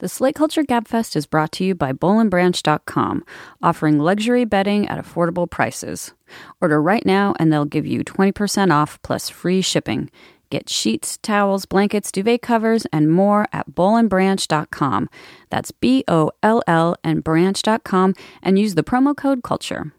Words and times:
The 0.00 0.08
Slate 0.08 0.34
Culture 0.34 0.62
Gabfest 0.62 1.14
is 1.14 1.26
brought 1.26 1.52
to 1.52 1.64
you 1.64 1.74
by 1.74 1.92
BollandBranch.com, 1.92 3.22
offering 3.62 3.98
luxury 3.98 4.46
bedding 4.46 4.88
at 4.88 4.98
affordable 4.98 5.48
prices. 5.48 6.14
Order 6.58 6.80
right 6.80 7.04
now 7.04 7.34
and 7.38 7.52
they'll 7.52 7.66
give 7.66 7.84
you 7.84 8.02
20% 8.02 8.72
off 8.72 8.98
plus 9.02 9.28
free 9.28 9.60
shipping. 9.60 10.10
Get 10.48 10.70
sheets, 10.70 11.18
towels, 11.18 11.66
blankets, 11.66 12.10
duvet 12.10 12.40
covers, 12.40 12.86
and 12.94 13.12
more 13.12 13.44
at 13.52 13.72
BollandBranch.com. 13.72 15.10
That's 15.50 15.70
B 15.70 16.02
O 16.08 16.30
L 16.42 16.62
L 16.66 16.96
and 17.04 17.22
branch.com 17.22 18.14
and 18.42 18.58
use 18.58 18.76
the 18.76 18.82
promo 18.82 19.14
code 19.14 19.42
CULTURE. 19.42 19.92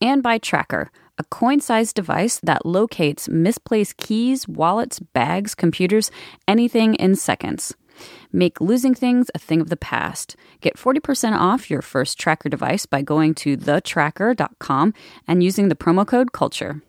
And 0.00 0.20
by 0.20 0.38
Tracker, 0.38 0.90
a 1.16 1.22
coin 1.22 1.60
sized 1.60 1.94
device 1.94 2.40
that 2.42 2.66
locates 2.66 3.28
misplaced 3.28 3.98
keys, 3.98 4.48
wallets, 4.48 4.98
bags, 4.98 5.54
computers, 5.54 6.10
anything 6.48 6.96
in 6.96 7.14
seconds. 7.14 7.76
Make 8.32 8.60
losing 8.60 8.94
things 8.94 9.30
a 9.34 9.38
thing 9.38 9.60
of 9.60 9.68
the 9.68 9.76
past. 9.76 10.36
Get 10.60 10.76
40% 10.76 11.38
off 11.38 11.70
your 11.70 11.82
first 11.82 12.18
tracker 12.18 12.48
device 12.48 12.86
by 12.86 13.02
going 13.02 13.34
to 13.36 13.56
thetracker.com 13.56 14.94
and 15.28 15.42
using 15.42 15.68
the 15.68 15.74
promo 15.74 16.06
code 16.06 16.32
CULTURE. 16.32 16.82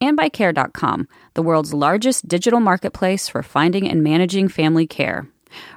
And 0.00 0.16
by 0.16 0.28
Care.com, 0.28 1.08
the 1.34 1.42
world's 1.42 1.72
largest 1.72 2.26
digital 2.26 2.60
marketplace 2.60 3.28
for 3.28 3.42
finding 3.42 3.88
and 3.88 4.02
managing 4.02 4.48
family 4.48 4.86
care. 4.86 5.28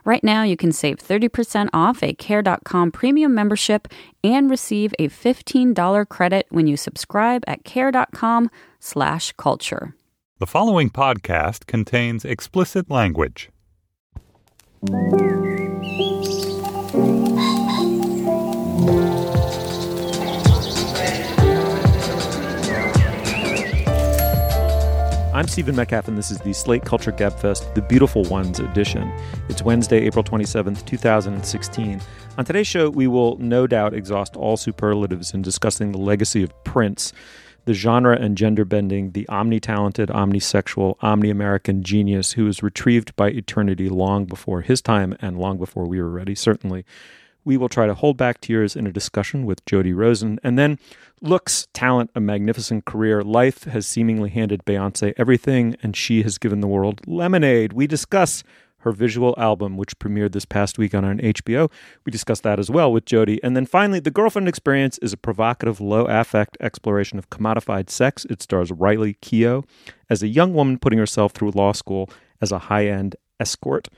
Right 0.06 0.24
now, 0.24 0.44
you 0.44 0.58
can 0.58 0.72
save 0.72 0.98
30% 1.00 1.70
off 1.74 2.02
a 2.02 2.14
Care.com 2.14 2.92
premium 2.92 3.36
membership 3.36 3.88
and 4.24 4.50
receive 4.50 4.94
a 4.98 5.10
$15 5.10 6.08
credit 6.10 6.48
when 6.50 6.68
you 6.68 6.78
subscribe 6.78 7.44
at 7.48 7.64
Care.com 7.64 8.50
slash 8.80 9.34
culture. 9.34 9.96
The 10.40 10.48
following 10.48 10.90
podcast 10.90 11.66
contains 11.66 12.26
explicit 12.26 12.90
language. 12.90 13.50
I'm 14.88 14.94
Stephen 25.48 25.76
Metcalf, 25.76 26.08
and 26.08 26.16
this 26.16 26.30
is 26.30 26.38
the 26.40 26.54
Slate 26.54 26.86
Culture 26.86 27.12
Gabfest, 27.12 27.74
the 27.74 27.82
Beautiful 27.82 28.26
Ones 28.26 28.60
edition. 28.60 29.12
It's 29.50 29.64
Wednesday, 29.64 30.06
April 30.06 30.24
27th, 30.24 30.86
2016. 30.86 32.02
On 32.38 32.46
today's 32.46 32.68
show, 32.68 32.92
we 32.92 33.08
will 33.08 33.38
no 33.38 33.66
doubt 33.66 33.96
exhaust 33.96 34.36
all 34.36 34.56
superlatives 34.56 35.34
in 35.34 35.42
discussing 35.42 35.94
the 35.94 35.98
legacy 35.98 36.44
of 36.44 36.64
Prince, 36.64 37.12
the 37.66 37.74
genre 37.74 38.16
and 38.16 38.38
gender 38.38 38.64
bending, 38.66 39.12
the 39.12 39.28
omni 39.28 39.60
talented, 39.60 40.10
omnisexual, 40.10 40.96
omni 41.02 41.30
American 41.30 41.84
genius 41.84 42.34
who 42.34 42.46
was 42.46 42.64
retrieved 42.64 43.16
by 43.16 43.30
eternity 43.30 43.90
long 43.90 44.26
before 44.26 44.62
his 44.62 44.82
time 44.82 45.16
and 45.20 45.38
long 45.38 45.58
before 45.58 45.86
we 45.86 46.02
were 46.02 46.10
ready, 46.10 46.36
certainly. 46.36 46.86
We 47.44 47.58
will 47.58 47.70
try 47.70 47.86
to 47.86 47.94
hold 47.94 48.18
back 48.18 48.42
tears 48.42 48.76
in 48.76 48.88
a 48.88 48.92
discussion 48.92 49.46
with 49.46 49.64
Jody 49.66 49.94
Rosen. 49.94 50.40
And 50.44 50.58
then 50.58 50.80
looks, 51.22 51.68
talent, 51.74 52.10
a 52.16 52.20
magnificent 52.20 52.86
career. 52.86 53.22
Life 53.22 53.66
has 53.66 53.86
seemingly 53.86 54.30
handed 54.30 54.66
Beyonce 54.66 55.14
everything, 55.16 55.76
and 55.84 55.96
she 55.96 56.24
has 56.24 56.40
given 56.40 56.62
the 56.62 56.68
world 56.68 57.02
lemonade. 57.06 57.74
We 57.74 57.86
discuss 57.86 58.44
her 58.86 58.92
visual 58.92 59.34
album, 59.38 59.78
which 59.78 59.98
premiered 59.98 60.32
this 60.32 60.46
past 60.46 60.78
week 60.78 60.94
on 60.94 61.04
HBO. 61.04 61.70
We 62.06 62.12
discussed 62.12 62.44
that 62.44 62.60
as 62.60 62.70
well 62.70 62.94
with 62.94 63.06
Jody. 63.06 63.44
And 63.44 63.58
then 63.58 63.66
finally, 63.66 64.00
The 64.00 64.12
Girlfriend 64.12 64.48
Experience 64.48 65.00
is 65.00 65.12
a 65.12 65.18
provocative, 65.18 65.82
low 65.82 66.06
affect 66.06 66.56
exploration 66.62 67.18
of 67.18 67.32
commodified 67.32 67.90
sex. 67.90 68.26
It 68.30 68.44
stars 68.44 68.72
Riley 68.72 69.16
Keough 69.24 69.66
as 70.08 70.22
a 70.22 70.28
young 70.28 70.54
woman 70.54 70.78
putting 70.78 71.00
herself 71.00 71.32
through 71.34 71.52
law 71.52 71.72
school 71.72 72.10
as 72.42 72.52
a 72.52 72.60
high 72.60 72.86
end 72.86 73.16
escort. 73.40 73.90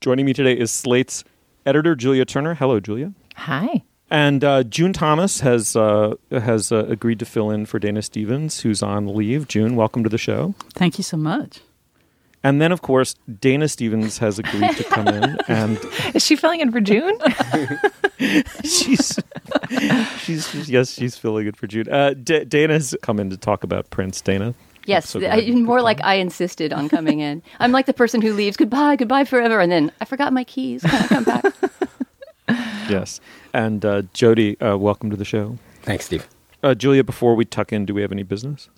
Joining 0.00 0.24
me 0.24 0.32
today 0.32 0.54
is 0.54 0.72
Slate's 0.72 1.22
editor 1.66 1.94
Julia 1.94 2.24
Turner. 2.24 2.54
Hello, 2.54 2.80
Julia. 2.80 3.12
Hi. 3.36 3.82
And 4.10 4.42
uh, 4.42 4.62
June 4.64 4.94
Thomas 4.94 5.40
has 5.40 5.76
uh, 5.76 6.14
has 6.32 6.72
uh, 6.72 6.86
agreed 6.86 7.18
to 7.18 7.26
fill 7.26 7.50
in 7.50 7.66
for 7.66 7.78
Dana 7.78 8.00
Stevens, 8.02 8.60
who's 8.60 8.82
on 8.82 9.06
leave. 9.06 9.46
June, 9.46 9.76
welcome 9.76 10.02
to 10.02 10.08
the 10.08 10.18
show. 10.18 10.54
Thank 10.74 10.98
you 10.98 11.04
so 11.04 11.18
much. 11.18 11.60
And 12.42 12.60
then, 12.60 12.72
of 12.72 12.80
course, 12.80 13.14
Dana 13.40 13.68
Stevens 13.68 14.18
has 14.18 14.38
agreed 14.38 14.76
to 14.76 14.84
come 14.84 15.08
in. 15.08 15.38
And 15.48 15.78
is 16.14 16.24
she 16.24 16.36
filling 16.36 16.60
in 16.60 16.72
for 16.72 16.80
June? 16.80 17.18
she's, 18.64 19.18
she's, 20.18 20.48
she's 20.48 20.70
yes, 20.70 20.92
she's 20.92 21.16
filling 21.16 21.46
in 21.48 21.52
for 21.52 21.66
June. 21.66 21.88
Uh, 21.90 22.14
D- 22.14 22.44
Dana's 22.44 22.94
come 23.02 23.20
in 23.20 23.30
to 23.30 23.36
talk 23.36 23.64
about 23.64 23.90
Prince. 23.90 24.20
Dana. 24.20 24.54
Yes, 24.86 25.08
so 25.08 25.20
I, 25.20 25.50
more 25.50 25.82
like 25.82 26.02
I 26.02 26.14
insisted 26.14 26.72
on 26.72 26.88
coming 26.88 27.20
in. 27.20 27.42
I'm 27.58 27.72
like 27.72 27.86
the 27.86 27.92
person 27.92 28.22
who 28.22 28.32
leaves, 28.32 28.56
goodbye, 28.56 28.96
goodbye 28.96 29.24
forever, 29.24 29.60
and 29.60 29.70
then 29.70 29.92
I 30.00 30.04
forgot 30.04 30.32
my 30.32 30.44
keys. 30.44 30.82
Can 30.82 31.02
I 31.02 31.06
come 31.06 31.24
back? 31.24 31.44
yes. 32.88 33.20
And 33.52 33.84
uh, 33.84 34.02
Jody, 34.14 34.58
uh, 34.60 34.78
welcome 34.78 35.10
to 35.10 35.16
the 35.16 35.24
show. 35.24 35.58
Thanks, 35.82 36.06
Steve. 36.06 36.26
Uh, 36.62 36.74
Julia, 36.74 37.04
before 37.04 37.34
we 37.34 37.44
tuck 37.44 37.72
in, 37.72 37.84
do 37.86 37.94
we 37.94 38.02
have 38.02 38.12
any 38.12 38.22
business? 38.22 38.68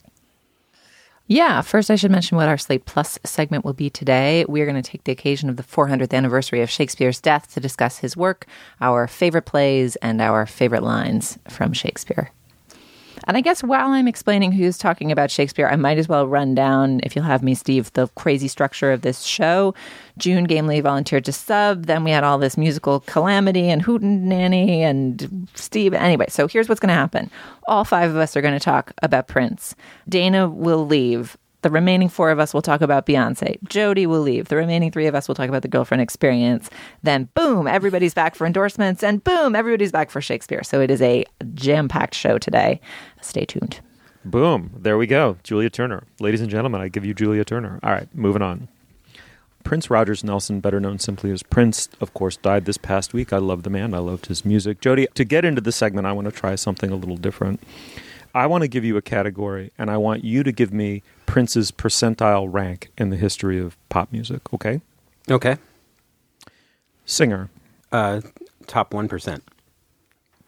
Yeah, 1.33 1.63
first 1.63 1.91
I 1.91 1.97
should 1.97 2.11
mention 2.11 2.37
what 2.37 2.51
our 2.51 2.59
Slate 2.59 2.85
Plus 2.85 3.19
segment 3.25 3.65
will 3.65 3.73
be 3.73 3.89
today. 3.89 4.45
We 4.47 4.61
are 4.61 4.67
going 4.67 4.81
to 4.81 4.83
take 4.83 5.05
the 5.05 5.13
occasion 5.13 5.49
of 5.49 5.57
the 5.57 5.63
400th 5.63 6.13
anniversary 6.13 6.61
of 6.61 6.69
Shakespeare's 6.69 7.23
death 7.23 7.51
to 7.55 7.59
discuss 7.59 7.97
his 7.97 8.15
work, 8.15 8.45
our 8.83 9.07
favorite 9.07 9.47
plays, 9.47 9.97
and 9.97 10.21
our 10.21 10.45
favorite 10.45 10.83
lines 10.83 11.39
from 11.49 11.73
Shakespeare. 11.73 12.33
And 13.25 13.37
I 13.37 13.41
guess 13.41 13.63
while 13.63 13.89
I'm 13.89 14.09
explaining 14.09 14.53
who's 14.53 14.79
talking 14.79 15.13
about 15.13 15.31
Shakespeare, 15.31 15.69
I 15.69 15.77
might 15.77 15.99
as 15.99 16.09
well 16.09 16.27
run 16.27 16.55
down, 16.55 17.01
if 17.03 17.15
you'll 17.15 17.25
have 17.25 17.43
me, 17.43 17.55
Steve, 17.55 17.93
the 17.93 18.09
crazy 18.17 18.49
structure 18.49 18.93
of 18.93 19.03
this 19.03 19.23
show. 19.23 19.75
June 20.19 20.45
gamely 20.45 20.81
volunteered 20.81 21.25
to 21.27 21.33
sub. 21.33 21.87
Then 21.87 22.05
we 22.05 22.11
had 22.11 22.25
all 22.25 22.39
this 22.39 22.57
musical 22.57 23.01
calamity 23.01 23.69
and 23.69 23.85
hootenanny 23.85 24.79
and 24.81 25.49
Steve. 25.55 25.95
Anyway, 25.95 26.27
so 26.29 26.49
here's 26.49 26.69
what's 26.69 26.81
going 26.81 26.89
to 26.89 26.95
happen. 26.95 27.31
All 27.69 27.85
five 27.85 28.11
of 28.11 28.17
us 28.17 28.37
are 28.37 28.43
going 28.43 28.59
to 28.59 28.61
talk 28.61 28.93
about 29.03 29.29
Prince. 29.29 29.75
Dana 30.09 30.49
will 30.49 30.87
leave. 30.87 31.37
The 31.63 31.71
remaining 31.71 32.09
four 32.09 32.31
of 32.31 32.39
us 32.39 32.53
will 32.53 32.63
talk 32.63 32.81
about 32.81 33.07
Beyonce. 33.07 33.57
Jody 33.69 34.07
will 34.07 34.21
leave. 34.21 34.49
The 34.49 34.57
remaining 34.57 34.91
three 34.91 35.07
of 35.07 35.15
us 35.15 35.29
will 35.29 35.35
talk 35.35 35.49
about 35.49 35.63
the 35.63 35.69
girlfriend 35.69 36.03
experience. 36.03 36.69
Then, 37.03 37.29
boom, 37.35 37.67
everybody's 37.67 38.15
back 38.15 38.35
for 38.35 38.47
endorsements, 38.47 39.03
and 39.03 39.23
boom, 39.23 39.55
everybody's 39.55 39.93
back 39.93 40.11
for 40.11 40.21
Shakespeare. 40.21 40.63
So 40.65 40.81
it 40.81 40.91
is 40.91 41.01
a 41.01 41.25
jam 41.55 41.89
packed 41.89 42.15
show 42.15 42.37
today. 42.37 42.81
Stay 43.21 43.45
tuned. 43.45 43.81
Boom. 44.25 44.73
There 44.77 44.99
we 44.99 45.07
go. 45.07 45.37
Julia 45.43 45.71
Turner. 45.71 46.05
Ladies 46.21 46.41
and 46.41 46.51
gentlemen, 46.51 46.81
I 46.81 46.89
give 46.89 47.05
you 47.05 47.15
Julia 47.15 47.45
Turner. 47.45 47.81
All 47.83 47.93
right, 47.93 48.09
moving 48.15 48.43
on. 48.43 48.69
Prince 49.65 49.91
Rogers 49.91 50.25
Nelson, 50.25 50.59
better 50.59 50.81
known 50.81 50.99
simply 50.99 51.31
as 51.31 51.43
Prince, 51.45 51.89
of 52.01 52.13
course, 52.15 52.37
died 52.37 52.65
this 52.65 52.79
past 52.79 53.15
week. 53.15 53.33
I 53.33 53.39
love 53.39 53.63
the 53.63 53.71
man. 53.71 53.95
I 53.95 53.99
loved 53.99 54.27
his 54.27 54.45
music. 54.45 54.81
Jody, 54.81 55.07
to 55.15 55.25
get 55.25 55.45
into 55.45 55.61
the 55.61 55.71
segment, 55.71 56.07
I 56.07 56.13
want 56.13 56.25
to 56.27 56.33
try 56.33 56.57
something 56.57 56.91
a 56.91 56.97
little 56.97 57.17
different. 57.17 57.63
I 58.35 58.47
want 58.47 58.63
to 58.63 58.69
give 58.69 58.85
you 58.85 58.97
a 58.97 59.03
category, 59.03 59.71
and 59.79 59.91
I 59.91 59.99
want 59.99 60.25
you 60.25 60.43
to 60.43 60.53
give 60.53 60.73
me 60.73 61.03
Prince's 61.33 61.73
percentile 61.73 62.47
rank 62.53 62.93
in 62.99 63.09
the 63.09 63.17
history 63.17 63.59
of 63.59 63.79
pop 63.89 64.13
music. 64.13 64.53
Okay. 64.53 64.83
Okay. 65.31 65.57
Singer. 67.07 67.49
Uh, 67.91 68.21
top 68.67 68.93
one 68.93 69.09
percent. 69.09 69.43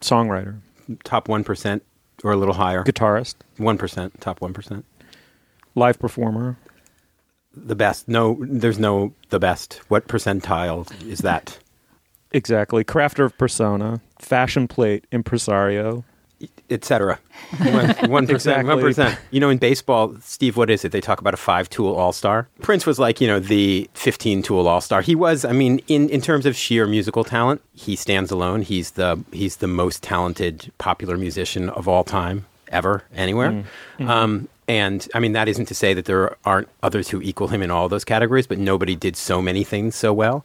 Songwriter. 0.02 0.58
Top 1.02 1.26
one 1.26 1.42
percent 1.42 1.82
or 2.22 2.32
a 2.32 2.36
little 2.36 2.52
higher. 2.52 2.84
Guitarist. 2.84 3.36
One 3.56 3.78
percent. 3.78 4.20
Top 4.20 4.42
one 4.42 4.52
percent. 4.52 4.84
Live 5.74 5.98
performer. 5.98 6.58
The 7.56 7.74
best. 7.74 8.06
No, 8.06 8.36
there's 8.42 8.78
no 8.78 9.14
the 9.30 9.40
best. 9.40 9.80
What 9.88 10.06
percentile 10.06 10.86
is 11.10 11.20
that? 11.20 11.58
Exactly. 12.32 12.84
Crafter 12.84 13.24
of 13.24 13.38
persona. 13.38 14.02
Fashion 14.18 14.68
plate. 14.68 15.06
Impresario 15.10 16.04
etc. 16.70 17.18
One 18.08 18.26
percent, 18.26 18.66
one 18.66 18.80
percent. 18.80 19.18
You 19.30 19.40
know, 19.40 19.50
in 19.50 19.58
baseball, 19.58 20.16
Steve, 20.20 20.56
what 20.56 20.70
is 20.70 20.84
it? 20.84 20.92
They 20.92 21.00
talk 21.00 21.20
about 21.20 21.34
a 21.34 21.36
five-tool 21.36 21.94
All-Star. 21.94 22.48
Prince 22.62 22.86
was 22.86 22.98
like, 22.98 23.20
you 23.20 23.26
know, 23.26 23.38
the 23.38 23.88
fifteen-tool 23.94 24.66
All-Star. 24.66 25.02
He 25.02 25.14
was, 25.14 25.44
I 25.44 25.52
mean, 25.52 25.80
in 25.88 26.08
in 26.08 26.20
terms 26.20 26.46
of 26.46 26.56
sheer 26.56 26.86
musical 26.86 27.22
talent, 27.22 27.60
he 27.74 27.96
stands 27.96 28.30
alone. 28.30 28.62
He's 28.62 28.92
the 28.92 29.22
he's 29.32 29.56
the 29.56 29.66
most 29.66 30.02
talented 30.02 30.72
popular 30.78 31.16
musician 31.16 31.68
of 31.70 31.86
all 31.86 32.04
time 32.04 32.46
ever 32.68 33.04
anywhere. 33.14 33.50
Mm-hmm. 33.50 34.08
Um, 34.08 34.48
and 34.66 35.06
I 35.14 35.20
mean, 35.20 35.32
that 35.32 35.48
isn't 35.48 35.66
to 35.66 35.74
say 35.74 35.94
that 35.94 36.06
there 36.06 36.36
aren't 36.44 36.68
others 36.82 37.08
who 37.08 37.20
equal 37.20 37.48
him 37.48 37.62
in 37.62 37.70
all 37.70 37.88
those 37.88 38.04
categories, 38.04 38.46
but 38.46 38.58
nobody 38.58 38.96
did 38.96 39.16
so 39.16 39.42
many 39.42 39.64
things 39.64 39.94
so 39.94 40.12
well. 40.12 40.44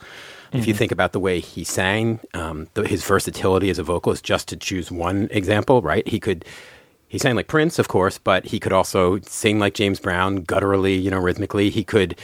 If 0.51 0.65
you 0.65 0.73
mm-hmm. 0.73 0.79
think 0.79 0.91
about 0.91 1.11
the 1.11 1.19
way 1.19 1.39
he 1.39 1.63
sang, 1.63 2.19
um, 2.33 2.67
the, 2.73 2.87
his 2.87 3.03
versatility 3.03 3.69
as 3.69 3.77
a 3.77 3.83
vocalist, 3.83 4.23
just 4.23 4.47
to 4.47 4.57
choose 4.57 4.91
one 4.91 5.27
example, 5.31 5.81
right? 5.81 6.07
He 6.07 6.19
could 6.19 6.43
he 7.07 7.17
sang 7.17 7.35
like 7.35 7.47
Prince, 7.47 7.79
of 7.79 7.87
course, 7.87 8.17
but 8.19 8.45
he 8.45 8.59
could 8.59 8.71
also 8.71 9.19
sing 9.21 9.59
like 9.59 9.73
James 9.73 9.99
Brown, 9.99 10.43
gutturally, 10.43 10.95
you 10.95 11.09
know, 11.09 11.17
rhythmically. 11.17 11.71
He 11.71 11.83
could 11.83 12.15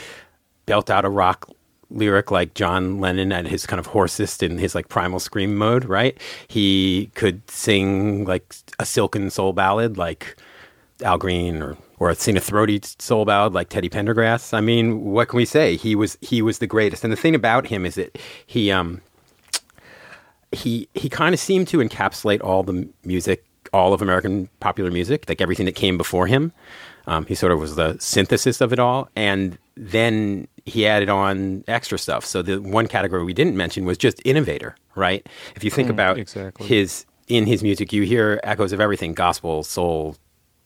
belt 0.67 0.89
out 0.89 1.05
a 1.05 1.09
rock 1.09 1.49
lyric 1.89 2.31
like 2.31 2.53
John 2.53 2.99
Lennon 2.99 3.31
at 3.31 3.47
his 3.47 3.65
kind 3.65 3.79
of 3.79 3.87
hoarsest 3.87 4.43
in 4.43 4.57
his 4.57 4.75
like 4.75 4.89
primal 4.89 5.19
scream 5.19 5.55
mode, 5.55 5.85
right? 5.85 6.19
He 6.47 7.09
could 7.15 7.49
sing 7.49 8.25
like 8.25 8.55
a 8.79 8.85
silken 8.85 9.29
soul 9.29 9.53
ballad 9.53 9.97
like 9.97 10.35
Al 11.03 11.17
Green 11.17 11.61
or 11.61 11.77
or 11.99 12.13
seen 12.15 12.37
a 12.37 12.41
throaty 12.41 12.81
soul 12.99 13.25
ballad 13.25 13.53
like 13.53 13.69
Teddy 13.69 13.89
Pendergrass. 13.89 14.53
I 14.53 14.61
mean, 14.61 15.01
what 15.05 15.29
can 15.29 15.37
we 15.37 15.45
say? 15.45 15.75
He 15.77 15.95
was 15.95 16.17
he 16.21 16.41
was 16.41 16.59
the 16.59 16.67
greatest. 16.67 17.03
And 17.03 17.11
the 17.13 17.17
thing 17.17 17.35
about 17.35 17.67
him 17.67 17.85
is 17.85 17.95
that 17.95 18.17
he 18.45 18.71
um 18.71 19.01
he 20.51 20.87
he 20.93 21.09
kind 21.09 21.33
of 21.33 21.39
seemed 21.39 21.67
to 21.69 21.77
encapsulate 21.79 22.43
all 22.43 22.63
the 22.63 22.87
music, 23.03 23.43
all 23.73 23.93
of 23.93 24.01
American 24.01 24.49
popular 24.59 24.91
music, 24.91 25.25
like 25.27 25.41
everything 25.41 25.65
that 25.65 25.75
came 25.75 25.97
before 25.97 26.27
him. 26.27 26.51
Um, 27.07 27.25
he 27.27 27.35
sort 27.35 27.51
of 27.51 27.59
was 27.59 27.75
the 27.75 27.97
synthesis 27.99 28.61
of 28.61 28.73
it 28.73 28.79
all, 28.79 29.09
and 29.15 29.57
then 29.77 30.47
he 30.65 30.87
added 30.87 31.07
on 31.09 31.63
extra 31.67 31.99
stuff. 31.99 32.25
So 32.25 32.41
the 32.41 32.59
one 32.59 32.87
category 32.87 33.23
we 33.23 33.33
didn't 33.33 33.55
mention 33.55 33.85
was 33.85 33.97
just 33.97 34.19
innovator, 34.25 34.75
right? 34.95 35.27
If 35.55 35.63
you 35.63 35.69
think 35.69 35.87
Mm, 35.89 35.91
about 35.91 36.17
exactly. 36.17 36.65
his 36.65 37.05
in 37.27 37.45
his 37.45 37.61
music, 37.61 37.93
you 37.93 38.03
hear 38.03 38.39
echoes 38.43 38.71
of 38.71 38.79
everything: 38.79 39.13
gospel, 39.13 39.63
soul, 39.63 40.15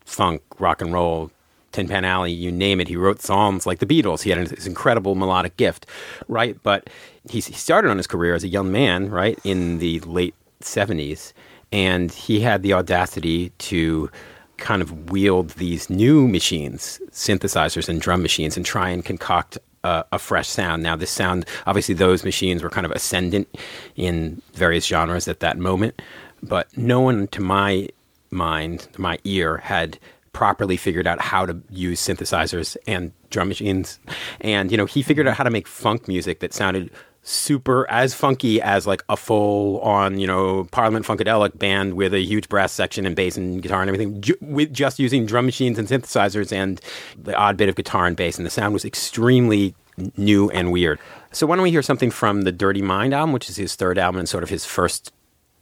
funk, 0.09 0.41
rock 0.59 0.81
and 0.81 0.91
roll, 0.93 1.31
Tin 1.71 1.87
Pan 1.87 2.03
Alley, 2.03 2.31
you 2.31 2.51
name 2.51 2.81
it. 2.81 2.87
He 2.87 2.95
wrote 2.95 3.21
songs 3.21 3.65
like 3.65 3.79
the 3.79 3.85
Beatles. 3.85 4.23
He 4.23 4.31
had 4.31 4.45
this 4.47 4.65
incredible 4.65 5.15
melodic 5.15 5.55
gift, 5.57 5.85
right? 6.27 6.57
But 6.63 6.89
he, 7.29 7.39
he 7.39 7.53
started 7.53 7.91
on 7.91 7.97
his 7.97 8.07
career 8.07 8.33
as 8.33 8.43
a 8.43 8.47
young 8.47 8.71
man, 8.71 9.09
right, 9.09 9.37
in 9.43 9.77
the 9.79 9.99
late 10.01 10.33
70s. 10.61 11.33
And 11.71 12.11
he 12.11 12.39
had 12.39 12.63
the 12.63 12.73
audacity 12.73 13.51
to 13.59 14.09
kind 14.57 14.81
of 14.81 15.11
wield 15.11 15.51
these 15.51 15.89
new 15.89 16.27
machines, 16.27 16.99
synthesizers 17.11 17.87
and 17.87 18.01
drum 18.01 18.21
machines, 18.21 18.57
and 18.57 18.65
try 18.65 18.89
and 18.89 19.05
concoct 19.05 19.57
a, 19.83 20.03
a 20.11 20.19
fresh 20.19 20.47
sound. 20.47 20.81
Now, 20.81 20.95
this 20.95 21.11
sound, 21.11 21.45
obviously, 21.67 21.93
those 21.93 22.23
machines 22.23 22.63
were 22.63 22.69
kind 22.69 22.85
of 22.85 22.91
ascendant 22.91 23.47
in 23.95 24.41
various 24.53 24.85
genres 24.85 25.27
at 25.27 25.39
that 25.41 25.57
moment, 25.57 26.01
but 26.41 26.75
no 26.75 26.99
one, 26.99 27.27
to 27.27 27.41
my 27.41 27.89
mind, 28.31 28.87
my 28.97 29.19
ear, 29.23 29.57
had 29.57 29.99
properly 30.33 30.77
figured 30.77 31.07
out 31.07 31.19
how 31.19 31.45
to 31.45 31.59
use 31.69 31.99
synthesizers 31.99 32.77
and 32.87 33.11
drum 33.29 33.47
machines. 33.47 33.99
And, 34.41 34.71
you 34.71 34.77
know, 34.77 34.85
he 34.85 35.01
figured 35.01 35.27
out 35.27 35.35
how 35.35 35.43
to 35.43 35.49
make 35.49 35.67
funk 35.67 36.07
music 36.07 36.39
that 36.39 36.53
sounded 36.53 36.91
super 37.21 37.89
as 37.89 38.13
funky 38.13 38.61
as 38.61 38.87
like 38.87 39.03
a 39.09 39.17
full 39.17 39.79
on, 39.81 40.19
you 40.19 40.25
know, 40.25 40.65
Parliament 40.71 41.05
Funkadelic 41.05 41.57
band 41.59 41.95
with 41.95 42.13
a 42.13 42.21
huge 42.21 42.47
brass 42.47 42.71
section 42.71 43.05
and 43.05 43.15
bass 43.15 43.37
and 43.37 43.61
guitar 43.61 43.81
and 43.81 43.89
everything, 43.89 44.21
ju- 44.21 44.37
with 44.41 44.73
just 44.73 44.99
using 44.99 45.25
drum 45.25 45.45
machines 45.45 45.77
and 45.77 45.87
synthesizers 45.87 46.51
and 46.51 46.79
the 47.21 47.35
odd 47.35 47.57
bit 47.57 47.69
of 47.69 47.75
guitar 47.75 48.05
and 48.05 48.15
bass. 48.15 48.37
And 48.37 48.45
the 48.45 48.51
sound 48.51 48.73
was 48.73 48.85
extremely 48.85 49.75
new 50.15 50.49
and 50.51 50.71
weird. 50.71 50.99
So 51.31 51.45
why 51.45 51.55
don't 51.55 51.63
we 51.63 51.71
hear 51.71 51.81
something 51.81 52.09
from 52.09 52.43
the 52.43 52.51
Dirty 52.51 52.81
Mind 52.81 53.13
album, 53.13 53.33
which 53.33 53.49
is 53.49 53.57
his 53.57 53.75
third 53.75 53.97
album 53.97 54.19
and 54.19 54.29
sort 54.29 54.43
of 54.43 54.49
his 54.49 54.65
first 54.65 55.11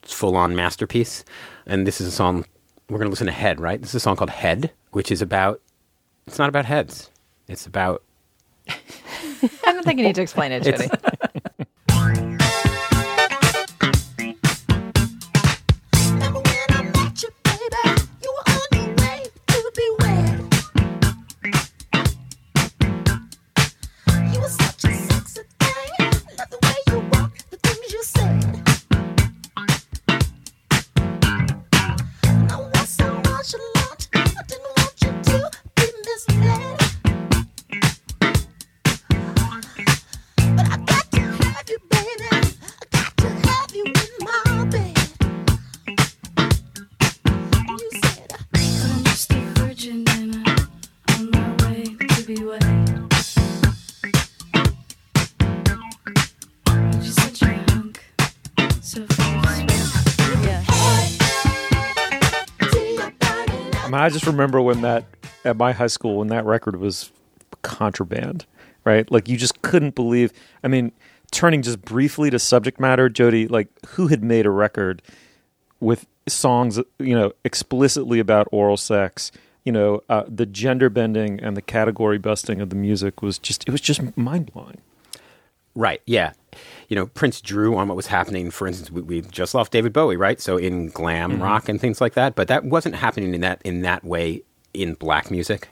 full 0.04 0.38
on 0.38 0.56
masterpiece. 0.56 1.25
And 1.66 1.88
this 1.88 2.00
is 2.00 2.08
a 2.08 2.12
song 2.12 2.46
we're 2.89 2.98
going 2.98 3.07
to 3.07 3.12
listen 3.12 3.28
to 3.28 3.34
Head, 3.34 3.60
right? 3.60 3.80
This 3.80 3.92
is 3.92 3.95
a 3.95 4.00
song 4.00 4.16
called 4.16 4.30
Head, 4.30 4.72
which 4.92 5.12
is 5.12 5.22
about, 5.22 5.62
it's 6.25 6.39
not 6.39 6.50
about 6.50 6.66
heads. 6.66 7.10
It's 7.48 7.66
about, 7.66 8.04
I 8.69 8.75
don't 9.66 9.84
think 9.84 10.00
you 10.00 10.06
need 10.06 10.16
to 10.16 10.22
explain 10.22 10.51
it, 10.51 10.63
Jody. 10.63 10.88
I, 64.07 64.09
just 64.09 64.27
remember 64.27 64.62
when 64.62 64.81
that 64.81 65.06
at 65.44 65.57
my 65.57 65.71
high 65.71 65.88
school 65.88 66.18
when 66.18 66.27
that 66.30 66.45
record 66.45 66.77
was 66.77 67.12
contraband, 67.62 68.45
right? 68.83 69.09
Like 69.12 69.27
you 69.27 69.38
just 69.38 69.62
couldn't 69.62 69.95
believe. 69.95 70.31
I 70.63 70.68
mean, 70.68 70.92
turning 71.31 71.62
just 71.62 71.81
briefly 71.81 72.30
to 72.30 72.39
subject 72.39 72.80
matter, 72.80 73.09
Jody, 73.09 73.48
like 73.48 73.68
who 73.89 74.07
had 74.07 74.24
made 74.24 74.45
a 74.45 74.50
record 74.50 75.01
with 75.80 76.07
songs, 76.27 76.80
you 77.00 77.15
know, 77.15 77.33
explicitly 77.44 78.19
about 78.19 78.48
oral 78.51 78.77
sex? 78.77 79.31
You 79.63 79.74
know, 79.74 80.01
uh, 80.07 80.24
the 80.27 80.45
gender 80.45 80.89
bending 80.89 81.42
and 81.42 81.57
the 81.57 81.62
category 81.62 82.18
busting 82.18 82.62
of 82.62 82.69
the 82.69 82.75
music 82.75 83.21
was 83.21 83.38
just 83.38 83.68
it 83.68 83.71
was 83.71 83.81
just 83.81 84.18
mind 84.18 84.51
blowing. 84.54 84.81
right, 85.75 86.01
yeah. 86.06 86.33
You 86.89 86.95
know, 86.95 87.07
Prince 87.07 87.42
drew 87.42 87.75
on 87.77 87.88
what 87.88 87.98
was 87.98 88.07
happening. 88.07 88.51
For 88.51 88.68
instance, 88.68 88.92
we, 88.92 89.01
we 89.01 89.21
just 89.21 89.54
lost 89.54 89.71
David 89.71 89.94
Bowie, 89.94 90.18
right? 90.18 90.39
So 90.39 90.57
in 90.57 90.89
glam 90.89 91.33
mm-hmm. 91.33 91.44
rock 91.44 91.69
and 91.69 91.80
things 91.80 92.01
like 92.01 92.13
that. 92.13 92.36
But 92.36 92.48
that 92.48 92.65
wasn't 92.65 92.95
happening 92.95 93.33
in 93.33 93.42
that 93.42 93.62
in 93.63 93.81
that 93.81 94.04
way 94.04 94.44
in 94.74 94.94
black 94.94 95.31
music. 95.31 95.69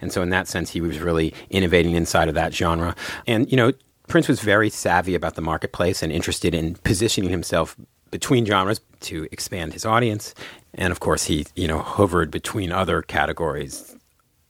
And 0.00 0.12
so 0.12 0.22
in 0.22 0.30
that 0.30 0.48
sense, 0.48 0.70
he 0.70 0.80
was 0.80 0.98
really 0.98 1.34
innovating 1.50 1.94
inside 1.94 2.28
of 2.28 2.34
that 2.34 2.54
genre. 2.54 2.96
And, 3.26 3.50
you 3.50 3.56
know, 3.56 3.72
Prince 4.08 4.28
was 4.28 4.40
very 4.40 4.70
savvy 4.70 5.14
about 5.14 5.34
the 5.34 5.42
marketplace 5.42 6.02
and 6.02 6.12
interested 6.12 6.54
in 6.54 6.74
positioning 6.76 7.30
himself 7.30 7.76
between 8.10 8.44
genres 8.44 8.80
to 9.00 9.28
expand 9.30 9.72
his 9.72 9.86
audience. 9.86 10.34
And 10.74 10.90
of 10.90 11.00
course, 11.00 11.24
he, 11.24 11.46
you 11.54 11.68
know, 11.68 11.78
hovered 11.78 12.30
between 12.30 12.72
other 12.72 13.02
categories. 13.02 13.96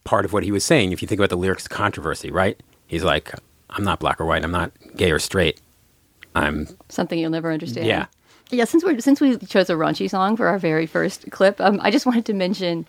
Part 0.05 0.25
of 0.25 0.33
what 0.33 0.45
he 0.45 0.53
was 0.53 0.65
saying, 0.65 0.93
if 0.93 1.03
you 1.03 1.09
think 1.09 1.19
about 1.19 1.31
the 1.31 1.37
lyrics 1.37 1.69
controversy, 1.69 2.31
right? 2.31 2.61
He's 2.87 3.05
like, 3.05 3.33
I'm 3.71 3.85
not 3.85 4.01
black 4.01 4.21
or 4.21 4.25
white. 4.25 4.45
I'm 4.45 4.51
not 4.51 4.73
gay 4.97 5.13
or 5.13 5.19
straight. 5.19 5.61
I'm, 6.35 6.69
Something 6.89 7.19
you'll 7.19 7.31
never 7.31 7.53
understand. 7.53 7.87
yeah. 7.87 8.07
Yeah, 8.53 8.65
since 8.65 8.83
we 8.83 9.01
since 9.01 9.21
we 9.21 9.37
chose 9.39 9.71
a 9.71 9.75
raunchy 9.75 10.11
song 10.11 10.37
for 10.37 10.49
our 10.49 10.59
very 10.59 10.87
first 10.87 11.31
clip, 11.31 11.61
um, 11.61 11.79
I 11.83 11.93
just 11.93 12.05
wanted 12.05 12.27
to 12.27 12.35
mention, 12.35 12.85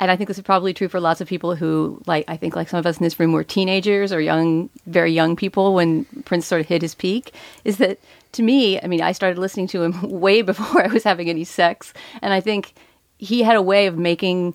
and 0.00 0.10
I 0.10 0.16
think 0.16 0.28
this 0.28 0.38
is 0.38 0.44
probably 0.44 0.72
true 0.72 0.88
for 0.88 0.98
lots 0.98 1.20
of 1.20 1.28
people 1.28 1.54
who 1.56 2.00
like 2.06 2.24
I 2.26 2.38
think 2.38 2.56
like 2.56 2.70
some 2.70 2.78
of 2.78 2.86
us 2.86 2.96
in 2.96 3.04
this 3.04 3.20
room 3.20 3.32
were 3.32 3.44
teenagers 3.44 4.14
or 4.14 4.20
young, 4.22 4.70
very 4.86 5.12
young 5.12 5.36
people 5.36 5.74
when 5.74 6.06
Prince 6.24 6.46
sort 6.46 6.62
of 6.62 6.68
hit 6.68 6.80
his 6.80 6.94
peak. 6.94 7.34
Is 7.64 7.76
that 7.78 7.98
to 8.32 8.42
me? 8.42 8.80
I 8.80 8.86
mean, 8.86 9.02
I 9.02 9.12
started 9.12 9.38
listening 9.38 9.66
to 9.68 9.82
him 9.82 10.00
way 10.10 10.40
before 10.40 10.82
I 10.82 10.86
was 10.86 11.04
having 11.04 11.28
any 11.28 11.44
sex, 11.44 11.92
and 12.22 12.32
I 12.32 12.40
think 12.40 12.72
he 13.18 13.42
had 13.42 13.56
a 13.56 13.62
way 13.62 13.86
of 13.86 13.98
making 13.98 14.54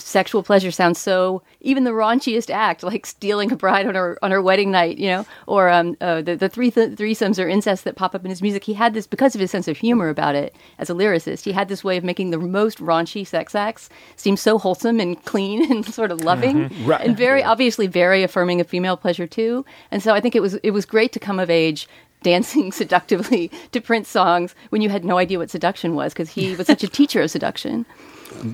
sexual 0.00 0.42
pleasure 0.42 0.70
sounds 0.70 0.98
so 0.98 1.42
even 1.60 1.84
the 1.84 1.90
raunchiest 1.90 2.50
act 2.50 2.82
like 2.82 3.04
stealing 3.04 3.50
a 3.52 3.56
bride 3.56 3.86
on 3.86 3.94
her 3.94 4.18
on 4.22 4.30
her 4.30 4.40
wedding 4.40 4.70
night 4.70 4.96
you 4.98 5.08
know 5.08 5.26
or 5.46 5.68
um, 5.68 5.96
uh, 6.00 6.22
the, 6.22 6.36
the 6.36 6.48
three 6.48 6.70
th- 6.70 6.90
threesomes 6.92 7.42
or 7.42 7.48
incest 7.48 7.84
that 7.84 7.96
pop 7.96 8.14
up 8.14 8.24
in 8.24 8.30
his 8.30 8.40
music 8.40 8.62
he 8.64 8.74
had 8.74 8.94
this 8.94 9.06
because 9.06 9.34
of 9.34 9.40
his 9.40 9.50
sense 9.50 9.66
of 9.68 9.76
humor 9.76 10.08
about 10.08 10.34
it 10.34 10.54
as 10.78 10.88
a 10.88 10.94
lyricist 10.94 11.44
he 11.44 11.52
had 11.52 11.68
this 11.68 11.82
way 11.82 11.96
of 11.96 12.04
making 12.04 12.30
the 12.30 12.38
most 12.38 12.78
raunchy 12.78 13.26
sex 13.26 13.54
acts 13.54 13.88
seem 14.16 14.36
so 14.36 14.56
wholesome 14.58 15.00
and 15.00 15.24
clean 15.24 15.70
and 15.72 15.84
sort 15.86 16.10
of 16.12 16.20
loving 16.22 16.70
Right. 16.86 17.00
and 17.06 17.16
very 17.16 17.42
obviously 17.42 17.86
very 17.86 18.22
affirming 18.22 18.60
of 18.60 18.68
female 18.68 18.96
pleasure 18.96 19.26
too 19.26 19.64
and 19.90 20.02
so 20.02 20.14
i 20.14 20.20
think 20.20 20.36
it 20.36 20.40
was 20.40 20.54
it 20.56 20.70
was 20.70 20.86
great 20.86 21.12
to 21.12 21.18
come 21.18 21.38
of 21.40 21.50
age 21.50 21.88
dancing 22.22 22.72
seductively 22.82 23.48
to 23.72 23.80
Prince 23.80 24.08
songs 24.08 24.54
when 24.70 24.82
you 24.82 24.88
had 24.88 25.04
no 25.04 25.18
idea 25.18 25.38
what 25.38 25.50
seduction 25.50 25.94
was 25.94 26.12
because 26.12 26.30
he 26.30 26.54
was 26.56 26.66
such 26.66 26.82
a 26.82 26.88
teacher 26.88 27.22
of 27.22 27.30
seduction. 27.30 27.86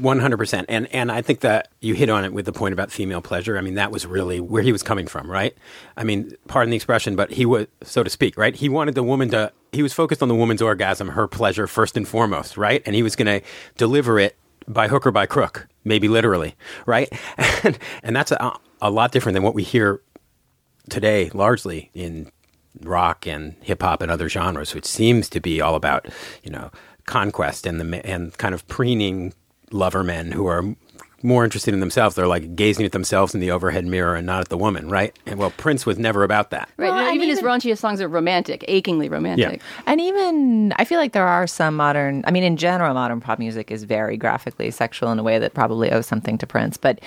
One 0.00 0.20
hundred 0.20 0.38
percent, 0.38 0.66
and 0.68 0.86
and 0.94 1.10
I 1.10 1.20
think 1.20 1.40
that 1.40 1.68
you 1.80 1.94
hit 1.94 2.08
on 2.08 2.24
it 2.24 2.32
with 2.32 2.46
the 2.46 2.52
point 2.52 2.72
about 2.72 2.90
female 2.90 3.20
pleasure. 3.20 3.58
I 3.58 3.60
mean, 3.60 3.74
that 3.74 3.90
was 3.90 4.06
really 4.06 4.40
where 4.40 4.62
he 4.62 4.72
was 4.72 4.82
coming 4.82 5.06
from, 5.06 5.30
right? 5.30 5.56
I 5.96 6.04
mean, 6.04 6.32
pardon 6.48 6.70
the 6.70 6.76
expression, 6.76 7.16
but 7.16 7.32
he 7.32 7.44
was, 7.44 7.66
so 7.82 8.02
to 8.02 8.08
speak, 8.08 8.36
right? 8.36 8.54
He 8.54 8.68
wanted 8.68 8.94
the 8.94 9.02
woman 9.02 9.30
to. 9.30 9.52
He 9.72 9.82
was 9.82 9.92
focused 9.92 10.22
on 10.22 10.28
the 10.28 10.34
woman's 10.34 10.62
orgasm, 10.62 11.08
her 11.08 11.26
pleasure 11.26 11.66
first 11.66 11.96
and 11.96 12.06
foremost, 12.06 12.56
right? 12.56 12.82
And 12.86 12.94
he 12.94 13.02
was 13.02 13.16
going 13.16 13.40
to 13.40 13.46
deliver 13.76 14.18
it 14.18 14.36
by 14.68 14.88
hook 14.88 15.06
or 15.06 15.10
by 15.10 15.26
crook, 15.26 15.66
maybe 15.84 16.08
literally, 16.08 16.56
right? 16.86 17.12
And 17.64 17.78
and 18.02 18.14
that's 18.14 18.30
a, 18.30 18.58
a 18.80 18.90
lot 18.90 19.12
different 19.12 19.34
than 19.34 19.42
what 19.42 19.54
we 19.54 19.62
hear 19.62 20.02
today, 20.90 21.30
largely 21.32 21.90
in 21.94 22.30
rock 22.82 23.26
and 23.26 23.56
hip 23.62 23.82
hop 23.82 24.02
and 24.02 24.10
other 24.10 24.28
genres, 24.28 24.74
which 24.74 24.84
seems 24.84 25.28
to 25.30 25.40
be 25.40 25.60
all 25.60 25.74
about 25.74 26.06
you 26.42 26.50
know 26.50 26.70
conquest 27.06 27.66
and 27.66 27.80
the 27.80 28.06
and 28.06 28.36
kind 28.38 28.54
of 28.54 28.66
preening 28.68 29.32
lover 29.74 30.02
men 30.04 30.32
who 30.32 30.46
are 30.46 30.64
more 31.22 31.42
interested 31.42 31.72
in 31.72 31.80
themselves. 31.80 32.14
They're 32.14 32.26
like 32.26 32.54
gazing 32.54 32.84
at 32.84 32.92
themselves 32.92 33.34
in 33.34 33.40
the 33.40 33.50
overhead 33.50 33.86
mirror 33.86 34.14
and 34.14 34.26
not 34.26 34.42
at 34.42 34.50
the 34.50 34.58
woman, 34.58 34.90
right? 34.90 35.18
And 35.24 35.38
well, 35.38 35.52
Prince 35.56 35.86
was 35.86 35.98
never 35.98 36.22
about 36.22 36.50
that. 36.50 36.68
Right. 36.76 36.90
Well, 36.90 36.98
and 36.98 37.08
and 37.08 37.16
even, 37.16 37.28
his 37.30 37.38
even- 37.38 37.50
raunchiest 37.50 37.78
songs 37.78 38.00
are 38.02 38.08
romantic, 38.08 38.62
achingly 38.68 39.08
romantic. 39.08 39.60
Yeah. 39.60 39.82
And 39.86 40.00
even 40.02 40.74
I 40.76 40.84
feel 40.84 40.98
like 40.98 41.12
there 41.12 41.26
are 41.26 41.46
some 41.46 41.76
modern 41.76 42.24
I 42.26 42.30
mean 42.30 42.44
in 42.44 42.56
general 42.58 42.92
modern 42.94 43.20
pop 43.20 43.38
music 43.38 43.70
is 43.70 43.84
very 43.84 44.16
graphically 44.18 44.70
sexual 44.70 45.10
in 45.12 45.18
a 45.18 45.22
way 45.22 45.38
that 45.38 45.54
probably 45.54 45.90
owes 45.90 46.06
something 46.06 46.36
to 46.38 46.46
Prince 46.46 46.76
but 46.76 47.00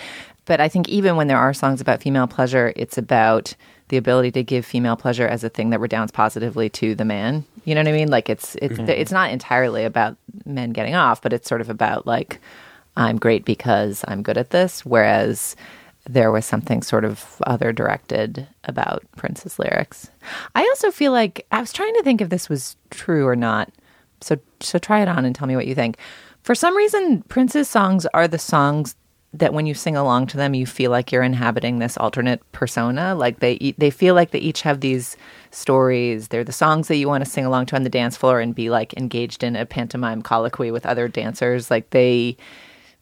but 0.46 0.60
I 0.60 0.68
think 0.68 0.90
even 0.90 1.16
when 1.16 1.28
there 1.28 1.38
are 1.38 1.54
songs 1.54 1.80
about 1.80 2.02
female 2.02 2.28
pleasure 2.28 2.74
it's 2.76 2.98
about 2.98 3.56
the 3.90 3.98
ability 3.98 4.32
to 4.32 4.44
give 4.44 4.66
female 4.66 4.96
pleasure 4.96 5.28
as 5.28 5.44
a 5.44 5.50
thing 5.50 5.70
that 5.70 5.80
redounds 5.80 6.12
positively 6.12 6.70
to 6.70 6.96
the 6.96 7.06
man. 7.06 7.46
You 7.66 7.76
know 7.76 7.82
what 7.82 7.88
I 7.88 7.94
mean? 7.94 8.10
Like 8.10 8.30
it's 8.30 8.56
it's 8.56 8.76
mm-hmm. 8.76 8.90
it's 8.90 9.12
not 9.12 9.32
entirely 9.32 9.86
about 9.86 10.18
men 10.46 10.72
getting 10.72 10.96
off, 10.96 11.22
but 11.22 11.34
it's 11.34 11.48
sort 11.48 11.62
of 11.62 11.70
about 11.70 12.06
like 12.06 12.40
I'm 12.96 13.18
great 13.18 13.46
because 13.46 14.04
I'm 14.08 14.24
good 14.24 14.38
at 14.38 14.50
this. 14.50 14.86
Whereas 14.86 15.56
there 16.10 16.32
was 16.32 16.46
something 16.46 16.82
sort 16.82 17.06
of 17.06 17.42
other 17.46 17.72
directed 17.72 18.48
about 18.64 19.04
Prince's 19.16 19.60
lyrics. 19.60 20.10
I 20.56 20.62
also 20.62 20.92
feel 20.92 21.12
like 21.12 21.46
I 21.52 21.60
was 21.60 21.74
trying 21.74 21.94
to 21.96 22.04
think 22.04 22.22
if 22.22 22.30
this 22.30 22.50
was 22.50 22.76
true 22.90 23.26
or 23.28 23.36
not. 23.36 23.72
So 24.22 24.38
so 24.60 24.80
try 24.80 25.02
it 25.02 25.08
on 25.08 25.26
and 25.26 25.36
tell 25.36 25.48
me 25.48 25.56
what 25.56 25.68
you 25.68 25.76
think. 25.76 25.98
For 26.44 26.56
some 26.56 26.76
reason, 26.78 27.24
Prince's 27.24 27.68
songs 27.68 28.06
are 28.14 28.28
the 28.28 28.40
songs 28.40 28.96
that 29.40 29.54
when 29.54 29.66
you 29.66 29.74
sing 29.74 29.96
along 29.96 30.28
to 30.28 30.38
them, 30.38 30.54
you 30.54 30.66
feel 30.66 30.92
like 30.92 31.12
you're 31.12 31.24
inhabiting 31.24 31.80
this 31.80 31.98
alternate 31.98 32.42
persona. 32.52 33.16
Like 33.16 33.40
they 33.40 33.76
they 33.78 33.90
feel 33.90 34.16
like 34.16 34.32
they 34.32 34.40
each 34.40 34.62
have 34.62 34.82
these 34.82 35.18
stories. 35.52 36.28
They're 36.28 36.44
the 36.44 36.52
songs 36.52 36.88
that 36.88 36.98
you 36.98 37.08
want 37.08 37.24
to 37.24 37.30
sing 37.30 37.46
along 37.46 37.68
to 37.68 37.76
on 37.76 37.84
the 37.84 37.90
dance 37.90 38.18
floor 38.18 38.40
and 38.40 38.54
be 38.54 38.70
like 38.70 38.94
engaged 38.94 39.44
in 39.44 39.56
a 39.56 39.66
pantomime 39.66 40.22
colloquy 40.22 40.72
with 40.72 40.86
other 40.86 41.08
dancers. 41.08 41.72
Like 41.72 41.90
they 41.92 42.38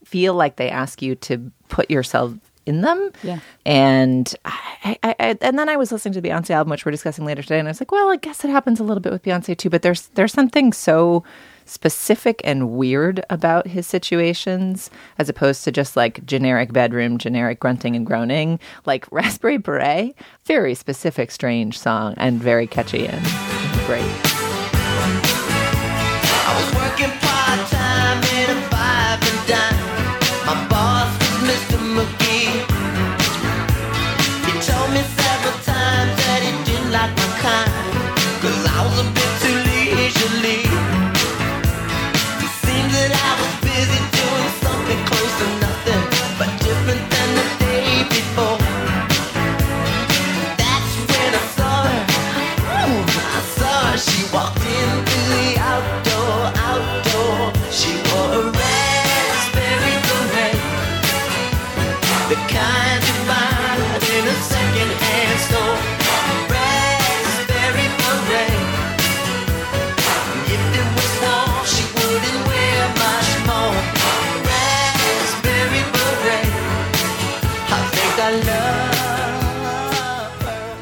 feel 0.03 0.33
like 0.33 0.55
they 0.55 0.69
ask 0.69 1.01
you 1.01 1.15
to 1.15 1.51
put 1.69 1.89
yourself 1.89 2.33
in 2.65 2.81
them. 2.81 3.11
Yeah. 3.23 3.39
And 3.65 4.33
I, 4.45 4.97
I, 5.03 5.15
I 5.19 5.37
and 5.41 5.57
then 5.57 5.69
I 5.69 5.77
was 5.77 5.91
listening 5.91 6.13
to 6.13 6.21
the 6.21 6.29
Beyonce 6.29 6.51
album, 6.51 6.71
which 6.71 6.85
we're 6.85 6.91
discussing 6.91 7.25
later 7.25 7.41
today, 7.41 7.59
and 7.59 7.67
I 7.67 7.71
was 7.71 7.81
like, 7.81 7.91
well, 7.91 8.09
I 8.09 8.17
guess 8.17 8.43
it 8.43 8.49
happens 8.49 8.79
a 8.79 8.83
little 8.83 9.01
bit 9.01 9.11
with 9.11 9.23
Beyonce 9.23 9.57
too. 9.57 9.69
But 9.69 9.81
there's 9.81 10.07
there's 10.09 10.33
something 10.33 10.73
so 10.73 11.23
specific 11.65 12.41
and 12.43 12.71
weird 12.71 13.23
about 13.29 13.67
his 13.67 13.85
situations 13.87 14.89
as 15.17 15.29
opposed 15.29 15.63
to 15.63 15.71
just 15.71 15.95
like 15.95 16.25
generic 16.25 16.71
bedroom, 16.71 17.17
generic 17.17 17.59
grunting 17.59 17.95
and 17.95 18.05
groaning. 18.05 18.59
Like 18.85 19.11
Raspberry 19.11 19.57
Beret, 19.57 20.15
very 20.45 20.75
specific, 20.75 21.31
strange 21.31 21.77
song 21.77 22.13
and 22.17 22.41
very 22.41 22.67
catchy 22.67 23.07
and 23.07 23.25
great. 23.85 24.05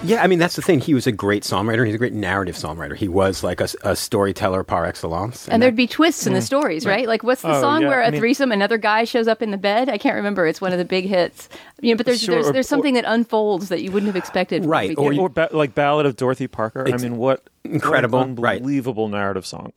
Yeah, 0.04 0.22
I 0.22 0.28
mean 0.28 0.40
that's 0.40 0.56
the 0.56 0.62
thing. 0.62 0.80
He 0.80 0.94
was 0.94 1.08
a 1.08 1.12
great 1.12 1.44
songwriter. 1.44 1.86
He's 1.86 1.96
a 1.96 1.98
great 1.98 2.14
narrative 2.14 2.56
songwriter. 2.56 2.96
He 2.96 3.08
was 3.08 3.44
like 3.44 3.62
a, 3.62 3.70
a 3.84 3.96
storyteller 3.96 4.64
par 4.64 4.86
excellence. 4.86 5.48
And 5.48 5.64
there'd 5.64 5.76
be 5.76 5.88
twists 5.88 6.28
in 6.28 6.34
the 6.34 6.40
mm. 6.40 6.44
stories, 6.44 6.86
right? 6.86 7.08
Like, 7.08 7.24
what's 7.24 7.42
the 7.42 7.56
Oh, 7.56 7.62
song 7.62 7.84
yeah, 7.84 7.88
where 7.88 8.02
a 8.02 8.08
I 8.08 8.12
mean- 8.12 8.20
threesome, 8.20 8.52
another 8.52 8.78
guy 8.78 9.06
shows 9.06 9.28
up 9.28 9.42
in 9.42 9.52
the 9.52 9.58
bed? 9.58 9.88
I 9.90 9.98
can't 9.98 10.16
remember. 10.16 10.46
It's 10.46 10.60
one 10.60 10.74
of 10.74 10.78
the 10.78 10.86
big 10.86 11.06
hits. 11.06 11.48
You 11.82 11.94
know, 11.94 11.98
but 11.98 12.06
there's 12.06 12.22
Sure, 12.22 12.44
there's, 12.44 12.56
or- 12.56 12.64
something 12.64 12.96
that 12.96 13.06
unfolds 13.06 13.70
that 13.70 13.82
you 13.82 13.92
wouldn't 13.92 14.08
have 14.08 14.16
expected. 14.18 14.66
Right, 14.66 14.98
or 14.98 15.14
or 15.14 15.30
ba- 15.30 15.50
like 15.52 15.74
Ballad 15.74 16.06
of 16.06 16.16
Dorothy 16.18 16.48
Parker. 16.48 16.86
I 16.88 16.98
mean, 16.98 17.18
what 17.18 17.50
incredible, 17.64 18.20
what 18.20 18.28
an 18.28 18.36
right. 18.36 18.58
unbelievable 18.58 19.08
narrative 19.08 19.46
song. 19.46 19.72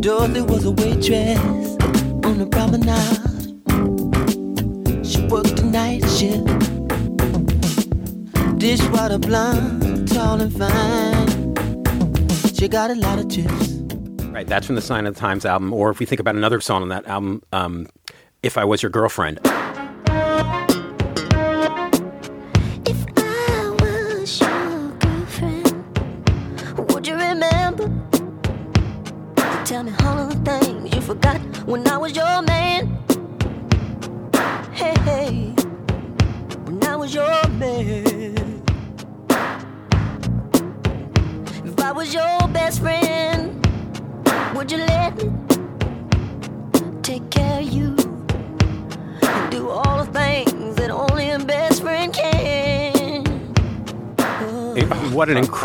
Dorothy 0.00 0.42
was 0.42 0.64
a 0.64 0.70
waitress 0.72 1.38
on 2.24 2.38
the 2.38 2.46
promenade. 2.50 3.30
She 5.06 5.20
worked 5.26 5.56
the 5.56 5.64
night 5.64 6.02
shift. 6.10 6.73
Dishwater 8.64 9.18
blonde, 9.18 10.08
tall 10.08 10.40
and 10.40 10.50
fine. 10.50 11.54
She 12.54 12.66
got 12.66 12.90
a 12.90 12.94
lot 12.94 13.18
of 13.18 13.28
chips. 13.30 13.72
Right, 14.32 14.46
that's 14.46 14.66
from 14.66 14.74
the 14.74 14.80
Sign 14.80 15.04
of 15.04 15.12
the 15.12 15.20
Times 15.20 15.44
album. 15.44 15.74
Or 15.74 15.90
if 15.90 15.98
we 15.98 16.06
think 16.06 16.18
about 16.18 16.34
another 16.34 16.62
song 16.62 16.80
on 16.80 16.88
that 16.88 17.06
album, 17.06 17.42
um, 17.52 17.88
"If 18.42 18.56
I 18.56 18.64
Was 18.64 18.82
Your 18.82 18.88
Girlfriend." 18.88 19.38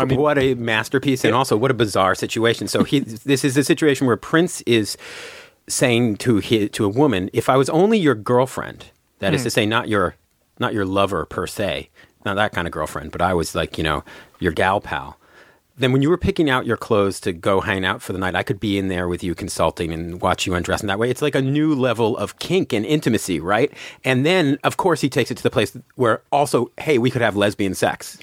I 0.00 0.04
mean- 0.04 0.18
what 0.18 0.38
a 0.38 0.54
masterpiece, 0.54 1.24
and 1.24 1.34
also 1.34 1.56
what 1.56 1.70
a 1.70 1.74
bizarre 1.74 2.14
situation. 2.14 2.68
So 2.68 2.84
he, 2.84 3.00
this 3.24 3.44
is 3.44 3.56
a 3.56 3.64
situation 3.64 4.06
where 4.06 4.16
Prince 4.16 4.60
is 4.62 4.96
saying 5.68 6.16
to 6.16 6.38
his, 6.38 6.70
to 6.70 6.84
a 6.84 6.88
woman, 6.88 7.30
"If 7.32 7.48
I 7.48 7.56
was 7.56 7.68
only 7.68 7.98
your 7.98 8.14
girlfriend, 8.14 8.86
that 9.18 9.34
is 9.34 9.42
to 9.42 9.48
hmm. 9.48 9.52
say, 9.52 9.66
not 9.66 9.88
your 9.88 10.16
not 10.58 10.74
your 10.74 10.84
lover 10.84 11.24
per 11.24 11.46
se, 11.46 11.90
not 12.24 12.34
that 12.34 12.52
kind 12.52 12.66
of 12.66 12.72
girlfriend, 12.72 13.12
but 13.12 13.22
I 13.22 13.34
was 13.34 13.54
like, 13.54 13.78
you 13.78 13.84
know, 13.84 14.04
your 14.38 14.52
gal 14.52 14.80
pal." 14.80 15.19
Then 15.80 15.92
when 15.92 16.02
you 16.02 16.10
were 16.10 16.18
picking 16.18 16.50
out 16.50 16.66
your 16.66 16.76
clothes 16.76 17.20
to 17.20 17.32
go 17.32 17.62
hang 17.62 17.86
out 17.86 18.02
for 18.02 18.12
the 18.12 18.18
night, 18.18 18.34
I 18.34 18.42
could 18.42 18.60
be 18.60 18.76
in 18.76 18.88
there 18.88 19.08
with 19.08 19.24
you 19.24 19.34
consulting 19.34 19.92
and 19.92 20.20
watch 20.20 20.46
you 20.46 20.52
undress 20.54 20.82
in 20.82 20.88
that 20.88 20.98
way. 20.98 21.08
It's 21.08 21.22
like 21.22 21.34
a 21.34 21.40
new 21.40 21.74
level 21.74 22.18
of 22.18 22.38
kink 22.38 22.74
and 22.74 22.84
intimacy, 22.84 23.40
right? 23.40 23.72
And 24.04 24.26
then, 24.26 24.58
of 24.62 24.76
course, 24.76 25.00
he 25.00 25.08
takes 25.08 25.30
it 25.30 25.38
to 25.38 25.42
the 25.42 25.50
place 25.50 25.74
where 25.94 26.20
also, 26.30 26.70
hey, 26.78 26.98
we 26.98 27.10
could 27.10 27.22
have 27.22 27.34
lesbian 27.34 27.74
sex. 27.74 28.18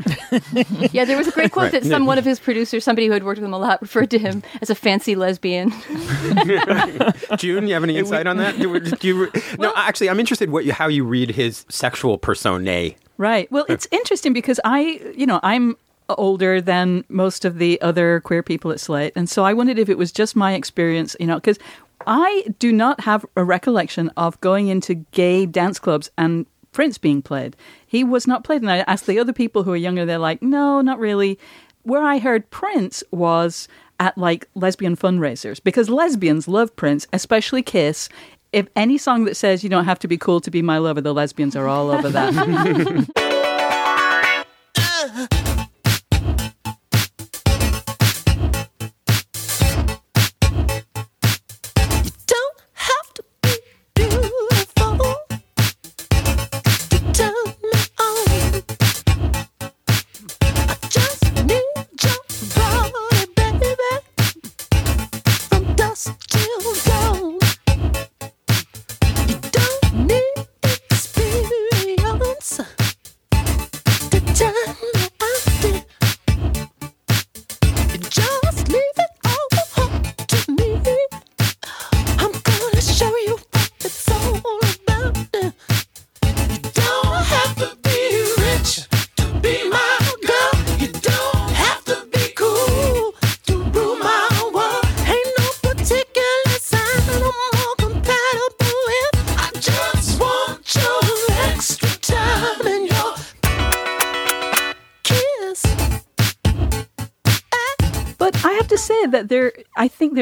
yeah, 0.92 1.04
there 1.04 1.18
was 1.18 1.28
a 1.28 1.32
great 1.32 1.52
quote 1.52 1.72
that 1.72 1.84
some 1.84 2.06
one 2.06 2.20
of 2.20 2.26
his 2.26 2.40
producers, 2.40 2.84
somebody 2.84 3.08
who 3.08 3.14
had 3.14 3.24
worked 3.24 3.40
with 3.40 3.48
him 3.48 3.54
a 3.54 3.58
lot, 3.58 3.82
referred 3.88 4.12
to 4.12 4.20
him 4.20 4.44
as 4.62 4.70
a 4.70 4.76
fancy 4.76 5.16
lesbian. 5.16 5.72
June, 7.38 7.68
you 7.68 7.74
have 7.74 7.84
any 7.84 7.98
insight 7.98 8.28
on 8.28 8.38
that? 8.38 8.60
Do, 8.60 8.80
do 8.80 9.08
you, 9.08 9.32
no, 9.58 9.74
actually, 9.76 10.12
I'm 10.12 10.20
interested 10.20 10.52
what 10.52 10.64
you, 10.64 10.74
how 10.74 10.88
you 10.88 11.04
read 11.04 11.32
his 11.32 11.66
sexual 11.70 12.20
persona. 12.20 12.92
Right. 13.18 13.52
Well, 13.52 13.66
it's 13.68 13.88
interesting 13.90 14.32
because 14.32 14.60
I, 14.64 15.02
you 15.16 15.26
know, 15.26 15.40
I'm 15.42 15.76
older 16.10 16.62
than 16.62 17.04
most 17.10 17.46
of 17.46 17.58
the 17.58 17.82
other 17.82 18.22
queer 18.22 18.44
people 18.44 18.72
at 18.72 18.80
Slate. 18.80 19.14
And 19.16 19.30
so 19.30 19.44
I 19.44 19.54
wondered 19.54 19.80
if 19.80 19.90
it 19.90 19.98
was 19.98 20.12
just 20.12 20.36
my 20.36 20.54
experience, 20.54 21.16
you 21.20 21.28
know, 21.28 21.36
because 21.36 21.60
I 22.06 22.46
do 22.60 22.72
not 22.72 23.02
have 23.02 23.26
a 23.36 23.44
recollection 23.44 24.10
of 24.18 24.40
going 24.42 24.68
into 24.68 24.96
gay 24.96 25.46
dance 25.46 25.80
clubs 25.80 26.10
and 26.18 26.46
Prince 26.72 26.98
being 26.98 27.22
played. 27.22 27.56
He 27.86 28.04
was 28.04 28.28
not 28.28 28.44
played. 28.44 28.62
And 28.62 28.70
I 28.70 28.80
asked 28.80 29.08
the 29.08 29.20
other 29.20 29.34
people 29.34 29.64
who 29.64 29.72
are 29.72 29.78
younger, 29.78 30.06
they're 30.06 30.18
like, 30.18 30.42
no, 30.42 30.82
not 30.82 31.00
really. 31.00 31.40
Where 31.84 32.04
I 32.04 32.20
heard 32.20 32.50
Prince 32.52 33.04
was 33.12 33.68
at 34.00 34.18
like 34.18 34.48
lesbian 34.54 34.96
fundraisers 34.96 35.62
because 35.64 35.90
lesbians 35.90 36.48
love 36.48 36.76
Prince, 36.76 37.08
especially 37.12 37.64
Kiss. 37.64 38.10
If 38.54 38.68
any 38.76 38.98
song 38.98 39.26
that 39.26 39.36
says 39.36 39.64
you 39.64 39.70
don't 39.70 39.86
have 39.86 40.00
to 40.00 40.08
be 40.08 40.18
cool 40.18 40.40
to 40.42 40.52
be 40.52 40.62
my 40.62 40.78
lover, 40.78 41.02
the 41.02 41.14
lesbians 41.14 41.56
are 41.56 41.68
all 41.68 41.90
over 41.90 42.10
that. 42.10 43.08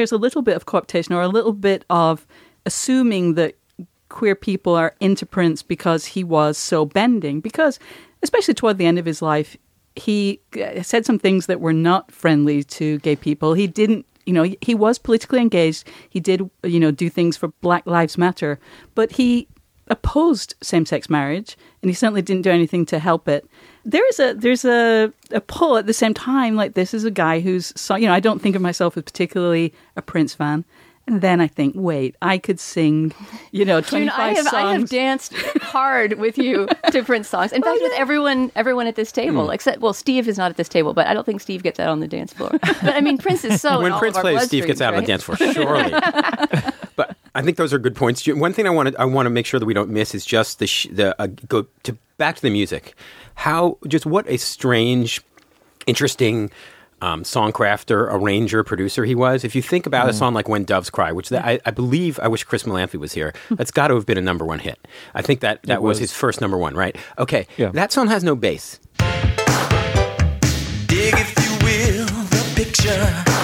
there's 0.06 0.12
a 0.12 0.22
little 0.22 0.42
bit 0.42 0.54
of 0.54 0.66
cooptation 0.66 1.10
or 1.10 1.20
a 1.20 1.28
little 1.28 1.52
bit 1.52 1.84
of 1.90 2.28
assuming 2.64 3.34
that 3.34 3.56
queer 4.08 4.36
people 4.36 4.76
are 4.76 4.94
into 5.00 5.26
Prince 5.26 5.64
because 5.64 6.06
he 6.06 6.22
was 6.22 6.56
so 6.56 6.84
bending. 6.84 7.40
Because, 7.40 7.80
especially 8.22 8.54
toward 8.54 8.78
the 8.78 8.86
end 8.86 9.00
of 9.00 9.04
his 9.04 9.20
life, 9.20 9.56
he 9.96 10.40
uh, 10.62 10.80
said 10.82 11.04
some 11.04 11.18
things 11.18 11.46
that 11.46 11.60
were 11.60 11.72
not 11.72 12.12
friendly 12.12 12.62
to 12.62 13.00
gay 13.00 13.16
people. 13.16 13.54
He 13.54 13.66
didn't, 13.66 14.06
you 14.26 14.32
know, 14.32 14.44
he 14.60 14.76
was 14.76 14.96
politically 14.96 15.40
engaged. 15.40 15.88
He 16.08 16.20
did, 16.20 16.48
you 16.62 16.78
know, 16.78 16.92
do 16.92 17.10
things 17.10 17.36
for 17.36 17.48
Black 17.60 17.84
Lives 17.84 18.16
Matter, 18.16 18.60
but 18.94 19.12
he 19.12 19.48
opposed 19.88 20.54
same-sex 20.62 21.10
marriage, 21.10 21.56
and 21.86 21.90
he 21.92 21.94
certainly 21.94 22.20
didn't 22.20 22.42
do 22.42 22.50
anything 22.50 22.84
to 22.84 22.98
help 22.98 23.28
it. 23.28 23.48
There 23.84 24.04
is 24.08 24.18
a 24.18 24.34
there's 24.34 24.64
a 24.64 25.12
a 25.30 25.40
pull 25.40 25.76
at 25.76 25.86
the 25.86 25.92
same 25.92 26.14
time. 26.14 26.56
Like 26.56 26.74
this 26.74 26.92
is 26.92 27.04
a 27.04 27.12
guy 27.12 27.38
who's 27.38 27.72
so 27.80 27.94
you 27.94 28.08
know 28.08 28.12
I 28.12 28.18
don't 28.18 28.42
think 28.42 28.56
of 28.56 28.62
myself 28.62 28.96
as 28.96 29.04
particularly 29.04 29.72
a 29.94 30.02
Prince 30.02 30.34
fan, 30.34 30.64
and 31.06 31.20
then 31.20 31.40
I 31.40 31.46
think 31.46 31.76
wait 31.76 32.16
I 32.20 32.38
could 32.38 32.58
sing 32.58 33.14
you 33.52 33.64
know 33.64 33.80
twenty 33.80 34.06
June, 34.06 34.14
i've 34.16 34.36
songs. 34.38 34.52
I 34.52 34.72
have 34.72 34.88
danced 34.88 35.32
hard 35.62 36.14
with 36.14 36.38
you 36.38 36.66
to 36.90 37.04
Prince 37.04 37.28
songs. 37.28 37.52
In 37.52 37.62
oh, 37.64 37.70
fact, 37.70 37.80
with 37.80 37.92
everyone, 37.92 38.50
everyone 38.56 38.88
at 38.88 38.96
this 38.96 39.12
table, 39.12 39.46
hmm. 39.46 39.52
except 39.52 39.80
well, 39.80 39.92
Steve 39.92 40.26
is 40.26 40.36
not 40.36 40.50
at 40.50 40.56
this 40.56 40.68
table, 40.68 40.92
but 40.92 41.06
I 41.06 41.14
don't 41.14 41.24
think 41.24 41.40
Steve 41.40 41.62
gets 41.62 41.78
out 41.78 41.90
on 41.90 42.00
the 42.00 42.08
dance 42.08 42.32
floor. 42.32 42.50
But 42.50 42.96
I 42.96 43.00
mean, 43.00 43.16
Prince 43.16 43.44
is 43.44 43.60
so. 43.60 43.74
in 43.76 43.82
when 43.84 43.92
all 43.92 44.00
Prince 44.00 44.16
of 44.16 44.24
our 44.24 44.32
plays, 44.32 44.46
Steve 44.46 44.66
gets 44.66 44.80
bloodstreams, 44.80 44.84
out 44.84 44.94
on 44.94 45.02
the 45.02 45.06
dance 45.06 45.22
floor, 45.22 45.36
surely. 45.36 46.72
But 47.36 47.42
I 47.42 47.44
think 47.44 47.58
those 47.58 47.74
are 47.74 47.78
good 47.78 47.94
points. 47.94 48.26
One 48.26 48.52
thing 48.54 48.66
I 48.66 48.70
want 48.70 48.88
to 48.88 48.98
I 49.00 49.04
want 49.04 49.26
to 49.26 49.30
make 49.30 49.44
sure 49.44 49.60
that 49.60 49.66
we 49.66 49.74
don't 49.74 49.90
miss 49.90 50.14
is 50.14 50.24
just 50.24 50.58
the 50.58 50.66
sh- 50.66 50.86
the 50.90 51.14
uh, 51.20 51.26
go 51.48 51.66
to 51.82 51.96
back 52.16 52.36
to 52.36 52.42
the 52.42 52.48
music. 52.50 52.94
How 53.34 53.76
just 53.86 54.06
what 54.06 54.26
a 54.28 54.38
strange, 54.38 55.20
interesting. 55.86 56.50
Um, 57.02 57.24
songcrafter, 57.24 58.08
arranger, 58.10 58.64
producer 58.64 59.04
he 59.04 59.14
was. 59.14 59.44
If 59.44 59.54
you 59.54 59.60
think 59.60 59.84
about 59.84 60.08
a 60.08 60.12
Mm. 60.12 60.18
song 60.18 60.32
like 60.34 60.48
"When 60.48 60.64
Doves 60.64 60.88
Cry," 60.88 61.12
which 61.12 61.28
that, 61.28 61.44
I, 61.44 61.60
I 61.66 61.70
believe, 61.70 62.18
I 62.22 62.28
wish 62.28 62.42
Chris 62.44 62.62
Molanphy 62.62 62.98
was 62.98 63.12
here. 63.12 63.34
That's 63.50 63.70
got 63.70 63.88
to 63.88 63.94
have 63.96 64.06
been 64.06 64.16
a 64.16 64.22
number 64.22 64.46
one 64.46 64.60
hit. 64.60 64.78
I 65.14 65.20
think 65.20 65.40
that 65.40 65.62
that 65.64 65.82
was. 65.82 65.96
was. 65.96 65.98
his 65.98 66.12
first 66.14 66.40
number 66.40 66.56
one, 66.56 66.74
right? 66.74 66.96
Okay, 67.18 67.46
Yeah. 67.58 67.68
that 67.72 67.92
song 67.92 68.08
has 68.08 68.24
no 68.24 68.34
bass. 68.34 68.80
Dig, 70.86 71.12
if 71.14 71.34
you 71.36 71.52
will, 71.66 72.06
the 72.06 72.52
picture 72.56 73.35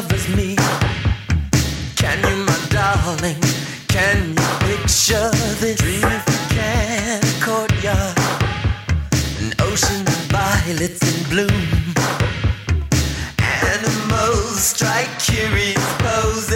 covers 0.00 0.28
me. 0.36 0.54
Can 1.96 2.18
you, 2.28 2.36
my 2.44 2.58
darling? 2.70 3.40
Can 3.88 4.28
you 4.28 4.48
picture 4.66 5.30
this? 5.60 5.76
Dream 5.80 6.04
if 6.04 6.24
you 6.32 6.56
can, 6.56 7.20
a 7.24 7.44
courtyard, 7.44 8.18
an 9.40 9.50
ocean 9.68 10.02
of 10.14 10.20
violets 10.30 11.02
in 11.10 11.18
bloom. 11.30 11.64
Animals 13.40 14.62
strike 14.72 15.12
curious 15.18 15.86
poses. 16.04 16.47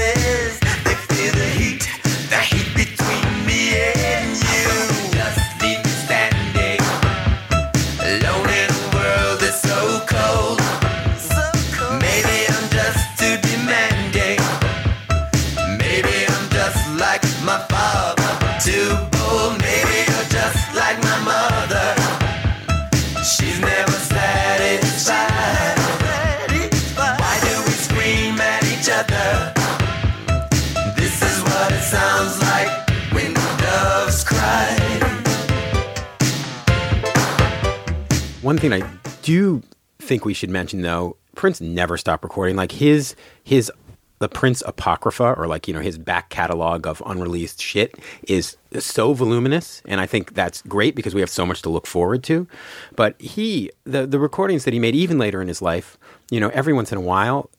Thing 38.63 38.73
I 38.73 38.89
do 39.23 39.61
think 39.99 40.25
we 40.25 40.35
should 40.35 40.49
mention, 40.49 40.83
though, 40.83 41.17
Prince 41.35 41.61
never 41.61 41.97
stopped 41.99 42.23
recording. 42.23 42.55
Like 42.55 42.73
his 42.73 43.17
his 43.43 43.73
the 44.21 44.29
Prince 44.29 44.63
apocrypha, 44.65 45.35
or 45.37 45.49
like 45.49 45.67
you 45.67 45.75
know 45.75 45.81
his 45.81 45.99
back 45.99 46.31
catalog 46.31 46.87
of 46.87 47.03
unreleased 47.05 47.61
shit, 47.61 47.97
is 48.29 48.57
so 48.79 49.15
voluminous, 49.15 49.83
and 49.85 50.01
I 50.01 50.07
think 50.07 50.35
that's 50.35 50.63
great 50.63 50.95
because 50.95 51.13
we 51.13 51.21
have 51.21 51.31
so 51.31 51.45
much 51.45 51.63
to 51.63 51.71
look 51.71 51.89
forward 51.89 52.23
to. 52.25 52.47
But 52.95 53.21
he 53.21 53.71
the 53.85 54.07
the 54.07 54.21
recordings 54.21 54.65
that 54.65 54.73
he 54.73 54.79
made 54.79 54.95
even 54.95 55.19
later 55.19 55.43
in 55.43 55.49
his 55.49 55.61
life, 55.61 55.99
you 56.31 56.39
know, 56.39 56.49
every 56.51 56.73
once 56.73 56.93
in 56.93 56.99
a 56.99 57.03
while. 57.03 57.51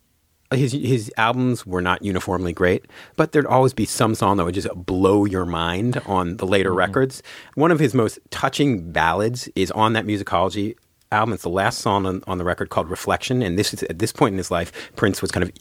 His 0.51 0.71
his 0.71 1.11
albums 1.17 1.65
were 1.65 1.81
not 1.81 2.03
uniformly 2.03 2.53
great, 2.53 2.85
but 3.15 3.31
there'd 3.31 3.47
always 3.47 3.73
be 3.73 3.85
some 3.85 4.13
song 4.13 4.37
that 4.37 4.45
would 4.45 4.53
just 4.53 4.69
blow 4.75 5.25
your 5.25 5.47
mind 5.47 5.99
on 6.05 6.37
the 6.37 6.45
later 6.45 6.69
mm-hmm. 6.69 6.77
records. 6.77 7.23
One 7.55 7.71
of 7.71 7.79
his 7.79 7.95
most 7.95 8.19
touching 8.29 8.91
ballads 8.91 9.49
is 9.55 9.71
on 9.71 9.93
that 9.93 10.05
musicology 10.05 10.75
album. 11.13 11.33
It's 11.33 11.43
the 11.43 11.49
last 11.49 11.79
song 11.79 12.05
on, 12.05 12.23
on 12.27 12.37
the 12.37 12.43
record 12.43 12.69
called 12.69 12.89
Reflection. 12.89 13.41
And 13.41 13.57
this 13.57 13.73
is 13.73 13.83
at 13.83 13.99
this 13.99 14.11
point 14.11 14.33
in 14.33 14.37
his 14.37 14.51
life, 14.51 14.91
Prince 14.95 15.21
was 15.21 15.31
kind 15.31 15.43
of 15.43 15.51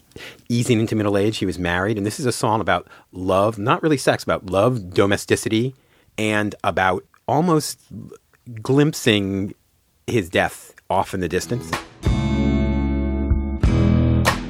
easing 0.49 0.79
into 0.79 0.95
middle 0.95 1.17
age. 1.17 1.37
He 1.37 1.45
was 1.45 1.59
married, 1.59 1.97
and 1.97 2.05
this 2.05 2.19
is 2.19 2.25
a 2.25 2.31
song 2.31 2.59
about 2.59 2.87
love, 3.11 3.57
not 3.57 3.81
really 3.81 3.97
sex, 3.97 4.23
about 4.23 4.47
love, 4.47 4.93
domesticity, 4.93 5.75
and 6.17 6.55
about 6.63 7.05
almost 7.27 7.79
glimpsing 8.61 9.53
his 10.07 10.29
death 10.29 10.73
off 10.89 11.13
in 11.13 11.21
the 11.21 11.29
distance. 11.29 11.69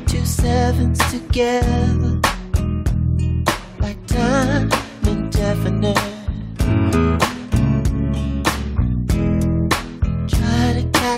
Two 0.08 0.26
sevens 0.26 1.00
together, 1.12 2.20
like 3.80 4.06
time 4.08 4.72
indefinite. 5.06 6.00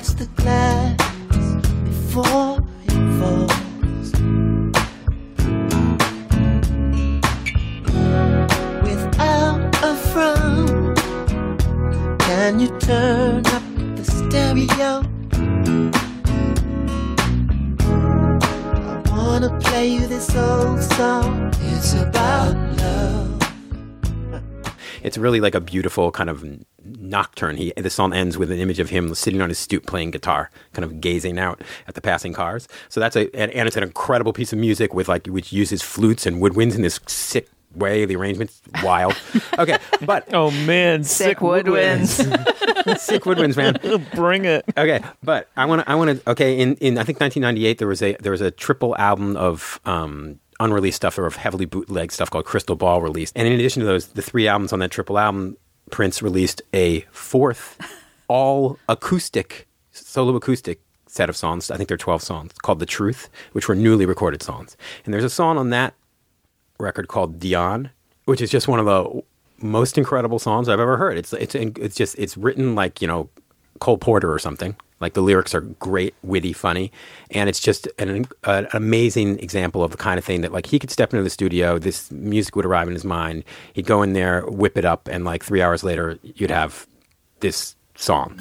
Catch 0.06 0.16
the 0.16 0.26
glass 0.42 0.96
before 1.84 2.60
it 2.84 2.94
falls. 3.20 4.12
Without 8.84 9.84
a 9.84 9.96
frown, 9.96 10.96
can 12.20 12.60
you 12.60 12.68
turn 12.80 13.46
up 13.48 13.64
the 13.96 14.04
stereo? 14.04 15.04
I 19.06 19.18
wanna 19.18 19.58
play 19.60 19.88
you 19.88 20.08
this 20.08 20.36
old 20.36 20.82
song. 20.82 21.52
It's 21.62 21.94
about 21.94 22.56
love. 22.78 23.35
It's 25.06 25.18
really 25.20 25.40
like 25.40 25.54
a 25.54 25.62
beautiful 25.62 26.12
kind 26.12 26.30
of 26.32 26.44
nocturne. 26.84 27.58
He 27.58 27.72
the 27.78 27.92
song 27.92 28.12
ends 28.12 28.38
with 28.38 28.50
an 28.52 28.58
image 28.60 28.80
of 28.80 28.90
him 28.90 29.14
sitting 29.14 29.40
on 29.40 29.50
his 29.50 29.60
stoop 29.60 29.86
playing 29.86 30.12
guitar, 30.12 30.50
kind 30.74 30.84
of 30.84 31.00
gazing 31.00 31.38
out 31.38 31.62
at 31.88 31.94
the 31.94 32.02
passing 32.02 32.34
cars. 32.34 32.68
So 32.90 33.00
that's 33.00 33.16
a 33.16 33.30
and, 33.36 33.52
and 33.52 33.68
it's 33.68 33.78
an 33.78 33.84
incredible 33.84 34.34
piece 34.34 34.52
of 34.52 34.58
music 34.58 34.96
with 34.96 35.08
like 35.08 35.28
which 35.28 35.54
uses 35.54 35.84
flutes 35.84 36.26
and 36.26 36.42
woodwinds 36.42 36.76
in 36.76 36.82
this 36.82 37.00
sick 37.06 37.50
way. 37.76 38.06
The 38.06 38.16
arrangement's 38.16 38.62
wild. 38.84 39.16
Okay, 39.58 39.78
but 40.02 40.34
Oh 40.34 40.52
man, 40.52 41.04
Sick 41.06 41.38
woodwinds. 41.38 42.18
sick 43.00 43.24
woodwinds, 43.24 43.56
man. 43.56 43.78
Bring 44.16 44.44
it. 44.44 44.66
Okay, 44.76 45.02
but 45.24 45.50
I 45.56 45.66
want 45.66 45.84
to. 45.84 45.90
I 45.90 45.96
want 45.96 46.10
to. 46.12 46.32
Okay, 46.32 46.60
in, 46.60 46.76
in 46.76 46.98
I 46.98 47.04
think 47.04 47.22
1998 47.22 47.78
there 47.78 47.88
was 47.88 48.02
a 48.02 48.18
there 48.20 48.32
was 48.34 48.42
a 48.42 48.52
triple 48.52 48.98
album 48.98 49.38
of 49.38 49.80
um, 49.86 50.40
unreleased 50.60 50.98
stuff 50.98 51.18
or 51.18 51.30
heavily 51.30 51.66
bootleg 51.66 52.12
stuff 52.12 52.30
called 52.30 52.46
Crystal 52.46 52.76
Ball 52.76 53.02
released, 53.02 53.34
and 53.36 53.48
in 53.48 53.54
addition 53.54 53.82
to 53.82 53.86
those, 53.86 54.08
the 54.08 54.22
three 54.22 54.48
albums 54.48 54.74
on 54.74 54.80
that 54.80 54.92
triple 54.92 55.18
album, 55.18 55.58
Prince 55.92 56.22
released 56.22 56.62
a 56.74 57.02
fourth 57.12 57.78
all 58.28 58.80
acoustic 58.90 59.68
solo 59.92 60.36
acoustic 60.36 60.82
set 61.08 61.30
of 61.30 61.38
songs. 61.38 61.72
I 61.72 61.78
think 61.78 61.88
there 61.88 61.96
are 61.96 61.98
12 61.98 62.22
songs 62.22 62.52
called 62.62 62.80
The 62.80 62.86
Truth, 62.86 63.30
which 63.54 63.68
were 63.68 63.76
newly 63.76 64.06
recorded 64.06 64.42
songs, 64.42 64.76
and 65.06 65.14
there's 65.14 65.24
a 65.24 65.30
song 65.30 65.58
on 65.58 65.70
that 65.70 65.94
record 66.80 67.08
called 67.08 67.40
Dionne, 67.40 67.90
which 68.26 68.42
is 68.42 68.50
just 68.50 68.68
one 68.68 68.80
of 68.80 68.86
the 68.86 69.24
most 69.58 69.98
incredible 69.98 70.40
songs 70.40 70.68
I've 70.68 70.80
ever 70.80 70.98
heard. 70.98 71.18
It's 71.18 71.34
it's 71.34 71.56
it's 71.56 71.96
just 71.96 72.18
it's 72.18 72.38
written 72.38 72.76
like 72.76 73.02
you 73.02 73.08
know 73.08 73.30
Cole 73.80 73.98
Porter 73.98 74.32
or 74.32 74.40
something. 74.40 74.76
Like 75.00 75.14
the 75.14 75.22
lyrics 75.22 75.54
are 75.54 75.62
great, 75.62 76.16
witty, 76.24 76.54
funny, 76.54 76.92
and 77.32 77.50
it's 77.50 77.60
just 77.60 77.88
an, 78.00 78.28
an 78.46 78.68
amazing 78.74 79.40
example 79.40 79.84
of 79.84 79.92
the 79.92 79.98
kind 79.98 80.18
of 80.18 80.24
thing 80.24 80.42
that 80.42 80.54
like 80.54 80.68
he 80.68 80.80
could 80.80 80.90
step 80.90 81.14
into 81.14 81.24
the 81.24 81.30
studio, 81.30 81.78
this 81.78 82.10
music 82.12 82.56
would 82.56 82.66
arrive 82.66 82.88
in 82.88 82.94
his 82.94 83.04
mind, 83.04 83.44
he'd 83.74 83.86
go 83.86 84.02
in 84.02 84.14
there, 84.14 84.46
whip 84.46 84.78
it 84.78 84.86
up, 84.86 85.10
and 85.10 85.26
like 85.26 85.44
three 85.44 85.62
hours 85.62 85.84
later, 85.84 86.18
you'd 86.24 86.50
have 86.50 86.88
this 87.42 87.76
song. 87.96 88.38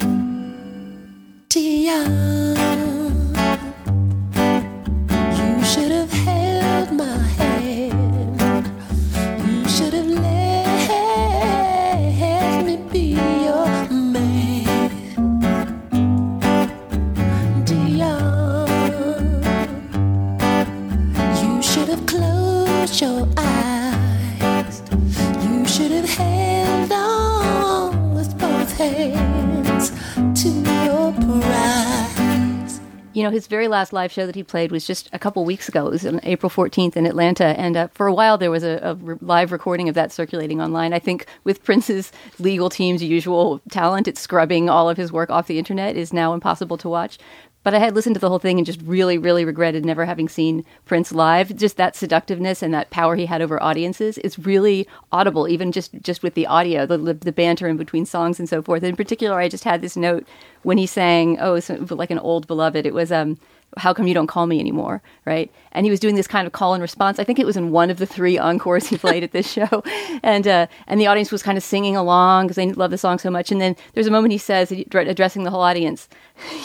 You 33.15 33.23
know, 33.23 33.31
his 33.31 33.47
very 33.47 33.69
last 33.69 33.93
live 33.93 34.11
show 34.11 34.25
that 34.25 34.35
he 34.35 34.43
played 34.43 34.73
was 34.73 34.85
just 34.85 35.09
a 35.13 35.17
couple 35.17 35.45
weeks 35.45 35.69
ago. 35.69 35.87
It 35.87 35.91
was 35.91 36.05
on 36.05 36.19
April 36.23 36.49
14th 36.49 36.97
in 36.97 37.05
Atlanta. 37.05 37.57
And 37.57 37.77
uh, 37.77 37.87
for 37.93 38.07
a 38.07 38.13
while, 38.13 38.37
there 38.37 38.51
was 38.51 38.61
a, 38.61 38.77
a 38.83 38.95
re- 38.95 39.15
live 39.21 39.53
recording 39.53 39.87
of 39.87 39.95
that 39.95 40.11
circulating 40.11 40.61
online. 40.61 40.91
I 40.91 40.99
think 40.99 41.25
with 41.45 41.63
Prince's 41.63 42.11
legal 42.39 42.69
team's 42.69 43.01
usual 43.01 43.61
talent, 43.71 44.09
it's 44.09 44.19
scrubbing 44.19 44.69
all 44.69 44.89
of 44.89 44.97
his 44.97 45.13
work 45.13 45.29
off 45.29 45.47
the 45.47 45.57
internet 45.57 45.95
is 45.95 46.11
now 46.11 46.33
impossible 46.33 46.75
to 46.75 46.89
watch. 46.89 47.17
But 47.65 47.73
I 47.73 47.79
had 47.79 47.95
listened 47.95 48.13
to 48.13 48.19
the 48.19 48.29
whole 48.29 48.37
thing 48.37 48.59
and 48.59 48.65
just 48.65 48.79
really, 48.83 49.17
really 49.17 49.43
regretted 49.43 49.83
never 49.83 50.05
having 50.05 50.29
seen 50.29 50.63
Prince 50.85 51.11
live. 51.11 51.55
Just 51.55 51.77
that 51.77 51.95
seductiveness 51.95 52.61
and 52.61 52.71
that 52.75 52.91
power 52.91 53.15
he 53.15 53.25
had 53.25 53.41
over 53.41 53.61
audiences 53.61 54.19
is 54.19 54.37
really 54.37 54.87
audible, 55.11 55.47
even 55.47 55.71
just 55.71 55.91
just 56.03 56.21
with 56.21 56.35
the 56.35 56.45
audio, 56.45 56.85
the 56.85 57.15
the 57.15 57.31
banter 57.31 57.67
in 57.67 57.75
between 57.75 58.05
songs 58.05 58.37
and 58.37 58.47
so 58.47 58.61
forth. 58.61 58.83
In 58.83 58.95
particular, 58.95 59.39
I 59.39 59.49
just 59.49 59.63
had 59.63 59.81
this 59.81 59.97
note 59.97 60.27
when 60.61 60.77
he 60.77 60.85
sang, 60.85 61.39
"Oh, 61.39 61.55
it's 61.55 61.71
like 61.71 62.11
an 62.11 62.19
old 62.19 62.45
beloved." 62.45 62.85
It 62.85 62.93
was 62.93 63.11
um, 63.11 63.39
"How 63.77 63.95
come 63.95 64.05
you 64.05 64.13
don't 64.13 64.27
call 64.27 64.45
me 64.45 64.59
anymore?" 64.59 65.01
Right? 65.25 65.51
And 65.75 65.85
he 65.85 65.91
was 65.91 65.99
doing 65.99 66.15
this 66.15 66.25
kind 66.25 66.47
of 66.47 66.53
call 66.53 66.73
and 66.73 66.81
response. 66.81 67.19
I 67.19 67.23
think 67.23 67.37
it 67.37 67.45
was 67.45 67.57
in 67.57 67.69
one 67.69 67.91
of 67.91 67.97
the 67.97 68.05
three 68.05 68.39
encores 68.39 68.87
he 68.87 68.97
played 68.97 69.23
at 69.23 69.31
this 69.31 69.51
show, 69.51 69.83
and 70.23 70.47
uh, 70.47 70.67
and 70.87 70.99
the 70.99 71.07
audience 71.07 71.31
was 71.31 71.43
kind 71.43 71.57
of 71.57 71.63
singing 71.63 71.95
along 71.95 72.47
because 72.47 72.55
they 72.55 72.71
love 72.71 72.91
the 72.91 72.97
song 72.97 73.19
so 73.19 73.29
much. 73.29 73.51
And 73.51 73.61
then 73.61 73.75
there's 73.93 74.07
a 74.07 74.11
moment 74.11 74.31
he 74.31 74.37
says, 74.37 74.71
addressing 74.71 75.43
the 75.43 75.51
whole 75.51 75.61
audience, 75.61 76.07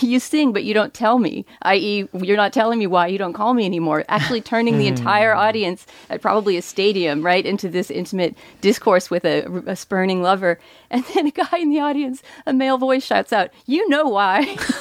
"You 0.01 0.19
sing, 0.21 0.53
but 0.53 0.65
you 0.65 0.73
don't 0.73 0.95
tell 0.95 1.19
me. 1.19 1.45
I.e., 1.63 2.09
you're 2.15 2.37
not 2.37 2.53
telling 2.53 2.79
me 2.79 2.87
why 2.87 3.09
you 3.09 3.19
don't 3.19 3.35
call 3.35 3.53
me 3.53 3.67
anymore." 3.67 4.05
Actually, 4.09 4.41
turning 4.41 4.79
the 4.79 4.87
entire 4.87 5.35
audience 5.35 5.87
at 6.09 6.23
probably 6.23 6.57
a 6.57 6.63
stadium 6.63 7.23
right 7.23 7.45
into 7.45 7.69
this 7.69 7.91
intimate 7.91 8.37
discourse 8.61 9.11
with 9.11 9.25
a, 9.25 9.45
a 9.67 9.77
spurning 9.77 10.23
lover. 10.23 10.59
And 10.93 11.05
then 11.15 11.27
a 11.29 11.31
guy 11.31 11.59
in 11.59 11.71
the 11.71 11.79
audience, 11.81 12.23
a 12.47 12.53
male 12.53 12.79
voice 12.79 13.05
shouts 13.05 13.33
out, 13.33 13.51
"You 13.67 13.89
know 13.89 14.07
why?" 14.07 14.57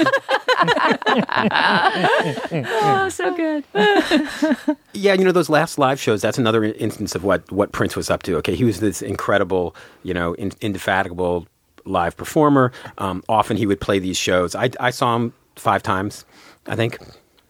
oh, 2.52 3.10
so 3.10 3.36
good. 3.36 3.64
Yeah, 4.94 5.14
you 5.14 5.24
know 5.24 5.32
those 5.32 5.50
last 5.50 5.78
live 5.78 6.00
shows. 6.00 6.22
That's 6.22 6.38
another 6.38 6.64
instance 6.64 7.16
of 7.16 7.24
what 7.24 7.50
what 7.52 7.72
Prince 7.72 7.96
was 7.96 8.10
up 8.10 8.24
to. 8.24 8.36
Okay, 8.38 8.56
he 8.56 8.64
was 8.64 8.80
this 8.80 9.02
incredible, 9.02 9.76
you 10.04 10.14
know, 10.14 10.34
in, 10.34 10.52
indefatigable 10.62 11.48
live 11.86 12.18
performer. 12.18 12.72
Um, 12.98 13.24
often 13.30 13.56
he 13.56 13.66
would 13.66 13.80
play 13.80 14.00
these 14.00 14.18
shows. 14.18 14.56
I, 14.56 14.72
I 14.80 14.90
saw 14.90 15.16
him 15.16 15.34
five 15.56 15.84
times, 15.84 16.26
I 16.68 16.76
think. 16.76 16.98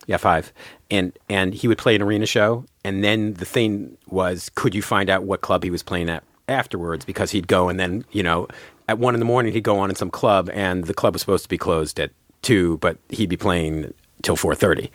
Yeah, 0.06 0.18
five. 0.18 0.54
And 0.92 1.18
and 1.30 1.54
he 1.54 1.68
would 1.68 1.78
play 1.78 1.96
an 1.96 2.02
arena 2.02 2.26
show, 2.26 2.66
and 2.84 3.04
then 3.04 3.34
the 3.36 3.46
thing 3.46 3.98
was, 4.08 4.50
could 4.56 4.76
you 4.76 4.82
find 4.82 5.10
out 5.10 5.24
what 5.24 5.42
club 5.42 5.64
he 5.64 5.70
was 5.70 5.84
playing 5.84 6.10
at 6.10 6.24
afterwards? 6.48 7.06
Because 7.06 7.32
he'd 7.32 7.48
go, 7.48 7.70
and 7.70 7.80
then 7.80 8.06
you 8.12 8.24
know, 8.24 8.48
at 8.88 9.00
one 9.00 9.14
in 9.14 9.20
the 9.20 9.26
morning 9.26 9.54
he'd 9.54 9.64
go 9.64 9.80
on 9.80 9.90
in 9.90 9.96
some 9.96 10.10
club, 10.10 10.50
and 10.54 10.86
the 10.86 10.94
club 10.94 11.14
was 11.14 11.22
supposed 11.22 11.44
to 11.44 11.50
be 11.50 11.58
closed 11.58 12.00
at 12.00 12.12
two, 12.42 12.78
but 12.80 12.98
he'd 13.10 13.30
be 13.30 13.38
playing 13.38 13.94
till 14.22 14.36
4.30 14.36 14.90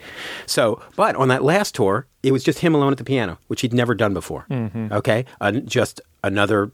so 0.45 0.81
but 0.95 1.15
on 1.15 1.27
that 1.29 1.43
last 1.43 1.75
tour 1.75 2.05
it 2.23 2.31
was 2.31 2.43
just 2.43 2.59
him 2.59 2.75
alone 2.75 2.91
at 2.91 2.97
the 2.97 3.03
piano 3.03 3.37
which 3.47 3.61
he'd 3.61 3.73
never 3.73 3.95
done 3.95 4.13
before 4.13 4.45
okay 4.91 5.25
uh, 5.41 5.51
just 5.51 5.99
another 6.23 6.71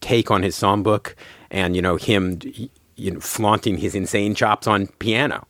take 0.00 0.30
on 0.30 0.42
his 0.42 0.56
songbook 0.56 1.14
and 1.50 1.76
you 1.76 1.82
know 1.82 1.96
him 1.96 2.38
you 2.96 3.10
know 3.10 3.20
flaunting 3.20 3.78
his 3.78 3.94
insane 3.94 4.34
chops 4.34 4.66
on 4.66 4.86
piano 4.98 5.46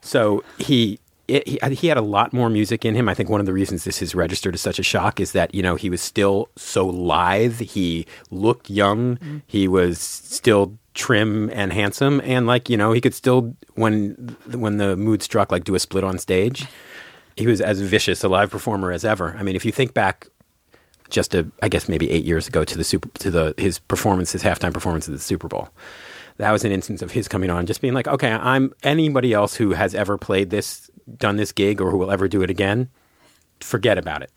so 0.00 0.42
he 0.58 0.98
it, 1.28 1.46
he, 1.46 1.58
he 1.74 1.86
had 1.86 1.96
a 1.96 2.02
lot 2.02 2.32
more 2.32 2.50
music 2.50 2.84
in 2.84 2.94
him. 2.94 3.08
I 3.08 3.14
think 3.14 3.30
one 3.30 3.38
of 3.40 3.46
the 3.46 3.52
reasons 3.52 3.84
this 3.84 4.02
is 4.02 4.14
registered 4.14 4.54
as 4.54 4.60
such 4.60 4.78
a 4.80 4.82
shock 4.82 5.20
is 5.20 5.32
that 5.32 5.54
you 5.54 5.62
know 5.62 5.76
he 5.76 5.88
was 5.88 6.02
still 6.02 6.48
so 6.56 6.86
lithe. 6.86 7.60
He 7.60 8.06
looked 8.30 8.68
young. 8.68 9.18
He 9.46 9.68
was 9.68 10.00
still 10.00 10.76
trim 10.94 11.50
and 11.50 11.72
handsome, 11.72 12.20
and 12.24 12.46
like 12.46 12.68
you 12.68 12.76
know 12.76 12.92
he 12.92 13.00
could 13.00 13.14
still 13.14 13.56
when 13.74 14.36
when 14.46 14.76
the 14.76 14.96
mood 14.96 15.22
struck 15.22 15.50
like 15.50 15.64
do 15.64 15.74
a 15.74 15.78
split 15.78 16.04
on 16.04 16.18
stage. 16.18 16.66
He 17.36 17.46
was 17.46 17.62
as 17.62 17.80
vicious 17.80 18.22
a 18.22 18.28
live 18.28 18.50
performer 18.50 18.92
as 18.92 19.04
ever. 19.04 19.34
I 19.38 19.42
mean, 19.42 19.56
if 19.56 19.64
you 19.64 19.72
think 19.72 19.94
back 19.94 20.28
just 21.12 21.34
a, 21.34 21.46
I 21.62 21.68
guess 21.68 21.88
maybe 21.88 22.10
eight 22.10 22.24
years 22.24 22.48
ago 22.48 22.64
to 22.64 22.76
the 22.76 22.84
super 22.84 23.08
to 23.20 23.30
the 23.30 23.54
his 23.56 23.78
performance, 23.78 24.32
his 24.32 24.42
halftime 24.42 24.74
performance 24.74 25.08
at 25.08 25.12
the 25.12 25.20
Super 25.20 25.48
Bowl. 25.48 25.68
That 26.38 26.50
was 26.50 26.64
an 26.64 26.72
instance 26.72 27.02
of 27.02 27.12
his 27.12 27.28
coming 27.28 27.50
on, 27.50 27.66
just 27.66 27.82
being 27.82 27.94
like, 27.94 28.08
okay, 28.08 28.32
I'm 28.32 28.72
anybody 28.82 29.32
else 29.32 29.54
who 29.54 29.72
has 29.72 29.94
ever 29.94 30.16
played 30.16 30.50
this, 30.50 30.90
done 31.18 31.36
this 31.36 31.52
gig, 31.52 31.80
or 31.80 31.90
who 31.90 31.98
will 31.98 32.10
ever 32.10 32.26
do 32.26 32.42
it 32.42 32.50
again. 32.50 32.88
Forget 33.62 33.98
about 33.98 34.22
it, 34.22 34.30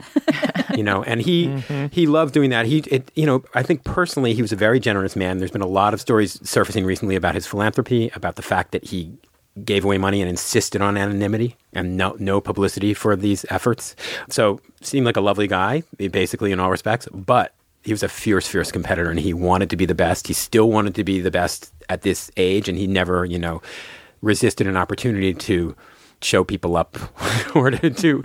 you 0.76 0.84
know. 0.84 1.04
And 1.04 1.22
he 1.22 1.48
mm-hmm. 1.48 1.88
he 1.92 2.08
loved 2.08 2.34
doing 2.34 2.50
that. 2.52 2.66
He, 2.66 2.80
it, 2.80 3.12
you 3.16 3.26
know, 3.26 3.44
I 3.54 3.64
think 3.64 3.84
personally 3.84 4.34
he 4.34 4.42
was 4.42 4.52
a 4.52 4.56
very 4.56 4.80
generous 4.80 5.16
man. 5.16 5.40
There's 5.40 5.52
been 5.52 5.62
a 5.62 5.68
lot 5.68 5.94
of 5.94 6.02
stories 6.02 6.40
surfacing 6.48 6.86
recently 6.86 7.16
about 7.16 7.36
his 7.36 7.46
philanthropy, 7.46 8.12
about 8.14 8.36
the 8.36 8.42
fact 8.42 8.72
that 8.72 8.86
he 8.86 9.18
gave 9.64 9.86
away 9.86 9.98
money 9.98 10.22
and 10.22 10.30
insisted 10.30 10.82
on 10.82 10.98
anonymity 10.98 11.56
and 11.74 11.96
no, 11.96 12.16
no 12.20 12.42
publicity 12.42 12.94
for 12.94 13.16
these 13.16 13.46
efforts. 13.50 13.96
So 14.30 14.60
seemed 14.82 15.06
like 15.06 15.16
a 15.16 15.22
lovely 15.22 15.48
guy, 15.48 15.84
basically 15.98 16.52
in 16.52 16.60
all 16.60 16.70
respects, 16.70 17.08
but 17.14 17.54
he 17.84 17.94
was 17.94 18.04
a 18.04 18.10
fierce, 18.10 18.48
fierce 18.48 18.72
competitor 18.72 19.10
and 19.10 19.20
he 19.20 19.34
wanted 19.34 19.70
to 19.70 19.78
be 19.78 19.86
the 19.86 19.96
best. 19.96 20.28
He 20.28 20.34
still 20.34 20.70
wanted 20.70 20.96
to 20.96 21.04
be 21.04 21.22
the 21.22 21.32
best 21.32 21.72
at 21.88 22.02
this 22.02 22.32
age 22.36 22.68
and 22.68 22.78
he 22.78 22.88
never, 22.88 23.24
you 23.24 23.40
know, 23.40 23.62
resisted 24.22 24.68
an 24.68 24.76
opportunity 24.76 25.34
to 25.34 25.76
show 26.26 26.44
people 26.44 26.76
up 26.76 26.98
or 27.56 27.72
to, 27.72 27.90
to 27.90 28.24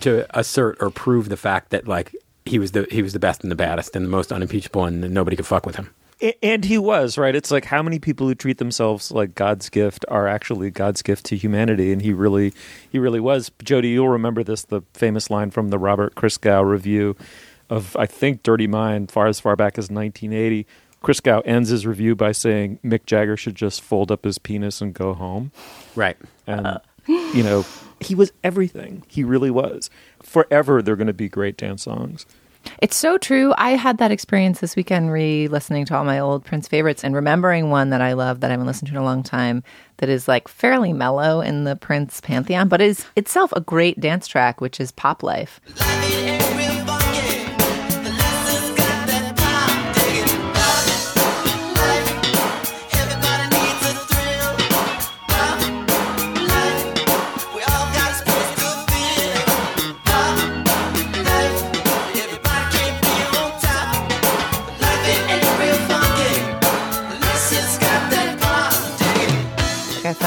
to 0.00 0.38
assert 0.38 0.76
or 0.80 0.90
prove 0.90 1.28
the 1.28 1.36
fact 1.36 1.70
that 1.70 1.86
like 1.86 2.14
he 2.44 2.58
was 2.58 2.72
the 2.72 2.86
he 2.90 3.02
was 3.02 3.12
the 3.12 3.18
best 3.18 3.42
and 3.42 3.50
the 3.50 3.56
baddest 3.56 3.94
and 3.96 4.04
the 4.04 4.10
most 4.10 4.32
unimpeachable 4.32 4.84
and 4.84 5.12
nobody 5.12 5.36
could 5.36 5.46
fuck 5.46 5.66
with 5.66 5.76
him. 5.76 5.90
And 6.40 6.64
he 6.64 6.78
was 6.78 7.18
right. 7.18 7.34
It's 7.34 7.50
like 7.50 7.64
how 7.64 7.82
many 7.82 7.98
people 7.98 8.28
who 8.28 8.36
treat 8.36 8.58
themselves 8.58 9.10
like 9.10 9.34
God's 9.34 9.68
gift 9.68 10.04
are 10.06 10.28
actually 10.28 10.70
God's 10.70 11.02
gift 11.02 11.26
to 11.26 11.36
humanity, 11.36 11.92
and 11.92 12.00
he 12.00 12.12
really, 12.12 12.54
he 12.92 13.00
really 13.00 13.18
was. 13.18 13.50
Jody, 13.60 13.88
you'll 13.88 14.08
remember 14.08 14.44
this: 14.44 14.62
the 14.62 14.82
famous 14.94 15.30
line 15.30 15.50
from 15.50 15.70
the 15.70 15.80
Robert 15.80 16.14
Christgau 16.14 16.64
review 16.64 17.16
of 17.68 17.96
I 17.96 18.06
think 18.06 18.44
Dirty 18.44 18.68
Mind, 18.68 19.10
far 19.10 19.26
as 19.26 19.40
far 19.40 19.56
back 19.56 19.78
as 19.78 19.90
1980. 19.90 20.64
Christgau 21.02 21.42
ends 21.44 21.70
his 21.70 21.84
review 21.84 22.14
by 22.14 22.30
saying 22.30 22.78
Mick 22.84 23.06
Jagger 23.06 23.36
should 23.36 23.56
just 23.56 23.80
fold 23.80 24.12
up 24.12 24.22
his 24.22 24.38
penis 24.38 24.80
and 24.80 24.94
go 24.94 25.14
home. 25.14 25.50
Right. 25.96 26.16
And 26.46 26.66
uh, 26.66 26.78
you 27.06 27.42
know, 27.42 27.64
he 28.00 28.14
was 28.14 28.32
everything. 28.42 29.04
He 29.08 29.24
really 29.24 29.50
was. 29.50 29.90
Forever, 30.22 30.82
they're 30.82 30.96
going 30.96 31.06
to 31.06 31.12
be 31.12 31.28
great 31.28 31.56
dance 31.56 31.82
songs. 31.82 32.26
It's 32.80 32.96
so 32.96 33.18
true. 33.18 33.52
I 33.58 33.70
had 33.70 33.98
that 33.98 34.12
experience 34.12 34.60
this 34.60 34.76
weekend 34.76 35.12
re 35.12 35.48
listening 35.48 35.84
to 35.86 35.96
all 35.96 36.04
my 36.04 36.18
old 36.18 36.44
Prince 36.44 36.68
favorites 36.68 37.02
and 37.04 37.14
remembering 37.14 37.70
one 37.70 37.90
that 37.90 38.00
I 38.00 38.12
love 38.12 38.40
that 38.40 38.50
I 38.50 38.52
haven't 38.52 38.66
listened 38.66 38.88
to 38.88 38.94
in 38.94 39.00
a 39.00 39.04
long 39.04 39.22
time 39.22 39.62
that 39.98 40.08
is 40.08 40.28
like 40.28 40.48
fairly 40.48 40.92
mellow 40.92 41.40
in 41.40 41.64
the 41.64 41.76
Prince 41.76 42.20
pantheon, 42.20 42.68
but 42.68 42.80
is 42.80 43.04
itself 43.16 43.52
a 43.54 43.60
great 43.60 44.00
dance 44.00 44.26
track, 44.26 44.60
which 44.60 44.80
is 44.80 44.92
Pop 44.92 45.22
Life. 45.22 45.60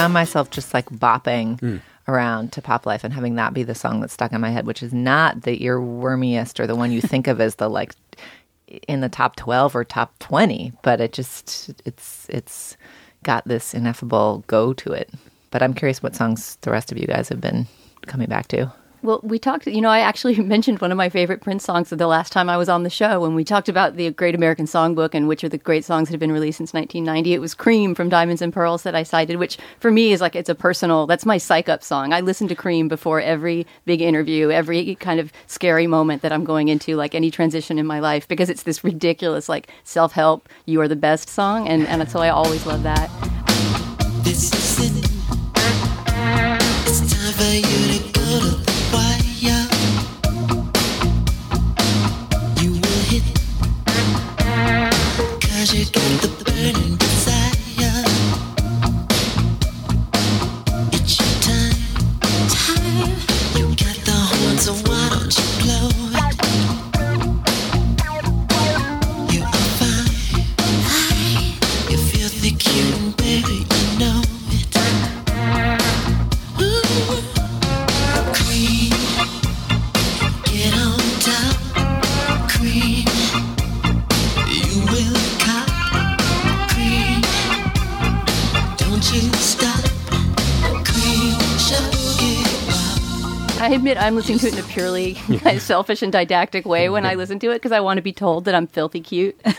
Found 0.06 0.14
myself 0.14 0.52
just 0.52 0.72
like 0.74 0.88
bopping 0.90 1.60
hmm. 1.60 1.78
around 2.08 2.52
to 2.52 2.62
Pop 2.62 2.86
Life 2.86 3.04
and 3.04 3.12
having 3.12 3.36
that 3.36 3.56
be 3.56 3.64
the 3.64 3.74
song 3.74 4.02
that 4.02 4.12
stuck 4.12 4.32
in 4.32 4.40
my 4.40 4.52
head, 4.52 4.68
which 4.68 4.84
is 4.84 4.94
not 4.94 5.42
the 5.42 5.58
earwormiest 5.60 6.60
or 6.60 6.68
the 6.68 6.76
one 6.76 6.92
you 6.92 7.02
think 7.02 7.28
of 7.28 7.42
as 7.42 7.56
the 7.56 7.68
like 7.68 7.94
in 8.88 9.02
the 9.02 9.10
top 9.10 9.36
12 9.36 9.76
or 9.76 9.84
top 9.84 10.18
20, 10.20 10.74
but 10.84 11.02
it 11.02 11.12
just 11.12 11.72
it's 11.86 12.28
it's 12.30 12.78
got 13.24 13.48
this 13.48 13.74
ineffable 13.74 14.44
go 14.46 14.74
to 14.74 14.92
it. 14.92 15.10
But 15.50 15.64
I'm 15.64 15.74
curious 15.74 16.04
what 16.04 16.16
songs 16.16 16.58
the 16.62 16.72
rest 16.72 16.92
of 16.92 17.00
you 17.00 17.08
guys 17.08 17.30
have 17.30 17.42
been 17.42 17.66
coming 18.06 18.30
back 18.30 18.48
to. 18.50 18.72
Well, 19.06 19.20
we 19.22 19.38
talked, 19.38 19.68
you 19.68 19.82
know, 19.82 19.90
I 19.90 20.00
actually 20.00 20.36
mentioned 20.42 20.82
one 20.82 20.92
of 20.92 20.98
my 20.98 21.10
favorite 21.10 21.42
Prince 21.42 21.64
songs 21.64 21.92
the 21.92 22.08
last 22.08 22.34
time 22.34 22.50
I 22.50 22.58
was 22.58 22.68
on 22.68 22.82
the 22.82 22.90
show 22.90 23.22
when 23.22 23.36
we 23.36 23.44
talked 23.44 23.70
about 23.70 23.98
the 23.98 24.10
Great 24.10 24.34
American 24.34 24.66
Songbook 24.66 25.14
and 25.14 25.28
which 25.28 25.44
are 25.44 25.50
the 25.50 25.60
great 25.60 25.86
songs 25.86 26.08
that 26.08 26.14
have 26.14 26.20
been 26.20 26.32
released 26.32 26.58
since 26.58 26.74
1990. 26.74 27.36
It 27.36 27.40
was 27.40 27.54
Cream 27.54 27.94
from 27.94 28.10
Diamonds 28.10 28.42
and 28.42 28.52
Pearls 28.52 28.82
that 28.82 28.96
I 28.96 29.04
cited, 29.04 29.38
which 29.38 29.60
for 29.80 29.92
me 29.92 30.12
is 30.12 30.22
like, 30.22 30.36
it's 30.36 30.50
a 30.50 30.56
personal, 30.56 31.06
that's 31.06 31.24
my 31.24 31.38
psych 31.38 31.70
up 31.70 31.84
song. 31.84 32.14
I 32.14 32.22
listen 32.22 32.48
to 32.48 32.56
Cream 32.56 32.88
before 32.88 33.22
every 33.22 33.68
big 33.86 34.02
interview, 34.02 34.50
every 34.50 34.96
kind 34.96 35.20
of 35.20 35.32
scary 35.46 35.86
moment 35.86 36.24
that 36.24 36.32
I'm 36.32 36.44
going 36.44 36.70
into, 36.70 36.96
like 36.96 37.14
any 37.14 37.30
transition 37.30 37.78
in 37.78 37.86
my 37.86 38.00
life, 38.00 38.28
because 38.28 38.50
it's 38.50 38.64
this 38.64 38.84
ridiculous, 38.84 39.48
like 39.48 39.70
self 39.84 40.14
help, 40.14 40.50
you 40.66 40.82
are 40.82 40.88
the 40.88 40.96
best 40.96 41.30
song. 41.30 41.68
And, 41.68 41.86
and 41.86 42.10
so 42.10 42.22
I 42.22 42.30
always 42.30 42.66
love 42.66 42.82
that. 42.82 43.12
You 55.86 55.92
got 55.92 56.22
the 56.22 56.35
I 93.66 93.70
admit 93.70 93.98
I'm 93.98 94.14
listening 94.14 94.38
to 94.40 94.48
it 94.48 94.54
in 94.54 94.60
a 94.60 94.64
purely 94.68 95.14
kind 95.40 95.58
of 95.58 95.64
selfish 95.64 96.04
and 96.04 96.12
didactic 96.12 96.68
way 96.68 96.88
when 96.88 97.04
I 97.04 97.16
listen 97.16 97.40
to 97.40 97.50
it 97.50 97.56
because 97.56 97.72
I 97.72 97.80
want 97.80 97.98
to 97.98 98.04
be 98.04 98.14
told 98.14 98.46
that 98.46 98.54
I'm 98.54 98.68
filthy 98.68 99.02
cute. 99.02 99.36
but 99.44 99.56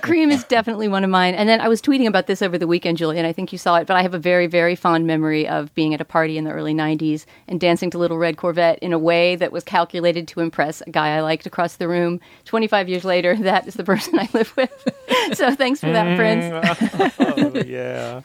Cream 0.00 0.30
is 0.30 0.44
definitely 0.44 0.86
one 0.86 1.02
of 1.02 1.10
mine. 1.10 1.34
And 1.34 1.48
then 1.48 1.60
I 1.60 1.66
was 1.66 1.82
tweeting 1.82 2.06
about 2.06 2.28
this 2.28 2.42
over 2.42 2.58
the 2.58 2.68
weekend, 2.68 2.98
Julian. 2.98 3.26
I 3.26 3.32
think 3.32 3.50
you 3.50 3.58
saw 3.58 3.74
it, 3.74 3.88
but 3.88 3.96
I 3.96 4.02
have 4.02 4.14
a 4.14 4.20
very, 4.20 4.46
very 4.46 4.76
fond 4.76 5.08
memory 5.08 5.48
of 5.48 5.74
being 5.74 5.92
at 5.92 6.00
a 6.00 6.04
party 6.04 6.38
in 6.38 6.44
the 6.44 6.52
early 6.52 6.74
90s 6.74 7.24
and 7.48 7.58
dancing 7.58 7.90
to 7.90 7.98
Little 7.98 8.18
Red 8.18 8.36
Corvette 8.36 8.78
in 8.78 8.92
a 8.92 8.98
way 8.98 9.34
that 9.34 9.50
was 9.50 9.64
calculated 9.64 10.28
to 10.28 10.38
impress 10.38 10.82
a 10.82 10.90
guy 10.90 11.16
I 11.16 11.22
liked 11.22 11.44
across 11.44 11.74
the 11.74 11.88
room. 11.88 12.20
25 12.44 12.88
years 12.88 13.04
later, 13.04 13.34
that 13.38 13.66
is 13.66 13.74
the 13.74 13.82
person 13.82 14.16
I 14.16 14.28
live 14.32 14.56
with. 14.56 14.70
so 15.36 15.56
thanks 15.56 15.80
for 15.80 15.90
that, 15.90 16.16
Prince. 16.16 16.44
Mm, 16.44 17.56
oh, 17.56 17.62
yeah. 17.66 18.20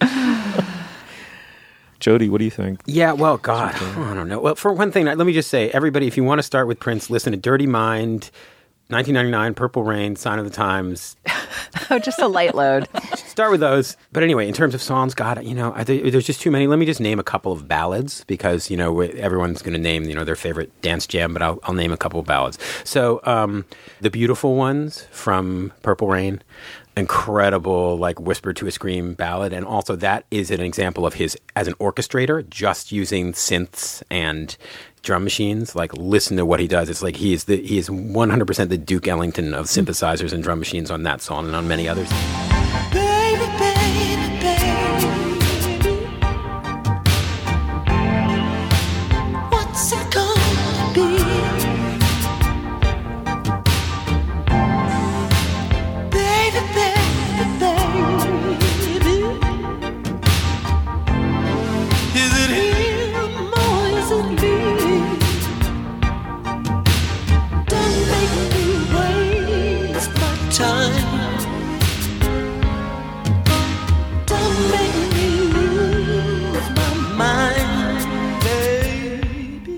Jody, 2.00 2.28
what 2.28 2.38
do 2.38 2.44
you 2.44 2.50
think? 2.50 2.80
Yeah, 2.86 3.12
well, 3.12 3.38
God, 3.38 3.74
I 3.74 4.14
don't 4.14 4.28
know. 4.28 4.38
Well, 4.40 4.54
for 4.54 4.72
one 4.72 4.92
thing, 4.92 5.06
let 5.06 5.18
me 5.18 5.32
just 5.32 5.50
say, 5.50 5.70
everybody, 5.70 6.06
if 6.06 6.16
you 6.16 6.24
want 6.24 6.38
to 6.38 6.42
start 6.42 6.66
with 6.66 6.78
Prince, 6.78 7.10
listen 7.10 7.32
to 7.32 7.38
Dirty 7.38 7.66
Mind, 7.66 8.30
1999, 8.88 9.54
Purple 9.54 9.82
Rain, 9.82 10.14
Sign 10.14 10.38
of 10.38 10.44
the 10.44 10.50
Times. 10.50 11.16
Oh, 11.90 11.98
just 11.98 12.18
a 12.20 12.26
light 12.26 12.54
load. 12.54 12.88
Start 13.16 13.50
with 13.50 13.60
those. 13.60 13.96
But 14.12 14.22
anyway, 14.22 14.48
in 14.48 14.54
terms 14.54 14.74
of 14.74 14.82
songs, 14.82 15.14
God, 15.14 15.44
you 15.44 15.54
know, 15.54 15.72
I 15.74 15.84
there's 15.84 16.26
just 16.26 16.40
too 16.40 16.50
many. 16.50 16.66
Let 16.66 16.78
me 16.78 16.86
just 16.86 17.00
name 17.00 17.18
a 17.18 17.24
couple 17.24 17.52
of 17.52 17.68
ballads 17.68 18.24
because 18.24 18.70
you 18.70 18.76
know 18.76 19.00
everyone's 19.00 19.62
going 19.62 19.74
to 19.74 19.78
name 19.78 20.04
you 20.04 20.14
know 20.14 20.24
their 20.24 20.36
favorite 20.36 20.80
dance 20.80 21.06
jam, 21.06 21.32
but 21.32 21.42
I'll, 21.42 21.58
I'll 21.64 21.74
name 21.74 21.92
a 21.92 21.96
couple 21.96 22.18
of 22.18 22.26
ballads. 22.26 22.58
So, 22.84 23.20
um, 23.24 23.66
the 24.00 24.10
beautiful 24.10 24.56
ones 24.56 25.06
from 25.10 25.72
Purple 25.82 26.08
Rain, 26.08 26.42
incredible 26.96 27.98
like 27.98 28.18
whisper 28.18 28.52
to 28.54 28.66
a 28.66 28.70
scream 28.70 29.14
ballad, 29.14 29.52
and 29.52 29.66
also 29.66 29.96
that 29.96 30.24
is 30.30 30.50
an 30.50 30.60
example 30.60 31.06
of 31.06 31.14
his 31.14 31.36
as 31.54 31.68
an 31.68 31.74
orchestrator, 31.74 32.48
just 32.48 32.92
using 32.92 33.32
synths 33.32 34.02
and 34.10 34.56
drum 35.02 35.24
machines. 35.24 35.76
Like, 35.76 35.92
listen 35.94 36.36
to 36.38 36.46
what 36.46 36.60
he 36.60 36.68
does. 36.68 36.88
It's 36.88 37.02
like 37.02 37.16
he 37.16 37.32
is 37.32 37.44
the 37.44 37.56
he 37.56 37.78
is 37.78 37.90
100 37.90 38.44
percent 38.46 38.70
the 38.70 38.78
Duke 38.78 39.06
Ellington 39.08 39.54
of 39.54 39.66
hmm. 39.70 39.80
synthesizers 39.80 40.32
and 40.32 40.42
drum 40.42 40.58
machines 40.58 40.90
on 40.90 41.02
that 41.04 41.20
song 41.20 41.46
and 41.46 41.56
on 41.56 41.68
many 41.68 41.88
others. 41.88 42.10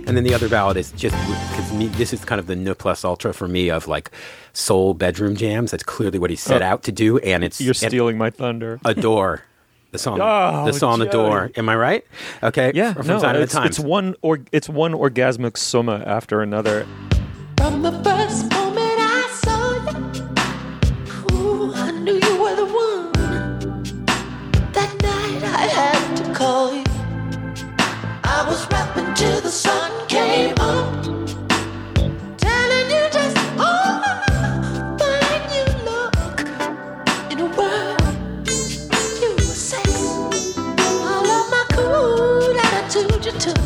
And 0.09 0.17
then 0.17 0.25
the 0.25 0.33
other 0.33 0.49
ballad 0.49 0.79
is 0.79 0.91
just 0.93 1.15
because 1.29 1.71
me, 1.75 1.89
this 1.89 2.13
is 2.15 2.25
kind 2.25 2.39
of 2.39 2.47
the 2.47 2.57
ne 2.57 2.73
plus 2.75 3.05
ultra 3.05 3.35
for 3.35 3.47
me 3.47 3.69
of 3.71 3.87
like 3.87 4.11
soul 4.55 4.95
bedroom 4.95 5.37
jams. 5.37 5.71
That's 5.71 5.83
clearly 5.85 6.19
what 6.19 6.31
he 6.31 6.37
set 6.37 6.63
Oh. 6.63 6.67
out 6.67 6.83
to 6.85 6.93
do, 6.93 7.19
and 7.19 7.45
it's 7.45 7.61
You're 7.61 7.71
and 7.83 7.91
stealing 7.93 8.17
my 8.17 8.31
thunder. 8.31 8.81
adore 8.87 9.43
the 9.91 9.99
song. 9.99 10.19
Oh, 10.21 10.65
the 10.65 10.73
song 10.73 10.99
Jody. 11.01 11.11
adore. 11.11 11.51
Am 11.57 11.69
I 11.69 11.77
right? 11.77 12.05
Okay. 12.43 12.73
Yeah, 12.75 12.95
From 12.95 13.07
no, 13.07 13.19
Sign 13.19 13.37
of 13.37 13.43
it's, 13.43 13.53
the 13.53 13.59
Times. 13.61 13.79
it's 13.79 13.87
one 13.87 14.15
or 14.23 14.41
it's 14.51 14.69
one 14.69 14.93
orgasmic 14.93 15.59
summa 15.59 16.03
after 16.07 16.41
another. 16.41 16.87
From 17.59 17.83
the 17.83 17.93
first 18.03 18.51
moment 18.51 18.99
I 18.99 19.29
saw 19.43 19.75
you, 21.31 21.37
ooh, 21.37 21.73
I 21.75 21.91
knew 21.91 22.15
you 22.15 22.41
were 22.41 22.57
the 22.57 22.65
one. 22.67 23.13
That 24.73 24.91
night 25.03 25.43
I 25.45 25.67
had 25.67 26.17
to 26.17 26.33
call 26.35 26.73
you. 26.75 26.85
I 28.25 28.45
was 28.49 28.67
rapping 28.71 29.13
till 29.15 29.41
the 29.41 29.51
sun 29.51 29.91
you 43.33 43.39
took. 43.41 43.59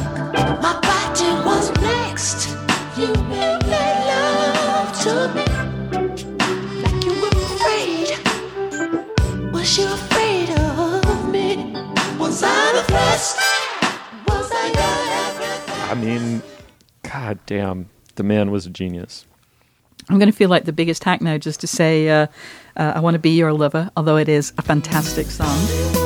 My 0.61 0.79
body 0.83 1.31
was 1.47 1.71
next. 1.81 2.57
You 2.97 3.13
made 3.29 3.63
love 3.69 4.93
to 5.03 5.15
me 5.35 5.45
like 6.83 7.05
you 7.05 7.15
were 7.23 7.29
afraid. 7.29 8.09
Was 9.53 9.79
you 9.79 9.87
afraid 9.87 10.51
of 10.51 11.31
me? 11.31 11.73
Was 12.19 12.43
I 12.45 12.73
the 12.73 12.93
first? 12.93 13.39
Was 14.27 14.51
I 14.53 14.67
your 14.79 14.97
everything? 15.29 15.91
I 15.91 15.95
mean, 15.95 16.43
god 17.03 17.39
damn, 17.47 17.89
the 18.17 18.25
man 18.25 18.51
was 18.51 18.67
a 18.67 18.71
genius. 18.71 19.27
I'm 20.09 20.19
going 20.19 20.31
to 20.31 20.37
feel 20.37 20.51
like 20.51 20.65
the 20.65 20.73
biggest 20.73 21.05
hack 21.05 21.21
now 21.21 21.39
just 21.39 21.61
to 21.61 21.69
say, 21.69 22.09
uh, 22.09 22.27
uh, 22.77 22.93
I 22.97 23.01
want 23.01 23.15
to 23.15 23.21
be 23.21 23.31
your 23.31 23.53
lover, 23.53 23.91
although 23.97 24.17
it 24.17 24.29
is 24.29 24.53
a 24.59 24.63
fantastic 24.63 25.27
song. 25.27 26.02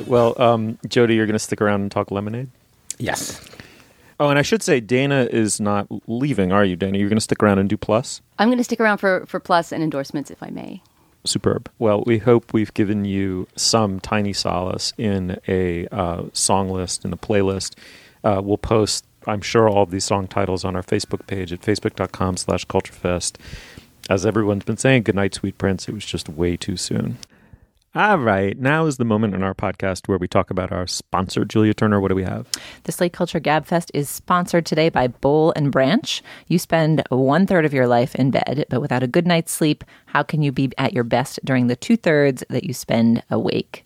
Right, 0.00 0.08
well, 0.08 0.40
um, 0.40 0.78
Jody, 0.88 1.14
you're 1.14 1.26
going 1.26 1.34
to 1.34 1.38
stick 1.38 1.60
around 1.60 1.82
and 1.82 1.90
talk 1.90 2.10
lemonade. 2.10 2.48
yes. 2.98 3.40
Oh, 4.18 4.28
and 4.28 4.38
I 4.38 4.42
should 4.42 4.62
say, 4.62 4.80
Dana 4.80 5.26
is 5.30 5.62
not 5.62 5.86
leaving, 6.06 6.52
are 6.52 6.62
you, 6.62 6.76
Dana? 6.76 6.98
You're 6.98 7.08
going 7.08 7.16
to 7.16 7.22
stick 7.22 7.42
around 7.42 7.58
and 7.58 7.70
do 7.70 7.78
plus. 7.78 8.20
I'm 8.38 8.48
going 8.48 8.58
to 8.58 8.64
stick 8.64 8.78
around 8.78 8.98
for, 8.98 9.24
for 9.24 9.40
plus 9.40 9.72
and 9.72 9.82
endorsements 9.82 10.30
if 10.30 10.42
I 10.42 10.50
may. 10.50 10.82
Superb. 11.24 11.70
Well, 11.78 12.02
we 12.04 12.18
hope 12.18 12.52
we've 12.52 12.72
given 12.74 13.06
you 13.06 13.48
some 13.56 13.98
tiny 13.98 14.34
solace 14.34 14.92
in 14.98 15.38
a 15.48 15.86
uh, 15.88 16.24
song 16.34 16.68
list 16.68 17.02
and 17.02 17.14
a 17.14 17.16
playlist. 17.16 17.76
Uh, 18.22 18.42
we'll 18.44 18.58
post, 18.58 19.06
I'm 19.26 19.40
sure, 19.40 19.70
all 19.70 19.84
of 19.84 19.90
these 19.90 20.04
song 20.04 20.28
titles 20.28 20.66
on 20.66 20.76
our 20.76 20.82
Facebook 20.82 21.26
page 21.26 21.50
at 21.50 21.62
facebook.com 21.62 22.36
slash 22.36 22.66
culturefest. 22.66 23.36
As 24.10 24.26
everyone's 24.26 24.64
been 24.64 24.76
saying, 24.76 25.04
good 25.04 25.14
night, 25.14 25.34
sweet 25.34 25.56
prince. 25.56 25.88
It 25.88 25.94
was 25.94 26.04
just 26.04 26.28
way 26.28 26.58
too 26.58 26.76
soon. 26.76 27.16
All 27.92 28.18
right, 28.18 28.56
now 28.56 28.86
is 28.86 28.98
the 28.98 29.04
moment 29.04 29.34
in 29.34 29.42
our 29.42 29.52
podcast 29.52 30.06
where 30.06 30.16
we 30.16 30.28
talk 30.28 30.52
about 30.52 30.70
our 30.70 30.86
sponsor, 30.86 31.44
Julia 31.44 31.74
Turner. 31.74 32.00
What 32.00 32.10
do 32.10 32.14
we 32.14 32.22
have? 32.22 32.46
The 32.84 32.92
Slate 32.92 33.12
Culture 33.12 33.40
Gabfest 33.40 33.90
is 33.92 34.08
sponsored 34.08 34.64
today 34.64 34.90
by 34.90 35.08
Boll 35.08 35.52
and 35.56 35.72
Branch. 35.72 36.22
You 36.46 36.60
spend 36.60 37.02
one 37.08 37.48
third 37.48 37.64
of 37.64 37.74
your 37.74 37.88
life 37.88 38.14
in 38.14 38.30
bed, 38.30 38.64
but 38.70 38.80
without 38.80 39.02
a 39.02 39.08
good 39.08 39.26
night's 39.26 39.50
sleep, 39.50 39.82
how 40.06 40.22
can 40.22 40.40
you 40.40 40.52
be 40.52 40.70
at 40.78 40.92
your 40.92 41.02
best 41.02 41.40
during 41.44 41.66
the 41.66 41.74
two 41.74 41.96
thirds 41.96 42.44
that 42.48 42.62
you 42.62 42.72
spend 42.72 43.24
awake? 43.28 43.84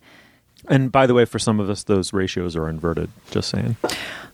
And 0.69 0.91
by 0.91 1.07
the 1.07 1.15
way, 1.15 1.25
for 1.25 1.39
some 1.39 1.61
of 1.61 1.69
us, 1.69 1.83
those 1.85 2.13
ratios 2.13 2.57
are 2.57 2.69
inverted. 2.69 3.11
Just 3.31 3.51
saying. 3.51 3.77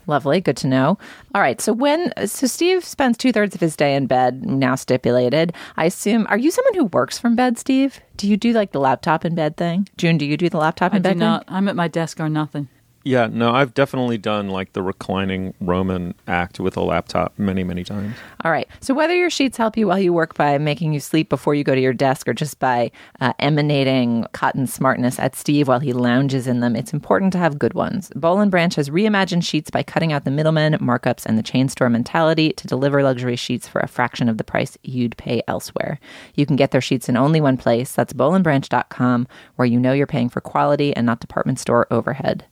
Lovely, 0.07 0.41
good 0.41 0.57
to 0.59 0.67
know. 0.67 0.99
All 1.35 1.41
right, 1.41 1.61
so 1.61 1.73
when 1.73 2.13
so 2.27 2.47
Steve 2.47 2.85
spends 2.85 3.17
two 3.19 3.33
thirds 3.33 3.55
of 3.55 3.61
his 3.61 3.77
day 3.77 3.95
in 3.95 4.07
bed, 4.07 4.45
now 4.45 4.75
stipulated. 4.75 5.53
I 5.77 5.85
assume. 5.85 6.27
Are 6.31 6.39
you 6.39 6.51
someone 6.51 6.75
who 6.75 6.85
works 6.87 7.19
from 7.19 7.37
bed, 7.37 7.59
Steve? 7.59 8.01
Do 8.17 8.29
you 8.29 8.37
do 8.37 8.53
like 8.53 8.73
the 8.73 8.81
laptop 8.81 9.25
in 9.25 9.35
bed 9.35 9.57
thing? 9.57 9.89
June, 9.97 10.19
do 10.19 10.25
you 10.27 10.37
do 10.37 10.49
the 10.49 10.57
laptop 10.59 10.93
in 10.93 10.97
I 10.97 10.99
in 10.99 11.03
do 11.03 11.09
bed? 11.11 11.19
not. 11.19 11.45
I'm 11.49 11.69
at 11.69 11.77
my 11.77 11.89
desk 11.89 12.19
or 12.19 12.29
nothing. 12.29 12.69
Yeah, 13.03 13.29
no, 13.33 13.53
I've 13.53 13.73
definitely 13.73 14.19
done 14.19 14.51
like 14.51 14.75
the 14.75 14.83
reclining 14.83 15.55
Roman 15.61 16.15
act 16.29 16.61
with 16.61 16.77
a 16.77 16.83
laptop 16.83 17.33
many, 17.39 17.65
many 17.65 17.83
times. 17.83 18.15
All 18.45 18.53
right. 18.53 18.69
So 18.81 18.93
whether 18.93 19.17
your 19.17 19.31
sheets 19.31 19.57
help 19.57 19.79
you 19.79 19.87
while 19.87 19.99
you 19.99 20.13
work 20.13 20.35
by 20.35 20.59
making 20.59 20.93
you 20.93 21.01
sleep 21.01 21.31
before 21.31 21.55
you 21.55 21.65
go 21.65 21.75
to 21.75 21.81
your 21.81 21.95
desk 21.95 22.29
or 22.29 22.35
just 22.35 22.59
by 22.59 22.91
uh, 23.21 23.33
emanating 23.39 24.27
cotton 24.33 24.67
smartness 24.67 25.19
at 25.19 25.35
Steve 25.35 25.69
while 25.69 25.81
he 25.81 25.95
lounges 25.95 26.47
in 26.47 26.61
them, 26.61 26.77
it's 26.77 26.93
important 26.93 27.33
to 27.33 27.39
have 27.39 27.59
good 27.59 27.73
ones. 27.73 28.11
Boll 28.15 28.41
and 28.41 28.51
Branch 28.51 28.75
has 28.75 28.91
reimagined 28.91 29.45
sheets 29.45 29.71
by 29.71 29.83
cutting 29.83 30.13
out 30.13 30.25
the 30.25 30.31
middlemen, 30.31 30.75
markups, 30.75 31.25
and 31.25 31.39
the 31.39 31.43
chain 31.43 31.71
store 31.71 31.89
mentality 31.89 32.53
to 32.53 32.67
deliver 32.67 33.03
luxury 33.03 33.37
sheets 33.37 33.67
for 33.67 33.81
a 33.81 33.89
fraction 33.89 34.29
of 34.29 34.37
the 34.37 34.45
price 34.45 34.77
you'd 34.83 35.17
pay 35.17 35.43
elsewhere. 35.49 35.99
You 36.35 36.45
can 36.45 36.57
get 36.57 36.71
their 36.71 36.83
sheets 36.83 37.09
in 37.09 37.17
only 37.17 37.41
one 37.41 37.57
place. 37.57 37.93
That's 37.93 38.13
bollandbranch.com, 38.13 39.27
where 39.57 39.67
you 39.67 39.81
know 39.81 39.93
you're 39.93 40.07
paying 40.07 40.29
for 40.29 40.43
quality 40.43 40.95
and 40.95 41.07
not 41.07 41.21
department 41.21 41.59
store 41.59 41.87
overhead. 41.91 42.45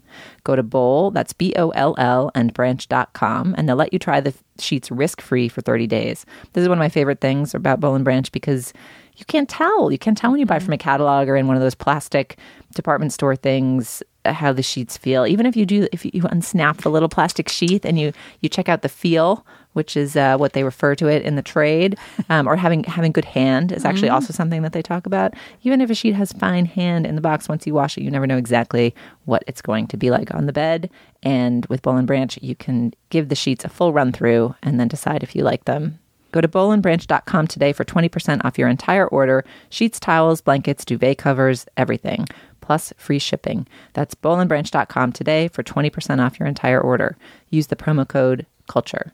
Go 0.45 0.57
to 0.57 0.63
Boll, 0.63 1.11
that's 1.11 1.33
B 1.33 1.53
O 1.57 1.71
L 1.71 1.95
L, 1.99 2.31
and 2.35 2.53
branch.com, 2.53 3.55
and 3.57 3.69
they'll 3.69 3.77
let 3.77 3.93
you 3.93 3.99
try 3.99 4.21
the 4.21 4.35
sheets 4.59 4.91
risk 4.91 5.21
free 5.21 5.49
for 5.49 5.61
30 5.61 5.87
days. 5.87 6.27
This 6.53 6.63
is 6.63 6.69
one 6.69 6.79
of 6.79 6.81
my 6.81 6.89
favorite 6.89 7.21
things 7.21 7.55
about 7.55 7.81
Boll 7.81 7.95
and 7.95 8.05
Branch 8.05 8.31
because 8.33 8.73
you 9.17 9.25
can't 9.25 9.49
tell. 9.49 9.91
You 9.91 9.99
can't 9.99 10.17
tell 10.17 10.31
when 10.31 10.41
you 10.41 10.47
buy 10.47 10.61
from 10.61 10.73
a 10.73 10.79
catalog 10.79 11.29
or 11.29 11.37
in 11.37 11.47
one 11.47 11.57
of 11.57 11.63
those 11.63 11.75
plastic 11.75 12.39
department 12.75 13.13
store 13.13 13.35
things 13.35 14.03
uh, 14.25 14.33
how 14.33 14.53
the 14.53 14.63
sheets 14.63 14.97
feel. 14.97 15.27
Even 15.27 15.47
if 15.47 15.57
you 15.57 15.67
do, 15.67 15.89
if 15.93 16.05
you 16.05 16.23
unsnap 16.23 16.83
the 16.83 16.91
little 16.91 17.09
plastic 17.09 17.49
sheath 17.49 17.85
and 17.85 17.99
you 17.99 18.13
you 18.41 18.49
check 18.49 18.69
out 18.69 18.83
the 18.83 18.89
feel, 18.89 19.45
which 19.79 19.97
is 19.97 20.17
uh, 20.17 20.37
what 20.37 20.55
they 20.55 20.65
refer 20.65 20.97
to 20.97 21.07
it 21.07 21.23
in 21.23 21.37
the 21.37 21.43
trade, 21.43 21.97
um, 22.29 22.49
or 22.49 22.57
having 22.57 22.83
having 22.83 23.13
good 23.13 23.25
hand 23.25 23.71
is 23.71 23.85
actually 23.85 24.09
also 24.09 24.33
something 24.33 24.63
that 24.63 24.73
they 24.73 24.83
talk 24.83 25.07
about. 25.07 25.35
Even 25.63 25.81
if 25.81 25.89
a 25.89 25.95
sheet 25.95 26.17
has 26.17 26.33
fine 26.33 26.67
hand 26.67 27.07
in 27.07 27.15
the 27.15 27.21
box, 27.21 27.49
once 27.49 27.65
you 27.65 27.75
wash 27.75 27.97
it, 27.97 28.03
you 28.03 28.11
never 28.11 28.27
know 28.27 28.37
exactly 28.37 28.93
what 29.25 29.45
it's 29.47 29.63
going 29.63 29.87
to 29.87 29.97
be 29.97 30.11
like 30.11 30.35
on 30.35 30.47
the 30.47 30.53
bed. 30.53 30.91
And 31.23 31.65
with 31.67 31.83
Boll 31.83 31.97
and 31.97 32.09
Branch, 32.09 32.37
you 32.43 32.57
can 32.57 32.93
give 33.11 33.29
the 33.29 33.37
sheets 33.37 33.65
a 33.65 33.69
full 33.69 33.93
run 33.93 34.11
through 34.11 34.57
and 34.65 34.81
then 34.81 34.89
decide 34.89 35.23
if 35.23 35.37
you 35.37 35.45
like 35.45 35.65
them. 35.65 36.01
Go 36.33 36.41
to 36.41 36.49
bollandbranch.com 36.49 37.47
today 37.47 37.73
for 37.73 37.85
20% 37.85 38.45
off 38.45 38.59
your 38.59 38.69
entire 38.69 39.07
order 39.07 39.45
sheets, 39.71 40.01
towels, 40.01 40.41
blankets, 40.41 40.85
duvet 40.85 41.19
covers, 41.19 41.67
everything, 41.77 42.27
plus 42.61 42.93
free 42.97 43.19
shipping. 43.19 43.67
That's 43.95 44.15
bollandbranch.com 44.15 45.13
today 45.13 45.49
for 45.49 45.63
20% 45.63 46.25
off 46.25 46.39
your 46.39 46.49
entire 46.49 46.81
order. 46.81 47.17
Use 47.49 47.69
the 47.69 47.77
promo 47.77 48.07
code 48.07 48.45
CULTURE. 48.67 49.13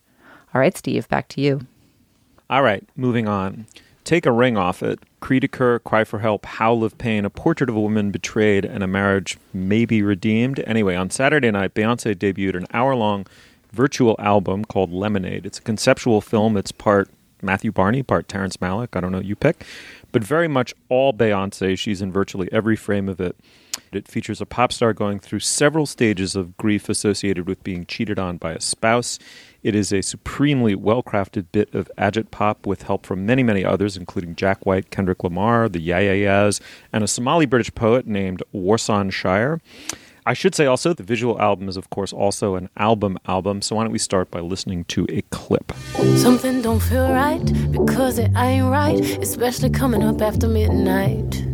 All 0.55 0.61
right, 0.61 0.77
Steve, 0.77 1.09
back 1.09 1.29
to 1.29 1.41
you. 1.41 1.67
All 2.49 2.63
right, 2.63 2.87
moving 2.97 3.27
on. 3.27 3.67
Take 4.05 4.27
a 4.27 4.33
ring 4.33 4.57
off 4.57 4.83
it. 4.83 5.01
Creediker, 5.21 5.83
Cry 5.83 6.05
for 6.05 6.19
Help, 6.19 6.45
Howl 6.45 6.85
of 6.85 6.97
Pain, 6.99 7.25
a 7.25 7.31
portrait 7.31 7.71
of 7.71 7.77
a 7.77 7.81
woman 7.81 8.11
betrayed, 8.11 8.65
and 8.65 8.85
a 8.85 8.87
marriage 8.87 9.39
maybe 9.53 10.03
redeemed. 10.03 10.63
Anyway, 10.67 10.95
on 10.95 11.09
Saturday 11.09 11.51
night, 11.51 11.75
Beyonce 11.75 12.15
debuted 12.15 12.57
an 12.57 12.67
hour 12.73 12.95
long 12.95 13.27
virtual 13.73 14.15
album 14.19 14.65
called 14.65 14.93
Lemonade. 14.93 15.47
It's 15.47 15.59
a 15.59 15.63
conceptual 15.63 16.21
film. 16.21 16.57
It's 16.57 16.71
part 16.71 17.09
Matthew 17.43 17.73
Barney, 17.73 18.03
part 18.03 18.29
Terrence 18.29 18.59
Malick. 18.59 18.89
I 18.95 19.01
don't 19.01 19.11
know, 19.11 19.21
you 19.21 19.35
pick. 19.35 19.65
But 20.13 20.23
very 20.23 20.49
much 20.49 20.75
all 20.89 21.13
Beyonce. 21.13 21.77
She's 21.77 22.03
in 22.03 22.13
virtually 22.13 22.49
every 22.53 22.77
frame 22.77 23.09
of 23.09 23.21
it. 23.21 23.37
It 23.93 24.09
features 24.09 24.41
a 24.41 24.47
pop 24.47 24.73
star 24.73 24.93
going 24.93 25.21
through 25.21 25.41
several 25.41 25.87
stages 25.87 26.35
of 26.35 26.57
grief 26.57 26.89
associated 26.89 27.47
with 27.47 27.63
being 27.63 27.87
cheated 27.87 28.19
on 28.19 28.37
by 28.39 28.53
a 28.53 28.61
spouse. 28.61 29.19
It 29.63 29.75
is 29.75 29.93
a 29.93 30.03
supremely 30.03 30.75
well 30.75 31.03
crafted 31.03 31.47
bit 31.53 31.75
of 31.75 31.91
agit 31.97 32.31
pop 32.31 32.67
with 32.67 32.83
help 32.83 33.07
from 33.07 33.25
many, 33.25 33.43
many 33.43 33.65
others, 33.65 33.97
including 33.97 34.37
Jack 34.37 34.67
White, 34.67 34.91
Kendrick 34.91 35.25
Lamar, 35.25 35.69
the 35.69 35.81
Yeah 35.81 36.01
Yeahs, 36.01 36.61
and 36.93 37.03
a 37.05 37.09
Somali 37.09 37.47
British 37.47 37.75
poet 37.75 38.07
named 38.07 38.43
Warsan 38.55 39.13
Shire. 39.13 39.61
I 40.27 40.33
should 40.33 40.55
say 40.55 40.65
also 40.65 40.95
the 40.95 41.03
visual 41.03 41.39
album 41.41 41.69
is, 41.69 41.77
of 41.77 41.91
course, 41.91 42.13
also 42.13 42.55
an 42.55 42.71
album 42.79 43.19
album. 43.27 43.61
So 43.61 43.77
why 43.77 43.85
don't 43.85 43.93
we 43.93 43.99
start 43.99 44.31
by 44.31 44.41
listening 44.41 44.85
to 44.87 45.07
a 45.11 45.21
clip? 45.31 45.73
Something 46.17 46.63
don't 46.63 46.81
feel 46.81 47.11
right 47.11 47.45
because 47.71 48.19
it 48.19 48.31
ain't 48.35 48.71
right, 48.71 49.01
especially 49.23 49.69
coming 49.69 50.03
up 50.03 50.23
after 50.23 50.49
midnight. 50.49 51.54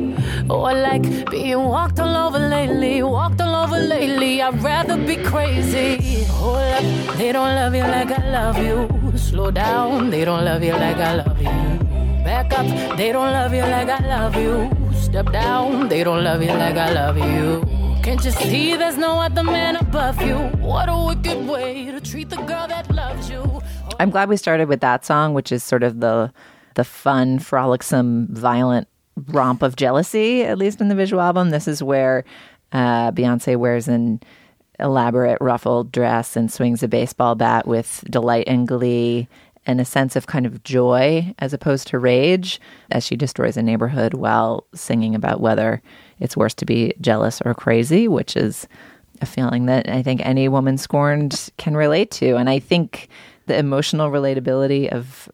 Oh, 0.51 0.63
I 0.63 0.73
like 0.73 1.31
being 1.31 1.63
walked 1.63 1.97
all 2.01 2.13
over 2.27 2.37
lately, 2.37 3.01
walked 3.03 3.39
all 3.39 3.55
over 3.63 3.79
lately. 3.79 4.41
I'd 4.41 4.61
rather 4.61 4.97
be 4.97 5.15
crazy. 5.15 6.25
Hold 6.25 6.57
up, 6.57 6.83
they 7.15 7.31
don't 7.31 7.55
love 7.55 7.73
you 7.73 7.83
like 7.83 8.11
I 8.11 8.29
love 8.29 8.57
you. 8.57 9.17
Slow 9.17 9.49
down, 9.49 10.09
they 10.09 10.25
don't 10.25 10.43
love 10.43 10.61
you 10.61 10.73
like 10.73 10.97
I 10.97 11.13
love 11.23 11.41
you. 11.41 11.55
Back 12.25 12.51
up, 12.51 12.67
they 12.97 13.13
don't 13.13 13.31
love 13.31 13.53
you 13.53 13.61
like 13.61 13.87
I 13.87 14.05
love 14.05 14.35
you. 14.35 14.69
Step 14.93 15.31
down, 15.31 15.87
they 15.87 16.03
don't 16.03 16.21
love 16.21 16.41
you 16.43 16.51
like 16.51 16.75
I 16.75 16.91
love 16.91 17.17
you. 17.17 17.63
Can't 18.03 18.23
you 18.25 18.31
see 18.31 18.75
there's 18.75 18.97
no 18.97 19.21
other 19.21 19.43
man 19.43 19.77
above 19.77 20.21
you? 20.21 20.37
What 20.59 20.89
a 20.89 20.97
wicked 21.07 21.47
way 21.47 21.85
to 21.91 22.01
treat 22.01 22.29
the 22.29 22.41
girl 22.51 22.67
that 22.67 22.93
loves 22.93 23.29
you. 23.29 23.61
I'm 24.01 24.09
glad 24.09 24.27
we 24.27 24.35
started 24.35 24.67
with 24.67 24.81
that 24.81 25.05
song, 25.05 25.33
which 25.33 25.49
is 25.53 25.63
sort 25.63 25.81
of 25.81 26.01
the 26.01 26.33
the 26.75 26.83
fun, 26.83 27.39
frolicsome, 27.39 28.27
violent 28.31 28.87
romp 29.27 29.61
of 29.61 29.75
jealousy. 29.75 30.43
At 30.43 30.57
least 30.57 30.81
in 30.81 30.87
the 30.87 30.95
visual 30.95 31.21
album, 31.21 31.49
this 31.49 31.67
is 31.67 31.81
where 31.83 32.23
uh, 32.71 33.11
Beyonce 33.11 33.57
wears 33.57 33.87
an 33.87 34.21
elaborate 34.79 35.37
ruffled 35.41 35.91
dress 35.91 36.35
and 36.35 36.51
swings 36.51 36.81
a 36.83 36.87
baseball 36.87 37.35
bat 37.35 37.67
with 37.67 38.03
delight 38.09 38.45
and 38.47 38.67
glee 38.67 39.27
and 39.65 39.79
a 39.79 39.85
sense 39.85 40.15
of 40.15 40.27
kind 40.27 40.45
of 40.45 40.63
joy 40.63 41.33
as 41.39 41.53
opposed 41.53 41.87
to 41.87 41.99
rage 41.99 42.59
as 42.89 43.05
she 43.05 43.15
destroys 43.15 43.57
a 43.57 43.61
neighborhood 43.61 44.13
while 44.15 44.65
singing 44.73 45.13
about 45.13 45.39
whether 45.39 45.81
it's 46.19 46.35
worse 46.35 46.55
to 46.55 46.65
be 46.65 46.93
jealous 46.99 47.41
or 47.45 47.53
crazy, 47.53 48.07
which 48.07 48.35
is 48.35 48.67
a 49.21 49.25
feeling 49.25 49.67
that 49.67 49.87
I 49.87 50.01
think 50.01 50.25
any 50.25 50.47
woman 50.47 50.77
scorned 50.77 51.51
can 51.57 51.77
relate 51.77 52.09
to. 52.11 52.37
And 52.37 52.49
I 52.49 52.57
think 52.57 53.07
the 53.45 53.57
emotional 53.57 54.09
relatability 54.09 54.89
of 54.89 55.29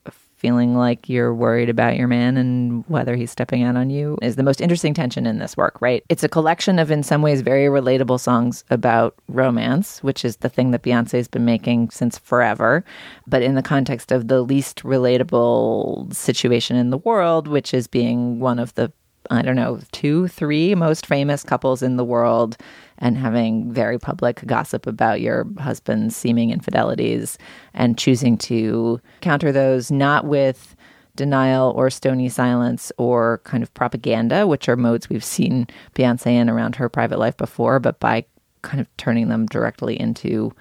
feeling 0.48 0.76
like 0.78 1.10
you're 1.10 1.34
worried 1.34 1.68
about 1.68 1.98
your 1.98 2.08
man 2.08 2.38
and 2.38 2.86
whether 2.88 3.18
he's 3.18 3.30
stepping 3.30 3.64
out 3.64 3.76
on 3.76 3.90
you 3.90 4.18
is 4.22 4.38
the 4.38 4.44
most 4.44 4.62
interesting 4.62 4.94
tension 4.94 5.26
in 5.26 5.40
this 5.40 5.58
work, 5.58 5.82
right? 5.82 6.06
It's 6.08 6.24
a 6.24 6.30
collection 6.30 6.80
of, 6.80 6.90
in 6.90 7.04
some 7.04 7.22
ways, 7.22 7.42
very 7.42 7.66
relatable 7.66 8.18
songs 8.18 8.64
about 8.70 9.14
romance, 9.28 10.02
which 10.02 10.24
is 10.24 10.38
the 10.38 10.48
thing 10.48 10.72
that 10.72 10.84
Beyonce's 10.84 11.28
been 11.28 11.44
making 11.44 11.90
since 11.90 12.18
forever, 12.18 12.86
but 13.28 13.42
in 13.42 13.56
the 13.56 13.62
context 13.62 14.14
of 14.14 14.30
the 14.30 14.42
least 14.42 14.84
relatable 14.84 16.14
situation 16.14 16.78
in 16.78 16.92
the 16.92 16.98
world, 16.98 17.50
which 17.50 17.74
is 17.74 17.86
being 17.86 18.40
one 18.40 18.58
of 18.58 18.74
the 18.76 18.90
I 19.30 19.42
don't 19.42 19.56
know, 19.56 19.80
two, 19.92 20.28
three 20.28 20.76
most 20.76 21.06
famous 21.06 21.44
couples 21.44 21.82
in 21.82 21.98
the 21.98 22.06
world 22.06 22.58
and 22.98 23.18
having 23.18 23.72
very 23.72 24.00
public 24.00 24.46
gossip 24.46 24.88
about 24.88 25.22
your 25.22 25.46
husband's 25.60 26.16
seeming 26.16 26.52
infidelities 26.52 27.38
and 27.74 27.98
choosing 27.98 28.38
to 28.40 29.00
counter 29.22 29.52
those 29.52 29.92
not 29.92 30.26
with 30.26 30.76
denial 31.16 31.74
or 31.76 31.90
stony 31.90 32.30
silence 32.30 32.92
or 32.98 33.42
kind 33.44 33.64
of 33.64 33.74
propaganda, 33.74 34.48
which 34.48 34.70
are 34.70 34.78
modes 34.78 35.10
we've 35.10 35.24
seen 35.24 35.68
Beyonce 35.96 36.28
in 36.28 36.50
around 36.50 36.76
her 36.76 36.90
private 36.90 37.20
life 37.20 37.36
before, 37.36 37.80
but 37.80 38.00
by 38.00 38.26
kind 38.62 38.80
of 38.80 38.98
turning 38.98 39.28
them 39.30 39.46
directly 39.48 40.00
into 40.00 40.54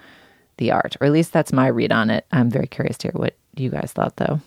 the 0.57 0.71
art. 0.71 0.97
Or 0.99 1.07
at 1.07 1.13
least 1.13 1.31
that's 1.31 1.53
my 1.53 1.67
read 1.67 1.91
on 1.91 2.09
it. 2.09 2.25
I'm 2.31 2.49
very 2.49 2.67
curious 2.67 2.97
to 2.99 3.07
hear 3.07 3.19
what 3.19 3.35
you 3.55 3.69
guys 3.69 3.93
thought, 3.93 4.17
though. 4.17 4.41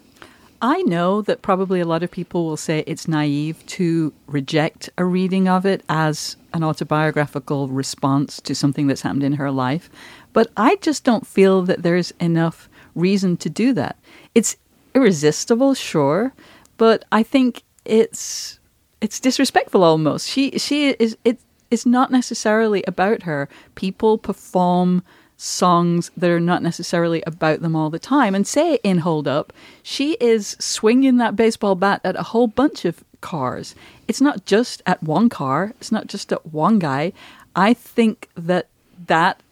I 0.62 0.82
know 0.82 1.22
that 1.22 1.42
probably 1.42 1.80
a 1.80 1.86
lot 1.86 2.02
of 2.02 2.10
people 2.10 2.44
will 2.44 2.56
say 2.56 2.84
it's 2.86 3.08
naive 3.08 3.64
to 3.66 4.12
reject 4.26 4.90
a 4.98 5.04
reading 5.04 5.48
of 5.48 5.64
it 5.64 5.82
as 5.88 6.36
an 6.52 6.62
autobiographical 6.62 7.68
response 7.68 8.40
to 8.42 8.54
something 8.54 8.86
that's 8.86 9.02
happened 9.02 9.22
in 9.22 9.34
her 9.34 9.50
life, 9.50 9.88
but 10.32 10.50
I 10.56 10.76
just 10.76 11.02
don't 11.04 11.26
feel 11.26 11.62
that 11.62 11.82
there's 11.82 12.10
enough 12.20 12.68
reason 12.94 13.36
to 13.38 13.48
do 13.48 13.72
that. 13.74 13.96
It's 14.34 14.56
irresistible, 14.94 15.74
sure, 15.74 16.34
but 16.76 17.04
I 17.10 17.22
think 17.22 17.62
it's 17.84 18.58
it's 19.00 19.18
disrespectful 19.18 19.82
almost. 19.82 20.28
She 20.28 20.58
she 20.58 20.90
is 20.90 21.16
it's 21.24 21.86
not 21.86 22.10
necessarily 22.10 22.82
about 22.86 23.22
her. 23.22 23.48
People 23.76 24.18
perform 24.18 25.02
songs 25.42 26.10
that 26.18 26.28
are 26.28 26.38
not 26.38 26.62
necessarily 26.62 27.22
about 27.26 27.62
them 27.62 27.74
all 27.74 27.88
the 27.88 27.98
time. 27.98 28.34
And 28.34 28.46
say 28.46 28.78
in 28.84 28.98
Hold 28.98 29.26
Up, 29.26 29.54
she 29.82 30.12
is 30.20 30.54
swinging 30.60 31.16
that 31.16 31.34
baseball 31.34 31.74
bat 31.74 32.02
at 32.04 32.14
a 32.14 32.24
whole 32.24 32.46
bunch 32.46 32.84
of 32.84 33.02
cars. 33.22 33.74
It's 34.06 34.20
not 34.20 34.44
just 34.44 34.82
at 34.84 35.02
one 35.02 35.30
car, 35.30 35.72
it's 35.80 35.90
not 35.90 36.08
just 36.08 36.30
at 36.30 36.52
one 36.52 36.78
guy. 36.78 37.14
I 37.56 37.72
think 37.72 38.28
that 38.34 38.68
that 39.06 39.42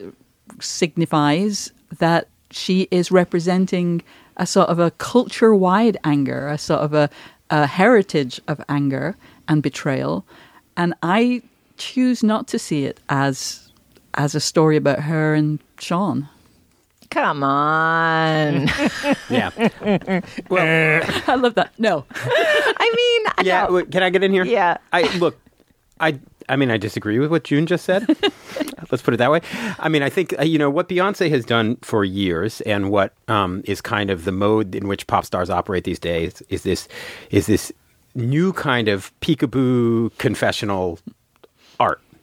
signifies 0.60 1.72
that 1.98 2.28
she 2.50 2.86
is 2.90 3.10
representing 3.10 4.02
a 4.36 4.46
sort 4.46 4.68
of 4.68 4.78
a 4.78 4.90
culture 4.90 5.54
wide 5.54 5.96
anger, 6.04 6.48
a 6.48 6.58
sort 6.58 6.80
of 6.80 6.92
a, 6.92 7.08
a 7.48 7.66
heritage 7.66 8.42
of 8.46 8.62
anger 8.68 9.16
and 9.48 9.62
betrayal. 9.62 10.26
And 10.76 10.92
I 11.02 11.42
choose 11.78 12.22
not 12.22 12.46
to 12.48 12.58
see 12.58 12.84
it 12.84 13.00
as 13.08 13.67
as 14.18 14.34
a 14.34 14.40
story 14.40 14.76
about 14.76 15.00
her 15.00 15.32
and 15.32 15.60
Sean. 15.78 16.28
Come 17.10 17.42
on. 17.42 18.68
Yeah. 19.30 19.50
well, 20.48 21.02
I 21.26 21.34
love 21.34 21.54
that. 21.56 21.72
No. 21.78 22.06
I 22.10 22.94
mean, 22.96 23.46
yeah. 23.46 23.66
no. 23.66 23.74
wait, 23.74 23.90
Can 23.90 24.02
I 24.02 24.08
get 24.08 24.24
in 24.24 24.32
here? 24.32 24.44
Yeah. 24.44 24.78
I 24.90 25.14
look. 25.18 25.38
I 26.00 26.18
I 26.48 26.56
mean, 26.56 26.70
I 26.70 26.78
disagree 26.78 27.18
with 27.18 27.30
what 27.30 27.44
June 27.44 27.66
just 27.66 27.84
said. 27.84 28.06
Let's 28.90 29.02
put 29.02 29.12
it 29.12 29.18
that 29.18 29.30
way. 29.30 29.42
I 29.78 29.90
mean, 29.90 30.02
I 30.02 30.08
think 30.08 30.34
uh, 30.38 30.44
you 30.44 30.58
know 30.58 30.70
what 30.70 30.88
Beyonce 30.88 31.28
has 31.28 31.44
done 31.44 31.76
for 31.82 32.06
years, 32.06 32.62
and 32.62 32.90
what 32.90 33.12
um, 33.28 33.62
is 33.66 33.82
kind 33.82 34.08
of 34.08 34.24
the 34.24 34.32
mode 34.32 34.74
in 34.74 34.88
which 34.88 35.06
pop 35.06 35.26
stars 35.26 35.50
operate 35.50 35.84
these 35.84 35.98
days 35.98 36.42
is 36.48 36.62
this 36.62 36.88
is 37.30 37.46
this 37.46 37.70
new 38.14 38.54
kind 38.54 38.88
of 38.88 39.12
peekaboo 39.20 40.16
confessional 40.16 40.98
art, 40.98 41.17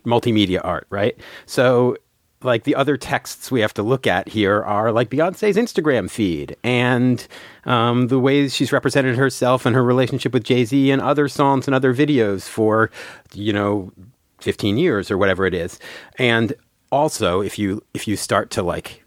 multimedia 0.06 0.62
art, 0.64 0.88
right? 0.90 1.18
So 1.46 1.98
like 2.42 2.64
the 2.64 2.76
other 2.76 2.96
texts 2.96 3.50
we 3.50 3.62
have 3.62 3.74
to 3.74 3.84
look 3.84 4.06
at 4.06 4.28
here 4.30 4.64
are 4.64 4.92
like 4.92 5.10
Beyonce's 5.10 5.58
Instagram 5.58 6.10
feed 6.10 6.56
and 6.64 7.28
um, 7.66 8.08
the 8.08 8.20
ways 8.20 8.54
she's 8.54 8.72
represented 8.72 9.16
herself 9.16 9.66
and 9.66 9.76
her 9.76 9.84
relationship 9.84 10.34
with 10.34 10.44
Jay 10.44 10.64
Z 10.64 10.92
and 10.92 11.02
other 11.02 11.28
songs 11.28 11.68
and 11.68 11.74
other 11.74 11.94
videos 11.94 12.48
for, 12.48 12.92
you 13.34 13.52
know, 13.52 13.92
15 14.40 14.78
years 14.78 15.10
or 15.10 15.18
whatever 15.18 15.46
it 15.46 15.54
is. 15.54 15.80
And 16.20 16.54
also, 16.92 17.42
if 17.42 17.58
you 17.58 17.84
if 17.94 18.08
you 18.08 18.16
start 18.16 18.52
to 18.52 18.64
like 18.64 19.04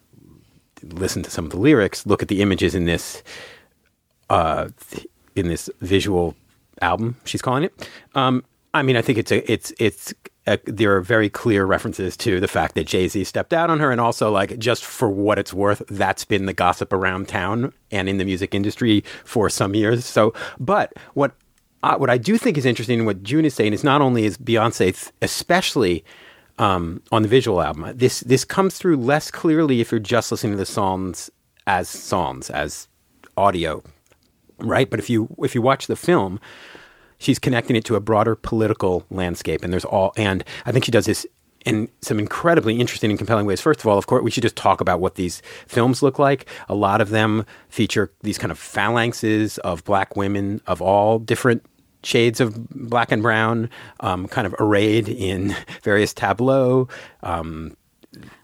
listen 0.82 1.22
to 1.22 1.30
some 1.30 1.44
of 1.44 1.50
the 1.50 1.58
lyrics, 1.58 2.06
look 2.06 2.22
at 2.22 2.28
the 2.28 2.42
images 2.42 2.74
in 2.74 2.84
this 2.86 3.22
uh, 4.30 4.68
in 5.36 5.48
this 5.48 5.70
visual 5.80 6.34
album 6.82 7.16
she's 7.24 7.42
calling 7.42 7.64
it. 7.64 7.88
Um, 8.14 8.44
I 8.74 8.82
mean, 8.82 8.96
I 8.96 9.02
think 9.02 9.18
it's 9.18 9.32
a 9.32 9.50
it's 9.50 9.72
it's 9.78 10.12
there 10.64 10.96
are 10.96 11.00
very 11.00 11.28
clear 11.28 11.66
references 11.66 12.16
to 12.18 12.40
the 12.40 12.48
fact 12.48 12.74
that 12.74 12.86
Jay 12.86 13.08
Z 13.08 13.24
stepped 13.24 13.52
out 13.52 13.70
on 13.70 13.80
her, 13.80 13.90
and 13.90 14.00
also 14.00 14.30
like 14.30 14.58
just 14.58 14.84
for 14.84 15.08
what 15.10 15.38
it's 15.38 15.52
worth, 15.52 15.82
that's 15.88 16.24
been 16.24 16.46
the 16.46 16.52
gossip 16.52 16.92
around 16.92 17.28
town 17.28 17.72
and 17.90 18.08
in 18.08 18.18
the 18.18 18.24
music 18.24 18.54
industry 18.54 19.04
for 19.24 19.50
some 19.50 19.74
years. 19.74 20.04
So, 20.04 20.32
but 20.58 20.92
what 21.14 21.32
what 21.82 22.10
I 22.10 22.18
do 22.18 22.38
think 22.38 22.58
is 22.58 22.66
interesting, 22.66 23.00
and 23.00 23.06
what 23.06 23.22
June 23.22 23.44
is 23.44 23.54
saying 23.54 23.72
is 23.72 23.84
not 23.84 24.00
only 24.00 24.24
is 24.24 24.36
Beyonce, 24.38 25.10
especially 25.22 26.04
um, 26.58 27.02
on 27.12 27.22
the 27.22 27.28
visual 27.28 27.60
album, 27.62 27.92
this 27.96 28.20
this 28.20 28.44
comes 28.44 28.78
through 28.78 28.96
less 28.96 29.30
clearly 29.30 29.80
if 29.80 29.92
you're 29.92 30.00
just 30.00 30.30
listening 30.30 30.52
to 30.52 30.58
the 30.58 30.66
songs 30.66 31.30
as 31.66 31.88
songs 31.88 32.50
as 32.50 32.88
audio, 33.36 33.82
right? 34.58 34.88
But 34.90 34.98
if 34.98 35.08
you 35.08 35.28
if 35.42 35.54
you 35.54 35.62
watch 35.62 35.86
the 35.86 35.96
film, 35.96 36.40
she's 37.18 37.38
connecting 37.38 37.76
it 37.76 37.84
to 37.86 37.96
a 37.96 38.00
broader 38.00 38.34
political 38.34 39.04
landscape, 39.10 39.62
and 39.62 39.72
there's 39.72 39.84
all 39.84 40.12
and 40.16 40.44
I 40.66 40.72
think 40.72 40.84
she 40.84 40.92
does 40.92 41.06
this 41.06 41.26
in 41.64 41.88
some 42.00 42.18
incredibly 42.18 42.80
interesting 42.80 43.10
and 43.10 43.18
compelling 43.18 43.46
ways. 43.46 43.60
First 43.60 43.80
of 43.80 43.86
all, 43.86 43.98
of 43.98 44.06
course, 44.06 44.22
we 44.22 44.30
should 44.30 44.42
just 44.42 44.56
talk 44.56 44.80
about 44.80 45.00
what 45.00 45.16
these 45.16 45.42
films 45.66 46.02
look 46.02 46.18
like. 46.18 46.46
A 46.68 46.74
lot 46.74 47.00
of 47.00 47.10
them 47.10 47.44
feature 47.68 48.12
these 48.22 48.38
kind 48.38 48.50
of 48.50 48.58
phalanxes 48.58 49.58
of 49.58 49.84
black 49.84 50.16
women 50.16 50.60
of 50.66 50.80
all 50.80 51.18
different 51.18 51.64
shades 52.04 52.40
of 52.40 52.68
black 52.70 53.10
and 53.10 53.22
brown, 53.22 53.68
um, 54.00 54.28
kind 54.28 54.46
of 54.46 54.54
arrayed 54.60 55.08
in 55.08 55.54
various 55.82 56.14
tableaux. 56.14 56.88
Um, 57.22 57.76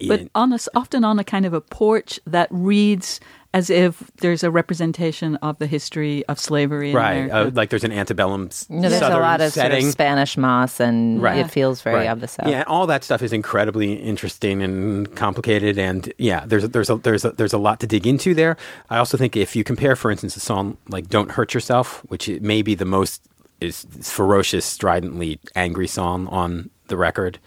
but 0.06 0.20
in- 0.20 0.30
on 0.34 0.52
a, 0.52 0.58
often 0.74 1.04
on 1.04 1.18
a 1.18 1.24
kind 1.24 1.46
of 1.46 1.54
a 1.54 1.60
porch 1.60 2.20
that 2.26 2.48
reads 2.50 3.20
as 3.54 3.70
if 3.70 4.02
there's 4.16 4.42
a 4.42 4.50
representation 4.50 5.36
of 5.36 5.56
the 5.60 5.66
history 5.68 6.26
of 6.26 6.40
slavery 6.40 6.90
in 6.90 6.96
right, 6.96 7.12
America. 7.12 7.36
uh, 7.36 7.50
like 7.54 7.70
there's 7.70 7.84
an 7.84 7.92
antebellum 7.92 8.48
s- 8.50 8.66
No, 8.68 8.88
there's 8.88 8.98
southern 9.00 9.18
a 9.18 9.22
lot 9.22 9.40
of 9.40 9.52
sort 9.52 9.72
of 9.72 9.82
Spanish 9.84 10.36
moss, 10.36 10.80
and 10.80 11.22
Right. 11.22 11.38
it 11.38 11.50
feels 11.52 11.80
very 11.80 11.96
Right. 11.98 12.08
of 12.10 12.20
the 12.20 12.26
South. 12.26 12.48
Yeah, 12.48 12.64
all 12.66 12.86
that 12.88 13.04
stuff 13.04 13.22
is 13.22 13.32
incredibly 13.32 13.94
interesting 13.94 14.60
and 14.60 15.14
complicated, 15.14 15.78
and 15.78 16.12
yeah, 16.18 16.42
there's 16.44 16.64
a, 16.64 16.68
there's 16.68 16.90
a, 16.90 16.96
there's 16.96 17.24
a, 17.24 17.30
there's 17.30 17.52
a 17.52 17.58
lot 17.58 17.78
to 17.80 17.86
dig 17.86 18.06
into 18.08 18.34
there. 18.34 18.56
I 18.90 18.98
also 18.98 19.16
think 19.16 19.36
if 19.36 19.54
you 19.54 19.62
compare, 19.62 19.94
for 19.94 20.10
instance, 20.10 20.36
a 20.36 20.40
song 20.40 20.76
like 20.88 21.08
"Don't 21.08 21.30
Hurt 21.30 21.54
Yourself," 21.54 22.02
which 22.08 22.28
it 22.28 22.42
may 22.42 22.60
be 22.60 22.74
the 22.74 22.84
most 22.84 23.22
is 23.60 23.86
ferocious, 24.02 24.66
stridently 24.66 25.38
angry 25.54 25.86
song 25.86 26.26
on 26.26 26.70
the 26.88 26.96
record, 26.96 27.38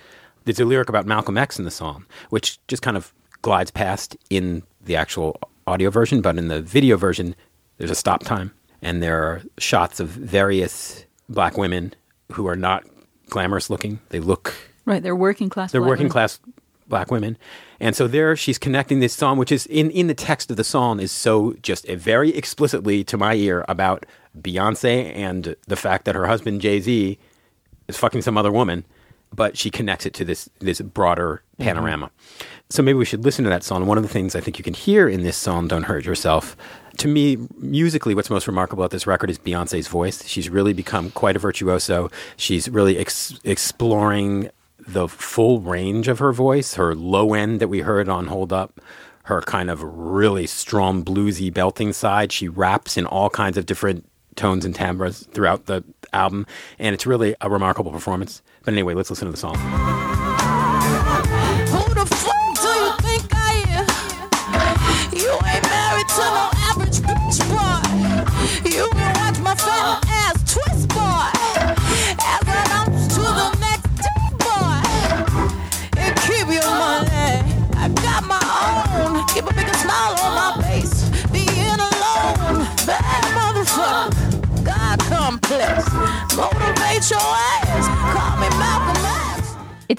there's 0.45 0.59
a 0.61 0.65
lyric 0.65 0.87
about 0.87 1.05
Malcolm 1.05 1.37
X 1.37 1.59
in 1.59 1.65
the 1.65 1.69
song, 1.71 2.05
which 2.29 2.65
just 2.69 2.81
kind 2.81 2.95
of 2.95 3.13
glides 3.41 3.71
past 3.71 4.15
in 4.29 4.63
the 4.85 4.95
actual 4.95 5.37
audio 5.67 5.89
version, 5.89 6.21
but 6.21 6.37
in 6.37 6.47
the 6.47 6.61
video 6.61 6.97
version, 6.97 7.35
there's 7.77 7.91
a 7.91 7.95
stop 7.95 8.23
time, 8.23 8.53
and 8.81 9.03
there 9.03 9.21
are 9.21 9.41
shots 9.57 9.99
of 9.99 10.07
various 10.09 11.05
black 11.29 11.57
women 11.57 11.93
who 12.31 12.47
are 12.47 12.55
not 12.55 12.83
glamorous 13.29 13.69
looking. 13.69 13.99
They 14.09 14.19
look 14.19 14.55
right, 14.85 15.03
they're 15.03 15.15
working 15.15 15.49
class. 15.49 15.71
they're 15.71 15.81
working 15.81 16.05
women. 16.05 16.11
class 16.11 16.39
black 16.87 17.11
women. 17.11 17.37
And 17.79 17.95
so 17.95 18.07
there 18.07 18.35
she's 18.35 18.57
connecting 18.57 18.99
this 18.99 19.13
song, 19.13 19.37
which 19.37 19.51
is 19.51 19.65
in, 19.67 19.91
in 19.91 20.07
the 20.07 20.13
text 20.13 20.49
of 20.49 20.57
the 20.57 20.63
song 20.63 20.99
is 20.99 21.11
so 21.11 21.53
just 21.61 21.87
a 21.89 21.95
very 21.95 22.35
explicitly 22.35 23.03
to 23.03 23.17
my 23.17 23.35
ear 23.35 23.65
about 23.67 24.05
Beyonce 24.39 25.13
and 25.15 25.55
the 25.67 25.75
fact 25.75 26.05
that 26.05 26.15
her 26.15 26.27
husband 26.27 26.61
Jay 26.61 26.79
Z 26.79 27.19
is 27.87 27.97
fucking 27.97 28.21
some 28.21 28.37
other 28.37 28.51
woman, 28.51 28.85
but 29.33 29.57
she 29.57 29.69
connects 29.69 30.05
it 30.05 30.13
to 30.15 30.25
this 30.25 30.49
this 30.59 30.81
broader 30.81 31.41
mm-hmm. 31.53 31.63
panorama. 31.63 32.11
So 32.69 32.83
maybe 32.83 32.97
we 32.97 33.05
should 33.05 33.23
listen 33.23 33.43
to 33.45 33.49
that 33.49 33.63
song. 33.63 33.85
One 33.85 33.97
of 33.97 34.03
the 34.03 34.09
things 34.09 34.35
I 34.35 34.41
think 34.41 34.57
you 34.57 34.63
can 34.63 34.73
hear 34.73 35.07
in 35.07 35.23
this 35.23 35.37
song, 35.37 35.67
"Don't 35.67 35.83
Hurt 35.83 36.05
Yourself," 36.05 36.57
to 36.97 37.07
me, 37.07 37.37
musically, 37.57 38.15
what's 38.15 38.29
most 38.29 38.47
remarkable 38.47 38.83
about 38.83 38.91
this 38.91 39.07
record 39.07 39.29
is 39.29 39.37
Beyonce's 39.37 39.87
voice. 39.87 40.25
She's 40.25 40.49
really 40.49 40.73
become 40.73 41.11
quite 41.11 41.35
a 41.35 41.39
virtuoso. 41.39 42.09
She's 42.35 42.69
really 42.69 42.97
ex- 42.97 43.39
exploring 43.43 44.49
the 44.87 45.07
full 45.07 45.59
range 45.59 46.07
of 46.07 46.19
her 46.19 46.31
voice, 46.31 46.75
her 46.75 46.95
low 46.95 47.33
end 47.33 47.59
that 47.59 47.67
we 47.67 47.81
heard 47.81 48.09
on 48.09 48.27
Hold 48.27 48.51
Up, 48.51 48.79
her 49.23 49.41
kind 49.41 49.69
of 49.69 49.83
really 49.83 50.47
strong 50.47 51.03
bluesy 51.03 51.53
belting 51.53 51.93
side. 51.93 52.31
She 52.31 52.47
raps 52.47 52.97
in 52.97 53.05
all 53.05 53.29
kinds 53.29 53.57
of 53.57 53.65
different 53.65 54.09
tones 54.35 54.65
and 54.65 54.73
timbres 54.73 55.27
throughout 55.33 55.65
the 55.65 55.83
album, 56.13 56.47
and 56.79 56.93
it's 56.93 57.05
really 57.05 57.35
a 57.41 57.49
remarkable 57.49 57.91
performance. 57.91 58.41
But 58.67 58.73
anyway, 58.73 58.95
let's 58.95 59.09
listen 59.09 59.27
to 59.27 59.31
the 59.31 59.37
song. 59.37 60.06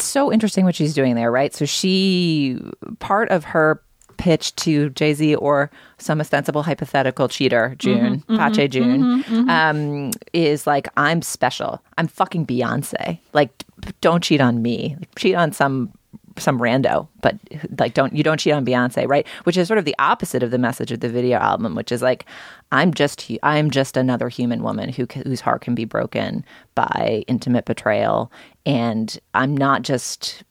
So 0.08 0.32
interesting 0.32 0.64
what 0.64 0.74
she's 0.74 0.94
doing 0.94 1.14
there, 1.14 1.30
right? 1.30 1.54
So 1.54 1.64
she 1.64 2.60
part 2.98 3.30
of 3.30 3.44
her 3.44 3.82
pitch 4.18 4.54
to 4.56 4.90
Jay 4.90 5.14
Z 5.14 5.36
or 5.36 5.70
some 5.96 6.20
ostensible 6.20 6.62
hypothetical 6.62 7.28
cheater, 7.28 7.68
mm-hmm, 7.68 7.78
June, 7.78 8.18
mm-hmm, 8.20 8.36
Pache 8.36 8.68
mm-hmm, 8.68 9.20
June, 9.30 9.48
um, 9.48 10.10
is 10.32 10.66
like, 10.66 10.88
I'm 10.96 11.22
special. 11.22 11.80
I'm 11.96 12.08
fucking 12.08 12.46
Beyonce. 12.46 13.18
Like, 13.32 13.64
don't 14.00 14.22
cheat 14.22 14.40
on 14.40 14.60
me. 14.60 14.96
Like, 14.98 15.14
cheat 15.14 15.34
on 15.34 15.52
some 15.52 15.92
some 16.40 16.58
rando, 16.58 17.08
but 17.20 17.36
like 17.78 17.94
don't 17.94 18.14
you 18.14 18.22
don't 18.22 18.38
cheat 18.38 18.52
on 18.52 18.64
Beyonce, 18.64 19.08
right? 19.08 19.26
Which 19.44 19.56
is 19.56 19.66
sort 19.66 19.78
of 19.78 19.84
the 19.84 19.96
opposite 19.98 20.42
of 20.42 20.50
the 20.50 20.58
message 20.58 20.92
of 20.92 21.00
the 21.00 21.08
video 21.08 21.38
album, 21.38 21.74
which 21.74 21.92
is 21.92 22.02
like 22.02 22.24
I'm 22.72 22.92
just 22.92 23.30
I'm 23.42 23.70
just 23.70 23.96
another 23.96 24.28
human 24.28 24.62
woman 24.62 24.90
who 24.90 25.06
whose 25.24 25.40
heart 25.40 25.62
can 25.62 25.74
be 25.74 25.84
broken 25.84 26.44
by 26.74 27.24
intimate 27.26 27.64
betrayal, 27.64 28.30
and 28.66 29.18
I'm 29.34 29.56
not 29.56 29.82
just 29.82 30.42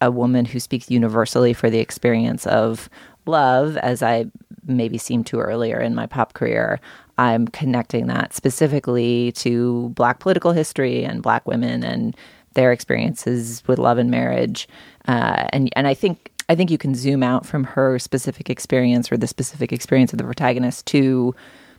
a 0.00 0.10
woman 0.10 0.44
who 0.44 0.60
speaks 0.60 0.90
universally 0.90 1.52
for 1.52 1.70
the 1.70 1.78
experience 1.78 2.46
of 2.46 2.90
love, 3.26 3.76
as 3.78 4.02
I 4.02 4.26
maybe 4.66 4.98
seemed 4.98 5.26
to 5.26 5.40
earlier 5.40 5.80
in 5.80 5.94
my 5.94 6.06
pop 6.06 6.34
career. 6.34 6.80
I'm 7.16 7.46
connecting 7.48 8.06
that 8.08 8.34
specifically 8.34 9.32
to 9.32 9.90
Black 9.90 10.18
political 10.18 10.52
history 10.52 11.04
and 11.04 11.22
Black 11.22 11.46
women 11.46 11.84
and 11.84 12.16
their 12.54 12.72
experiences 12.72 13.62
with 13.66 13.78
love 13.78 13.98
and 13.98 14.10
marriage. 14.10 14.68
Uh, 15.06 15.46
and 15.50 15.70
and 15.76 15.86
I 15.86 15.94
think 15.94 16.32
I 16.48 16.54
think 16.54 16.70
you 16.70 16.78
can 16.78 16.94
zoom 16.94 17.22
out 17.22 17.46
from 17.46 17.64
her 17.64 17.98
specific 17.98 18.50
experience 18.50 19.10
or 19.10 19.16
the 19.16 19.26
specific 19.26 19.72
experience 19.72 20.12
of 20.12 20.18
the 20.18 20.24
protagonist 20.24 20.86
to 20.86 21.34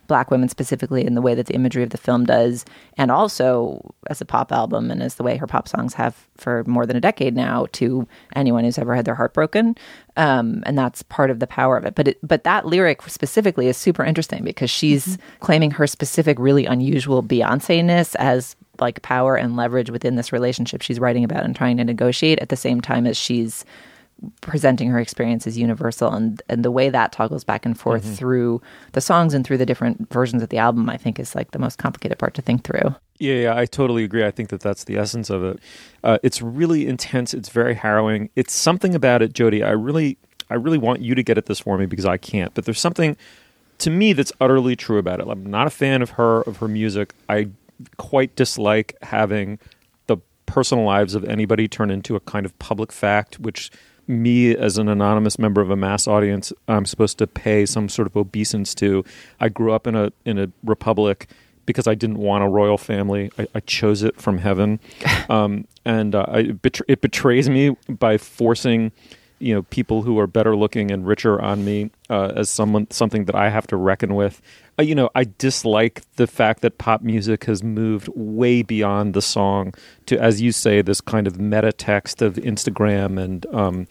black 0.08 0.30
women 0.30 0.48
specifically 0.48 1.06
in 1.06 1.16
the 1.16 1.22
way 1.22 1.34
that 1.34 1.48
the 1.48 1.56
imagery 1.56 1.84
of 1.84 1.90
the 1.90 1.98
film 1.98 2.26
does. 2.26 2.66
And 2.98 3.12
also 3.12 3.96
as 4.08 4.22
a 4.22 4.26
pop 4.26 4.52
album 4.52 4.92
and 4.92 5.02
as 5.02 5.16
the 5.16 5.24
way 5.24 5.38
her 5.38 5.48
pop 5.48 5.68
songs 5.68 5.94
have 5.96 6.28
for 6.38 6.64
more 6.66 6.86
than 6.86 6.96
a 6.96 7.02
decade 7.02 7.36
now 7.36 7.66
to 7.74 8.08
anyone 8.36 8.64
who's 8.64 8.78
ever 8.78 8.96
had 8.96 9.06
their 9.06 9.16
heart 9.16 9.34
broken. 9.34 9.76
Um, 10.16 10.64
and 10.66 10.78
that's 10.78 11.02
part 11.04 11.32
of 11.32 11.40
the 11.40 11.48
power 11.48 11.78
of 11.78 11.86
it. 11.86 11.96
But 11.96 12.10
it, 12.10 12.20
but 12.22 12.44
that 12.44 12.66
lyric 12.66 13.02
specifically 13.04 13.68
is 13.68 13.78
super 13.78 14.04
interesting 14.04 14.44
because 14.44 14.70
she's 14.70 15.18
claiming 15.40 15.72
her 15.72 15.88
specific 15.88 16.38
really 16.40 16.66
unusual 16.66 17.24
beyonce-ness 17.24 18.16
as 18.16 18.56
like 18.80 19.02
power 19.02 19.36
and 19.36 19.56
leverage 19.56 19.90
within 19.90 20.16
this 20.16 20.32
relationship 20.32 20.82
she's 20.82 21.00
writing 21.00 21.24
about 21.24 21.44
and 21.44 21.56
trying 21.56 21.78
to 21.78 21.84
negotiate 21.84 22.40
at 22.40 22.50
the 22.50 22.56
same 22.56 22.82
time 22.82 23.06
as 23.06 23.18
she's 23.18 23.66
presenting 24.42 24.90
her 24.90 25.00
experience 25.00 25.46
as 25.46 25.58
universal 25.58 26.12
and 26.14 26.42
and 26.48 26.64
the 26.64 26.72
way 26.72 26.90
that 26.90 27.12
toggles 27.12 27.44
back 27.44 27.66
and 27.66 27.78
forth 27.78 28.18
through 28.18 28.62
the 28.94 29.02
songs 29.02 29.34
and 29.34 29.46
through 29.46 29.58
the 29.58 29.66
different 29.66 30.10
versions 30.12 30.42
of 30.42 30.50
the 30.50 30.58
album 30.58 30.90
I 30.90 30.98
think 30.98 31.20
is 31.20 31.36
like 31.36 31.52
the 31.52 31.60
most 31.60 31.78
complicated 31.78 32.18
part 32.18 32.34
to 32.36 32.42
think 32.42 32.64
through. 32.64 32.96
Yeah, 33.18 33.36
yeah, 33.36 33.58
I 33.58 33.66
totally 33.66 34.04
agree. 34.04 34.26
I 34.26 34.32
think 34.32 34.50
that 34.50 34.60
that's 34.60 34.84
the 34.84 34.98
essence 34.98 35.30
of 35.30 35.44
it. 35.44 35.60
Uh, 36.04 36.18
it's 36.22 36.42
really 36.42 36.86
intense. 36.86 37.34
It's 37.34 37.50
very 37.50 37.74
harrowing. 37.74 38.30
It's 38.36 38.54
something 38.54 38.94
about 38.94 39.22
it, 39.22 39.34
Jody. 39.34 39.64
I 39.64 39.72
really, 39.72 40.18
I 40.50 40.56
really 40.56 40.78
want 40.78 41.00
you 41.02 41.16
to 41.16 41.24
get 41.24 41.38
at 41.38 41.46
this 41.46 41.62
for 41.62 41.78
me 41.78 41.86
because 41.86 42.06
I 42.06 42.18
can't. 42.18 42.54
But 42.54 42.66
there's 42.66 42.80
something 42.80 43.16
to 43.80 43.90
me 43.90 44.12
that's 44.12 44.34
utterly 44.42 44.76
true 44.76 44.98
about 44.98 45.22
it. 45.22 45.28
I'm 45.30 45.46
not 45.46 45.68
a 45.68 45.70
fan 45.70 46.02
of 46.02 46.12
her 46.12 46.42
of 46.42 46.58
her 46.58 46.68
music. 46.68 47.14
I 47.30 47.50
quite 47.98 48.36
dislike 48.36 48.96
having 49.02 49.60
the 50.08 50.18
personal 50.46 50.84
lives 50.84 51.16
of 51.16 51.24
anybody 51.26 51.68
turn 51.68 51.92
into 51.92 52.16
a 52.16 52.20
kind 52.20 52.46
of 52.46 52.58
public 52.60 52.92
fact, 52.92 53.40
which 53.40 53.72
me 54.08 54.56
as 54.56 54.78
an 54.78 54.88
anonymous 54.88 55.40
member 55.40 55.62
of 55.62 55.70
a 55.70 55.76
mass 55.76 56.08
audience, 56.08 56.54
I'm 56.68 56.86
supposed 56.86 57.18
to 57.20 57.28
pay 57.28 57.66
some 57.66 57.90
sort 57.90 58.08
of 58.08 58.16
obeisance 58.16 58.76
to. 58.76 59.04
I 59.40 59.50
grew 59.50 59.72
up 59.72 59.88
in 59.88 59.96
a 59.96 60.12
in 60.26 60.38
a 60.38 60.52
republic 60.64 61.30
because 61.66 61.88
I 61.88 61.96
didn't 61.96 62.18
want 62.18 62.44
a 62.44 62.48
royal 62.48 62.78
family. 62.78 63.32
I, 63.38 63.48
I 63.56 63.60
chose 63.62 64.04
it 64.04 64.22
from 64.22 64.38
heaven, 64.38 64.80
um, 65.30 65.68
and 65.84 66.14
uh, 66.16 66.26
I, 66.28 66.40
it, 66.40 66.62
betr- 66.62 66.86
it 66.88 67.02
betrays 67.02 67.50
me 67.50 67.76
by 67.90 68.18
forcing 68.18 68.92
you 69.40 69.54
know 69.54 69.64
people 69.64 70.02
who 70.02 70.18
are 70.20 70.28
better 70.28 70.56
looking 70.56 70.92
and 70.92 71.06
richer 71.06 71.42
on 71.42 71.66
me 71.66 71.92
uh, 72.10 72.32
as 72.36 72.50
someone 72.50 72.90
something 72.92 73.26
that 73.26 73.36
I 73.36 73.50
have 73.50 73.68
to 73.68 73.78
reckon 73.78 74.16
with. 74.16 74.42
Uh, 74.78 74.84
you 74.84 74.96
know, 74.96 75.10
I 75.16 75.26
dislike 75.38 76.02
the 76.16 76.28
fact 76.28 76.62
that 76.62 76.78
pop 76.78 77.02
music 77.02 77.46
has 77.46 77.64
moved 77.64 78.10
way 78.14 78.62
beyond 78.62 79.14
the 79.14 79.22
song 79.22 79.74
to, 80.08 80.20
as 80.20 80.42
you 80.42 80.52
say, 80.52 80.82
this 80.82 81.00
kind 81.00 81.28
of 81.28 81.40
meta 81.40 81.72
text 81.72 82.22
of 82.22 82.36
Instagram 82.36 83.22
and. 83.22 83.46
Um, 83.54 83.88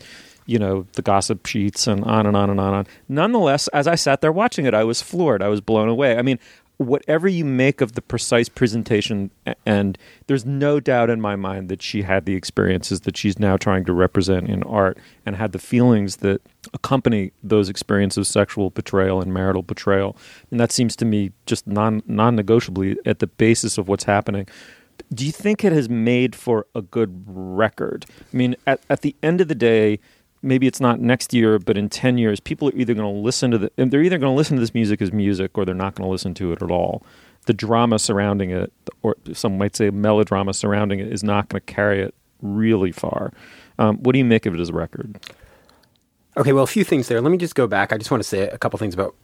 you 0.47 0.59
know 0.59 0.87
the 0.93 1.01
gossip 1.01 1.47
sheets 1.47 1.87
and 1.87 2.05
on 2.05 2.27
and 2.27 2.37
on 2.37 2.51
and 2.51 2.61
on 2.61 2.67
and 2.67 2.77
on. 2.77 2.87
Nonetheless, 3.09 3.67
as 3.69 3.87
I 3.87 3.95
sat 3.95 4.21
there 4.21 4.31
watching 4.31 4.67
it, 4.67 4.75
I 4.75 4.85
was 4.85 5.01
floored. 5.01 5.43
I 5.43 5.49
was 5.49 5.63
blown 5.63 5.89
away. 5.89 6.19
I 6.19 6.23
mean, 6.23 6.39
whatever 6.79 7.29
you 7.29 7.45
make 7.45 7.81
of 7.81 7.93
the 7.93 8.03
precise 8.03 8.49
presentation, 8.49 9.31
and 9.65 9.97
there's 10.27 10.45
no 10.45 10.81
doubt 10.81 11.11
in 11.11 11.21
my 11.21 11.37
mind 11.37 11.69
that 11.69 11.83
she 11.83 12.03
had 12.03 12.27
the 12.27 12.35
experiences 12.35 13.03
that 13.03 13.17
she's 13.17 13.39
now 13.39 13.57
trying 13.57 13.85
to 13.85 13.93
represent 13.93 14.49
in 14.49 14.63
art 14.65 14.99
and 15.25 15.37
had 15.37 15.53
the 15.53 15.59
feelings 15.59 16.17
that 16.17 16.41
accompany 16.73 17.33
those 17.43 17.69
experiences 17.69 18.19
of 18.19 18.27
sexual 18.27 18.71
betrayal 18.71 19.21
and 19.21 19.33
marital 19.33 19.63
betrayal. 19.63 20.17
And 20.51 20.59
that 20.59 20.73
seems 20.73 20.97
to 20.97 21.05
me 21.05 21.33
just 21.47 21.67
non 21.67 22.03
non 22.07 22.35
negotiably 22.35 22.97
at 23.07 23.21
the 23.21 23.27
basis 23.27 23.79
of 23.79 23.89
what's 23.89 24.05
happening. 24.05 24.49
Do 25.13 25.27
you 25.27 25.33
think 25.33 25.65
it 25.65 25.73
has 25.73 25.89
made 25.89 26.35
for 26.35 26.67
a 26.75 26.83
good 26.83 27.25
record? 27.27 28.07
I 28.33 28.37
mean, 28.37 28.57
at, 28.67 28.81
at 28.91 29.03
the 29.03 29.15
end 29.23 29.41
of 29.41 29.49
the 29.49 29.55
day, 29.55 30.01
maybe 30.45 30.67
it's 30.67 30.81
not 30.81 31.01
next 31.01 31.33
year, 31.33 31.59
but 31.59 31.77
in 31.77 31.89
10 31.89 32.19
years, 32.19 32.39
people 32.39 32.69
are 32.69 32.75
either 32.75 32.95
going 32.95 33.13
to 33.13 33.21
listen 33.21 33.51
to 33.51 33.59
the, 33.59 33.73
they're 33.77 34.03
either 34.03 34.19
going 34.19 34.33
to 34.33 34.37
listen 34.37 34.57
to 34.57 34.61
this 34.61 34.75
music 34.75 35.03
as 35.03 35.13
music 35.13 35.57
or 35.59 35.65
they're 35.65 35.75
not 35.75 35.95
going 35.95 36.07
to 36.07 36.11
listen 36.11 36.35
to 36.35 36.53
it 36.53 36.63
at 36.63 36.71
all. 36.71 37.03
The 37.47 37.53
drama 37.53 37.99
surrounding 37.99 38.51
it, 38.51 38.73
or 39.03 39.17
some 39.33 39.59
might 39.59 39.77
say 39.77 39.91
melodrama 39.91 40.55
surrounding 40.55 41.01
it, 41.01 41.13
is 41.13 41.25
not 41.25 41.49
going 41.49 41.61
to 41.61 41.73
carry 41.73 42.01
it 42.01 42.15
really 42.41 42.93
far. 42.93 43.33
Um, 43.79 43.97
what 43.99 44.13
do 44.13 44.19
you 44.19 44.25
make 44.25 44.47
of 44.47 44.55
it 44.55 44.61
as 44.61 44.69
a 44.69 44.73
record? 44.73 45.19
Okay, 46.37 46.53
well, 46.53 46.65
a 46.65 46.69
few 46.69 46.85
things 46.85 47.09
there. 47.09 47.21
Let 47.21 47.31
me 47.31 47.39
just 47.39 47.55
go 47.55 47.67
back. 47.67 47.93
I 47.93 47.99
just 47.99 48.11
want 48.11 48.23
to 48.23 48.29
say 48.29 48.49
a 48.49 48.59
couple 48.59 48.79
things 48.79 48.95
about 48.95 49.15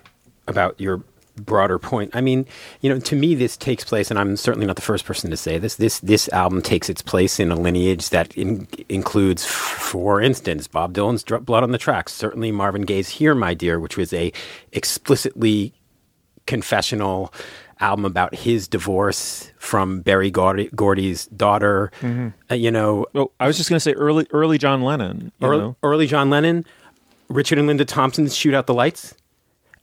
about 0.47 0.81
your 0.81 1.03
broader 1.41 1.78
point. 1.78 2.11
I 2.14 2.20
mean, 2.20 2.47
you 2.80 2.91
know, 2.93 2.99
to 3.01 3.16
me, 3.16 3.34
this 3.34 3.57
takes 3.57 3.84
place, 3.84 4.11
and 4.11 4.18
I'm 4.18 4.36
certainly 4.36 4.66
not 4.66 4.76
the 4.76 4.82
first 4.82 5.05
person 5.05 5.30
to 5.30 5.36
say 5.36 5.59
this. 5.59 5.76
This 5.76 5.99
this 6.01 6.28
album 6.30 6.62
takes 6.62 6.88
its 6.88 7.03
place 7.03 7.41
in 7.41 7.51
a 7.51 7.57
lineage 7.57 8.11
that 8.11 8.36
in, 8.36 8.66
includes, 8.88 9.45
for 9.47 10.20
instance, 10.20 10.66
Bob 10.68 10.95
Dylan's 10.95 11.22
"Blood 11.24 11.62
on 11.62 11.72
the 11.72 11.78
Tracks," 11.78 12.12
certainly 12.12 12.53
Marvin 12.53 12.82
Gaye's 12.82 13.09
"Here, 13.09 13.34
My 13.34 13.55
Dear," 13.55 13.80
which 13.80 13.97
was 13.97 14.12
a 14.12 14.32
explicitly 14.72 15.72
confessional 16.47 17.32
album 17.80 18.05
about 18.05 18.34
his 18.34 18.68
divorce 18.68 19.51
from 19.57 20.01
Berry 20.01 20.30
Gordy, 20.30 20.68
Gordy's 20.74 21.26
daughter. 21.26 21.91
Uh, 22.51 22.55
you 22.55 22.70
know, 22.70 23.07
Oh, 23.14 23.30
I 23.41 23.47
was 23.47 23.57
just 23.57 23.70
going 23.70 23.76
to 23.76 23.80
say 23.80 23.93
early, 23.93 24.26
early 24.32 24.59
John 24.59 24.82
Lennon. 24.82 25.32
You 25.38 25.49
early, 25.49 25.59
know? 25.61 25.76
early 25.82 26.07
John 26.07 26.28
Lennon, 26.28 26.66
Richard 27.28 27.59
and 27.59 27.66
Linda 27.68 27.84
Thompson's 27.84 28.36
"Shoot 28.36 28.55
Out 28.55 28.66
the 28.66 28.74
Lights." 28.74 29.14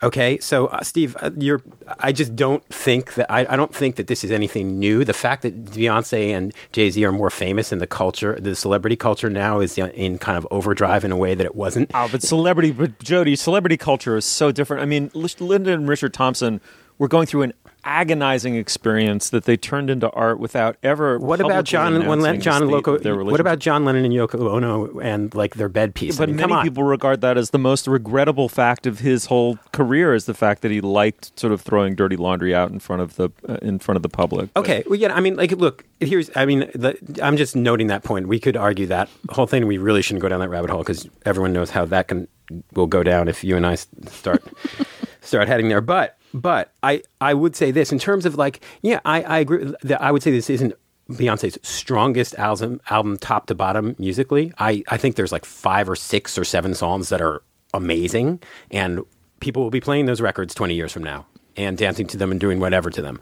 Okay, 0.03 0.37
so 0.39 0.67
uh, 0.67 0.83
Steve, 0.83 1.17
uh, 1.21 1.31
you're. 1.37 1.61
I 1.99 2.11
just 2.11 2.35
don't 2.35 2.63
think 2.65 3.15
that 3.15 3.31
I, 3.31 3.47
I 3.49 3.55
don't 3.55 3.73
think 3.73 3.95
that 3.95 4.05
this 4.05 4.23
is 4.23 4.29
anything 4.29 4.77
new. 4.77 5.03
The 5.03 5.13
fact 5.13 5.41
that 5.41 5.65
Beyonce 5.65 6.29
and 6.29 6.53
Jay 6.71 6.91
Z 6.91 7.03
are 7.03 7.11
more 7.11 7.31
famous 7.31 7.71
in 7.71 7.79
the 7.79 7.87
culture, 7.87 8.37
the 8.39 8.55
celebrity 8.55 8.95
culture 8.95 9.29
now, 9.29 9.59
is 9.59 9.79
uh, 9.79 9.87
in 9.95 10.19
kind 10.19 10.37
of 10.37 10.47
overdrive 10.51 11.03
in 11.03 11.11
a 11.11 11.17
way 11.17 11.33
that 11.33 11.45
it 11.45 11.55
wasn't. 11.55 11.89
Oh, 11.95 12.07
but 12.11 12.21
celebrity, 12.21 12.71
but 12.71 12.99
Jody, 12.99 13.35
celebrity 13.35 13.75
culture 13.75 14.15
is 14.15 14.25
so 14.25 14.51
different. 14.51 14.83
I 14.83 14.85
mean, 14.85 15.09
Linda 15.15 15.73
and 15.73 15.89
Richard 15.89 16.13
Thompson 16.13 16.61
were 16.99 17.07
going 17.07 17.25
through 17.25 17.41
an 17.41 17.53
agonizing 17.87 18.55
experience 18.55 19.29
that 19.29 19.45
they 19.45 19.55
turned 19.55 19.89
into 19.89 20.09
art 20.11 20.39
without 20.39 20.75
ever. 20.83 21.17
What 21.17 21.39
about 21.39 21.63
John? 21.63 22.05
When 22.05 22.19
Len, 22.19 22.41
John 22.41 22.67
Loco, 22.67 22.97
What 23.23 23.39
about 23.39 23.59
John 23.59 23.85
Lennon 23.85 24.03
and 24.05 24.13
Yoko 24.13 24.49
Ono 24.51 24.99
and 24.99 25.33
like 25.33 25.55
their 25.55 25.69
bed 25.69 25.95
piece? 25.95 26.17
I 26.17 26.25
But 26.25 26.29
mean, 26.29 26.47
many 26.49 26.61
people 26.63 26.83
regard 26.83 27.21
that 27.21 27.37
as 27.37 27.51
the 27.51 27.57
most 27.57 27.87
regrettable 27.87 28.49
fact 28.49 28.85
of 28.85 28.99
his 28.99 29.25
whole 29.27 29.57
career 29.71 30.13
is 30.13 30.25
the 30.25 30.33
fact 30.33 30.61
that 30.63 30.71
he 30.71 30.81
liked 30.81 31.39
sort 31.39 31.53
of 31.53 31.61
throwing 31.61 31.95
dirty 31.95 32.17
laundry 32.17 32.53
out 32.53 32.69
in 32.71 32.79
front 32.79 33.01
of 33.01 33.15
the 33.15 33.29
uh, 33.47 33.57
in 33.61 33.79
front 33.79 33.95
of 33.95 34.03
the 34.03 34.09
public. 34.09 34.49
But- 34.53 34.59
Okay, 34.67 34.83
well, 34.87 34.99
yeah. 34.99 35.13
I 35.15 35.21
mean, 35.21 35.35
like, 35.37 35.51
look. 35.53 35.85
Here's. 36.01 36.29
I 36.35 36.45
mean, 36.45 36.69
the, 36.75 36.97
I'm 37.23 37.37
just 37.37 37.55
noting 37.55 37.87
that 37.87 38.03
point. 38.03 38.27
We 38.27 38.39
could 38.39 38.57
argue 38.57 38.85
that 38.87 39.07
whole 39.29 39.47
thing. 39.47 39.65
We 39.65 39.77
really 39.77 40.01
shouldn't 40.01 40.21
go 40.21 40.27
down 40.29 40.41
that 40.41 40.49
rabbit 40.49 40.69
hole 40.69 40.79
because 40.79 41.07
everyone 41.25 41.53
knows 41.53 41.69
how 41.69 41.85
that 41.85 42.09
can 42.09 42.27
will 42.73 42.87
go 42.87 43.01
down 43.01 43.27
if 43.29 43.43
you 43.45 43.55
and 43.55 43.65
I 43.65 43.75
start 43.75 44.43
start 45.21 45.47
heading 45.47 45.69
there. 45.69 45.79
But 45.81 46.16
but 46.33 46.73
I 46.83 47.03
I 47.21 47.33
would 47.33 47.55
say 47.55 47.71
this 47.71 47.91
in 47.91 47.99
terms 47.99 48.25
of 48.25 48.35
like 48.35 48.63
yeah 48.81 48.99
I 49.05 49.21
I 49.23 49.39
agree 49.39 49.73
that 49.83 50.01
I 50.01 50.11
would 50.11 50.23
say 50.23 50.31
this 50.31 50.49
isn't 50.49 50.73
Beyonce's 51.09 51.57
strongest 51.63 52.35
album 52.35 52.81
album 52.89 53.17
top 53.17 53.47
to 53.47 53.55
bottom 53.55 53.95
musically. 53.97 54.53
I 54.59 54.83
I 54.89 54.97
think 54.97 55.15
there's 55.15 55.31
like 55.31 55.45
five 55.45 55.89
or 55.89 55.95
six 55.95 56.37
or 56.37 56.43
seven 56.43 56.73
songs 56.73 57.09
that 57.09 57.21
are 57.21 57.41
amazing 57.73 58.41
and 58.71 59.01
people 59.39 59.63
will 59.63 59.69
be 59.69 59.79
playing 59.79 60.05
those 60.05 60.21
records 60.21 60.53
20 60.55 60.73
years 60.73 60.91
from 60.91 61.03
now 61.03 61.25
and 61.55 61.77
dancing 61.77 62.07
to 62.07 62.17
them 62.17 62.31
and 62.31 62.39
doing 62.39 62.59
whatever 62.59 62.89
to 62.89 63.01
them. 63.01 63.19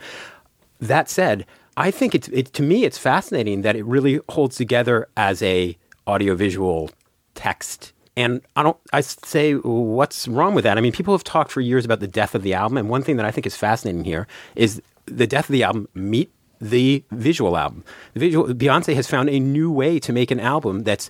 That 0.79 1.09
said, 1.09 1.45
I 1.77 1.91
think 1.91 2.15
it's 2.15 2.27
it, 2.29 2.53
to 2.53 2.63
me 2.63 2.85
it's 2.85 2.97
fascinating 2.97 3.61
that 3.61 3.75
it 3.75 3.85
really 3.85 4.19
holds 4.29 4.55
together 4.55 5.07
as 5.15 5.41
a 5.43 5.77
audiovisual 6.07 6.91
text. 7.33 7.93
And 8.17 8.41
I 8.55 8.63
don't 8.63 8.77
I 8.93 9.01
say 9.01 9.53
what's 9.53 10.27
wrong 10.27 10.55
with 10.55 10.63
that? 10.63 10.77
I 10.77 10.81
mean, 10.81 10.93
people 10.93 11.13
have 11.13 11.23
talked 11.23 11.51
for 11.51 11.61
years 11.61 11.85
about 11.85 11.99
the 11.99 12.07
death 12.07 12.35
of 12.35 12.43
the 12.43 12.53
album 12.53 12.77
and 12.77 12.89
one 12.89 13.03
thing 13.03 13.17
that 13.17 13.25
I 13.25 13.31
think 13.31 13.45
is 13.45 13.55
fascinating 13.55 14.03
here 14.03 14.27
is 14.55 14.81
the 15.05 15.27
death 15.27 15.49
of 15.49 15.53
the 15.53 15.63
album 15.63 15.87
meet 15.93 16.31
the 16.61 17.03
visual 17.11 17.57
album. 17.57 17.83
The 18.13 18.19
visual 18.19 18.47
Beyonce 18.47 18.95
has 18.95 19.07
found 19.07 19.29
a 19.29 19.39
new 19.39 19.71
way 19.71 19.99
to 19.99 20.13
make 20.13 20.31
an 20.31 20.39
album 20.39 20.83
that's 20.83 21.09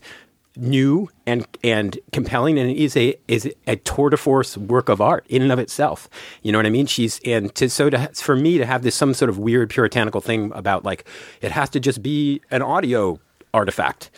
new 0.57 1.09
and 1.25 1.45
and 1.63 1.99
compelling 2.11 2.57
and 2.57 2.71
is 2.71 2.95
a 2.95 3.15
is 3.27 3.51
a 3.67 3.75
tour 3.77 4.09
de 4.09 4.17
force 4.17 4.57
work 4.57 4.89
of 4.89 5.01
art 5.01 5.25
in 5.27 5.41
and 5.41 5.51
of 5.51 5.59
itself. 5.59 6.09
You 6.43 6.51
know 6.51 6.59
what 6.59 6.65
I 6.65 6.69
mean? 6.69 6.85
She's 6.85 7.19
and 7.25 7.53
to 7.55 7.69
so 7.69 7.89
to 7.89 8.09
for 8.13 8.35
me 8.35 8.57
to 8.57 8.65
have 8.65 8.83
this 8.83 8.95
some 8.95 9.13
sort 9.13 9.29
of 9.29 9.37
weird 9.37 9.69
puritanical 9.69 10.21
thing 10.21 10.51
about 10.55 10.83
like 10.83 11.05
it 11.41 11.51
has 11.51 11.69
to 11.71 11.79
just 11.79 12.01
be 12.01 12.41
an 12.51 12.61
audio 12.61 13.19
artifact. 13.53 14.09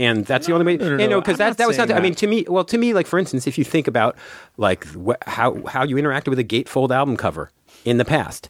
And 0.00 0.24
that's 0.24 0.46
the 0.46 0.54
only 0.54 0.64
way, 0.66 0.76
no, 0.78 0.96
no, 0.96 1.06
no. 1.06 1.20
because 1.20 1.38
that 1.38 1.56
that 1.58 1.68
was 1.68 1.76
not. 1.78 1.90
I 1.90 2.00
mean, 2.00 2.14
to 2.16 2.26
me, 2.26 2.44
well, 2.48 2.64
to 2.64 2.78
me, 2.78 2.94
like 2.94 3.06
for 3.06 3.18
instance, 3.18 3.46
if 3.46 3.58
you 3.58 3.64
think 3.64 3.86
about 3.86 4.16
like 4.56 4.84
wh- 4.94 5.20
how 5.26 5.62
how 5.66 5.84
you 5.84 5.96
interacted 5.96 6.28
with 6.28 6.38
a 6.38 6.44
gatefold 6.44 6.90
album 6.90 7.16
cover 7.16 7.50
in 7.84 7.98
the 7.98 8.04
past, 8.04 8.48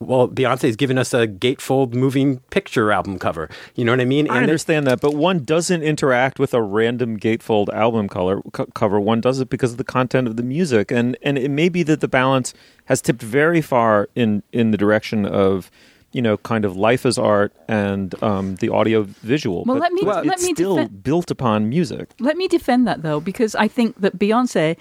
well, 0.00 0.28
Beyonce's 0.28 0.76
given 0.76 0.98
us 0.98 1.12
a 1.14 1.26
gatefold 1.26 1.92
moving 1.94 2.38
picture 2.50 2.90
album 2.92 3.18
cover. 3.18 3.48
You 3.76 3.84
know 3.84 3.92
what 3.92 4.00
I 4.00 4.04
mean? 4.04 4.28
I 4.30 4.34
And 4.36 4.44
it- 4.44 4.48
understand 4.50 4.86
that, 4.88 5.00
but 5.00 5.14
one 5.14 5.44
doesn't 5.44 5.82
interact 5.82 6.38
with 6.38 6.52
a 6.54 6.62
random 6.62 7.16
gatefold 7.18 7.68
album 7.72 8.08
color 8.08 8.40
co- 8.52 8.66
cover. 8.74 8.98
One 9.00 9.20
does 9.20 9.40
it 9.40 9.48
because 9.50 9.72
of 9.72 9.78
the 9.78 9.84
content 9.84 10.26
of 10.28 10.36
the 10.36 10.42
music, 10.42 10.90
and 10.90 11.16
and 11.22 11.38
it 11.38 11.50
may 11.50 11.68
be 11.68 11.82
that 11.84 12.00
the 12.00 12.08
balance 12.08 12.54
has 12.86 13.00
tipped 13.00 13.22
very 13.22 13.60
far 13.60 14.08
in 14.16 14.42
in 14.52 14.70
the 14.72 14.76
direction 14.78 15.24
of 15.26 15.70
you 16.12 16.22
know 16.22 16.36
kind 16.38 16.64
of 16.64 16.76
life 16.76 17.04
as 17.06 17.18
art 17.18 17.52
and 17.68 18.14
um, 18.22 18.56
the 18.56 18.68
audio 18.70 19.02
visual. 19.02 19.64
Well, 19.64 19.76
but 19.76 19.82
let 19.82 19.92
me- 19.92 20.00
it's 20.02 20.26
let 20.26 20.40
me 20.40 20.54
still 20.54 20.88
built 20.88 21.30
upon 21.30 21.68
music. 21.68 22.10
Let 22.18 22.36
me 22.36 22.48
defend 22.48 22.86
that 22.88 23.02
though, 23.02 23.20
because 23.20 23.54
I 23.54 23.68
think 23.68 24.00
that 24.00 24.18
Beyonce, 24.18 24.76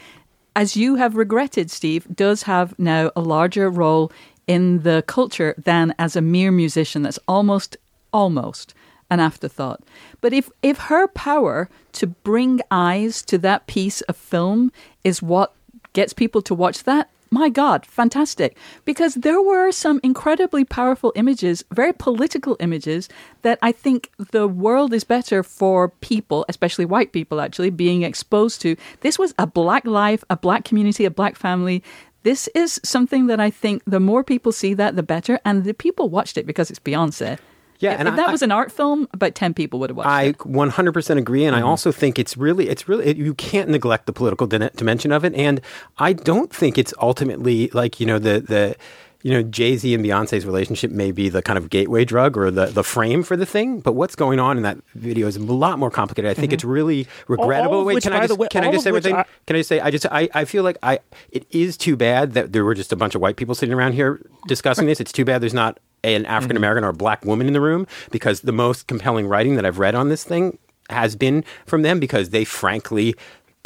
as 0.55 0.75
you 0.77 0.95
have 0.95 1.15
regretted, 1.15 1.69
Steve, 1.71 2.07
does 2.15 2.43
have 2.43 2.77
now 2.79 3.11
a 3.15 3.21
larger 3.21 3.69
role 3.69 4.11
in 4.47 4.83
the 4.83 5.03
culture 5.07 5.53
than 5.57 5.93
as 5.99 6.15
a 6.15 6.21
mere 6.21 6.51
musician. 6.51 7.01
That's 7.03 7.19
almost, 7.27 7.75
almost 8.13 8.73
an 9.09 9.19
afterthought. 9.19 9.81
But 10.21 10.33
if 10.33 10.49
if 10.63 10.77
her 10.89 11.07
power 11.07 11.69
to 11.93 12.07
bring 12.07 12.61
eyes 12.71 13.21
to 13.23 13.37
that 13.39 13.67
piece 13.67 14.01
of 14.01 14.15
film 14.17 14.71
is 15.03 15.21
what 15.21 15.53
gets 15.93 16.13
people 16.13 16.41
to 16.43 16.55
watch 16.55 16.83
that, 16.83 17.09
my 17.31 17.49
God, 17.49 17.85
fantastic. 17.85 18.57
Because 18.85 19.15
there 19.15 19.41
were 19.41 19.71
some 19.71 19.99
incredibly 20.03 20.63
powerful 20.63 21.13
images, 21.15 21.63
very 21.71 21.93
political 21.93 22.57
images, 22.59 23.09
that 23.41 23.59
I 23.61 23.71
think 23.71 24.11
the 24.17 24.47
world 24.47 24.93
is 24.93 25.03
better 25.03 25.43
for 25.43 25.89
people, 25.89 26.45
especially 26.49 26.85
white 26.85 27.11
people, 27.11 27.41
actually, 27.41 27.69
being 27.69 28.03
exposed 28.03 28.61
to. 28.61 28.75
This 29.01 29.19
was 29.19 29.33
a 29.37 29.47
black 29.47 29.85
life, 29.85 30.23
a 30.29 30.37
black 30.37 30.65
community, 30.65 31.05
a 31.05 31.11
black 31.11 31.35
family. 31.35 31.83
This 32.23 32.47
is 32.55 32.79
something 32.83 33.27
that 33.27 33.39
I 33.39 33.49
think 33.49 33.83
the 33.85 33.99
more 33.99 34.23
people 34.23 34.51
see 34.51 34.73
that, 34.73 34.95
the 34.95 35.03
better. 35.03 35.39
And 35.45 35.63
the 35.63 35.73
people 35.73 36.09
watched 36.09 36.37
it 36.37 36.45
because 36.45 36.69
it's 36.69 36.79
Beyonce. 36.79 37.39
Yeah, 37.79 37.93
if, 37.93 37.99
and 37.99 38.07
if 38.07 38.13
I- 38.13 38.17
that 38.17 38.31
was 38.31 38.41
an 38.41 38.51
art 38.51 38.71
film, 38.71 39.07
about 39.13 39.35
10 39.35 39.53
people 39.53 39.79
would 39.79 39.89
have 39.89 39.97
watched 39.97 40.07
it. 40.07 40.11
I 40.11 40.23
it. 40.23 40.37
100% 40.37 41.17
agree, 41.17 41.45
and 41.45 41.55
I 41.55 41.59
mm-hmm. 41.59 41.67
also 41.67 41.91
think 41.91 42.17
it's 42.17 42.37
really, 42.37 42.69
it's 42.69 42.87
really, 42.87 43.15
you 43.15 43.33
can't 43.33 43.69
neglect 43.69 44.05
the 44.05 44.13
political 44.13 44.47
dimension 44.47 45.11
of 45.11 45.23
it, 45.23 45.33
and 45.35 45.61
I 45.97 46.13
don't 46.13 46.51
think 46.51 46.77
it's 46.77 46.93
ultimately 47.01 47.69
like 47.73 47.99
you 47.99 48.05
know 48.05 48.19
the 48.19 48.39
the. 48.39 48.75
You 49.23 49.33
know, 49.33 49.41
Jay 49.41 49.75
Z 49.75 49.93
and 49.93 50.05
Beyonce's 50.05 50.45
relationship 50.45 50.91
may 50.91 51.11
be 51.11 51.27
the 51.27 51.41
kind 51.41 51.57
of 51.57 51.71
gateway 51.71 52.05
drug 52.05 52.37
or 52.37 52.51
the, 52.51 52.67
the 52.67 52.83
frame 52.83 53.23
for 53.23 53.35
the 53.35 53.47
thing, 53.47 53.79
but 53.79 53.93
what's 53.93 54.15
going 54.15 54.39
on 54.39 54.57
in 54.57 54.63
that 54.63 54.77
video 54.93 55.27
is 55.27 55.35
a 55.35 55.41
lot 55.41 55.79
more 55.79 55.89
complicated. 55.89 56.29
I 56.29 56.35
think 56.35 56.49
mm-hmm. 56.49 56.53
it's 56.53 56.63
really 56.63 57.07
regrettable. 57.27 57.83
Wait, 57.83 57.95
which, 57.95 58.03
can 58.03 58.13
I 58.13 58.27
just, 58.27 58.39
way- 58.39 58.47
can 58.47 58.63
I 58.63 58.71
just 58.71 58.83
say 58.83 58.91
one 58.91 59.01
thing? 59.01 59.15
I- 59.15 59.25
Can 59.47 59.55
I 59.55 59.59
just 59.59 59.69
say 59.69 59.79
I 59.79 59.89
just 59.89 60.05
I, 60.05 60.29
I 60.35 60.45
feel 60.45 60.63
like 60.63 60.77
I 60.83 60.99
it 61.31 61.47
is 61.49 61.77
too 61.77 61.97
bad 61.97 62.33
that 62.33 62.53
there 62.53 62.63
were 62.63 62.75
just 62.75 62.93
a 62.93 62.95
bunch 62.95 63.15
of 63.15 63.21
white 63.21 63.37
people 63.37 63.55
sitting 63.55 63.73
around 63.73 63.93
here 63.93 64.21
discussing 64.47 64.85
this. 64.85 65.01
It's 65.01 65.11
too 65.11 65.25
bad 65.25 65.41
there's 65.41 65.53
not 65.53 65.79
an 66.03 66.25
African 66.25 66.57
American 66.57 66.81
mm-hmm. 66.81 66.89
or 66.89 66.91
a 66.91 66.97
black 66.97 67.25
woman 67.25 67.47
in 67.47 67.53
the 67.53 67.61
room 67.61 67.87
because 68.11 68.41
the 68.41 68.51
most 68.51 68.87
compelling 68.87 69.27
writing 69.27 69.55
that 69.55 69.65
I've 69.65 69.79
read 69.79 69.95
on 69.95 70.09
this 70.09 70.23
thing 70.23 70.57
has 70.89 71.15
been 71.15 71.43
from 71.65 71.81
them 71.81 71.99
because 71.99 72.29
they 72.29 72.45
frankly 72.45 73.15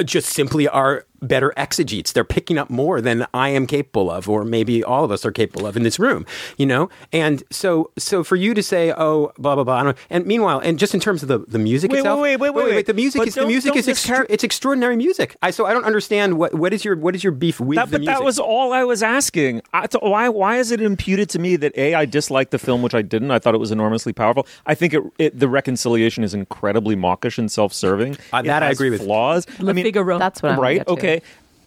just 0.03 0.29
simply 0.29 0.67
are 0.67 1.05
better 1.21 1.53
exegetes. 1.55 2.13
They're 2.13 2.23
picking 2.23 2.57
up 2.57 2.69
more 2.69 2.99
than 3.01 3.27
I 3.33 3.49
am 3.49 3.67
capable 3.67 4.09
of, 4.09 4.27
or 4.27 4.43
maybe 4.43 4.83
all 4.83 5.03
of 5.03 5.11
us 5.11 5.25
are 5.25 5.31
capable 5.31 5.65
of 5.67 5.77
in 5.77 5.83
this 5.83 5.99
room, 5.99 6.25
you 6.57 6.65
know? 6.65 6.89
And 7.13 7.43
so 7.51 7.91
so 7.97 8.23
for 8.23 8.35
you 8.35 8.53
to 8.53 8.63
say, 8.63 8.91
oh, 8.97 9.31
blah, 9.37 9.55
blah, 9.55 9.63
blah, 9.63 9.75
I 9.75 9.83
don't, 9.83 9.97
and 10.09 10.25
meanwhile, 10.25 10.59
and 10.59 10.79
just 10.79 10.93
in 10.93 10.99
terms 10.99 11.21
of 11.21 11.29
the, 11.29 11.39
the 11.39 11.59
music 11.59 11.91
Wait, 11.91 11.99
itself. 11.99 12.19
wait, 12.21 12.37
wait, 12.37 12.49
wait, 12.53 12.65
wait. 12.65 12.75
wait—the 12.75 12.93
music 12.93 13.19
But 13.19 13.27
is 13.27 13.35
the 13.35 13.45
music 13.45 13.75
is 13.75 13.87
extra, 13.87 14.19
discar- 14.19 14.25
it's 14.29 14.43
extraordinary 14.43 14.95
music. 14.95 15.35
I 15.41 15.51
so 15.51 15.65
I 15.65 15.73
don't 15.73 15.85
understand 15.85 16.37
what 16.37 16.53
what 16.55 16.73
is 16.73 16.83
your 16.83 16.95
what 16.95 17.15
is 17.15 17.23
your 17.23 17.33
beef 17.33 17.59
with 17.59 17.75
That, 17.77 17.85
the 17.87 17.91
but 17.93 18.01
music? 18.01 18.15
that 18.17 18.23
was 18.23 18.39
all 18.39 18.73
I 18.73 18.83
was 18.83 19.03
asking. 19.03 19.61
I, 19.73 19.87
to, 19.87 19.99
why 19.99 20.27
why 20.29 20.57
is 20.57 20.71
it 20.71 20.81
imputed 20.81 21.29
to 21.29 21.39
me 21.39 21.55
that 21.57 21.77
a 21.77 21.93
I 21.93 22.05
disliked 22.05 22.51
the 22.51 22.59
film, 22.59 22.81
which 22.81 22.95
I 22.95 23.01
didn't. 23.03 23.29
I 23.31 23.37
thought 23.39 23.53
it 23.53 23.59
was 23.59 23.71
enormously 23.71 24.13
powerful. 24.13 24.47
I 24.65 24.73
think 24.75 24.93
it, 24.93 25.03
it 25.19 25.39
the 25.39 25.47
reconciliation 25.47 26.23
is 26.23 26.33
incredibly 26.33 26.95
mawkish 26.95 27.37
and 27.37 27.51
self 27.51 27.73
serving. 27.73 28.17
Uh, 28.33 28.41
that 28.41 28.63
I 28.63 28.71
agree 28.71 28.89
with. 28.89 29.01
Flaws. 29.03 29.45
Le 29.59 29.69
I 29.69 29.73
mean, 29.73 29.85
Figaro. 29.85 30.17
That's 30.17 30.41
what 30.41 30.53
I'm 30.53 30.59
right. 30.59 30.87
Okay. 30.87 31.10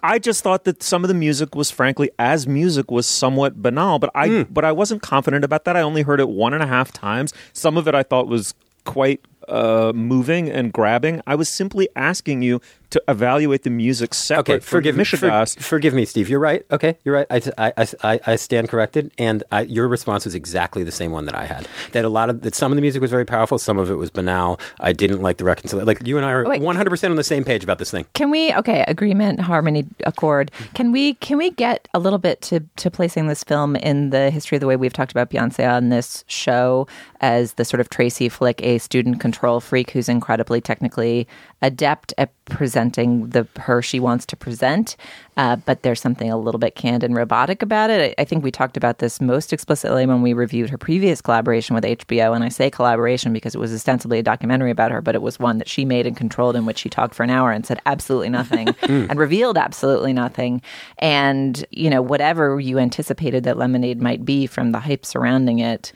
I 0.03 0.19
just 0.19 0.43
thought 0.43 0.65
that 0.65 0.83
some 0.83 1.03
of 1.03 1.09
the 1.09 1.15
music 1.15 1.55
was, 1.55 1.71
frankly, 1.71 2.11
as 2.19 2.47
music 2.47 2.91
was 2.91 3.07
somewhat 3.07 3.63
banal. 3.63 3.99
But 3.99 4.11
I, 4.15 4.27
but 4.51 4.65
I 4.65 4.73
wasn't 4.73 5.01
confident 5.03 5.45
about 5.45 5.65
that. 5.65 5.77
I 5.77 5.81
only 5.81 6.03
heard 6.03 6.21
it 6.21 6.29
one 6.29 6.53
and 6.53 6.63
a 6.63 6.67
half 6.67 6.93
times. 6.93 7.33
Some 7.55 7.79
of 7.79 7.89
it 7.89 7.95
I 7.95 8.03
thought 8.03 8.27
was 8.29 8.55
quite 8.85 9.21
uh, 9.49 9.93
moving 9.95 10.51
and 10.51 10.73
grabbing. 10.73 11.23
I 11.27 11.35
was 11.37 11.49
simply 11.49 11.89
asking 11.97 12.43
you 12.43 12.61
to 12.91 13.03
evaluate 13.09 13.63
the 13.63 13.71
music 13.71 14.15
separate 14.15 14.55
Okay, 14.55 14.61
forgive 14.61 14.95
from 14.95 14.99
me. 14.99 15.05
For, 15.05 15.47
forgive 15.47 15.95
me, 15.95 16.05
Steve. 16.05 16.29
You're 16.29 16.41
right. 16.41 16.65
Okay, 16.71 16.97
you're 17.05 17.15
right. 17.15 17.27
I, 17.31 17.73
I, 17.77 17.87
I, 18.03 18.21
I 18.27 18.37
stand 18.37 18.69
corrected, 18.69 19.13
and 19.19 19.43
I, 19.51 19.63
your 19.63 19.89
response 19.89 20.25
was 20.25 20.35
exactly 20.35 20.85
the 20.85 20.93
same 20.93 21.11
one 21.11 21.27
that 21.27 21.35
I 21.35 21.47
had. 21.47 21.69
That 21.93 22.05
a 22.05 22.09
lot 22.09 22.31
of 22.31 22.43
that 22.43 22.55
some 22.55 22.73
of 22.73 22.77
the 22.77 22.83
music 22.83 23.01
was 23.03 23.11
very 23.11 23.25
powerful, 23.25 23.59
some 23.59 23.79
of 23.79 23.91
it 23.91 23.95
was 23.95 24.11
banal. 24.11 24.61
I 24.81 24.93
didn't 24.93 25.23
like 25.23 25.39
the 25.39 25.45
reconciliation. 25.45 25.87
Like 25.87 26.07
you 26.07 26.17
and 26.17 26.27
I 26.27 26.31
are 26.33 26.47
oh, 26.47 26.51
Wait. 26.51 26.63
100 26.63 26.91
percent 26.91 27.11
on 27.11 27.17
the 27.17 27.25
same 27.25 27.45
page 27.45 27.65
about 27.65 27.79
this 27.79 27.91
thing. 27.91 28.07
Can 28.15 28.31
we 28.31 28.55
okay, 28.55 28.85
agreement, 28.89 29.41
harmony, 29.41 29.87
accord. 30.05 30.51
Can 30.75 30.93
we 30.93 31.15
can 31.15 31.39
we 31.39 31.51
get 31.51 31.89
a 31.95 31.99
little 31.99 32.19
bit 32.19 32.41
to 32.43 32.61
to 32.77 32.91
placing 32.91 33.27
this 33.27 33.45
film 33.45 33.77
in 33.77 34.11
the 34.11 34.31
history 34.31 34.57
of 34.57 34.61
the 34.61 34.67
way 34.67 34.77
we've 34.77 34.93
talked 34.93 35.13
about 35.13 35.31
Beyonce 35.31 35.69
on 35.71 35.89
this 35.89 36.25
show 36.27 36.87
as 37.21 37.55
the 37.55 37.65
sort 37.65 37.81
of 37.81 37.89
Tracy 37.89 38.29
Flick, 38.29 38.63
a 38.63 38.79
student 38.79 39.21
control 39.21 39.61
freak 39.61 39.91
who's 39.91 40.09
incredibly 40.09 40.61
technically 40.61 41.27
adept 41.65 42.13
at 42.19 42.31
presenting 42.45 43.31
the 43.31 43.49
her 43.57 43.81
she 43.81 43.99
wants 43.99 44.27
to 44.27 44.37
present, 44.37 44.97
uh, 45.39 45.57
but 45.57 45.83
there's 45.83 46.01
something 46.01 46.31
a 46.31 46.37
little 46.37 46.59
bit 46.59 46.75
canned 46.75 47.03
and 47.03 47.17
robotic 47.17 47.63
about 47.63 47.89
it. 47.89 48.15
I, 48.19 48.23
I 48.23 48.25
think 48.27 48.45
we 48.45 48.51
talked 48.51 48.77
about 48.77 48.99
this 48.99 49.19
most 49.19 49.51
explicitly 49.51 50.05
when 50.05 50.21
we 50.21 50.35
reviewed 50.35 50.69
her 50.69 50.77
previous 50.77 51.23
collaboration 51.23 51.75
with 51.75 51.85
HBO, 51.85 52.35
and 52.35 52.45
I 52.45 52.51
say 52.51 52.71
collaboration 52.71 53.33
because 53.33 53.55
it 53.55 53.59
was 53.59 53.73
ostensibly 53.73 54.19
a 54.19 54.23
documentary 54.23 54.71
about 54.71 54.93
her, 54.93 55.01
but 55.01 55.15
it 55.15 55.23
was 55.23 55.39
one 55.39 55.57
that 55.57 55.69
she 55.69 55.87
made 55.87 56.07
and 56.07 56.15
controlled 56.15 56.55
in 56.55 56.67
which 56.67 56.79
she 56.79 56.91
talked 56.91 57.15
for 57.15 57.23
an 57.23 57.31
hour 57.31 57.51
and 57.51 57.65
said 57.65 57.81
absolutely 57.87 58.29
nothing 58.29 58.69
and 58.83 59.19
revealed 59.19 59.57
absolutely 59.57 60.13
nothing. 60.13 60.61
And 60.99 61.65
you 61.71 61.89
know 61.89 62.03
whatever 62.03 62.61
you 62.61 62.79
anticipated 62.79 63.45
that 63.45 63.57
Lemonade 63.57 64.03
might 64.03 64.25
be 64.25 64.47
from 64.47 64.73
the 64.73 64.81
hype 64.81 65.07
surrounding 65.07 65.61
it 65.61 65.95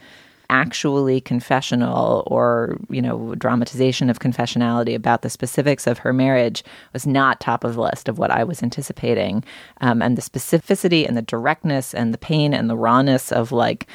actually 0.51 1.21
confessional 1.21 2.23
or 2.27 2.79
you 2.89 3.03
know 3.03 3.35
dramatization 3.35 4.09
of 4.09 4.19
confessionality 4.19 4.95
about 4.95 5.23
the 5.23 5.31
specifics 5.31 5.87
of 5.87 5.99
her 5.99 6.13
marriage 6.13 6.65
was 6.93 7.07
not 7.07 7.41
top 7.41 7.65
of 7.65 7.75
the 7.75 7.81
list 7.81 8.09
of 8.09 8.19
what 8.19 8.31
I 8.31 8.45
was 8.45 8.63
anticipating. 8.63 9.45
Um, 9.81 10.01
and 10.01 10.17
the 10.17 10.23
specificity 10.23 11.07
and 11.07 11.17
the 11.17 11.23
directness 11.23 11.95
and 11.95 12.15
the 12.15 12.19
pain 12.19 12.55
and 12.55 12.71
the 12.71 12.77
rawness 12.77 13.31
of 13.31 13.53
like 13.53 13.87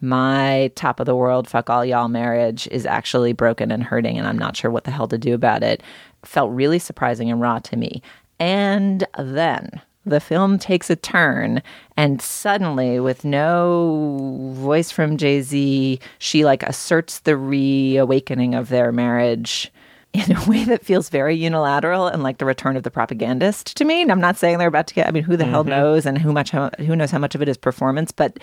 my 0.00 0.70
top 0.76 1.00
of 1.00 1.06
the 1.06 1.16
world 1.16 1.48
fuck 1.48 1.68
all 1.68 1.84
y'all 1.84 2.06
marriage 2.06 2.68
is 2.68 2.86
actually 2.86 3.32
broken 3.32 3.72
and 3.72 3.82
hurting 3.82 4.16
and 4.16 4.28
I'm 4.28 4.38
not 4.38 4.56
sure 4.56 4.70
what 4.70 4.84
the 4.84 4.92
hell 4.92 5.08
to 5.08 5.18
do 5.18 5.34
about 5.34 5.64
it 5.64 5.82
felt 6.24 6.52
really 6.52 6.78
surprising 6.78 7.30
and 7.30 7.40
raw 7.40 7.58
to 7.58 7.76
me. 7.76 8.00
And 8.38 9.04
then 9.18 9.80
the 10.08 10.20
film 10.20 10.58
takes 10.58 10.90
a 10.90 10.96
turn 10.96 11.62
and 11.96 12.20
suddenly 12.20 13.00
with 13.00 13.24
no 13.24 14.52
voice 14.54 14.90
from 14.90 15.16
jay-z 15.16 15.98
she 16.18 16.44
like 16.44 16.62
asserts 16.62 17.20
the 17.20 17.36
reawakening 17.36 18.54
of 18.54 18.68
their 18.68 18.92
marriage 18.92 19.72
in 20.12 20.36
a 20.36 20.44
way 20.48 20.64
that 20.64 20.84
feels 20.84 21.08
very 21.08 21.34
unilateral 21.34 22.06
and 22.06 22.22
like 22.22 22.38
the 22.38 22.44
return 22.44 22.76
of 22.76 22.82
the 22.82 22.90
propagandist 22.90 23.76
to 23.76 23.84
me. 23.84 24.02
And 24.02 24.10
i'm 24.10 24.20
not 24.20 24.36
saying 24.36 24.58
they're 24.58 24.68
about 24.68 24.86
to 24.88 24.94
get 24.94 25.06
i 25.06 25.10
mean 25.10 25.22
who 25.22 25.36
the 25.36 25.44
hell 25.44 25.62
mm-hmm. 25.62 25.70
knows 25.70 26.06
and 26.06 26.18
who 26.18 26.32
much 26.32 26.50
who 26.50 26.96
knows 26.96 27.10
how 27.10 27.18
much 27.18 27.34
of 27.34 27.42
it 27.42 27.48
is 27.48 27.56
performance 27.56 28.12
but 28.12 28.38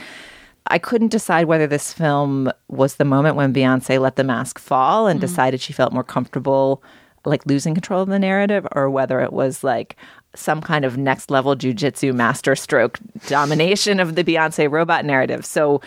I 0.67 0.79
couldn't 0.79 1.09
decide 1.09 1.45
whether 1.45 1.67
this 1.67 1.93
film 1.93 2.51
was 2.69 2.95
the 2.95 3.05
moment 3.05 3.35
when 3.35 3.53
Beyonce 3.53 4.01
let 4.01 4.15
the 4.15 4.23
mask 4.23 4.57
fall 4.57 5.07
and 5.07 5.19
mm-hmm. 5.19 5.27
decided 5.27 5.61
she 5.61 5.73
felt 5.73 5.93
more 5.93 6.03
comfortable 6.03 6.81
like 7.25 7.45
losing 7.45 7.73
control 7.73 8.01
of 8.01 8.09
the 8.09 8.19
narrative 8.19 8.67
or 8.73 8.89
whether 8.89 9.19
it 9.21 9.33
was 9.33 9.63
like 9.63 9.95
some 10.35 10.61
kind 10.61 10.83
of 10.85 10.97
next 10.97 11.31
level 11.31 11.55
jujitsu 11.55 12.13
masterstroke 12.13 12.99
domination 13.27 13.99
of 13.99 14.15
the 14.15 14.23
Beyonce 14.23 14.69
robot 14.69 15.05
narrative. 15.05 15.45
So 15.45 15.81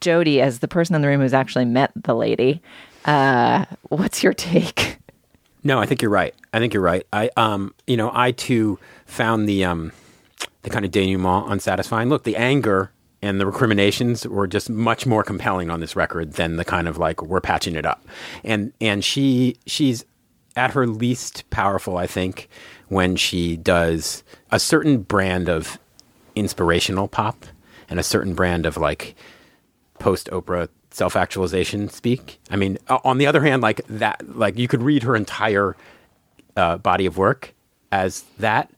Jody, 0.00 0.40
as 0.40 0.60
the 0.60 0.68
person 0.68 0.94
in 0.94 1.02
the 1.02 1.08
room 1.08 1.20
who's 1.20 1.34
actually 1.34 1.64
met 1.64 1.90
the 1.94 2.14
lady, 2.14 2.62
uh, 3.04 3.64
what's 3.88 4.22
your 4.22 4.32
take? 4.32 4.98
No, 5.62 5.80
I 5.80 5.86
think 5.86 6.02
you're 6.02 6.10
right. 6.10 6.34
I 6.52 6.58
think 6.58 6.74
you're 6.74 6.82
right. 6.82 7.06
I 7.12 7.30
um, 7.36 7.74
you 7.86 7.96
know, 7.96 8.10
I 8.12 8.32
too 8.32 8.78
found 9.06 9.48
the 9.48 9.64
um, 9.64 9.92
the 10.62 10.70
kind 10.70 10.84
of 10.84 10.90
denouement 10.90 11.50
unsatisfying. 11.50 12.08
Look, 12.08 12.24
the 12.24 12.36
anger 12.36 12.90
and 13.22 13.40
the 13.40 13.46
recriminations 13.46 14.28
were 14.28 14.46
just 14.46 14.68
much 14.68 15.06
more 15.06 15.24
compelling 15.24 15.70
on 15.70 15.80
this 15.80 15.96
record 15.96 16.34
than 16.34 16.56
the 16.56 16.64
kind 16.64 16.86
of 16.86 16.98
like 16.98 17.22
we're 17.22 17.40
patching 17.40 17.74
it 17.74 17.86
up. 17.86 18.04
And 18.44 18.74
and 18.80 19.02
she 19.02 19.56
she's 19.66 20.04
at 20.56 20.72
her 20.72 20.86
least 20.86 21.48
powerful, 21.50 21.96
I 21.96 22.06
think, 22.06 22.48
when 22.88 23.16
she 23.16 23.56
does 23.56 24.22
a 24.50 24.58
certain 24.58 24.98
brand 24.98 25.48
of 25.48 25.78
inspirational 26.34 27.08
pop 27.08 27.44
and 27.88 27.98
a 27.98 28.02
certain 28.02 28.34
brand 28.34 28.66
of 28.66 28.76
like 28.76 29.14
post 29.98 30.28
Oprah 30.30 30.68
self 30.90 31.16
actualization 31.16 31.88
speak. 31.88 32.38
I 32.50 32.56
mean, 32.56 32.78
on 32.88 33.18
the 33.18 33.26
other 33.26 33.42
hand, 33.42 33.62
like 33.62 33.80
that, 33.88 34.36
like 34.36 34.58
you 34.58 34.68
could 34.68 34.82
read 34.82 35.02
her 35.02 35.16
entire 35.16 35.76
uh, 36.56 36.78
body 36.78 37.06
of 37.06 37.18
work 37.18 37.52
as 37.90 38.22
that, 38.38 38.70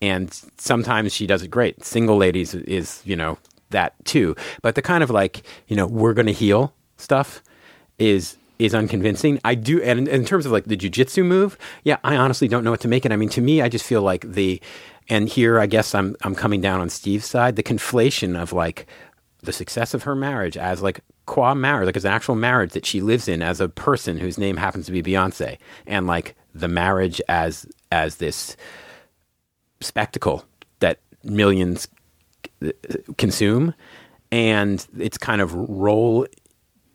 and 0.00 0.32
sometimes 0.56 1.12
she 1.12 1.26
does 1.26 1.42
it 1.42 1.48
great. 1.48 1.84
Single 1.84 2.16
Ladies 2.16 2.54
is, 2.54 3.02
you 3.04 3.16
know, 3.16 3.38
that 3.70 3.92
too. 4.04 4.36
But 4.62 4.74
the 4.74 4.82
kind 4.82 5.02
of 5.02 5.10
like, 5.10 5.42
you 5.66 5.76
know, 5.76 5.86
we're 5.86 6.14
going 6.14 6.26
to 6.26 6.32
heal 6.32 6.74
stuff 6.96 7.42
is 7.98 8.36
is 8.58 8.74
unconvincing. 8.74 9.40
I 9.44 9.54
do, 9.54 9.82
and 9.82 10.00
in, 10.00 10.06
in 10.08 10.24
terms 10.24 10.46
of 10.46 10.52
like 10.52 10.64
the 10.64 10.76
jujitsu 10.76 11.24
move, 11.24 11.58
yeah, 11.82 11.98
I 12.04 12.16
honestly 12.16 12.48
don't 12.48 12.64
know 12.64 12.70
what 12.70 12.80
to 12.80 12.88
make 12.88 13.04
it. 13.04 13.12
I 13.12 13.16
mean, 13.16 13.28
to 13.30 13.40
me, 13.40 13.62
I 13.62 13.68
just 13.68 13.84
feel 13.84 14.02
like 14.02 14.32
the, 14.32 14.60
and 15.08 15.28
here 15.28 15.58
I 15.58 15.66
guess 15.66 15.94
I'm 15.94 16.16
I'm 16.22 16.34
coming 16.34 16.60
down 16.60 16.80
on 16.80 16.88
Steve's 16.88 17.26
side. 17.26 17.56
The 17.56 17.62
conflation 17.62 18.40
of 18.40 18.52
like 18.52 18.86
the 19.42 19.52
success 19.52 19.94
of 19.94 20.04
her 20.04 20.14
marriage 20.14 20.56
as 20.56 20.82
like 20.82 21.00
qua 21.26 21.54
marriage, 21.54 21.86
like 21.86 21.96
as 21.96 22.04
an 22.04 22.12
actual 22.12 22.34
marriage 22.34 22.72
that 22.72 22.86
she 22.86 23.00
lives 23.00 23.28
in 23.28 23.42
as 23.42 23.60
a 23.60 23.68
person 23.68 24.18
whose 24.18 24.38
name 24.38 24.56
happens 24.56 24.86
to 24.86 24.92
be 24.92 25.02
Beyonce, 25.02 25.58
and 25.86 26.06
like 26.06 26.34
the 26.54 26.68
marriage 26.68 27.20
as 27.28 27.66
as 27.90 28.16
this 28.16 28.56
spectacle 29.80 30.44
that 30.80 31.00
millions 31.22 31.88
uh, 32.64 32.70
consume, 33.18 33.74
and 34.30 34.86
its 34.98 35.18
kind 35.18 35.40
of 35.40 35.54
role 35.54 36.26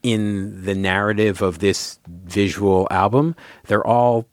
in 0.04 0.64
the 0.64 0.76
narrative 0.76 1.41
of 1.41 1.60
this 1.60 2.00
visual 2.08 2.88
album. 2.91 3.36
They're 3.66 3.86
all 3.86 4.28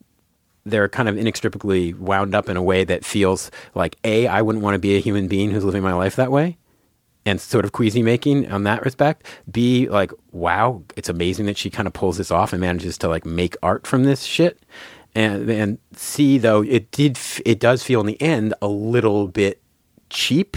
they're 0.64 0.88
kind 0.88 1.08
of 1.08 1.16
inextricably 1.16 1.94
wound 1.94 2.34
up 2.34 2.48
in 2.48 2.56
a 2.56 2.62
way 2.62 2.84
that 2.84 3.04
feels 3.04 3.50
like 3.74 3.96
a 4.04 4.26
I 4.26 4.42
wouldn't 4.42 4.64
want 4.64 4.74
to 4.74 4.78
be 4.78 4.96
a 4.96 5.00
human 5.00 5.28
being 5.28 5.50
who's 5.50 5.64
living 5.64 5.82
my 5.82 5.94
life 5.94 6.16
that 6.16 6.32
way, 6.32 6.58
and 7.24 7.40
sort 7.40 7.64
of 7.64 7.72
queasy 7.72 8.02
making 8.02 8.50
on 8.50 8.64
that 8.64 8.84
respect. 8.84 9.26
B 9.50 9.88
like 9.88 10.12
wow, 10.32 10.82
it's 10.96 11.08
amazing 11.08 11.46
that 11.46 11.56
she 11.56 11.70
kind 11.70 11.86
of 11.86 11.92
pulls 11.92 12.18
this 12.18 12.30
off 12.30 12.52
and 12.52 12.60
manages 12.60 12.98
to 12.98 13.08
like 13.08 13.24
make 13.24 13.56
art 13.62 13.86
from 13.86 14.04
this 14.04 14.24
shit. 14.24 14.60
And 15.14 15.48
and 15.48 15.78
C 15.94 16.36
though 16.38 16.62
it 16.62 16.90
did 16.90 17.18
it 17.44 17.60
does 17.60 17.82
feel 17.82 18.00
in 18.00 18.06
the 18.06 18.20
end 18.20 18.54
a 18.60 18.68
little 18.68 19.28
bit 19.28 19.62
cheap 20.10 20.56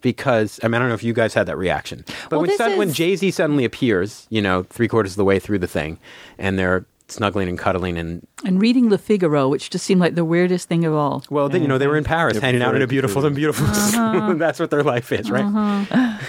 because 0.00 0.60
I 0.62 0.68
mean 0.68 0.76
I 0.76 0.78
don't 0.80 0.88
know 0.88 0.94
if 0.94 1.02
you 1.04 1.12
guys 1.12 1.34
had 1.34 1.46
that 1.46 1.56
reaction, 1.58 2.04
but 2.28 2.32
Well, 2.32 2.40
when 2.42 2.48
this 2.48 2.58
sud- 2.58 2.78
when 2.78 2.88
is- 2.88 2.94
Jay 2.96 3.16
Z 3.16 3.30
suddenly 3.32 3.64
appears, 3.64 4.26
you 4.30 4.40
know, 4.42 4.64
three 4.70 4.88
quarters 4.88 5.12
of 5.12 5.16
the 5.16 5.24
way 5.24 5.38
through 5.38 5.58
the 5.58 5.66
thing, 5.68 5.98
and 6.38 6.58
they're 6.58 6.84
snuggling 7.08 7.48
and 7.48 7.58
cuddling 7.58 7.96
and 7.96 8.26
And 8.44 8.60
reading 8.60 8.90
Le 8.90 8.98
Figaro, 8.98 9.48
which 9.48 9.70
just 9.70 9.84
seemed 9.86 10.00
like 10.00 10.14
the 10.14 10.24
weirdest 10.26 10.68
thing 10.68 10.84
of 10.84 10.92
all. 10.94 11.24
well, 11.30 11.48
they, 11.48 11.58
you 11.58 11.66
know, 11.66 11.78
they 11.78 11.86
were 11.86 11.96
in 11.96 12.04
Paris, 12.04 12.34
They're 12.34 12.42
hanging 12.42 12.60
out 12.62 12.76
in 12.76 12.82
a 12.82 12.86
beautiful 12.86 13.24
and 13.24 13.34
beautiful. 13.42 13.66
Uh-huh. 13.66 14.34
That's 14.36 14.60
what 14.60 14.70
their 14.70 14.82
life 14.82 15.10
is, 15.12 15.30
right? 15.30 15.46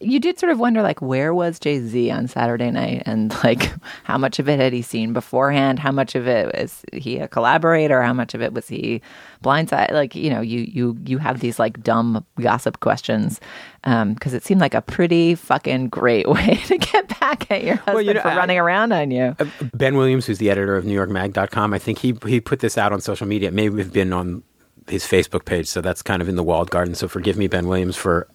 You 0.00 0.20
did 0.20 0.38
sort 0.38 0.52
of 0.52 0.60
wonder, 0.60 0.80
like, 0.82 1.02
where 1.02 1.34
was 1.34 1.58
Jay 1.58 1.80
Z 1.80 2.10
on 2.10 2.28
Saturday 2.28 2.70
night, 2.70 3.02
and 3.04 3.32
like, 3.42 3.72
how 4.04 4.16
much 4.16 4.38
of 4.38 4.48
it 4.48 4.60
had 4.60 4.72
he 4.72 4.82
seen 4.82 5.12
beforehand? 5.12 5.78
How 5.78 5.90
much 5.90 6.14
of 6.14 6.28
it 6.28 6.54
was 6.56 6.82
he 6.92 7.18
a 7.18 7.26
collaborator? 7.26 8.00
How 8.02 8.12
much 8.12 8.34
of 8.34 8.40
it 8.42 8.52
was 8.52 8.68
he 8.68 9.02
blindside? 9.42 9.92
Like, 9.92 10.14
you 10.14 10.30
know, 10.30 10.40
you 10.40 10.60
you 10.60 10.96
you 11.04 11.18
have 11.18 11.40
these 11.40 11.58
like 11.58 11.82
dumb 11.82 12.24
gossip 12.40 12.80
questions 12.80 13.40
because 13.82 14.34
it 14.34 14.44
seemed 14.44 14.60
like 14.60 14.74
a 14.74 14.82
pretty 14.82 15.34
fucking 15.34 15.88
great 15.88 16.28
way 16.30 16.60
to 16.66 16.78
get 16.78 17.18
back 17.20 17.50
at 17.50 17.64
your 17.64 17.76
husband 17.76 18.06
you 18.06 18.14
know, 18.14 18.20
for 18.20 18.28
I- 18.28 18.36
running 18.36 18.58
around 18.58 18.92
on 18.92 19.10
you. 19.10 19.34
Uh, 19.38 19.46
Ben 19.74 19.96
Williams, 19.96 20.26
who's 20.26 20.38
the 20.38 20.50
editor 20.50 20.76
of 20.76 20.84
NewYorkMag.com, 20.84 21.74
I 21.74 21.78
think 21.78 21.98
he 21.98 22.16
he 22.26 22.40
put 22.40 22.60
this 22.60 22.78
out 22.78 22.92
on 22.92 23.00
social 23.00 23.26
media. 23.26 23.48
It 23.48 23.54
may 23.54 23.64
have 23.64 23.92
been 23.92 24.12
on 24.12 24.42
his 24.88 25.04
Facebook 25.04 25.44
page, 25.44 25.66
so 25.66 25.80
that's 25.80 26.02
kind 26.02 26.22
of 26.22 26.28
in 26.28 26.36
the 26.36 26.42
walled 26.42 26.70
garden. 26.70 26.94
So 26.94 27.08
forgive 27.08 27.36
me, 27.36 27.46
Ben 27.46 27.66
Williams, 27.66 27.96
for 27.96 28.26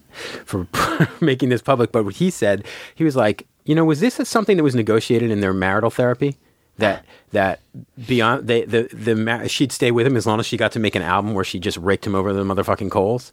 for 0.44 0.66
making 1.20 1.48
this 1.48 1.62
public. 1.62 1.92
But 1.92 2.04
what 2.04 2.14
he 2.16 2.30
said, 2.30 2.64
he 2.94 3.04
was 3.04 3.16
like, 3.16 3.46
you 3.64 3.74
know, 3.74 3.84
was 3.84 4.00
this 4.00 4.20
something 4.28 4.56
that 4.56 4.62
was 4.62 4.74
negotiated 4.74 5.30
in 5.30 5.40
their 5.40 5.54
marital 5.54 5.90
therapy? 5.90 6.36
That 6.78 7.04
that 7.30 7.60
beyond 8.06 8.48
they 8.48 8.64
the 8.64 8.88
the 8.92 9.14
ma- 9.14 9.46
she'd 9.46 9.70
stay 9.70 9.92
with 9.92 10.06
him 10.06 10.16
as 10.16 10.26
long 10.26 10.40
as 10.40 10.46
she 10.46 10.56
got 10.56 10.72
to 10.72 10.80
make 10.80 10.96
an 10.96 11.02
album 11.02 11.32
where 11.32 11.44
she 11.44 11.60
just 11.60 11.76
raked 11.76 12.04
him 12.04 12.16
over 12.16 12.32
the 12.32 12.42
motherfucking 12.42 12.90
coals, 12.90 13.32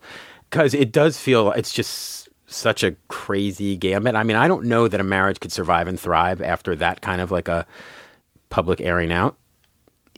because 0.50 0.76
it 0.76 0.92
does 0.92 1.18
feel 1.18 1.52
it's 1.54 1.74
just 1.74 2.30
such 2.46 2.84
a 2.84 2.92
crazy 3.08 3.76
gambit. 3.78 4.14
I 4.16 4.24
mean, 4.24 4.38
I 4.38 4.48
don't 4.48 4.66
know 4.66 4.88
that 4.88 5.00
a 5.00 5.04
marriage 5.04 5.40
could 5.40 5.52
survive 5.52 5.88
and 5.88 6.00
thrive 6.00 6.42
after 6.42 6.76
that 6.76 7.02
kind 7.02 7.20
of 7.20 7.32
like 7.32 7.48
a 7.48 7.66
public 8.50 8.80
airing 8.80 9.12
out. 9.12 9.38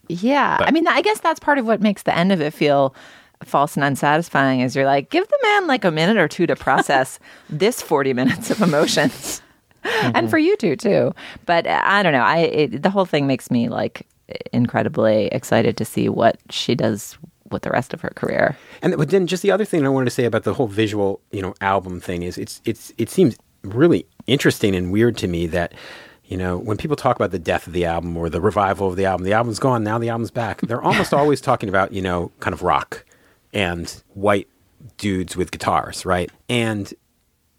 Yeah. 0.10 0.58
I 0.60 0.72
mean, 0.72 0.88
I 0.88 1.02
guess 1.02 1.20
that's 1.20 1.40
part 1.40 1.60
of 1.60 1.66
what 1.66 1.82
makes 1.82 2.04
the 2.04 2.16
end 2.18 2.32
of 2.32 2.42
it 2.42 2.54
feel 2.54 2.94
false 3.44 3.76
and 3.76 3.84
unsatisfying 3.84 4.62
is 4.62 4.76
you're 4.76 4.86
like, 4.86 5.10
give 5.10 5.28
the 5.28 5.40
man 5.44 5.68
like 5.68 5.86
a 5.86 5.92
minute 5.92 6.18
or 6.18 6.28
two 6.28 6.48
to 6.48 6.56
process 6.56 7.20
this 7.50 7.82
40 7.82 8.14
minutes 8.14 8.50
of 8.52 8.62
emotions. 8.62 9.42
And 9.84 10.30
for 10.30 10.38
you 10.38 10.56
two 10.58 10.76
too. 10.76 11.14
But 11.46 11.68
uh, 11.68 11.82
I 11.84 12.04
don't 12.04 12.14
know. 12.14 12.24
I 12.24 12.38
it, 12.38 12.84
the 12.84 12.90
whole 12.90 13.06
thing 13.06 13.28
makes 13.28 13.52
me 13.52 13.70
like 13.70 14.08
incredibly 14.52 15.28
excited 15.28 15.78
to 15.78 15.86
see 15.86 16.10
what 16.10 16.38
she 16.50 16.76
does 16.76 17.18
with 17.52 17.64
the 17.64 17.70
rest 17.70 17.94
of 17.94 18.02
her 18.02 18.12
career. 18.16 18.58
And 18.82 18.98
but 18.98 19.10
then 19.10 19.28
just 19.28 19.44
the 19.44 19.52
other 19.52 19.66
thing 19.66 19.86
I 19.86 19.90
wanted 19.90 20.06
to 20.06 20.12
say 20.12 20.26
about 20.26 20.44
the 20.44 20.54
whole 20.54 20.68
visual, 20.68 21.22
you 21.32 21.42
know, 21.42 21.54
album 21.62 22.00
thing 22.00 22.24
is 22.24 22.38
it's 22.38 22.62
it's 22.66 22.94
it 22.98 23.10
seems 23.10 23.38
really 23.64 24.06
interesting 24.28 24.76
and 24.76 24.92
weird 24.92 25.18
to 25.18 25.28
me 25.28 25.48
that 25.48 25.74
you 26.26 26.38
know 26.38 26.58
when 26.58 26.78
people 26.78 26.96
talk 26.96 27.16
about 27.16 27.32
the 27.32 27.40
death 27.40 27.68
of 27.68 27.74
the 27.74 27.86
album 27.86 28.18
or 28.18 28.30
the 28.30 28.42
revival 28.42 28.88
of 28.88 28.96
the 28.96 29.06
album, 29.06 29.26
the 29.26 29.34
album's 29.34 29.60
gone 29.60 29.84
now, 29.84 29.98
the 29.98 30.10
album's 30.10 30.32
back. 30.32 30.62
They're 30.62 30.82
almost 30.82 31.14
always 31.22 31.42
talking 31.42 31.70
about 31.70 31.94
you 31.94 32.02
know 32.02 32.32
kind 32.40 32.54
of 32.54 32.64
rock 32.64 33.06
and 33.54 34.04
white 34.14 34.48
dudes 34.98 35.36
with 35.36 35.52
guitars, 35.52 36.06
right? 36.06 36.32
And 36.50 36.94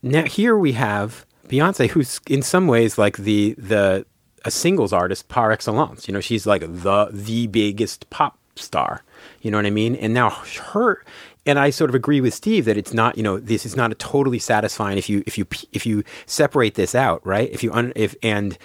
now 0.02 0.24
here 0.24 0.56
we 0.56 0.72
have 0.72 1.24
Beyonce, 1.48 1.88
who's 1.88 2.20
in 2.28 2.42
some 2.42 2.66
ways 2.66 2.98
like 2.98 3.16
the 3.18 3.54
the 3.58 4.06
a 4.44 4.50
singles 4.50 4.92
artist 4.92 5.28
par 5.28 5.52
excellence. 5.52 6.06
You 6.06 6.14
know, 6.14 6.20
she's 6.20 6.46
like 6.46 6.62
the 6.62 7.08
the 7.10 7.46
biggest 7.46 8.08
pop 8.10 8.38
star. 8.56 9.02
You 9.40 9.50
know 9.50 9.58
what 9.58 9.66
I 9.66 9.70
mean? 9.70 9.96
And 9.96 10.12
now 10.14 10.30
her 10.30 11.02
and 11.46 11.58
I 11.58 11.70
sort 11.70 11.90
of 11.90 11.94
agree 11.94 12.20
with 12.20 12.34
Steve 12.34 12.64
that 12.64 12.76
it's 12.76 12.94
not. 12.94 13.16
You 13.16 13.22
know, 13.22 13.38
this 13.38 13.66
is 13.66 13.76
not 13.76 13.92
a 13.92 13.94
totally 13.94 14.38
satisfying 14.38 14.98
if 14.98 15.08
you 15.08 15.22
if 15.26 15.38
you 15.38 15.46
if 15.72 15.86
you 15.86 16.04
separate 16.26 16.74
this 16.74 16.94
out, 16.94 17.24
right? 17.26 17.50
If 17.50 17.62
you 17.62 17.72
un, 17.72 17.92
if 17.96 18.14
and 18.22 18.56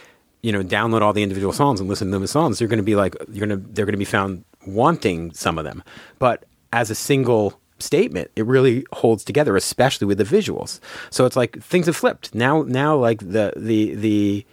you 0.42 0.52
know 0.52 0.64
download 0.64 1.02
all 1.02 1.14
the 1.14 1.24
individual 1.24 1.54
songs 1.54 1.80
and 1.80 1.90
listen 1.90 2.08
to 2.08 2.12
them 2.12 2.24
as 2.24 2.32
songs, 2.32 2.60
you're 2.60 2.70
going 2.70 2.78
to 2.78 2.84
be 2.84 2.96
like 2.96 3.16
you're 3.32 3.48
going 3.48 3.62
to 3.62 3.68
they're 3.74 3.86
going 3.86 3.94
to 3.94 3.98
be 3.98 4.06
found 4.06 4.44
wanting 4.66 5.34
some 5.34 5.58
of 5.58 5.66
them. 5.66 5.84
But 6.20 6.46
as 6.74 6.90
a 6.90 6.96
single 6.96 7.60
statement, 7.80 8.30
it 8.36 8.46
really 8.46 8.86
holds 8.94 9.24
together, 9.24 9.56
especially 9.56 10.06
with 10.08 10.18
the 10.18 10.24
visuals. 10.24 10.80
So 11.10 11.26
it's 11.26 11.36
like 11.36 11.62
things 11.62 11.86
have 11.86 11.96
flipped 11.96 12.36
now. 12.36 12.64
Now, 12.64 12.96
like 12.96 13.20
the 13.20 13.54
the 13.56 13.96
the 13.96 14.46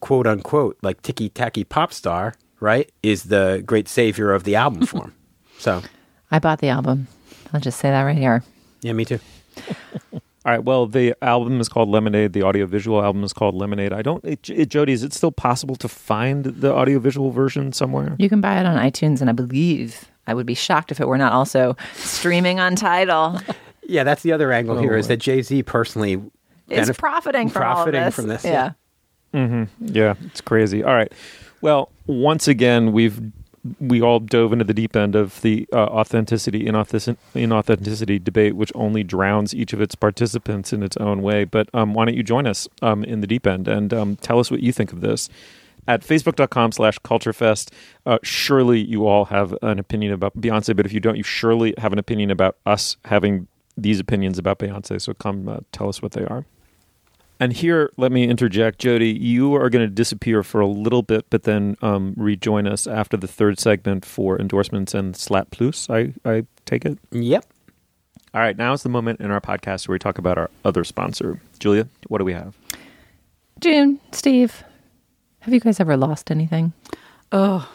quote 0.00 0.26
unquote 0.26 0.78
like 0.82 1.02
ticky 1.02 1.28
tacky 1.28 1.64
pop 1.64 1.92
star, 1.92 2.34
right, 2.60 2.90
is 3.02 3.24
the 3.24 3.62
great 3.66 3.88
savior 3.88 4.32
of 4.32 4.44
the 4.44 4.56
album 4.56 4.86
form. 4.86 5.14
So 5.58 5.82
I 6.30 6.38
bought 6.38 6.60
the 6.60 6.68
album. 6.68 7.08
I'll 7.52 7.60
just 7.60 7.80
say 7.80 7.90
that 7.90 8.02
right 8.02 8.16
here. 8.16 8.42
yeah, 8.82 8.92
me 8.92 9.04
too. 9.04 9.18
All 10.44 10.52
right. 10.54 10.64
Well, 10.64 10.86
the 10.86 11.14
album 11.20 11.60
is 11.60 11.68
called 11.68 11.90
Lemonade. 11.90 12.32
The 12.32 12.42
audiovisual 12.42 13.02
album 13.02 13.22
is 13.22 13.34
called 13.34 13.54
Lemonade. 13.54 13.92
I 13.92 14.00
don't. 14.02 14.24
It, 14.24 14.48
it, 14.48 14.68
Jody, 14.70 14.92
is 14.92 15.02
it 15.02 15.12
still 15.12 15.32
possible 15.32 15.76
to 15.76 15.88
find 15.88 16.44
the 16.44 16.72
audiovisual 16.72 17.32
version 17.32 17.72
somewhere? 17.72 18.16
You 18.18 18.30
can 18.30 18.40
buy 18.40 18.58
it 18.58 18.64
on 18.64 18.76
iTunes, 18.76 19.20
and 19.20 19.28
I 19.28 19.34
believe 19.34 20.06
I 20.28 20.34
would 20.34 20.46
be 20.46 20.54
shocked 20.54 20.92
if 20.92 21.00
it 21.00 21.08
were 21.08 21.18
not 21.18 21.32
also 21.32 21.76
streaming 21.94 22.60
on 22.60 22.76
Tidal. 22.76 23.40
Yeah, 23.82 24.04
that's 24.04 24.22
the 24.22 24.32
other 24.32 24.52
angle 24.52 24.76
Oh, 24.78 24.80
here 24.80 24.96
is 24.96 25.08
that 25.08 25.16
Jay 25.16 25.40
Z 25.42 25.62
personally 25.64 26.20
Is 26.68 26.88
benef- 26.90 26.98
profiting 26.98 27.48
from 27.48 27.62
profiting 27.62 28.00
all 28.02 28.06
of 28.08 28.14
this. 28.14 28.14
from 28.14 28.28
this, 28.28 28.44
Yeah. 28.44 28.72
yeah. 29.32 29.66
Yeah, 29.80 30.14
it's 30.26 30.40
crazy. 30.42 30.84
All 30.84 30.94
right. 30.94 31.10
Well, 31.60 31.90
once 32.06 32.46
again, 32.48 32.92
we've 32.92 33.20
we 33.80 34.00
all 34.00 34.20
dove 34.20 34.52
into 34.52 34.64
the 34.64 34.72
deep 34.72 34.94
end 34.96 35.14
of 35.16 35.40
the 35.42 35.66
uh, 35.72 35.76
authenticity 35.76 36.64
inauthentic- 36.64 37.16
inauthenticity 37.34 38.22
debate, 38.22 38.54
which 38.56 38.70
only 38.74 39.02
drowns 39.02 39.54
each 39.54 39.72
of 39.72 39.80
its 39.80 39.94
participants 39.94 40.72
in 40.72 40.82
its 40.82 40.96
own 40.98 41.20
way. 41.22 41.44
But 41.44 41.68
um, 41.74 41.92
why 41.92 42.04
don't 42.06 42.14
you 42.14 42.22
join 42.22 42.46
us 42.46 42.68
um, 42.82 43.02
in 43.04 43.20
the 43.20 43.26
deep 43.26 43.46
end 43.46 43.68
and 43.68 43.92
um, 43.92 44.16
tell 44.16 44.38
us 44.38 44.50
what 44.50 44.60
you 44.62 44.72
think 44.72 44.92
of 44.92 45.00
this? 45.00 45.28
At 45.88 46.02
facebook.com 46.02 46.72
slash 46.72 46.98
culturefest, 47.00 47.72
uh, 48.04 48.18
surely 48.22 48.78
you 48.78 49.06
all 49.06 49.24
have 49.24 49.54
an 49.62 49.78
opinion 49.78 50.12
about 50.12 50.38
Beyonce, 50.38 50.76
but 50.76 50.84
if 50.84 50.92
you 50.92 51.00
don't, 51.00 51.16
you 51.16 51.22
surely 51.22 51.74
have 51.78 51.94
an 51.94 51.98
opinion 51.98 52.30
about 52.30 52.58
us 52.66 52.98
having 53.06 53.48
these 53.76 53.98
opinions 53.98 54.38
about 54.38 54.58
Beyonce. 54.58 55.00
So 55.00 55.14
come 55.14 55.48
uh, 55.48 55.60
tell 55.72 55.88
us 55.88 56.02
what 56.02 56.12
they 56.12 56.24
are. 56.24 56.44
And 57.40 57.52
here, 57.52 57.90
let 57.96 58.12
me 58.12 58.28
interject, 58.28 58.80
Jody. 58.80 59.10
You 59.10 59.54
are 59.54 59.70
going 59.70 59.86
to 59.86 59.92
disappear 59.92 60.42
for 60.42 60.60
a 60.60 60.66
little 60.66 61.02
bit, 61.02 61.24
but 61.30 61.44
then 61.44 61.76
um, 61.80 62.12
rejoin 62.16 62.66
us 62.66 62.86
after 62.86 63.16
the 63.16 63.28
third 63.28 63.58
segment 63.58 64.04
for 64.04 64.38
endorsements 64.38 64.92
and 64.92 65.16
Slate 65.16 65.50
Plus. 65.50 65.88
I, 65.88 66.12
I 66.24 66.44
take 66.66 66.84
it. 66.84 66.98
Yep. 67.12 67.46
All 68.34 68.42
right, 68.42 68.58
now 68.58 68.74
is 68.74 68.82
the 68.82 68.90
moment 68.90 69.20
in 69.20 69.30
our 69.30 69.40
podcast 69.40 69.88
where 69.88 69.94
we 69.94 69.98
talk 69.98 70.18
about 70.18 70.36
our 70.36 70.50
other 70.64 70.84
sponsor. 70.84 71.40
Julia, 71.58 71.88
what 72.08 72.18
do 72.18 72.24
we 72.24 72.34
have? 72.34 72.54
June, 73.60 74.00
Steve, 74.12 74.62
have 75.40 75.54
you 75.54 75.60
guys 75.60 75.80
ever 75.80 75.96
lost 75.96 76.30
anything? 76.30 76.72
Oh, 77.32 77.70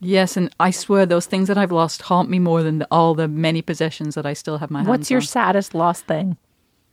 yes. 0.00 0.36
And 0.36 0.54
I 0.60 0.70
swear 0.70 1.06
those 1.06 1.26
things 1.26 1.48
that 1.48 1.58
I've 1.58 1.72
lost 1.72 2.02
haunt 2.02 2.30
me 2.30 2.38
more 2.38 2.62
than 2.62 2.78
the, 2.78 2.88
all 2.90 3.14
the 3.14 3.28
many 3.28 3.62
possessions 3.62 4.14
that 4.14 4.26
I 4.26 4.32
still 4.32 4.58
have 4.58 4.70
my 4.70 4.80
hands 4.80 4.88
What's 4.88 5.10
your 5.10 5.20
on. 5.20 5.26
saddest 5.26 5.74
lost 5.74 6.06
thing? 6.06 6.36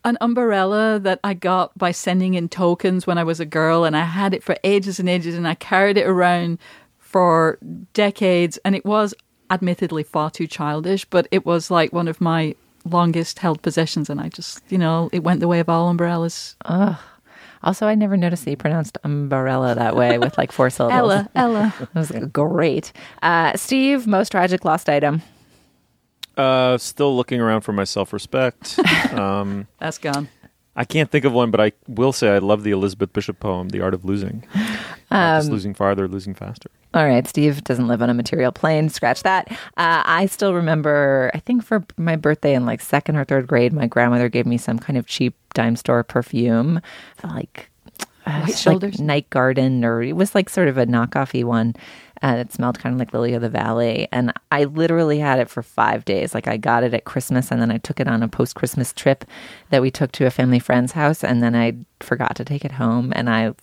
An 0.03 0.17
umbrella 0.21 0.99
that 0.99 1.19
I 1.23 1.33
got 1.33 1.75
by 1.77 1.91
sending 1.91 2.35
in 2.35 2.47
tokens 2.49 3.07
when 3.07 3.17
I 3.17 3.23
was 3.23 3.39
a 3.39 3.45
girl, 3.45 3.85
and 3.85 3.97
I 3.97 4.03
had 4.03 4.35
it 4.35 4.43
for 4.43 4.55
ages 4.63 4.99
and 4.99 5.09
ages, 5.09 5.35
and 5.35 5.47
I 5.47 5.55
carried 5.55 5.97
it 5.97 6.05
around 6.05 6.59
for 6.99 7.57
decades. 7.93 8.59
And 8.63 8.75
it 8.75 8.85
was 8.85 9.15
admittedly 9.49 10.03
far 10.03 10.29
too 10.29 10.45
childish, 10.45 11.05
but 11.05 11.27
it 11.31 11.45
was 11.45 11.71
like 11.71 11.91
one 11.91 12.07
of 12.07 12.21
my 12.21 12.53
longest 12.83 13.39
held 13.39 13.63
possessions. 13.63 14.09
And 14.09 14.21
I 14.21 14.29
just, 14.29 14.61
you 14.69 14.77
know, 14.77 15.09
it 15.11 15.23
went 15.23 15.39
the 15.39 15.47
way 15.47 15.59
of 15.59 15.69
all 15.69 15.89
umbrellas. 15.89 16.55
Also, 17.65 17.87
I 17.87 17.95
never 17.95 18.15
noticed 18.15 18.45
that 18.45 18.51
you 18.51 18.57
pronounced 18.57 18.97
umbrella 19.03 19.73
that 19.75 19.95
way 19.95 20.19
with 20.19 20.37
like 20.37 20.51
four 20.51 20.69
syllables. 20.69 20.97
Ella, 20.99 21.29
Ella. 21.35 21.73
That 21.93 21.95
was 21.95 22.11
great. 22.31 22.93
Uh, 23.23 23.53
Steve, 23.57 24.05
most 24.07 24.29
tragic 24.31 24.63
lost 24.63 24.87
item. 24.87 25.23
Uh, 26.37 26.77
still 26.77 27.15
looking 27.15 27.41
around 27.41 27.61
for 27.61 27.73
my 27.73 27.83
self 27.83 28.13
respect. 28.13 28.77
um, 29.13 29.67
That's 29.79 29.97
gone. 29.97 30.29
I 30.75 30.83
can't 30.83 31.09
think 31.09 31.25
of 31.25 31.31
one, 31.33 31.51
but 31.51 31.61
I 31.61 31.71
will 31.87 32.11
say 32.11 32.29
I 32.35 32.37
love 32.39 32.63
the 32.63 32.71
Elizabeth 32.71 33.13
Bishop 33.13 33.39
poem, 33.39 33.69
The 33.69 33.81
Art 33.81 33.93
of 33.93 34.03
Losing. 34.03 34.45
Not 35.09 35.39
just 35.39 35.49
losing 35.49 35.73
farther, 35.73 36.05
losing 36.07 36.33
faster. 36.33 36.69
All 36.95 37.05
right, 37.05 37.27
Steve 37.27 37.61
doesn't 37.65 37.89
live 37.89 38.01
on 38.01 38.09
a 38.09 38.13
material 38.13 38.53
plane. 38.53 38.87
Scratch 38.87 39.23
that. 39.23 39.51
Uh, 39.51 40.01
I 40.05 40.27
still 40.27 40.53
remember, 40.53 41.29
I 41.33 41.39
think 41.39 41.63
for 41.63 41.85
my 41.97 42.15
birthday 42.15 42.55
in 42.55 42.65
like 42.65 42.79
second 42.79 43.17
or 43.17 43.25
third 43.25 43.47
grade, 43.47 43.73
my 43.73 43.85
grandmother 43.85 44.29
gave 44.29 44.45
me 44.45 44.57
some 44.57 44.79
kind 44.79 44.97
of 44.97 45.05
cheap 45.05 45.35
dime 45.53 45.75
store 45.75 46.03
perfume. 46.05 46.79
Like 47.21 47.69
uh, 48.25 48.39
White 48.39 48.47
like 48.47 48.57
shoulders? 48.57 48.99
Night 49.01 49.29
Garden, 49.29 49.83
or 49.83 50.01
it 50.01 50.15
was 50.15 50.33
like 50.33 50.49
sort 50.49 50.69
of 50.69 50.77
a 50.77 50.85
knockoffy 50.85 51.43
one. 51.43 51.75
Uh, 52.21 52.37
that 52.37 52.53
smelled 52.53 52.79
kind 52.79 52.95
of 52.95 52.99
like 52.99 53.13
Lily 53.13 53.33
of 53.33 53.41
the 53.41 53.49
Valley, 53.49 54.07
and 54.13 54.31
I 54.49 54.63
literally 54.63 55.19
had 55.19 55.37
it 55.37 55.49
for 55.49 55.61
five 55.61 56.05
days. 56.05 56.33
Like 56.33 56.47
I 56.47 56.55
got 56.55 56.85
it 56.85 56.93
at 56.93 57.03
Christmas, 57.03 57.51
and 57.51 57.61
then 57.61 57.71
I 57.71 57.77
took 57.77 57.99
it 57.99 58.07
on 58.07 58.23
a 58.23 58.29
post 58.29 58.55
Christmas 58.55 58.93
trip 58.93 59.25
that 59.69 59.81
we 59.81 59.91
took 59.91 60.13
to 60.13 60.25
a 60.25 60.31
family 60.31 60.59
friend's 60.59 60.93
house, 60.93 61.25
and 61.25 61.43
then 61.43 61.55
I 61.55 61.73
forgot 61.99 62.37
to 62.37 62.45
take 62.45 62.63
it 62.63 62.71
home, 62.71 63.11
and 63.17 63.29
I, 63.29 63.53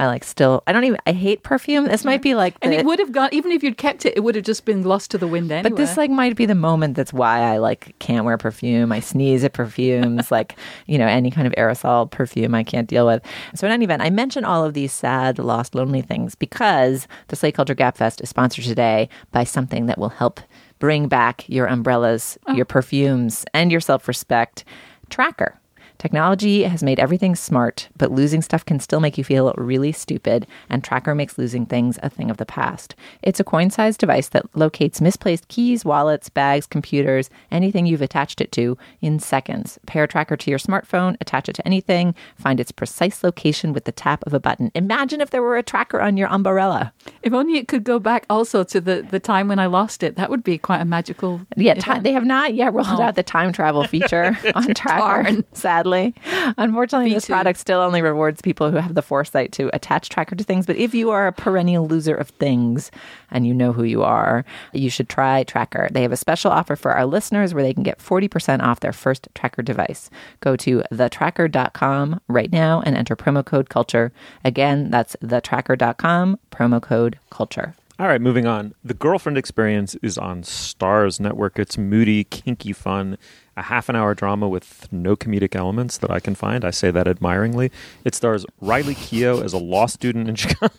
I 0.00 0.06
like 0.06 0.24
still 0.24 0.62
I 0.66 0.72
don't 0.72 0.84
even 0.84 0.98
I 1.06 1.12
hate 1.12 1.42
perfume. 1.42 1.84
This 1.84 2.06
might 2.06 2.22
be 2.22 2.34
like 2.34 2.56
And 2.62 2.72
it 2.72 2.86
would 2.86 2.98
have 2.98 3.12
gone, 3.12 3.28
even 3.32 3.52
if 3.52 3.62
you'd 3.62 3.76
kept 3.76 4.06
it, 4.06 4.16
it 4.16 4.20
would 4.20 4.34
have 4.34 4.44
just 4.44 4.64
been 4.64 4.82
lost 4.82 5.10
to 5.10 5.18
the 5.18 5.26
wind 5.26 5.52
anyway. 5.52 5.68
but 5.68 5.76
this 5.76 5.98
like 5.98 6.10
might 6.10 6.34
be 6.36 6.46
the 6.46 6.54
moment 6.54 6.96
that's 6.96 7.12
why 7.12 7.40
I 7.40 7.58
like 7.58 7.94
can't 7.98 8.24
wear 8.24 8.38
perfume. 8.38 8.92
I 8.92 9.00
sneeze 9.00 9.44
at 9.44 9.52
perfumes, 9.52 10.30
like 10.30 10.56
you 10.86 10.96
know 10.96 11.06
any 11.06 11.30
kind 11.30 11.46
of 11.46 11.52
aerosol 11.52 12.10
perfume 12.10 12.54
I 12.54 12.64
can't 12.64 12.88
deal 12.88 13.04
with. 13.04 13.22
So 13.54 13.66
in 13.66 13.74
any 13.74 13.84
event, 13.84 14.00
I 14.00 14.08
mention 14.08 14.42
all 14.42 14.64
of 14.64 14.72
these 14.72 14.92
sad, 14.92 15.38
lost, 15.38 15.74
lonely 15.74 16.00
things 16.00 16.34
because 16.34 17.06
the 17.28 17.36
Slate 17.36 17.54
Culture 17.54 17.74
Gabfest 17.74 18.22
is 18.22 18.30
sponsored 18.30 18.64
today 18.64 19.10
by 19.32 19.44
something 19.44 19.84
that 19.84 19.98
will 19.98 20.08
help 20.08 20.40
bring 20.78 21.08
back 21.08 21.46
your 21.46 21.66
umbrellas, 21.66 22.38
oh. 22.46 22.54
your 22.54 22.64
perfumes, 22.64 23.44
and 23.52 23.70
your 23.70 23.82
self-respect. 23.82 24.64
TrackR. 25.10 25.59
Technology 26.00 26.62
has 26.62 26.82
made 26.82 26.98
everything 26.98 27.36
smart, 27.36 27.90
but 27.98 28.10
losing 28.10 28.40
stuff 28.40 28.64
can 28.64 28.80
still 28.80 29.00
make 29.00 29.18
you 29.18 29.22
feel 29.22 29.52
really 29.58 29.92
stupid, 29.92 30.46
and 30.70 30.82
TrackR 30.82 31.14
makes 31.14 31.36
losing 31.36 31.66
things 31.66 31.98
a 32.02 32.08
thing 32.08 32.30
of 32.30 32.38
the 32.38 32.46
past. 32.46 32.94
It's 33.22 33.38
a 33.38 33.44
coin 33.44 33.68
sized 33.68 34.00
device 34.00 34.28
that 34.30 34.46
locates 34.56 35.02
misplaced 35.02 35.48
keys, 35.48 35.84
wallets, 35.84 36.30
bags, 36.30 36.66
computers, 36.66 37.28
anything 37.50 37.84
you've 37.84 38.00
attached 38.00 38.40
it 38.40 38.50
to 38.52 38.78
in 39.02 39.18
seconds. 39.18 39.78
Pair 39.84 40.06
TrackR 40.06 40.38
to 40.38 40.48
your 40.48 40.58
smartphone, 40.58 41.18
attach 41.20 41.50
it 41.50 41.52
to 41.56 41.66
anything, 41.66 42.14
find 42.34 42.60
its 42.60 42.72
precise 42.72 43.22
location 43.22 43.74
with 43.74 43.84
the 43.84 43.92
tap 43.92 44.24
of 44.26 44.32
a 44.32 44.40
button. 44.40 44.72
Imagine 44.74 45.20
if 45.20 45.28
there 45.28 45.42
were 45.42 45.58
a 45.58 45.62
tracker 45.62 46.00
on 46.00 46.16
your 46.16 46.28
umbrella. 46.32 46.94
if 47.22 47.34
only 47.34 47.58
it 47.58 47.68
could 47.68 47.84
go 47.84 47.98
back 47.98 48.24
also 48.30 48.64
to 48.64 48.80
the, 48.80 49.06
the 49.10 49.20
time 49.20 49.48
when 49.48 49.58
I 49.58 49.66
lost 49.66 50.02
it. 50.02 50.16
That 50.16 50.30
would 50.30 50.44
be 50.44 50.56
quite 50.56 50.80
a 50.80 50.86
magical. 50.86 51.42
Yeah, 51.58 51.74
they 51.98 52.12
have 52.12 52.24
not 52.24 52.54
yet 52.54 52.72
rolled 52.72 52.86
Oh. 52.88 53.02
out 53.02 53.16
the 53.16 53.22
time 53.22 53.52
travel 53.52 53.84
feature 53.84 54.28
on 54.54 54.64
TrackR, 54.68 54.98
Darn. 55.24 55.44
Sadly. 55.90 56.14
Unfortunately, 56.58 57.12
this 57.12 57.26
too. 57.26 57.32
product 57.32 57.58
still 57.58 57.80
only 57.80 58.02
rewards 58.02 58.40
people 58.40 58.70
who 58.70 58.76
have 58.76 58.94
the 58.94 59.02
foresight 59.02 59.52
to 59.52 59.70
attach 59.74 60.08
TrackR 60.08 60.36
to 60.36 60.44
things. 60.44 60.66
But 60.66 60.76
if 60.76 60.94
you 60.94 61.10
are 61.10 61.26
a 61.26 61.32
perennial 61.32 61.86
loser 61.86 62.14
of 62.14 62.30
things 62.30 62.90
and 63.30 63.46
you 63.46 63.54
know 63.54 63.72
who 63.72 63.84
you 63.84 64.02
are, 64.02 64.44
you 64.72 64.90
should 64.90 65.08
try 65.08 65.44
TrackR. 65.44 65.92
They 65.92 66.02
have 66.02 66.12
a 66.12 66.16
special 66.16 66.50
offer 66.50 66.76
for 66.76 66.92
our 66.92 67.06
listeners 67.06 67.54
where 67.54 67.62
they 67.62 67.74
can 67.74 67.82
get 67.82 67.98
40% 67.98 68.62
off 68.62 68.80
their 68.80 68.92
first 68.92 69.28
TrackR 69.34 69.64
device. 69.64 70.10
Go 70.40 70.56
to 70.56 70.82
thetrackr.com 70.92 72.20
right 72.28 72.52
now 72.52 72.82
and 72.84 72.96
enter 72.96 73.16
promo 73.16 73.44
code 73.44 73.68
culture. 73.68 74.12
Again, 74.44 74.90
that's 74.90 75.16
thetrackr.com, 75.22 76.38
promo 76.50 76.82
code 76.82 77.18
culture. 77.30 77.74
All 78.00 78.06
right, 78.06 78.18
moving 78.22 78.46
on. 78.46 78.72
The 78.82 78.94
Girlfriend 78.94 79.36
Experience 79.36 79.94
is 79.96 80.16
on 80.16 80.40
Starz 80.40 81.20
Network. 81.20 81.58
It's 81.58 81.76
moody, 81.76 82.24
kinky 82.24 82.72
fun, 82.72 83.18
a 83.58 83.62
half 83.64 83.90
an 83.90 83.94
hour 83.96 84.14
drama 84.14 84.48
with 84.48 84.90
no 84.90 85.16
comedic 85.16 85.54
elements 85.54 85.98
that 85.98 86.10
I 86.10 86.18
can 86.18 86.34
find. 86.34 86.64
I 86.64 86.70
say 86.70 86.90
that 86.92 87.06
admiringly. 87.06 87.70
It 88.06 88.14
stars 88.14 88.46
Riley 88.58 88.94
Keough 88.94 89.44
as 89.44 89.52
a 89.52 89.58
law 89.58 89.84
student 89.84 90.30
in 90.30 90.34
Chicago. 90.36 90.72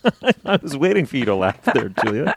I 0.44 0.56
was 0.56 0.76
waiting 0.76 1.06
for 1.06 1.16
you 1.16 1.24
to 1.26 1.36
laugh 1.36 1.62
there, 1.72 1.90
Julia. 1.90 2.34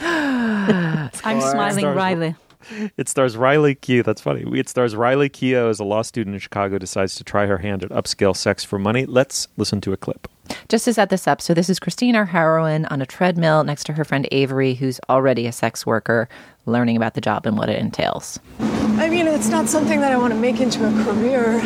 I'm 0.00 1.10
smiling, 1.40 1.84
Starz- 1.84 1.94
Riley. 1.94 2.34
It 2.96 3.08
stars 3.08 3.36
Riley 3.36 3.74
Keough. 3.74 4.04
That's 4.04 4.20
funny. 4.20 4.44
It 4.58 4.68
stars 4.68 4.94
Riley 4.94 5.28
Keough 5.28 5.70
as 5.70 5.80
a 5.80 5.84
law 5.84 6.02
student 6.02 6.34
in 6.34 6.40
Chicago 6.40 6.78
decides 6.78 7.14
to 7.16 7.24
try 7.24 7.46
her 7.46 7.58
hand 7.58 7.82
at 7.82 7.90
upscale 7.90 8.36
sex 8.36 8.64
for 8.64 8.78
money. 8.78 9.06
Let's 9.06 9.48
listen 9.56 9.80
to 9.82 9.92
a 9.92 9.96
clip. 9.96 10.28
Just 10.68 10.84
to 10.84 10.92
set 10.92 11.10
this 11.10 11.26
up, 11.26 11.40
so 11.40 11.54
this 11.54 11.70
is 11.70 11.80
Christine, 11.80 12.14
our 12.14 12.26
heroine, 12.26 12.84
on 12.86 13.00
a 13.00 13.06
treadmill 13.06 13.64
next 13.64 13.84
to 13.84 13.94
her 13.94 14.04
friend 14.04 14.28
Avery, 14.30 14.74
who's 14.74 15.00
already 15.08 15.46
a 15.46 15.52
sex 15.52 15.86
worker, 15.86 16.28
learning 16.66 16.96
about 16.96 17.14
the 17.14 17.20
job 17.20 17.46
and 17.46 17.56
what 17.56 17.68
it 17.68 17.78
entails. 17.78 18.38
I 18.60 19.08
mean, 19.08 19.26
it's 19.26 19.48
not 19.48 19.68
something 19.68 20.00
that 20.00 20.12
I 20.12 20.16
want 20.16 20.32
to 20.34 20.38
make 20.38 20.60
into 20.60 20.86
a 20.86 21.04
career, 21.04 21.60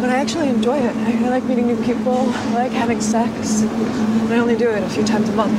but 0.00 0.10
I 0.10 0.16
actually 0.16 0.48
enjoy 0.48 0.78
it. 0.78 0.94
I, 0.96 1.26
I 1.26 1.28
like 1.28 1.44
meeting 1.44 1.66
new 1.66 1.82
people. 1.84 2.16
I 2.16 2.54
like 2.54 2.72
having 2.72 3.00
sex. 3.00 3.62
I 3.62 4.38
only 4.38 4.56
do 4.56 4.70
it 4.70 4.82
a 4.82 4.88
few 4.88 5.04
times 5.04 5.28
a 5.28 5.32
month. 5.32 5.56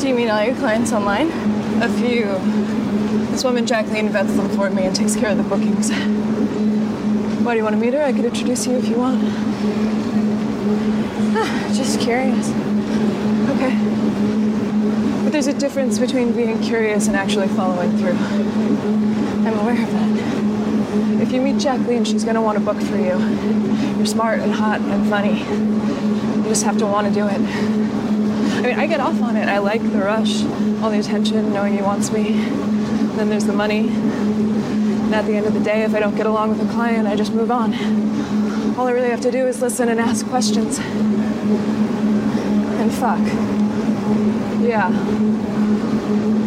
Do 0.00 0.08
you 0.08 0.14
mean 0.14 0.30
all 0.30 0.42
your 0.42 0.54
clients 0.56 0.92
online? 0.92 1.30
A 1.82 1.88
few. 1.88 2.26
This 3.30 3.42
woman, 3.42 3.66
Jacqueline, 3.66 4.10
vets 4.10 4.34
them 4.34 4.50
for 4.50 4.68
me 4.68 4.84
and 4.84 4.94
takes 4.94 5.16
care 5.16 5.30
of 5.30 5.38
the 5.38 5.42
bookings. 5.42 5.90
Why 7.42 7.54
do 7.54 7.56
you 7.56 7.64
want 7.64 7.74
to 7.74 7.80
meet 7.80 7.94
her? 7.94 8.02
I 8.02 8.12
could 8.12 8.26
introduce 8.26 8.66
you 8.66 8.76
if 8.76 8.86
you 8.86 8.96
want. 8.96 9.18
Ah, 11.34 11.70
just 11.74 11.98
curious. 12.00 12.50
Okay. 13.56 13.74
But 15.24 15.32
there's 15.32 15.46
a 15.46 15.54
difference 15.54 15.98
between 15.98 16.32
being 16.32 16.60
curious 16.60 17.06
and 17.06 17.16
actually 17.16 17.48
following 17.48 17.96
through. 17.96 18.18
I'm 19.46 19.58
aware 19.58 19.82
of 19.82 19.90
that. 19.90 21.22
If 21.22 21.32
you 21.32 21.40
meet 21.40 21.58
Jacqueline, 21.58 22.04
she's 22.04 22.24
gonna 22.24 22.42
want 22.42 22.58
to 22.58 22.64
book 22.64 22.78
for 22.82 22.96
you. 22.96 23.18
You're 23.96 24.04
smart 24.04 24.40
and 24.40 24.52
hot 24.52 24.82
and 24.82 25.08
funny. 25.08 25.40
You 26.42 26.48
just 26.50 26.64
have 26.64 26.76
to 26.76 26.86
want 26.86 27.08
to 27.08 27.14
do 27.14 27.26
it. 27.26 27.40
I 28.60 28.62
mean, 28.62 28.78
I 28.78 28.86
get 28.86 29.00
off 29.00 29.22
on 29.22 29.36
it. 29.36 29.48
I 29.48 29.56
like 29.56 29.82
the 29.82 30.00
rush, 30.00 30.42
all 30.82 30.90
the 30.90 31.00
attention, 31.00 31.50
knowing 31.54 31.72
he 31.72 31.80
wants 31.80 32.12
me. 32.12 32.32
Then 33.16 33.30
there's 33.30 33.46
the 33.46 33.54
money. 33.54 33.88
And 33.88 35.14
at 35.14 35.24
the 35.24 35.34
end 35.34 35.46
of 35.46 35.54
the 35.54 35.60
day, 35.60 35.82
if 35.82 35.94
I 35.94 35.98
don't 35.98 36.14
get 36.14 36.26
along 36.26 36.50
with 36.50 36.68
a 36.68 36.70
client, 36.70 37.08
I 37.08 37.16
just 37.16 37.32
move 37.32 37.50
on. 37.50 37.72
All 38.78 38.86
I 38.86 38.90
really 38.90 39.08
have 39.08 39.22
to 39.22 39.30
do 39.30 39.46
is 39.46 39.62
listen 39.62 39.88
and 39.88 39.98
ask 39.98 40.26
questions. 40.26 40.78
And 42.78 42.92
fuck. 42.92 43.18
Yeah. 44.60 44.88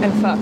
And 0.04 0.14
fuck. 0.22 0.40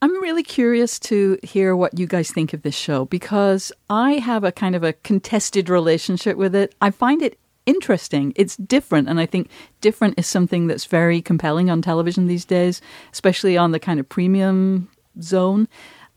I'm 0.00 0.22
really 0.22 0.42
curious 0.42 0.98
to 1.00 1.38
hear 1.42 1.76
what 1.76 1.98
you 1.98 2.06
guys 2.06 2.30
think 2.30 2.54
of 2.54 2.62
this 2.62 2.74
show 2.74 3.04
because 3.04 3.72
I 3.90 4.14
have 4.14 4.42
a 4.42 4.52
kind 4.52 4.74
of 4.74 4.82
a 4.82 4.94
contested 4.94 5.68
relationship 5.68 6.38
with 6.38 6.54
it. 6.54 6.74
I 6.80 6.90
find 6.90 7.20
it 7.20 7.38
interesting. 7.68 8.32
It's 8.34 8.56
different, 8.56 9.08
and 9.08 9.20
I 9.20 9.26
think 9.26 9.50
different 9.82 10.18
is 10.18 10.26
something 10.26 10.68
that's 10.68 10.86
very 10.86 11.20
compelling 11.20 11.68
on 11.68 11.82
television 11.82 12.26
these 12.26 12.46
days, 12.46 12.80
especially 13.12 13.58
on 13.58 13.72
the 13.72 13.78
kind 13.78 14.00
of 14.00 14.08
premium 14.08 14.88
zone. 15.20 15.68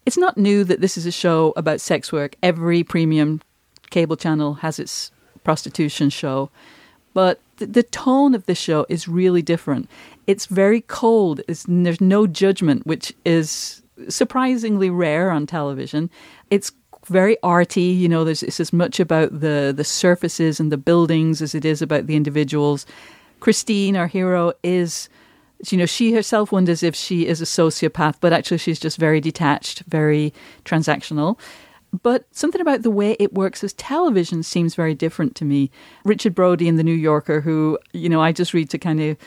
It's 0.06 0.18
not 0.18 0.38
new 0.38 0.64
that 0.64 0.80
this 0.80 0.98
is 0.98 1.06
a 1.06 1.12
show 1.12 1.54
about 1.58 1.82
sex 1.82 2.12
work. 2.12 2.36
Every 2.42 2.84
premium 2.84 3.42
cable 3.90 4.16
channel 4.16 4.56
has 4.56 4.80
its 4.80 5.12
prostitution 5.44 6.10
show. 6.10 6.50
But 7.14 7.42
the, 7.58 7.66
the 7.66 7.84
tone 7.84 8.34
of 8.34 8.46
this 8.46 8.58
show 8.58 8.86
is 8.88 9.10
really 9.10 9.42
different. 9.42 9.90
It's 10.28 10.46
very 10.46 10.80
cold. 10.80 11.42
It's, 11.50 11.66
there's 11.68 12.00
no 12.00 12.28
judgment, 12.28 12.88
which 12.88 13.14
is 13.26 13.82
surprisingly 14.08 14.90
rare 14.90 15.30
on 15.32 15.46
television. 15.46 16.10
It's 16.50 16.72
very 17.12 17.38
arty. 17.44 17.82
You 17.82 18.10
know, 18.10 18.24
there's 18.24 18.44
it's 18.44 18.60
as 18.60 18.74
much 18.74 19.00
about 19.00 19.42
the 19.42 19.74
the 19.76 19.84
surfaces 19.84 20.60
and 20.60 20.72
the 20.72 20.78
buildings 20.78 21.42
as 21.42 21.54
it 21.54 21.66
is 21.66 21.82
about 21.82 22.08
the 22.08 22.16
individuals. 22.16 22.86
Christine, 23.40 23.96
our 23.96 24.08
hero, 24.08 24.54
is 24.64 25.10
you 25.70 25.78
know 25.78 25.86
she 25.86 26.14
herself 26.14 26.52
wonders 26.52 26.82
if 26.82 26.96
she 26.96 27.28
is 27.28 27.42
a 27.42 27.46
sociopath, 27.46 28.16
but 28.20 28.34
actually 28.34 28.58
she's 28.58 28.80
just 28.80 28.98
very 28.98 29.22
detached, 29.22 29.84
very 29.88 30.34
transactional. 30.66 31.38
But 32.04 32.26
something 32.32 32.62
about 32.62 32.84
the 32.84 32.90
way 32.90 33.18
it 33.20 33.34
works 33.34 33.64
as 33.64 33.74
television 33.74 34.44
seems 34.44 34.76
very 34.76 34.96
different 34.96 35.36
to 35.36 35.46
me. 35.46 35.70
Richard 36.06 36.34
Brody 36.34 36.70
in 36.70 36.78
The 36.78 36.84
New 36.84 36.96
Yorker, 36.96 37.42
who, 37.42 37.78
you 37.92 38.08
know, 38.08 38.22
I 38.22 38.32
just 38.32 38.54
read 38.54 38.70
to 38.70 38.78
kind 38.78 39.02
of 39.02 39.18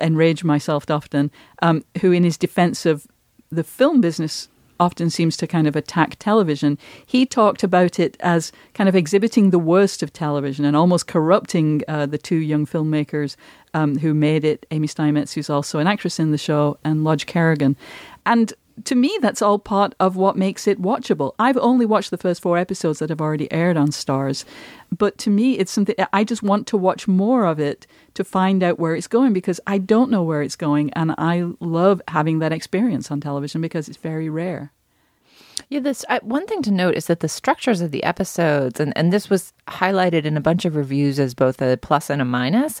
enrage 0.00 0.42
myself 0.42 0.90
often, 0.90 1.30
um, 1.60 1.84
who, 2.00 2.12
in 2.12 2.24
his 2.24 2.38
defense 2.38 2.86
of 2.86 3.06
the 3.50 3.62
film 3.62 4.00
business, 4.00 4.48
often 4.78 5.10
seems 5.10 5.36
to 5.38 5.46
kind 5.46 5.66
of 5.66 5.76
attack 5.76 6.16
television. 6.18 6.78
He 7.04 7.26
talked 7.26 7.62
about 7.62 7.98
it 7.98 8.16
as 8.20 8.52
kind 8.74 8.88
of 8.88 8.94
exhibiting 8.94 9.50
the 9.50 9.58
worst 9.58 10.02
of 10.02 10.12
television 10.12 10.64
and 10.64 10.76
almost 10.76 11.06
corrupting 11.06 11.82
uh, 11.88 12.06
the 12.06 12.18
two 12.18 12.36
young 12.36 12.66
filmmakers 12.66 13.36
um, 13.74 13.98
who 13.98 14.14
made 14.14 14.44
it 14.44 14.66
Amy 14.70 14.88
Seimetz, 14.88 15.34
who's 15.34 15.50
also 15.50 15.78
an 15.78 15.86
actress 15.86 16.18
in 16.18 16.30
the 16.30 16.38
show, 16.38 16.78
and 16.84 17.04
Lodge 17.04 17.26
Kerrigan. 17.26 17.76
And 18.24 18.52
to 18.84 18.94
me, 18.94 19.16
that's 19.20 19.42
all 19.42 19.58
part 19.58 19.94
of 19.98 20.16
what 20.16 20.36
makes 20.36 20.66
it 20.66 20.80
watchable. 20.80 21.34
I've 21.38 21.56
only 21.56 21.86
watched 21.86 22.10
the 22.10 22.18
first 22.18 22.42
four 22.42 22.58
episodes 22.58 22.98
that 22.98 23.10
have 23.10 23.20
already 23.20 23.50
aired 23.50 23.76
on 23.76 23.88
Starz, 23.88 24.44
but 24.96 25.16
to 25.18 25.30
me, 25.30 25.58
it's 25.58 25.72
something 25.72 25.94
I 26.12 26.24
just 26.24 26.42
want 26.42 26.66
to 26.68 26.76
watch 26.76 27.08
more 27.08 27.46
of 27.46 27.58
it 27.58 27.86
to 28.14 28.24
find 28.24 28.62
out 28.62 28.78
where 28.78 28.94
it's 28.94 29.08
going 29.08 29.32
because 29.32 29.60
I 29.66 29.78
don't 29.78 30.10
know 30.10 30.22
where 30.22 30.42
it's 30.42 30.56
going, 30.56 30.92
and 30.92 31.14
I 31.16 31.46
love 31.60 32.02
having 32.08 32.38
that 32.40 32.52
experience 32.52 33.10
on 33.10 33.20
television 33.20 33.60
because 33.60 33.88
it's 33.88 33.98
very 33.98 34.28
rare. 34.28 34.72
Yeah, 35.68 35.80
this 35.80 36.04
uh, 36.08 36.20
one 36.22 36.46
thing 36.46 36.62
to 36.62 36.70
note 36.70 36.94
is 36.94 37.06
that 37.06 37.20
the 37.20 37.28
structures 37.28 37.80
of 37.80 37.90
the 37.90 38.04
episodes, 38.04 38.78
and, 38.78 38.92
and 38.96 39.12
this 39.12 39.30
was 39.30 39.52
highlighted 39.68 40.24
in 40.24 40.36
a 40.36 40.40
bunch 40.40 40.64
of 40.64 40.76
reviews 40.76 41.18
as 41.18 41.34
both 41.34 41.60
a 41.62 41.76
plus 41.76 42.10
and 42.10 42.20
a 42.20 42.26
minus, 42.26 42.80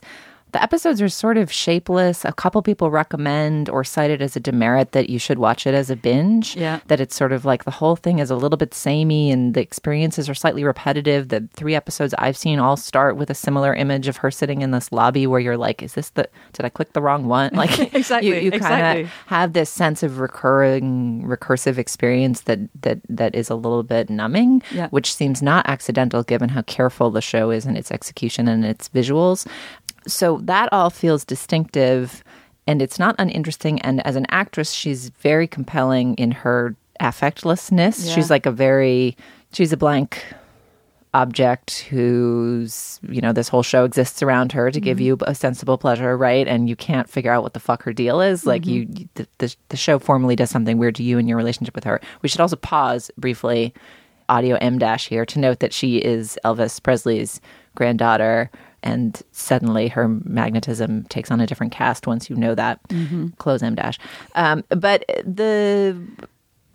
the 0.52 0.62
episodes 0.62 1.02
are 1.02 1.08
sort 1.08 1.36
of 1.36 1.50
shapeless. 1.52 2.24
A 2.24 2.32
couple 2.32 2.62
people 2.62 2.90
recommend 2.90 3.68
or 3.68 3.84
cite 3.84 4.10
it 4.10 4.22
as 4.22 4.36
a 4.36 4.40
demerit 4.40 4.92
that 4.92 5.10
you 5.10 5.18
should 5.18 5.38
watch 5.38 5.66
it 5.66 5.74
as 5.74 5.90
a 5.90 5.96
binge. 5.96 6.56
Yeah. 6.56 6.80
That 6.86 7.00
it's 7.00 7.16
sort 7.16 7.32
of 7.32 7.44
like 7.44 7.64
the 7.64 7.70
whole 7.72 7.96
thing 7.96 8.20
is 8.20 8.30
a 8.30 8.36
little 8.36 8.56
bit 8.56 8.72
samey 8.72 9.30
and 9.30 9.54
the 9.54 9.60
experiences 9.60 10.28
are 10.28 10.34
slightly 10.34 10.64
repetitive. 10.64 11.28
The 11.28 11.48
three 11.54 11.74
episodes 11.74 12.14
I've 12.16 12.36
seen 12.36 12.58
all 12.58 12.76
start 12.76 13.16
with 13.16 13.28
a 13.28 13.34
similar 13.34 13.74
image 13.74 14.08
of 14.08 14.18
her 14.18 14.30
sitting 14.30 14.62
in 14.62 14.70
this 14.70 14.92
lobby 14.92 15.26
where 15.26 15.40
you're 15.40 15.56
like, 15.56 15.82
is 15.82 15.94
this 15.94 16.10
the, 16.10 16.28
did 16.52 16.64
I 16.64 16.68
click 16.68 16.92
the 16.92 17.02
wrong 17.02 17.26
one? 17.26 17.50
Like, 17.56 17.92
Exactly, 17.94 18.28
you, 18.28 18.34
you 18.36 18.50
kind 18.52 18.54
exactly. 18.62 19.02
of 19.02 19.10
have 19.26 19.52
this 19.52 19.68
sense 19.70 20.02
of 20.02 20.20
recurring, 20.20 21.22
recursive 21.24 21.76
experience 21.78 22.42
that, 22.42 22.60
that, 22.82 23.00
that 23.08 23.34
is 23.34 23.50
a 23.50 23.54
little 23.56 23.82
bit 23.82 24.08
numbing, 24.08 24.62
Yeah. 24.70 24.88
which 24.90 25.12
seems 25.12 25.42
not 25.42 25.66
accidental 25.68 26.22
given 26.22 26.50
how 26.50 26.62
careful 26.62 27.10
the 27.10 27.20
show 27.20 27.50
is 27.50 27.66
in 27.66 27.76
its 27.76 27.90
execution 27.90 28.46
and 28.48 28.64
its 28.64 28.88
visuals 28.88 29.46
so 30.06 30.38
that 30.42 30.68
all 30.72 30.90
feels 30.90 31.24
distinctive 31.24 32.22
and 32.66 32.82
it's 32.82 32.98
not 32.98 33.14
uninteresting 33.18 33.80
and 33.82 34.04
as 34.06 34.16
an 34.16 34.26
actress 34.30 34.72
she's 34.72 35.10
very 35.20 35.46
compelling 35.46 36.14
in 36.14 36.30
her 36.30 36.74
affectlessness. 37.00 38.06
Yeah. 38.06 38.14
she's 38.14 38.30
like 38.30 38.46
a 38.46 38.50
very 38.50 39.16
she's 39.52 39.72
a 39.72 39.76
blank 39.76 40.24
object 41.14 41.80
who's 41.88 43.00
you 43.08 43.20
know 43.22 43.32
this 43.32 43.48
whole 43.48 43.62
show 43.62 43.84
exists 43.84 44.22
around 44.22 44.52
her 44.52 44.70
to 44.70 44.80
give 44.80 44.98
mm-hmm. 44.98 45.06
you 45.06 45.18
a 45.22 45.34
sensible 45.34 45.78
pleasure 45.78 46.16
right? 46.16 46.46
And 46.46 46.68
you 46.68 46.76
can't 46.76 47.08
figure 47.08 47.32
out 47.32 47.42
what 47.42 47.54
the 47.54 47.60
fuck 47.60 47.82
her 47.84 47.92
deal 47.92 48.20
is. 48.20 48.46
Like 48.46 48.66
you 48.66 48.86
mm-hmm. 48.86 49.04
the, 49.14 49.28
the, 49.38 49.56
the 49.70 49.76
show 49.76 49.98
formally 49.98 50.36
does 50.36 50.50
something 50.50 50.78
weird 50.78 50.94
to 50.96 51.02
you 51.02 51.18
in 51.18 51.26
your 51.26 51.38
relationship 51.38 51.74
with 51.74 51.84
her. 51.84 52.00
We 52.22 52.28
should 52.28 52.40
also 52.40 52.56
pause 52.56 53.10
briefly 53.16 53.72
audio 54.28 54.56
m 54.56 54.78
dash 54.78 55.08
here 55.08 55.24
to 55.24 55.38
note 55.38 55.60
that 55.60 55.72
she 55.72 55.98
is 55.98 56.38
elvis 56.44 56.82
presley's 56.82 57.40
granddaughter 57.76 58.50
and 58.82 59.22
suddenly 59.32 59.88
her 59.88 60.08
magnetism 60.08 61.04
takes 61.04 61.30
on 61.30 61.40
a 61.40 61.46
different 61.46 61.72
cast 61.72 62.06
once 62.06 62.30
you 62.30 62.36
know 62.36 62.54
that 62.54 62.80
close 63.38 63.62
m 63.62 63.74
dash 63.74 63.98
um, 64.34 64.62
but 64.68 65.04
the 65.24 65.96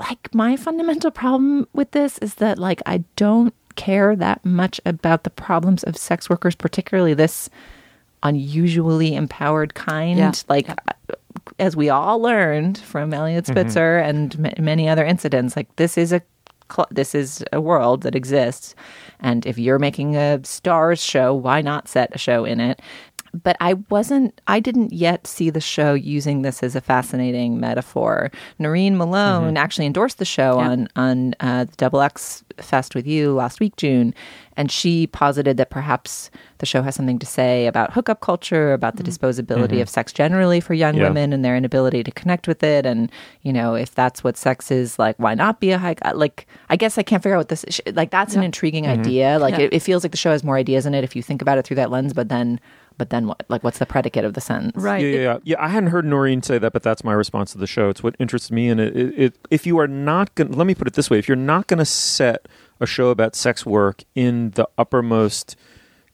like 0.02 0.34
my 0.34 0.58
fundamental 0.58 1.12
problem 1.12 1.68
with 1.74 1.91
this 1.91 2.18
is 2.20 2.36
that 2.36 2.58
like 2.58 2.82
I 2.86 3.04
don't 3.16 3.54
care 3.76 4.16
that 4.16 4.43
much 4.43 4.82
about 4.86 5.24
the 5.24 5.30
problems 5.30 5.84
of 5.84 5.95
sex 5.95 6.30
workers, 6.30 6.56
particularly 6.56 7.14
this 7.14 7.49
unusually 8.24 9.16
empowered 9.16 9.74
kind. 9.74 10.18
Yeah. 10.18 10.32
Like 10.49 10.70
as 11.60 11.76
we 11.76 11.89
all 11.89 12.20
learned 12.20 12.78
from 12.78 13.14
Eliot 13.14 13.47
Spitzer 13.47 13.97
and 13.97 14.38
ma 14.39 14.49
many 14.60 14.89
other 14.89 15.06
incidents, 15.06 15.56
like 15.56 15.74
this 15.76 15.97
is 15.97 16.12
a 16.12 16.22
cl- 16.72 16.88
this 16.91 17.13
is 17.15 17.43
a 17.51 17.61
world 17.61 18.03
that 18.03 18.15
exists, 18.15 18.76
and 19.19 19.45
if 19.45 19.57
you're 19.57 19.80
making 19.80 20.15
a 20.15 20.39
Starz 20.43 21.03
show, 21.03 21.34
why 21.34 21.61
not 21.61 21.88
set 21.88 22.13
a 22.13 22.17
show 22.17 22.45
in 22.45 22.59
it? 22.59 22.82
But 23.34 23.56
I 23.62 23.76
wasn't, 23.90 24.42
I 24.48 24.60
didn't 24.60 24.92
yet 24.92 25.26
see 25.26 25.50
the 25.50 25.62
show 25.62 25.94
using 25.94 26.42
this 26.42 26.64
as 26.64 26.76
a 26.76 26.82
fascinating 26.82 27.60
metaphor. 27.60 28.30
Noreen 28.60 28.98
Malone 28.98 29.50
mm-hmm. 29.50 29.58
actually 29.58 29.86
endorsed 29.86 30.18
the 30.18 30.26
show 30.26 30.60
Yeah. 30.60 30.70
on 30.70 30.88
on 30.96 31.36
uh, 31.40 31.64
the 31.66 31.76
Double 31.78 32.02
X 32.02 32.44
Fest 32.58 32.94
with 32.94 33.08
you 33.08 33.34
last 33.34 33.60
week, 33.60 33.76
June, 33.78 34.14
and 34.58 34.70
she 34.70 35.08
posited 35.08 35.56
that 35.58 35.70
perhaps 35.70 36.30
the 36.58 36.66
show 36.66 36.82
has 36.82 36.94
something 36.96 37.20
to 37.20 37.26
say 37.26 37.68
about 37.68 37.94
hookup 37.94 38.20
culture, 38.20 38.74
about 38.74 38.98
the 38.98 39.04
mm. 39.04 39.08
disposability 39.08 39.72
mm-hmm. 39.72 39.82
of 39.82 39.90
sex 39.90 40.12
generally 40.12 40.60
for 40.60 40.74
young 40.74 40.96
Yeah. 40.96 41.08
women 41.08 41.32
and 41.34 41.44
their 41.44 41.56
inability 41.56 42.04
to 42.04 42.12
connect 42.12 42.48
with 42.48 42.64
it, 42.64 42.86
and 42.86 43.10
you 43.44 43.54
know 43.54 43.76
if 43.76 43.96
that's 43.96 44.24
what 44.24 44.36
sex 44.38 44.70
is 44.72 45.00
like, 45.00 45.16
why 45.18 45.36
not 45.36 45.60
be 45.62 45.72
a 45.72 45.78
high? 45.78 45.96
Like, 46.14 46.48
I 46.70 46.76
guess 46.76 46.98
I 46.98 47.04
can't 47.04 47.24
figure 47.24 47.36
out 47.36 47.40
what 47.40 47.50
this 47.50 47.66
like. 47.94 48.12
That's 48.12 48.36
an 48.36 48.44
intriguing 48.44 48.84
mm-hmm. 48.84 49.00
idea. 49.00 49.40
Like, 49.40 49.54
Yeah. 49.58 49.66
it, 49.66 49.74
it 49.76 49.80
feels 49.80 50.04
like 50.04 50.12
the 50.12 50.18
show 50.18 50.32
has 50.32 50.44
more 50.44 50.58
ideas 50.58 50.86
in 50.86 50.94
it 50.94 51.04
if 51.06 51.16
you 51.16 51.24
think 51.24 51.42
about 51.42 51.58
it 51.58 51.66
through 51.66 51.78
that 51.78 51.90
lens. 51.90 52.14
But 52.14 52.28
then, 52.30 52.60
but 52.98 53.10
then 53.10 53.28
what? 53.28 53.44
Like, 53.50 53.64
what's 53.64 53.80
the 53.80 53.86
predicate 53.86 54.26
of 54.26 54.34
the 54.34 54.42
sentence? 54.42 54.82
Right. 54.82 55.04
Yeah, 55.04 55.12
yeah, 55.12 55.22
yeah. 55.22 55.38
Yeah, 55.44 55.56
I 55.60 55.70
hadn't 55.70 55.89
heard 55.89 56.06
Noreen 56.06 56.42
say 56.42 56.58
that, 56.58 56.74
but 56.74 56.84
that's 56.84 57.04
my 57.04 57.14
response 57.14 57.52
to 57.54 57.58
the 57.58 57.68
show. 57.68 57.89
It's 57.89 58.04
what 58.04 58.16
interests 58.20 58.52
me 58.52 58.70
in 58.70 58.80
it. 58.80 58.96
it, 58.96 59.20
it 59.20 59.36
if 59.50 59.66
you 59.66 59.80
are 59.80 59.88
not 59.88 60.34
going, 60.36 60.52
to, 60.52 60.58
let 60.58 60.68
me 60.68 60.76
put 60.76 60.88
it 60.88 60.94
this 60.94 61.10
way: 61.10 61.18
if 61.18 61.28
you're 61.28 61.36
not 61.36 61.68
going 61.68 61.80
to 61.80 61.86
set 61.86 62.48
a 62.80 62.86
show 62.86 63.10
about 63.10 63.36
sex 63.36 63.66
work 63.66 64.04
in 64.16 64.52
the 64.52 64.68
uppermost, 64.78 65.56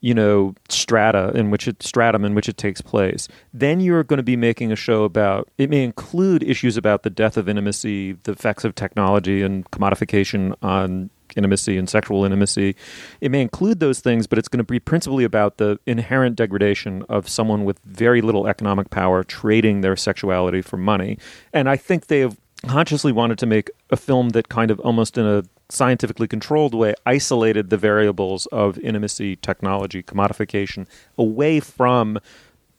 you 0.02 0.14
know, 0.14 0.54
strata 0.70 1.32
in 1.34 1.50
which 1.50 1.68
it 1.68 1.82
stratum 1.82 2.24
in 2.24 2.36
which 2.36 2.48
it 2.48 2.58
takes 2.58 2.82
place, 2.82 3.28
then 3.54 3.80
you're 3.80 4.04
going 4.04 4.18
to 4.18 4.24
be 4.24 4.36
making 4.36 4.72
a 4.72 4.76
show 4.76 5.04
about. 5.04 5.50
It 5.58 5.70
may 5.70 5.84
include 5.84 6.44
issues 6.44 6.78
about 6.78 7.04
the 7.04 7.10
death 7.10 7.38
of 7.38 7.50
intimacy, 7.50 8.14
the 8.14 8.34
effects 8.34 8.64
of 8.64 8.76
technology 8.76 9.42
and 9.42 9.70
commodification 9.72 10.56
on 10.62 11.10
intimacy 11.36 11.78
and 11.78 11.90
sexual 11.90 12.24
intimacy. 12.24 12.76
It 13.22 13.32
may 13.32 13.42
include 13.42 13.80
those 13.80 14.00
things, 14.00 14.28
but 14.28 14.40
it's 14.40 14.48
going 14.48 14.60
to 14.60 14.64
be 14.64 14.80
principally 14.80 15.24
about 15.24 15.58
the 15.58 15.80
inherent 15.86 16.36
degradation 16.36 17.04
of 17.10 17.28
someone 17.28 17.66
with 17.66 17.80
very 17.86 18.22
little 18.22 18.48
economic 18.48 18.90
power 18.90 19.24
trading 19.24 19.82
their 19.82 19.96
sexuality 19.96 20.62
for 20.62 20.78
money. 20.78 21.18
And 21.54 21.70
I 21.70 21.76
think 21.76 22.08
they 22.08 22.20
have 22.20 22.38
consciously 22.66 23.12
wanted 23.12 23.38
to 23.40 23.46
make 23.46 23.70
a 23.92 23.98
film 23.98 24.30
that 24.30 24.50
kind 24.50 24.72
of 24.72 24.80
almost 24.80 25.18
in 25.18 25.26
a 25.26 25.44
scientifically 25.70 26.28
controlled 26.28 26.74
way 26.74 26.94
isolated 27.06 27.70
the 27.70 27.78
variables 27.78 28.46
of 28.48 28.80
intimacy, 28.80 29.36
technology, 29.36 30.02
commodification 30.02 30.88
away 31.18 31.60
from 31.60 32.18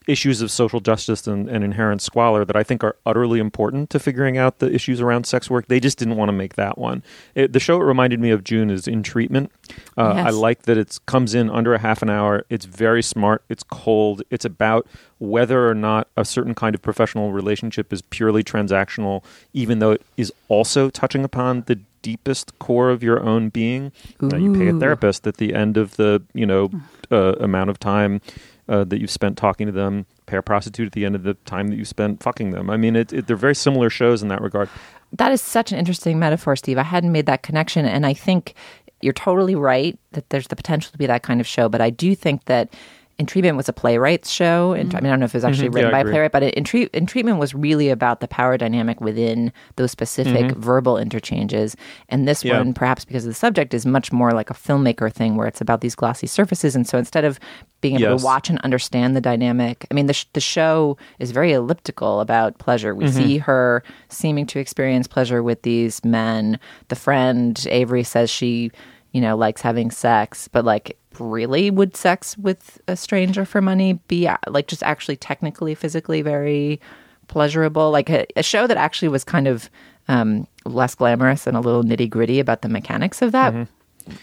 issues 0.09 0.41
of 0.41 0.49
social 0.51 0.79
justice 0.79 1.27
and, 1.27 1.47
and 1.47 1.63
inherent 1.63 2.01
squalor 2.01 2.43
that 2.45 2.55
I 2.55 2.63
think 2.63 2.83
are 2.83 2.95
utterly 3.05 3.39
important 3.39 3.89
to 3.91 3.99
figuring 3.99 4.37
out 4.37 4.59
the 4.59 4.73
issues 4.73 4.99
around 5.01 5.25
sex 5.25 5.49
work. 5.49 5.67
They 5.67 5.79
just 5.79 5.97
didn't 5.97 6.15
want 6.15 6.29
to 6.29 6.33
make 6.33 6.55
that 6.55 6.77
one. 6.77 7.03
It, 7.35 7.53
the 7.53 7.59
show 7.59 7.79
it 7.79 7.83
reminded 7.83 8.19
me 8.19 8.31
of 8.31 8.43
June 8.43 8.69
is 8.69 8.87
in 8.87 9.03
treatment. 9.03 9.51
Uh, 9.97 10.13
Yes. 10.15 10.27
I 10.27 10.29
like 10.31 10.63
that 10.63 10.77
it 10.77 10.97
comes 11.05 11.33
in 11.35 11.49
under 11.49 11.73
a 11.73 11.79
half 11.79 12.01
an 12.01 12.09
hour. 12.09 12.43
It's 12.49 12.65
very 12.65 13.03
smart. 13.03 13.43
It's 13.49 13.63
cold. 13.63 14.23
It's 14.29 14.45
about 14.45 14.87
whether 15.19 15.69
or 15.69 15.75
not 15.75 16.07
a 16.17 16.25
certain 16.25 16.55
kind 16.55 16.73
of 16.73 16.81
professional 16.81 17.31
relationship 17.31 17.93
is 17.93 18.01
purely 18.01 18.43
transactional, 18.43 19.23
even 19.53 19.79
though 19.79 19.91
it 19.91 20.01
is 20.17 20.33
also 20.47 20.89
touching 20.89 21.23
upon 21.23 21.63
the 21.67 21.79
deepest 22.01 22.57
core 22.59 22.89
of 22.89 23.03
your 23.03 23.21
own 23.21 23.49
being. 23.49 23.91
Uh, 24.23 24.37
you 24.37 24.53
pay 24.53 24.67
a 24.69 24.73
therapist 24.79 25.27
at 25.27 25.35
the 25.37 25.53
end 25.53 25.75
of 25.75 25.97
the 25.97 26.21
you 26.33 26.45
know 26.45 26.71
uh, 27.11 27.33
amount 27.41 27.69
of 27.69 27.77
time 27.77 28.21
uh, 28.69 28.83
that 28.85 29.01
you've 29.01 29.11
spent 29.11 29.37
talking 29.37 29.65
to 29.65 29.73
them. 29.73 30.05
Pay 30.27 30.37
a 30.37 30.41
prostitute 30.41 30.87
at 30.87 30.93
the 30.93 31.03
end 31.03 31.15
of 31.15 31.23
the 31.23 31.33
time 31.45 31.67
that 31.69 31.75
you 31.75 31.85
spent 31.85 32.21
fucking 32.21 32.51
them. 32.51 32.69
I 32.69 32.77
mean, 32.77 32.95
it, 32.95 33.11
it, 33.11 33.27
they're 33.27 33.35
very 33.35 33.55
similar 33.55 33.89
shows 33.89 34.21
in 34.21 34.27
that 34.29 34.41
regard. 34.41 34.69
That 35.13 35.31
is 35.31 35.41
such 35.41 35.71
an 35.71 35.79
interesting 35.79 36.19
metaphor, 36.19 36.55
Steve. 36.55 36.77
I 36.77 36.83
hadn't 36.83 37.11
made 37.11 37.25
that 37.25 37.41
connection. 37.41 37.85
And 37.85 38.05
I 38.05 38.13
think 38.13 38.53
you're 39.01 39.13
totally 39.13 39.55
right 39.55 39.97
that 40.11 40.29
there's 40.29 40.47
the 40.47 40.55
potential 40.55 40.91
to 40.91 40.97
be 40.97 41.07
that 41.07 41.23
kind 41.23 41.41
of 41.41 41.47
show. 41.47 41.67
But 41.67 41.81
I 41.81 41.89
do 41.89 42.13
think 42.13 42.45
that 42.45 42.73
In 43.19 43.25
Treatment 43.25 43.57
was 43.57 43.67
a 43.67 43.73
playwrights 43.73 44.29
show. 44.31 44.71
And 44.71 44.95
I 44.95 45.01
mean, 45.01 45.07
I 45.07 45.09
don't 45.09 45.19
know 45.19 45.25
if 45.25 45.35
it 45.35 45.37
was 45.37 45.43
actually 45.43 45.67
Mhm. 45.67 45.75
written 45.75 45.89
Yeah, 45.91 46.03
by 46.03 46.07
a 46.07 46.11
playwright, 46.11 46.31
but 46.31 46.41
in, 46.43 46.63
Treat 46.63 46.89
in 46.93 47.05
Treatment 47.05 47.37
was 47.37 47.53
really 47.53 47.89
about 47.89 48.21
the 48.21 48.29
power 48.29 48.57
dynamic 48.57 49.01
within 49.01 49.51
those 49.75 49.91
specific 49.91 50.45
Mhm. 50.45 50.55
verbal 50.55 50.97
interchanges. 50.97 51.75
And 52.07 52.25
this 52.25 52.45
Yeah. 52.45 52.57
one, 52.59 52.73
perhaps 52.73 53.03
because 53.03 53.25
of 53.25 53.31
the 53.31 53.35
subject, 53.35 53.73
is 53.73 53.85
much 53.85 54.13
more 54.13 54.31
like 54.31 54.49
a 54.49 54.53
filmmaker 54.53 55.11
thing 55.11 55.35
where 55.35 55.47
it's 55.47 55.59
about 55.59 55.81
these 55.81 55.95
glossy 55.95 56.27
surfaces. 56.27 56.77
And 56.77 56.87
so 56.87 56.97
instead 56.97 57.25
of 57.25 57.41
being 57.81 57.95
able 57.95 58.11
Yes. 58.11 58.21
to 58.21 58.25
watch 58.25 58.49
and 58.49 58.57
understand 58.59 59.17
the 59.17 59.21
dynamic, 59.21 59.85
I 59.91 59.93
mean, 59.93 60.05
the, 60.05 60.13
sh- 60.13 60.25
the 60.31 60.39
show 60.39 60.95
is 61.19 61.31
very 61.31 61.51
elliptical 61.51 62.21
about 62.21 62.57
pleasure. 62.57 62.95
We 62.95 63.05
Mhm. 63.05 63.09
see 63.09 63.37
her 63.39 63.83
seeming 64.07 64.45
to 64.47 64.59
experience 64.59 65.07
pleasure 65.07 65.43
with 65.43 65.63
these 65.63 66.05
men. 66.05 66.57
The 66.87 66.95
friend, 66.95 67.67
Avery, 67.69 68.03
says 68.03 68.29
she, 68.29 68.71
you 69.11 69.21
know, 69.21 69.35
likes 69.35 69.61
having 69.61 69.91
sex, 69.91 70.47
but 70.47 70.65
like, 70.65 70.97
really, 71.19 71.71
would 71.71 71.95
sex 71.95 72.37
with 72.37 72.79
a 72.87 72.95
stranger 72.95 73.45
for 73.45 73.61
money 73.61 73.93
be 74.07 74.27
uh, 74.27 74.37
like 74.47 74.67
just 74.67 74.83
actually 74.83 75.15
technically, 75.17 75.75
physically 75.75 76.21
very 76.21 76.79
pleasurable? 77.27 77.91
Like 77.91 78.09
a, 78.09 78.25
a 78.35 78.43
show 78.43 78.67
that 78.67 78.77
actually 78.77 79.07
was 79.09 79.23
kind 79.23 79.47
of 79.47 79.69
um, 80.07 80.47
less 80.65 80.95
glamorous 80.95 81.47
and 81.47 81.55
a 81.55 81.59
little 81.59 81.83
nitty 81.83 82.09
gritty 82.09 82.39
about 82.39 82.61
the 82.61 82.69
mechanics 82.69 83.21
of 83.21 83.31
that 83.31 83.67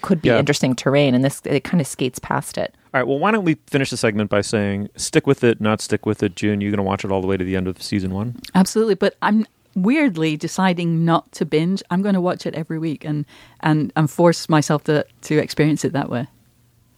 could 0.03 0.21
be 0.21 0.29
Yeah. 0.31 0.39
interesting 0.39 0.75
terrain. 0.75 1.15
And 1.15 1.25
this, 1.25 1.41
it 1.45 1.63
kind 1.63 1.81
of 1.81 1.87
skates 1.87 2.19
past 2.19 2.59
it. 2.59 2.75
All 2.93 3.01
right. 3.01 3.07
Well, 3.07 3.19
why 3.21 3.31
don't 3.31 3.45
we 3.45 3.55
finish 3.69 3.91
the 3.91 3.97
segment 3.97 4.31
by 4.31 4.41
saying 4.41 4.89
stick 4.97 5.27
with 5.29 5.45
it, 5.45 5.61
not 5.61 5.81
stick 5.81 6.05
with 6.07 6.23
it. 6.25 6.35
June, 6.35 6.61
you're 6.61 6.71
going 6.73 6.79
to 6.79 6.83
watch 6.83 7.05
it 7.05 7.13
all 7.13 7.21
the 7.21 7.29
way 7.29 7.37
to 7.37 7.45
the 7.45 7.55
end 7.55 7.69
of 7.69 7.81
season 7.81 8.13
one. 8.13 8.35
Absolutely, 8.55 8.95
but 8.97 9.15
I'm 9.23 9.47
weirdly 9.77 10.37
deciding 10.37 11.05
not 11.05 11.31
to 11.33 11.45
binge. 11.45 11.83
I'm 11.91 12.03
going 12.03 12.15
to 12.15 12.21
watch 12.21 12.47
it 12.47 12.55
every 12.57 12.79
week 12.81 13.05
and 13.05 13.25
and 13.61 13.93
and 13.95 14.11
force 14.11 14.49
myself 14.49 14.83
to 14.85 15.07
to 15.23 15.39
experience 15.39 15.85
it 15.85 15.93
that 15.93 16.11
way. 16.11 16.27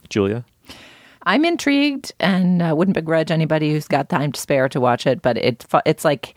Julia. 0.09 0.45
I'm 1.25 1.45
intrigued 1.45 2.13
and 2.21 2.63
uh, 2.63 2.75
wouldn't 2.75 2.95
begrudge 2.95 3.31
anybody 3.31 3.73
who's 3.73 3.87
got 3.89 4.09
time 4.09 4.33
to 4.33 4.41
spare 4.41 4.67
to 4.71 4.81
watch 4.81 5.07
it, 5.07 5.21
but 5.21 5.37
it 5.37 5.67
it's 5.85 6.05
like 6.05 6.35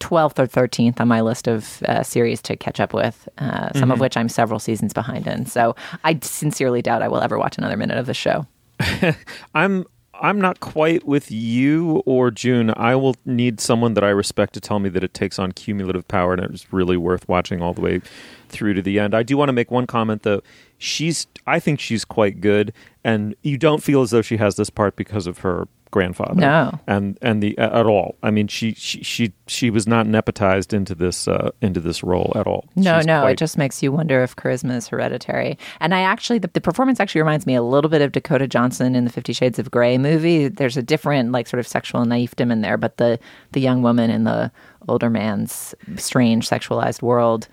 12th 0.00 0.38
or 0.38 0.46
13th 0.46 1.00
on 1.00 1.08
my 1.08 1.22
list 1.22 1.46
of 1.48 1.82
uh, 1.84 2.02
series 2.02 2.42
to 2.42 2.56
catch 2.56 2.78
up 2.80 2.92
with, 2.92 3.26
uh, 3.38 3.70
some 3.78 3.90
of 3.90 3.96
Mhm. 3.98 4.00
which 4.02 4.16
I'm 4.18 4.28
several 4.28 4.58
seasons 4.58 4.92
behind 4.92 5.26
in. 5.26 5.46
So 5.46 5.74
I 6.02 6.18
sincerely 6.20 6.82
doubt 6.82 7.00
I 7.00 7.08
will 7.08 7.20
ever 7.22 7.38
watch 7.38 7.56
another 7.56 7.76
minute 7.76 7.96
of 7.96 8.04
the 8.04 8.12
show. 8.12 8.46
I'm 9.54 9.86
I'm 10.20 10.40
not 10.40 10.60
quite 10.60 11.04
with 11.04 11.30
you 11.30 12.02
or 12.06 12.30
June. 12.30 12.72
I 12.76 12.94
will 12.94 13.16
need 13.24 13.60
someone 13.60 13.94
that 13.94 14.04
I 14.04 14.10
respect 14.10 14.54
to 14.54 14.60
tell 14.60 14.78
me 14.78 14.88
that 14.90 15.02
it 15.02 15.12
takes 15.12 15.38
on 15.38 15.52
cumulative 15.52 16.06
power 16.06 16.34
and 16.34 16.54
it's 16.54 16.72
really 16.72 16.96
worth 16.96 17.28
watching 17.28 17.60
all 17.60 17.74
the 17.74 17.80
way 17.80 18.00
through 18.48 18.74
to 18.74 18.82
the 18.82 18.98
end. 18.98 19.14
I 19.14 19.22
do 19.22 19.36
want 19.36 19.48
to 19.48 19.52
make 19.52 19.70
one 19.70 19.86
comment 19.86 20.22
though. 20.22 20.42
She's 20.84 21.26
I 21.46 21.60
think 21.60 21.80
she's 21.80 22.04
quite 22.04 22.40
good 22.40 22.72
and 23.04 23.34
you 23.42 23.56
don't 23.56 23.82
feel 23.82 24.02
as 24.02 24.10
though 24.10 24.22
she 24.22 24.36
has 24.36 24.56
this 24.56 24.68
part 24.70 24.96
because 24.96 25.26
of 25.26 25.38
her 25.38 25.66
grandfather. 25.90 26.34
No. 26.34 26.78
and 26.88 27.16
and 27.22 27.40
the 27.42 27.56
uh, 27.56 27.80
at 27.80 27.86
all. 27.86 28.16
I 28.22 28.30
mean, 28.32 28.48
she 28.48 28.74
she 28.74 29.02
she 29.02 29.32
she 29.46 29.70
was 29.70 29.86
not 29.86 30.06
nepotized 30.06 30.72
into 30.72 30.94
this 30.94 31.28
uh, 31.28 31.52
into 31.62 31.78
this 31.80 32.02
role 32.02 32.32
at 32.34 32.46
all. 32.48 32.64
No, 32.74 32.98
She's 32.98 33.06
no, 33.06 33.20
quite- 33.20 33.30
it 33.30 33.38
just 33.38 33.56
makes 33.56 33.82
you 33.82 33.92
wonder 33.92 34.22
if 34.22 34.34
charisma 34.34 34.76
is 34.76 34.88
hereditary. 34.88 35.56
And 35.80 35.94
I 35.94 36.00
actually, 36.00 36.40
the, 36.40 36.50
the 36.52 36.60
performance 36.60 36.98
actually 36.98 37.20
reminds 37.22 37.46
me 37.46 37.54
a 37.54 37.62
little 37.62 37.88
bit 37.88 38.02
of 38.02 38.10
Dakota 38.12 38.48
Johnson 38.48 38.96
in 38.96 39.04
the 39.04 39.10
Fifty 39.12 39.32
Shades 39.32 39.58
of 39.60 39.70
Grey 39.70 39.96
movie. 39.96 40.48
There's 40.48 40.76
a 40.76 40.82
different, 40.82 41.30
like, 41.30 41.46
sort 41.46 41.60
of 41.60 41.66
sexual 41.68 42.04
naifdom 42.04 42.50
in 42.50 42.60
there, 42.60 42.76
but 42.76 42.96
the 42.96 43.18
the 43.52 43.60
young 43.60 43.80
woman 43.82 44.10
in 44.10 44.24
the 44.24 44.50
older 44.88 45.08
man's 45.08 45.74
strange 45.96 46.48
sexualized 46.48 47.02
world 47.02 47.46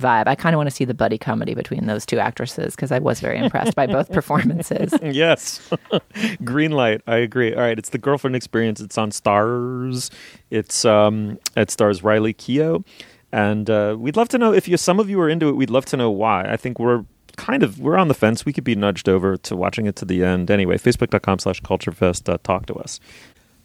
vibe. 0.00 0.26
I 0.26 0.34
kind 0.34 0.54
of 0.54 0.58
want 0.58 0.68
to 0.68 0.74
see 0.74 0.84
the 0.84 0.94
buddy 0.94 1.18
comedy 1.18 1.54
between 1.54 1.86
those 1.86 2.04
two 2.04 2.18
actresses 2.18 2.74
because 2.74 2.90
I 2.92 2.98
was 2.98 3.20
very 3.20 3.38
impressed 3.38 3.74
by 3.74 3.86
both 3.86 4.10
performances. 4.12 4.92
Yes. 5.02 5.70
Green 6.44 6.72
light. 6.72 7.02
I 7.06 7.16
agree. 7.16 7.54
All 7.54 7.60
right. 7.60 7.78
It's 7.78 7.90
the 7.90 7.98
girlfriend 7.98 8.36
experience. 8.36 8.80
It's 8.80 8.98
on 8.98 9.10
Starz. 9.10 10.10
It's 10.50 10.84
um 10.84 11.38
it 11.56 11.70
stars 11.70 12.02
Riley 12.02 12.34
Keough. 12.34 12.84
And 13.32 13.68
uh, 13.68 13.96
we'd 13.98 14.16
love 14.16 14.28
to 14.28 14.38
know 14.38 14.52
if 14.52 14.68
you 14.68 14.76
some 14.76 15.00
of 15.00 15.10
you 15.10 15.20
are 15.20 15.28
into 15.28 15.48
it, 15.48 15.56
we'd 15.56 15.70
love 15.70 15.84
to 15.86 15.96
know 15.96 16.10
why. 16.10 16.44
I 16.44 16.56
think 16.56 16.78
we're 16.78 17.04
kind 17.36 17.62
of 17.62 17.80
we're 17.80 17.96
on 17.96 18.08
the 18.08 18.14
fence. 18.14 18.46
We 18.46 18.52
could 18.52 18.64
be 18.64 18.76
nudged 18.76 19.08
over 19.08 19.36
to 19.36 19.56
watching 19.56 19.86
it 19.86 19.96
to 19.96 20.04
the 20.04 20.24
end. 20.24 20.50
Anyway, 20.50 20.78
facebook.com 20.78 21.40
slash 21.40 21.60
culturefest. 21.62 22.32
Uh, 22.32 22.38
talk 22.44 22.66
to 22.66 22.74
us. 22.74 23.00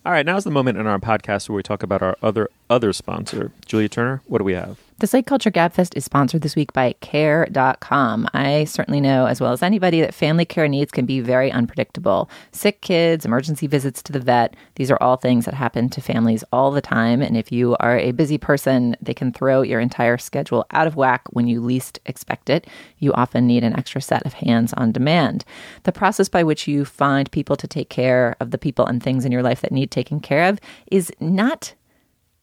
All 0.06 0.12
right, 0.12 0.26
now's 0.26 0.44
the 0.44 0.50
moment 0.52 0.78
in 0.80 0.88
our 0.88 0.98
podcast 0.98 1.50
where 1.50 1.58
we 1.58 1.62
talk 1.64 1.84
about 1.84 2.02
our 2.02 2.18
other 2.24 2.50
other 2.70 2.94
sponsor. 2.94 3.52
Julia 3.66 3.90
Turner, 3.90 4.22
what 4.26 4.40
do 4.40 4.44
we 4.44 4.54
have? 4.54 4.80
The 5.00 5.08
Slate 5.08 5.28
Culture 5.28 5.50
Gabfest 5.50 5.96
is 5.96 6.04
sponsored 6.04 6.42
this 6.42 6.58
week 6.58 6.74
by 6.74 6.92
Care.com. 7.00 8.28
I 8.34 8.66
certainly 8.66 9.00
know, 9.00 9.28
as 9.28 9.40
well 9.40 9.54
as 9.54 9.64
anybody, 9.64 10.02
that 10.02 10.14
family 10.14 10.44
care 10.44 10.68
needs 10.68 10.92
can 10.92 11.06
be 11.06 11.22
very 11.22 11.50
unpredictable. 11.50 12.30
Sick 12.52 12.82
kids, 12.82 13.26
emergency 13.26 13.66
visits 13.66 14.04
to 14.04 14.12
the 14.12 14.20
vet, 14.20 14.58
these 14.76 14.92
are 14.92 15.02
all 15.02 15.16
things 15.16 15.46
that 15.46 15.54
happen 15.54 15.88
to 15.88 16.02
families 16.02 16.44
all 16.52 16.72
the 16.72 16.82
time. 16.82 17.22
And 17.22 17.38
if 17.38 17.50
you 17.50 17.78
are 17.80 17.98
a 17.98 18.12
busy 18.12 18.38
person, 18.38 18.98
they 19.02 19.14
can 19.14 19.32
throw 19.32 19.62
your 19.62 19.80
entire 19.80 20.18
schedule 20.18 20.66
out 20.72 20.86
of 20.86 20.98
whack 20.98 21.22
when 21.30 21.48
you 21.48 21.62
least 21.62 22.02
expect 22.06 22.50
it. 22.50 22.68
You 22.98 23.14
often 23.14 23.48
need 23.48 23.64
an 23.64 23.80
extra 23.80 24.02
set 24.02 24.26
of 24.26 24.34
hands 24.34 24.74
on 24.74 24.92
demand. 24.92 25.46
The 25.84 25.94
process 25.94 26.28
by 26.28 26.44
which 26.44 26.68
you 26.68 26.84
find 26.84 27.32
people 27.32 27.56
to 27.56 27.68
take 27.68 27.90
care 27.90 28.36
of 28.42 28.52
the 28.52 28.58
people 28.58 28.86
and 28.86 29.02
things 29.02 29.24
in 29.24 29.32
your 29.32 29.44
life 29.44 29.62
that 29.62 29.72
need 29.72 29.92
taken 29.92 30.20
care 30.20 30.50
of 30.50 30.60
is 30.92 31.10
not 31.22 31.74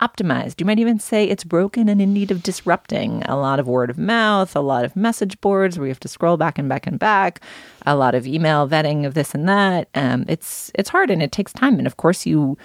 optimized. 0.00 0.60
You 0.60 0.66
might 0.66 0.78
even 0.78 0.98
say 0.98 1.24
it's 1.24 1.44
broken 1.44 1.88
and 1.88 2.00
in 2.00 2.12
need 2.12 2.30
of 2.30 2.42
disrupting. 2.42 3.22
A 3.24 3.36
lot 3.36 3.58
of 3.58 3.66
word 3.66 3.90
of 3.90 3.98
mouth, 3.98 4.54
a 4.54 4.60
lot 4.60 4.84
of 4.84 4.96
message 4.96 5.40
boards 5.40 5.78
where 5.78 5.86
you 5.86 5.90
have 5.90 6.00
to 6.00 6.08
scroll 6.08 6.36
back 6.36 6.58
and 6.58 6.68
back 6.68 6.86
and 6.86 6.98
back, 6.98 7.40
a 7.86 7.96
lot 7.96 8.14
of 8.14 8.26
email 8.26 8.68
vetting 8.68 9.06
of 9.06 9.14
this 9.14 9.34
and 9.34 9.48
that. 9.48 9.88
Um, 9.94 10.24
it's 10.28 10.70
it's 10.74 10.90
hard 10.90 11.10
and 11.10 11.22
it 11.22 11.32
takes 11.32 11.52
time. 11.52 11.78
And 11.78 11.86
of 11.86 11.96
course, 11.96 12.26
you 12.26 12.58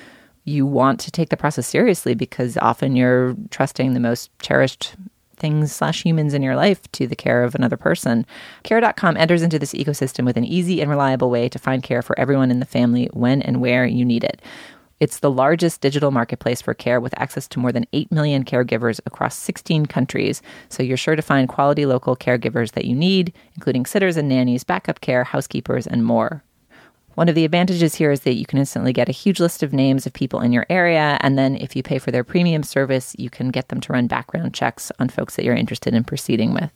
you 0.43 0.65
want 0.65 0.99
to 1.01 1.11
take 1.11 1.29
the 1.29 1.37
process 1.37 1.67
seriously 1.67 2.15
because 2.15 2.57
often 2.57 2.95
you're 2.95 3.35
trusting 3.51 3.93
the 3.93 3.99
most 3.99 4.31
cherished 4.39 4.95
things 5.37 5.73
slash 5.73 6.03
humans 6.03 6.33
in 6.33 6.41
your 6.41 6.55
life 6.55 6.89
to 6.91 7.07
the 7.07 7.15
care 7.15 7.43
of 7.43 7.55
another 7.55 7.77
person. 7.77 8.25
Care.com 8.63 9.17
enters 9.17 9.41
into 9.41 9.57
this 9.57 9.73
ecosystem 9.73 10.23
with 10.23 10.37
an 10.37 10.45
easy 10.45 10.81
and 10.81 10.89
reliable 10.89 11.29
way 11.29 11.49
to 11.49 11.59
find 11.59 11.83
care 11.83 12.01
for 12.01 12.17
everyone 12.19 12.51
in 12.51 12.59
the 12.59 12.65
family 12.65 13.09
when 13.13 13.41
and 13.41 13.59
where 13.59 13.85
you 13.85 14.05
need 14.05 14.23
it. 14.23 14.41
It's 15.01 15.17
the 15.17 15.31
largest 15.31 15.81
digital 15.81 16.11
marketplace 16.11 16.61
for 16.61 16.75
care 16.75 17.01
with 17.01 17.19
access 17.19 17.47
to 17.47 17.59
more 17.59 17.71
than 17.71 17.87
8 17.91 18.11
million 18.11 18.45
caregivers 18.45 18.99
across 19.07 19.35
16 19.35 19.87
countries. 19.87 20.43
So 20.69 20.83
you're 20.83 20.95
sure 20.95 21.15
to 21.15 21.23
find 21.23 21.49
quality 21.49 21.87
local 21.87 22.15
caregivers 22.15 22.73
that 22.73 22.85
you 22.85 22.95
need, 22.95 23.33
including 23.55 23.87
sitters 23.87 24.15
and 24.15 24.29
nannies, 24.29 24.63
backup 24.63 25.01
care, 25.01 25.23
housekeepers, 25.23 25.87
and 25.87 26.05
more. 26.05 26.43
One 27.15 27.29
of 27.29 27.33
the 27.33 27.45
advantages 27.45 27.95
here 27.95 28.11
is 28.11 28.19
that 28.21 28.35
you 28.35 28.45
can 28.45 28.59
instantly 28.59 28.93
get 28.93 29.09
a 29.09 29.11
huge 29.11 29.39
list 29.39 29.63
of 29.63 29.73
names 29.73 30.05
of 30.05 30.13
people 30.13 30.39
in 30.39 30.53
your 30.53 30.67
area. 30.69 31.17
And 31.21 31.35
then 31.35 31.55
if 31.55 31.75
you 31.75 31.81
pay 31.81 31.97
for 31.97 32.11
their 32.11 32.23
premium 32.23 32.61
service, 32.61 33.15
you 33.17 33.31
can 33.31 33.49
get 33.49 33.69
them 33.69 33.81
to 33.81 33.93
run 33.93 34.05
background 34.05 34.53
checks 34.53 34.91
on 34.99 35.09
folks 35.09 35.35
that 35.35 35.43
you're 35.43 35.55
interested 35.55 35.95
in 35.95 36.03
proceeding 36.03 36.53
with. 36.53 36.71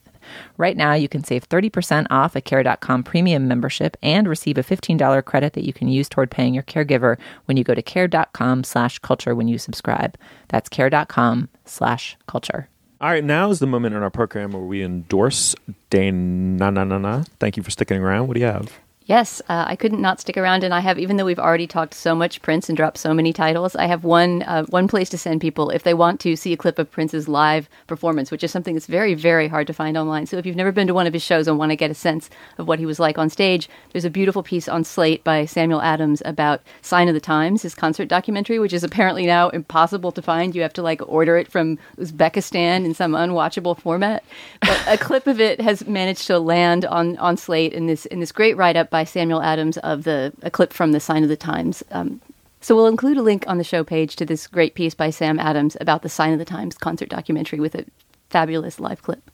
Right 0.57 0.77
now, 0.77 0.93
you 0.93 1.07
can 1.07 1.23
save 1.23 1.47
30% 1.49 2.07
off 2.09 2.35
a 2.35 2.41
care.com 2.41 3.03
premium 3.03 3.47
membership 3.47 3.97
and 4.01 4.27
receive 4.27 4.57
a 4.57 4.63
$15 4.63 5.23
credit 5.25 5.53
that 5.53 5.65
you 5.65 5.73
can 5.73 5.87
use 5.87 6.09
toward 6.09 6.31
paying 6.31 6.53
your 6.53 6.63
caregiver 6.63 7.17
when 7.45 7.57
you 7.57 7.63
go 7.63 7.75
to 7.75 7.81
care.com 7.81 8.63
slash 8.63 8.99
culture 8.99 9.35
when 9.35 9.47
you 9.47 9.57
subscribe. 9.57 10.17
That's 10.49 10.69
care.com 10.69 11.49
slash 11.65 12.17
culture. 12.27 12.69
All 13.01 13.09
right, 13.09 13.23
now 13.23 13.49
is 13.49 13.59
the 13.59 13.67
moment 13.67 13.93
in 13.93 14.01
our 14.01 14.09
program 14.09 14.51
where 14.51 14.63
we 14.63 14.81
endorse 14.81 15.53
Dana. 15.89 16.71
Na, 16.71 16.83
na, 16.83 16.97
na. 16.97 17.23
Thank 17.39 17.57
you 17.57 17.63
for 17.63 17.69
sticking 17.69 18.01
around. 18.01 18.27
What 18.27 18.35
do 18.35 18.39
you 18.39 18.45
have? 18.45 18.71
Yes, 19.07 19.39
uh, 19.47 19.65
I 19.67 19.75
couldn't 19.75 20.01
not 20.01 20.19
stick 20.19 20.35
around, 20.35 20.63
and 20.63 20.73
I 20.73 20.79
have, 20.79 20.97
even 20.97 21.17
though 21.17 21.25
we've 21.25 21.37
already 21.37 21.67
talked 21.67 21.93
so 21.93 22.15
much 22.15 22.41
Prince 22.41 22.69
and 22.69 22.75
dropped 22.75 22.97
so 22.97 23.13
many 23.13 23.31
titles, 23.33 23.75
I 23.75 23.85
have 23.85 24.03
one 24.03 24.41
uh, 24.41 24.65
one 24.69 24.87
place 24.87 25.09
to 25.09 25.17
send 25.17 25.41
people 25.41 25.69
if 25.69 25.83
they 25.83 25.93
want 25.93 26.19
to 26.21 26.35
see 26.35 26.53
a 26.53 26.57
clip 26.57 26.79
of 26.79 26.89
Prince's 26.89 27.27
live 27.27 27.69
performance, 27.85 28.31
which 28.31 28.43
is 28.43 28.49
something 28.49 28.73
that's 28.73 28.87
very, 28.87 29.13
very 29.13 29.47
hard 29.47 29.67
to 29.67 29.73
find 29.73 29.95
online. 29.95 30.25
So 30.25 30.37
if 30.37 30.45
you've 30.47 30.55
never 30.55 30.71
been 30.71 30.87
to 30.87 30.95
one 30.95 31.05
of 31.05 31.13
his 31.13 31.21
shows 31.21 31.47
and 31.47 31.59
want 31.59 31.69
to 31.69 31.75
get 31.75 31.91
a 31.91 31.93
sense 31.93 32.31
of 32.57 32.67
what 32.67 32.79
he 32.79 32.87
was 32.87 32.99
like 32.99 33.19
on 33.19 33.29
stage, 33.29 33.69
there's 33.91 34.05
a 34.05 34.09
beautiful 34.09 34.41
piece 34.41 34.67
on 34.67 34.83
Slate 34.83 35.23
by 35.23 35.45
Samuel 35.45 35.83
Adams 35.83 36.23
about 36.25 36.63
Sign 36.81 37.07
of 37.07 37.13
the 37.13 37.19
Times, 37.19 37.61
his 37.61 37.75
concert 37.75 38.07
documentary, 38.07 38.57
which 38.57 38.73
is 38.73 38.83
apparently 38.83 39.27
now 39.27 39.49
impossible 39.49 40.13
to 40.13 40.21
find. 40.23 40.55
You 40.55 40.63
have 40.63 40.73
to 40.73 40.81
like 40.81 41.01
order 41.07 41.37
it 41.37 41.51
from 41.51 41.77
Uzbekistan 41.99 42.85
in 42.85 42.95
some 42.95 43.11
unwatchable 43.11 43.79
format. 43.79 44.23
But 44.61 44.83
a 44.87 44.97
clip 44.97 45.27
of 45.27 45.39
it 45.39 45.61
has 45.61 45.85
managed 45.85 46.25
to 46.25 46.39
land 46.39 46.85
on, 46.85 47.17
on 47.17 47.37
Slate 47.37 47.73
in 47.73 47.85
this 47.85 48.07
in 48.07 48.19
this 48.19 48.31
great 48.31 48.57
write 48.57 48.75
up 48.75 48.94
by 48.95 49.03
Samuel 49.03 49.41
Adams 49.41 49.77
of 49.79 50.05
the 50.05 50.31
a 50.41 50.49
clip 50.49 50.71
from 50.71 50.93
the 50.93 51.01
Sign 51.01 51.21
of 51.21 51.27
the 51.27 51.35
Times. 51.35 51.83
Um, 51.91 52.21
so 52.61 52.73
we'll 52.77 52.87
include 52.87 53.17
a 53.17 53.21
link 53.21 53.43
on 53.45 53.57
the 53.57 53.63
show 53.65 53.83
page 53.83 54.15
to 54.15 54.25
this 54.25 54.47
great 54.47 54.73
piece 54.73 54.95
by 54.95 55.09
Sam 55.09 55.37
Adams 55.37 55.75
about 55.81 56.01
the 56.01 56.07
Sign 56.07 56.31
of 56.31 56.39
the 56.39 56.45
Times 56.45 56.77
concert 56.77 57.09
documentary 57.09 57.59
with 57.59 57.75
a 57.75 57.83
fabulous 58.29 58.79
live 58.79 59.03
clip. 59.03 59.29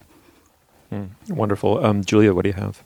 Wonderful. 1.29 1.85
Um, 1.85 2.03
Julia, 2.03 2.33
what 2.33 2.41
do 2.41 2.49
you 2.49 2.55
have? 2.55 2.81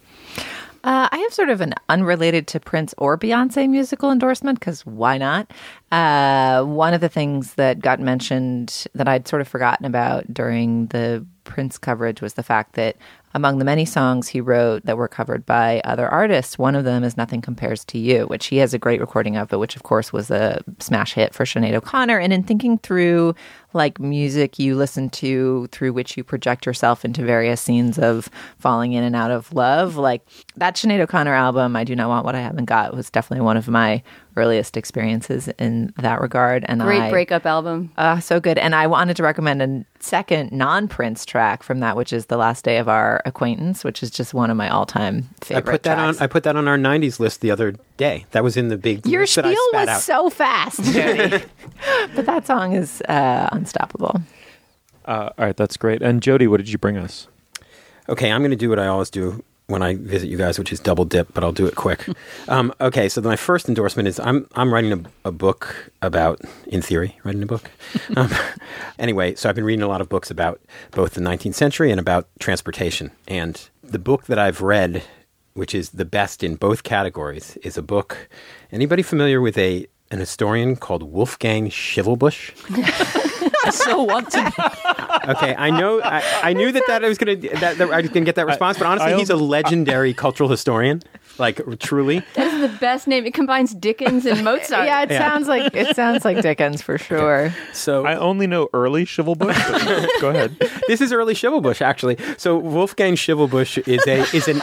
Uh, 0.84 1.08
I 1.10 1.18
have 1.20 1.34
sort 1.34 1.48
of 1.48 1.62
an 1.62 1.76
unrelated 1.88 2.46
to 2.48 2.60
Prince 2.60 2.94
or 2.98 3.18
Beyonce 3.18 3.70
musical 3.70 4.12
endorsement 4.12 4.60
because 4.60 4.86
why 4.86 5.18
not? 5.18 5.50
Uh, 5.94 6.62
one 6.66 6.94
of 6.94 7.00
the 7.00 7.08
things 7.08 7.54
that 7.54 7.80
got 7.80 8.02
mentioned 8.02 8.86
that 8.94 9.08
I'd 9.08 9.30
sort 9.30 9.42
of 9.42 9.48
forgotten 9.48 9.86
about 9.86 10.32
during 10.34 10.88
the 10.88 11.26
Prince 11.46 11.78
coverage 11.78 12.22
was 12.22 12.34
the 12.34 12.44
fact 12.44 12.74
that 12.74 12.98
among 13.36 13.58
the 13.58 13.66
many 13.66 13.84
songs 13.84 14.30
he 14.30 14.40
wrote 14.40 14.86
that 14.86 14.96
were 14.96 15.10
covered 15.10 15.46
by 15.46 15.82
other 15.84 16.08
artists, 16.08 16.58
one 16.58 16.74
of 16.74 16.86
them 16.86 17.04
is 17.04 17.18
Nothing 17.18 17.42
Compares 17.42 17.84
to 17.86 17.98
You, 17.98 18.28
which 18.28 18.46
he 18.46 18.58
has 18.58 18.74
a 18.74 18.80
great 18.80 19.02
recording 19.02 19.36
of, 19.36 19.50
but 19.50 19.60
which 19.60 19.76
of 19.76 19.84
course 19.84 20.14
was 20.14 20.32
a 20.32 20.64
smash 20.80 21.16
hit 21.16 21.34
for 21.34 21.44
Sinead 21.44 21.74
O'Connor. 21.74 22.18
And 22.18 22.32
in 22.32 22.44
thinking 22.44 22.78
through 22.78 23.36
like 23.76 24.00
music 24.00 24.58
you 24.58 24.76
listen 24.76 25.10
to 25.12 25.68
through 25.68 25.94
which 25.94 26.18
you 26.18 26.24
project 26.24 26.66
yourself 26.66 27.06
into 27.06 27.24
various 27.24 27.62
scenes 27.62 28.00
of 28.00 28.30
falling 28.58 28.94
in 28.94 29.04
and 29.04 29.16
out 29.16 29.32
of 29.32 29.54
love, 29.54 29.98
like 29.98 30.26
that 30.56 30.76
Sinead 30.76 31.00
O'Connor 31.02 31.34
album, 31.34 31.76
I 31.76 31.84
Do 31.84 31.96
Not 31.96 32.10
Want 32.10 32.26
What 32.26 32.36
I 32.36 32.42
Haven't 32.42 32.66
Got, 32.66 32.96
was 32.96 33.10
definitely 33.10 33.44
one 33.44 33.58
of 33.58 33.68
my 33.68 34.02
earliest 34.38 34.76
experiences 34.76 35.48
in 35.60 35.94
that 35.98 36.20
regard. 36.20 36.66
And 36.68 36.82
Great 36.82 37.02
I, 37.02 37.10
breakup 37.10 37.46
album. 37.46 37.92
uh, 37.98 38.20
so 38.20 38.40
good. 38.40 38.58
And 38.58 38.76
I 38.76 38.88
wanted 38.88 39.18
to 39.18 39.24
recommend 39.24 39.62
a 39.62 39.86
second 40.04 40.52
non 40.52 40.88
Prince 40.88 41.26
track 41.26 41.64
from 41.64 41.80
that, 41.80 41.96
which 41.96 42.14
is 42.14 42.28
The 42.28 42.38
Last 42.38 42.64
Day 42.66 42.78
of 42.78 42.90
Our 42.90 43.22
Acquaintance, 43.26 43.84
which 43.84 44.04
is 44.04 44.10
just 44.10 44.34
one 44.34 44.50
of 44.50 44.58
my 44.58 44.70
all 44.70 44.86
time 44.86 45.30
favorite. 45.42 45.68
I 45.68 45.72
put 45.72 45.84
that 45.84 45.96
tracks. 45.96 46.18
on. 46.18 46.24
I 46.24 46.28
put 46.28 46.44
that 46.44 46.56
on 46.56 46.68
our 46.68 46.78
'90s 46.78 47.20
list 47.20 47.42
the 47.42 47.52
other 47.52 47.76
day. 47.98 48.26
That 48.32 48.44
was 48.44 48.58
in 48.58 48.70
the 48.70 48.78
big. 48.78 49.06
Your 49.06 49.22
list 49.22 49.36
that 49.36 49.46
I 49.46 49.54
spiel 49.54 49.68
spat 49.70 49.88
was 49.88 49.90
out. 49.90 50.02
so 50.02 50.30
fast, 50.30 50.78
but 52.16 52.26
that 52.26 52.48
song 52.48 52.74
is 52.74 53.02
uh, 53.08 53.50
unstoppable. 53.52 54.22
Uh, 55.06 55.30
all 55.38 55.46
right, 55.46 55.58
that's 55.58 55.78
great. 55.78 56.02
And 56.02 56.22
Jody, 56.22 56.48
what 56.48 56.58
did 56.58 56.70
you 56.70 56.78
bring 56.78 56.98
us? 56.98 57.28
Okay, 58.10 58.32
I'm 58.32 58.42
going 58.42 58.52
to 58.52 58.58
do 58.58 58.70
what 58.70 58.80
I 58.80 58.88
always 58.88 59.10
do 59.10 59.44
when 59.68 59.82
I 59.82 59.96
visit 59.96 60.30
you 60.30 60.38
guys, 60.38 60.60
which 60.60 60.72
is 60.72 60.80
double 60.80 61.06
dip, 61.06 61.34
but 61.34 61.44
I'll 61.44 61.52
do 61.52 61.66
it 61.66 61.76
quick. 61.76 62.08
um, 62.48 62.74
okay, 62.80 63.10
so 63.10 63.22
my 63.22 63.36
first 63.36 63.68
endorsement 63.68 64.08
is 64.08 64.20
I'm 64.20 64.48
I'm 64.56 64.74
writing 64.74 64.94
a, 64.94 65.30
a 65.30 65.32
book 65.32 65.92
about, 66.02 66.42
in 66.68 66.82
theory, 66.82 67.20
writing 67.24 67.44
a 67.44 67.48
book. 67.48 67.72
um, 68.16 68.30
anyway, 69.00 69.36
so 69.36 69.50
I've 69.50 69.56
been 69.56 69.64
reading 69.64 69.84
a 69.84 69.88
lot 69.88 70.02
of 70.02 70.10
books 70.10 70.30
about 70.30 70.62
both 70.92 71.14
the 71.14 71.22
19th 71.22 71.56
century 71.56 71.92
and 71.92 72.00
about 72.00 72.28
transportation. 72.40 73.12
And 73.28 73.70
the 73.84 74.00
book 74.00 74.26
that 74.26 74.40
I've 74.40 74.62
read, 74.62 75.04
which 75.56 75.74
is 75.74 75.92
the 75.92 76.06
best 76.06 76.44
in 76.44 76.56
both 76.56 76.84
categories, 76.84 77.58
is 77.64 77.78
a 77.78 77.82
book. 77.82 78.30
Anybody 78.72 79.02
familiar 79.02 79.42
with 79.42 79.58
a 79.58 79.88
an 80.12 80.20
historian 80.20 80.76
called 80.76 81.02
Wolfgang 81.02 81.70
Schivelbusch? 81.70 82.54
I 83.66 83.70
still 83.72 84.06
want 84.06 84.30
to. 84.32 85.32
Okay, 85.32 85.56
I 85.58 85.72
know. 85.72 86.00
I, 86.02 86.22
I 86.44 86.54
knew 86.54 86.72
that 86.72 86.84
that 86.88 87.04
I 87.04 87.08
was 87.08 87.18
gonna 87.18 87.36
that, 87.38 87.78
that 87.78 87.90
I 87.92 88.02
was 88.02 88.10
gonna 88.12 88.26
get 88.26 88.36
that 88.36 88.46
response, 88.46 88.78
but 88.78 88.86
honestly, 88.86 89.14
I 89.14 89.18
he's 89.18 89.32
a 89.32 89.36
legendary 89.36 90.14
cultural 90.14 90.50
historian. 90.50 91.02
Like 91.38 91.62
truly, 91.80 92.20
That 92.36 92.48
is 92.54 92.72
the 92.72 92.78
best 92.78 93.08
name. 93.08 93.26
It 93.26 93.34
combines 93.34 93.74
Dickens 93.74 94.26
and 94.26 94.44
Mozart. 94.44 94.86
Yeah, 94.86 95.04
it 95.04 95.10
sounds 95.10 95.48
like 95.48 95.74
it 95.76 95.96
sounds 95.96 96.24
like 96.24 96.42
Dickens 96.42 96.82
for 96.82 96.98
sure. 96.98 97.54
so 97.74 98.06
I 98.06 98.16
only 98.16 98.46
know 98.46 98.70
early 98.74 99.06
Schivelbusch. 99.06 99.40
but 99.40 100.22
Go 100.22 100.30
ahead. 100.30 100.58
this 100.88 101.02
is 101.02 101.12
early 101.12 101.34
Schivelbusch, 101.34 101.82
actually. 101.82 102.18
So 102.38 102.58
Wolfgang 102.58 103.16
Schivelbusch 103.16 103.86
is 103.88 104.06
a 104.06 104.36
is 104.36 104.48
an 104.48 104.62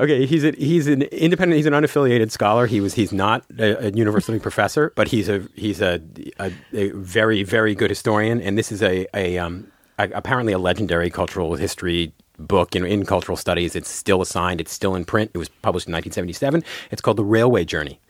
Okay, 0.00 0.26
he's 0.26 0.44
a, 0.44 0.52
he's 0.52 0.86
an 0.86 1.02
independent. 1.02 1.56
He's 1.56 1.66
an 1.66 1.72
unaffiliated 1.72 2.30
scholar. 2.30 2.66
He 2.66 2.80
was 2.80 2.94
he's 2.94 3.12
not 3.12 3.44
a, 3.58 3.86
a 3.86 3.90
university 3.90 4.38
professor, 4.48 4.92
but 4.94 5.08
he's 5.08 5.28
a 5.28 5.46
he's 5.54 5.80
a, 5.80 6.00
a, 6.38 6.52
a 6.72 6.90
very 6.90 7.42
very 7.42 7.74
good 7.74 7.90
historian. 7.90 8.40
And 8.40 8.56
this 8.56 8.70
is 8.70 8.82
a 8.82 9.06
a 9.14 9.38
um 9.38 9.70
apparently 9.98 10.52
a 10.52 10.58
legendary 10.58 11.10
cultural 11.10 11.56
history 11.56 12.12
book 12.38 12.76
in, 12.76 12.84
in 12.84 13.04
cultural 13.04 13.36
studies. 13.36 13.74
It's 13.74 13.90
still 13.90 14.22
assigned. 14.22 14.60
It's 14.60 14.72
still 14.72 14.94
in 14.94 15.04
print. 15.04 15.32
It 15.34 15.38
was 15.38 15.48
published 15.48 15.88
in 15.88 15.92
1977. 15.92 16.62
It's 16.92 17.02
called 17.02 17.16
The 17.16 17.24
Railway 17.24 17.64
Journey. 17.64 18.00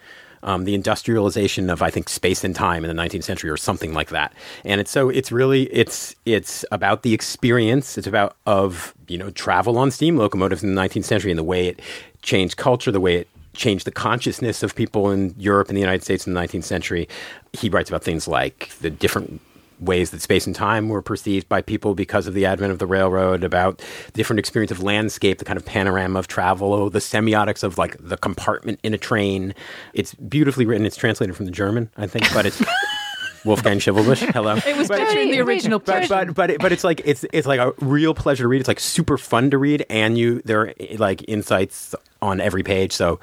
Um, 0.43 0.65
the 0.65 0.75
industrialization 0.75 1.71
of 1.71 1.83
I 1.83 1.91
think 1.91 2.09
space 2.09 2.45
and 2.45 2.55
time 2.55 2.85
in 2.85 2.95
the 2.95 3.03
19th 3.03 3.25
century 3.25 3.51
or 3.51 3.57
something 3.57 3.93
like 3.93 4.11
that. 4.11 4.33
And 4.65 4.81
it's 4.81 4.91
so 4.91 5.09
it's 5.09 5.33
really 5.33 5.65
it's 5.65 6.15
it's 6.25 6.65
about 6.71 7.03
the 7.03 7.15
experience. 7.15 7.99
It's 7.99 8.07
about 8.07 8.37
of 8.47 8.95
you 9.09 9.19
know 9.19 9.31
travel 9.31 9.79
on 9.79 9.91
steam 9.91 10.17
locomotives 10.17 10.63
in 10.63 10.75
the 10.75 10.81
19th 10.81 11.05
century 11.05 11.31
and 11.31 11.39
the 11.39 11.45
way 11.45 11.69
it 11.69 11.81
changed 12.23 12.57
culture, 12.57 12.93
the 12.93 13.01
way 13.01 13.17
it 13.17 13.29
changed 13.55 13.85
the 13.85 13.91
consciousness 13.91 14.63
of 14.63 14.75
people 14.75 15.11
in 15.11 15.35
Europe 15.37 15.69
and 15.69 15.77
the 15.77 15.81
United 15.81 16.03
States 16.03 16.27
in 16.27 16.35
the 16.35 16.41
19th 16.41 16.65
century. 16.65 17.09
He 17.53 17.69
writes 17.69 17.91
about 17.91 18.05
things 18.05 18.29
like 18.29 18.71
the 18.81 18.91
different 18.91 19.41
ways 19.81 20.11
that 20.11 20.21
space 20.21 20.47
and 20.47 20.55
time 20.57 20.89
were 20.89 21.03
perceived 21.03 21.49
by 21.49 21.63
people 21.63 21.95
because 21.95 22.27
of 22.27 22.35
the 22.35 22.45
advent 22.47 22.73
of 22.73 22.79
the 22.79 22.87
railroad, 22.87 23.45
about 23.45 23.83
different 24.13 24.39
experience 24.41 24.71
of 24.71 24.83
landscape, 24.83 25.39
the 25.39 25.45
kind 25.45 25.57
of 25.57 25.65
panorama 25.65 26.19
of 26.19 26.29
travel, 26.29 26.91
the 26.91 26.99
semiotics 26.99 27.63
of 27.63 27.79
like 27.79 27.97
the 28.01 28.17
compartment 28.17 28.81
in 28.83 28.95
a 28.95 28.99
train. 28.99 29.55
It's 29.95 30.15
beautifully 30.15 30.67
written. 30.67 30.87
It's 30.87 30.97
translated 30.97 31.37
from 31.37 31.47
the 31.47 31.53
German, 31.53 31.91
I 31.97 32.07
think, 32.07 32.33
but 32.35 32.47
it's 32.47 32.63
Wolfgang 33.45 33.79
Schivelbusch. 33.79 34.33
Hello. 34.33 34.57
It 34.67 34.77
was 34.77 34.89
But- 34.89 35.01
in 35.01 35.07
the 35.07 35.15
Wait, 35.15 35.29
wait, 35.31 35.41
original 35.41 35.79
but 35.79 36.09
but 36.09 36.35
but, 36.35 36.51
it, 36.51 36.61
but 36.61 36.73
it's 36.73 36.83
like 36.85 37.01
it's 37.05 37.25
it's 37.33 37.47
like 37.47 37.61
a 37.61 37.73
real 37.81 38.15
pleasure 38.15 38.45
to 38.45 38.49
read. 38.49 38.61
It's 38.61 38.69
like 38.69 38.81
super 38.81 39.17
fun 39.17 39.51
to 39.51 39.59
read, 39.59 39.87
and 39.89 40.19
you 40.19 40.43
there 40.45 40.61
are 40.63 40.75
like 40.97 41.25
insights 41.29 41.95
on 42.21 42.41
every 42.41 42.63
page. 42.63 42.93
So. 42.93 43.21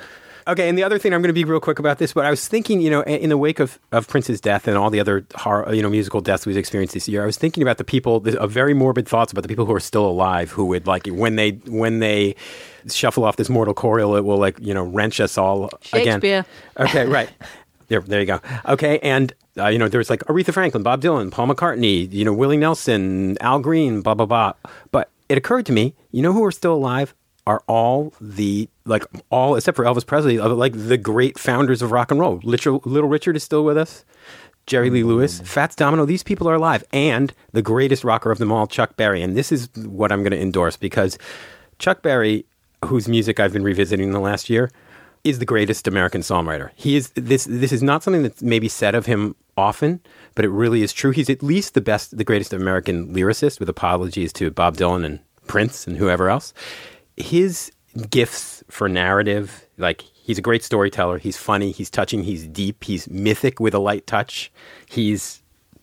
Okay, 0.47 0.69
and 0.69 0.77
the 0.77 0.83
other 0.83 0.99
thing 0.99 1.11
I'm 1.11 1.21
going 1.21 1.29
to 1.29 1.33
be 1.33 1.43
real 1.43 1.59
quick 1.59 1.79
about 1.79 1.97
this, 1.97 2.13
but 2.13 2.23
I 2.23 2.29
was 2.29 2.47
thinking, 2.47 2.79
you 2.79 2.91
know, 2.91 3.01
in 3.01 3.29
the 3.29 3.37
wake 3.37 3.59
of, 3.59 3.79
of 3.91 4.07
Prince's 4.07 4.39
death 4.39 4.67
and 4.67 4.77
all 4.77 4.91
the 4.91 4.99
other 4.99 5.25
horror, 5.33 5.73
you 5.73 5.81
know, 5.81 5.89
musical 5.89 6.21
deaths 6.21 6.45
we've 6.45 6.55
experienced 6.55 6.93
this 6.93 7.07
year, 7.07 7.23
I 7.23 7.25
was 7.25 7.37
thinking 7.37 7.63
about 7.63 7.79
the 7.79 7.83
people, 7.83 8.17
of 8.37 8.51
very 8.51 8.75
morbid 8.75 9.07
thoughts 9.07 9.31
about 9.31 9.41
the 9.41 9.47
people 9.47 9.65
who 9.65 9.73
are 9.73 9.79
still 9.79 10.05
alive, 10.05 10.51
who 10.51 10.65
would 10.65 10.85
like 10.85 11.07
when 11.07 11.35
they 11.35 11.51
when 11.65 11.97
they 11.97 12.35
shuffle 12.87 13.23
off 13.23 13.37
this 13.37 13.49
mortal 13.49 13.73
coil, 13.73 14.15
it 14.15 14.21
will 14.21 14.37
like 14.37 14.59
you 14.59 14.73
know 14.73 14.83
wrench 14.83 15.19
us 15.19 15.35
all 15.37 15.65
again. 15.93 16.21
Shakespeare. 16.21 16.45
Okay, 16.79 17.05
right. 17.05 17.29
There, 17.87 17.99
there 17.99 18.19
you 18.19 18.25
go. 18.25 18.41
Okay, 18.67 18.97
and 19.03 19.31
uh, 19.59 19.67
you 19.67 19.77
know, 19.77 19.87
there 19.87 19.99
was 19.99 20.09
like 20.09 20.21
Aretha 20.21 20.51
Franklin, 20.51 20.81
Bob 20.81 21.03
Dylan, 21.03 21.29
Paul 21.29 21.49
McCartney, 21.49 22.11
you 22.11 22.25
know, 22.25 22.33
Willie 22.33 22.57
Nelson, 22.57 23.37
Al 23.41 23.59
Green, 23.59 24.01
blah 24.01 24.15
blah 24.15 24.25
blah. 24.25 24.53
But 24.91 25.11
it 25.29 25.37
occurred 25.37 25.67
to 25.67 25.71
me, 25.71 25.93
you 26.11 26.23
know, 26.23 26.33
who 26.33 26.43
are 26.43 26.51
still 26.51 26.73
alive 26.73 27.13
are 27.47 27.63
all 27.67 28.13
the 28.19 28.67
like 28.85 29.03
all 29.29 29.55
except 29.55 29.75
for 29.75 29.85
Elvis 29.85 30.05
Presley, 30.05 30.39
like 30.39 30.73
the 30.73 30.97
great 30.97 31.37
founders 31.37 31.81
of 31.81 31.91
rock 31.91 32.11
and 32.11 32.19
roll. 32.19 32.39
Little, 32.43 32.81
Little 32.85 33.09
Richard 33.09 33.35
is 33.35 33.43
still 33.43 33.63
with 33.63 33.77
us. 33.77 34.03
Jerry 34.65 34.89
Lee 34.89 35.03
Lewis, 35.03 35.35
mm-hmm. 35.35 35.45
Fats 35.45 35.75
Domino, 35.75 36.05
these 36.05 36.23
people 36.23 36.49
are 36.49 36.55
alive. 36.55 36.83
And 36.91 37.33
the 37.51 37.61
greatest 37.61 38.03
rocker 38.03 38.31
of 38.31 38.39
them 38.39 38.51
all, 38.51 38.65
Chuck 38.65 38.95
Berry. 38.97 39.21
And 39.21 39.37
this 39.37 39.51
is 39.51 39.69
what 39.75 40.11
I'm 40.11 40.23
going 40.23 40.31
to 40.31 40.41
endorse 40.41 40.75
because 40.75 41.19
Chuck 41.77 42.01
Berry, 42.01 42.45
whose 42.85 43.07
music 43.07 43.39
I've 43.39 43.53
been 43.53 43.63
revisiting 43.63 44.07
in 44.07 44.13
the 44.13 44.19
last 44.19 44.49
year, 44.49 44.71
is 45.23 45.39
the 45.39 45.45
greatest 45.45 45.87
American 45.87 46.21
songwriter. 46.21 46.69
He 46.75 46.95
is 46.95 47.09
this 47.15 47.45
this 47.45 47.71
is 47.71 47.83
not 47.83 48.03
something 48.03 48.23
that's 48.23 48.41
maybe 48.41 48.67
said 48.67 48.95
of 48.95 49.05
him 49.05 49.35
often, 49.57 49.99
but 50.35 50.45
it 50.45 50.49
really 50.49 50.83
is 50.83 50.93
true. 50.93 51.11
He's 51.11 51.29
at 51.29 51.43
least 51.43 51.73
the 51.73 51.81
best 51.81 52.17
the 52.17 52.23
greatest 52.23 52.53
American 52.53 53.13
lyricist 53.13 53.59
with 53.59 53.69
apologies 53.69 54.31
to 54.33 54.51
Bob 54.51 54.77
Dylan 54.77 55.03
and 55.05 55.19
Prince 55.47 55.87
and 55.87 55.97
whoever 55.97 56.29
else. 56.29 56.53
His 57.17 57.71
gifts 58.09 58.63
for 58.69 58.89
narrative, 58.89 59.65
like 59.77 60.01
he's 60.01 60.37
a 60.37 60.41
great 60.41 60.63
storyteller, 60.63 61.17
he's 61.17 61.37
funny, 61.37 61.71
he's 61.71 61.89
touching, 61.89 62.23
he's 62.23 62.47
deep, 62.47 62.83
he's 62.83 63.09
mythic 63.09 63.59
with 63.59 63.73
a 63.73 63.79
light 63.79 64.05
touch. 64.07 64.51
He's 64.87 65.41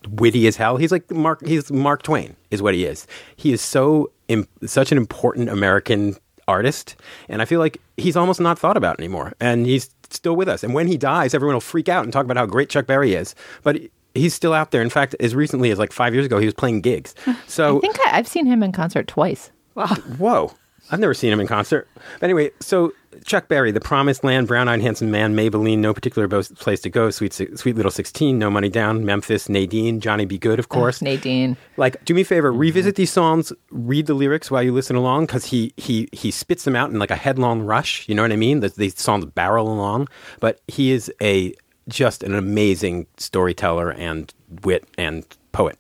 witty 0.09 0.47
as 0.47 0.57
hell. 0.57 0.77
He's 0.77 0.93
like 0.93 1.11
Mark. 1.11 1.45
He's 1.47 1.71
Mark 1.71 2.03
Twain, 2.03 2.37
is 2.51 2.61
what 2.63 2.75
he 2.75 2.85
is. 2.85 3.07
He 3.37 3.53
is 3.53 3.61
so 3.61 4.11
im- 4.29 4.49
such 4.67 4.93
an 4.93 4.99
important 4.99 5.49
American 5.49 6.17
artist, 6.49 6.97
and 7.29 7.41
I 7.41 7.45
feel 7.45 7.61
like 7.61 7.81
he's 7.97 8.17
almost 8.17 8.41
not 8.41 8.59
thought 8.59 8.77
about 8.77 8.99
anymore. 8.99 9.33
And 9.41 9.65
he's 9.67 9.91
still 10.11 10.37
with 10.37 10.49
us. 10.49 10.63
And 10.63 10.75
when 10.75 10.89
he 10.89 10.97
dies, 10.99 11.35
everyone 11.35 11.55
will 11.55 11.61
freak 11.61 11.89
out 11.89 12.05
and 12.05 12.13
talk 12.13 12.25
about 12.25 12.37
how 12.37 12.47
great 12.47 12.69
Chuck 12.69 12.87
Berry 12.87 13.15
is. 13.15 13.35
But 13.63 13.81
he's 14.15 14.35
still 14.35 14.53
out 14.53 14.71
there. 14.73 14.83
In 14.83 14.91
fact, 14.91 15.15
as 15.21 15.35
recently 15.35 15.71
as 15.71 15.79
like 15.79 15.93
five 15.93 16.13
years 16.15 16.27
ago, 16.27 16.39
he 16.39 16.45
was 16.45 16.55
playing 16.55 16.81
gigs. 16.83 17.15
So 17.47 17.79
I 17.79 17.81
think 17.81 17.97
I, 18.07 18.19
I've 18.19 18.29
seen 18.29 18.47
him 18.47 18.63
in 18.63 18.73
concert 18.73 19.07
twice. 19.07 19.51
Wow. 19.75 19.87
Whoa. 20.19 20.53
I've 20.91 21.01
never 21.01 21.15
seen 21.15 21.33
him 21.33 21.41
in 21.41 21.47
concert. 21.47 21.89
But 21.95 22.25
anyway, 22.25 22.51
so 22.61 22.93
Chuck 23.25 23.49
Berry, 23.49 23.71
The 23.71 23.81
Promised 23.81 24.25
Land, 24.25 24.47
Brown 24.49 24.69
Eyed 24.69 24.83
Handsome 24.83 25.11
Man, 25.11 25.35
Maybellene, 25.35 25.79
No 25.79 25.95
Particular 25.95 26.29
Bo- 26.29 26.43
Place 26.43 26.81
to 26.83 26.91
Go, 26.91 27.11
Sweet 27.11 27.33
Sweet 27.33 27.77
Little 27.77 27.91
16, 27.91 28.39
No 28.39 28.51
Money 28.51 28.69
Down, 28.69 29.05
Memphis, 29.05 29.49
Nadine, 29.49 30.01
Johnny 30.01 30.25
B. 30.25 30.39
Goode, 30.39 30.59
of 30.59 30.69
course. 30.69 31.01
Nadine. 31.01 31.57
Like, 31.77 32.05
do 32.05 32.15
me 32.15 32.23
a 32.23 32.25
favor, 32.25 32.53
revisit 32.53 32.97
these 32.97 33.13
songs, 33.13 33.53
read 33.71 34.07
the 34.07 34.15
lyrics 34.15 34.51
while 34.51 34.63
you 34.63 34.73
listen 34.73 34.97
along, 34.97 35.27
because 35.27 35.47
he, 35.47 35.73
he, 35.77 36.09
he 36.13 36.31
spits 36.31 36.65
them 36.65 36.77
out 36.77 36.91
in 36.91 36.99
like 36.99 37.11
a 37.11 37.17
headlong 37.17 37.63
rush. 37.63 38.07
You 38.09 38.15
know 38.15 38.23
what 38.23 38.33
I 38.33 38.37
mean? 38.37 38.61
The, 38.61 38.69
these 38.71 38.99
songs 39.01 39.25
barrel 39.25 39.73
along. 39.73 40.09
But 40.41 40.61
he 40.69 40.91
is 40.91 41.13
a 41.23 41.55
just 41.89 42.23
an 42.23 42.35
amazing 42.35 43.07
storyteller 43.17 43.91
and 43.93 44.33
wit 44.63 44.85
and 44.99 45.25
poet. 45.53 45.79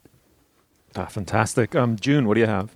Ah, 0.97 1.07
fantastic. 1.07 1.75
Um, 1.75 1.97
June, 1.97 2.27
what 2.27 2.35
do 2.35 2.41
you 2.41 2.47
have? 2.47 2.71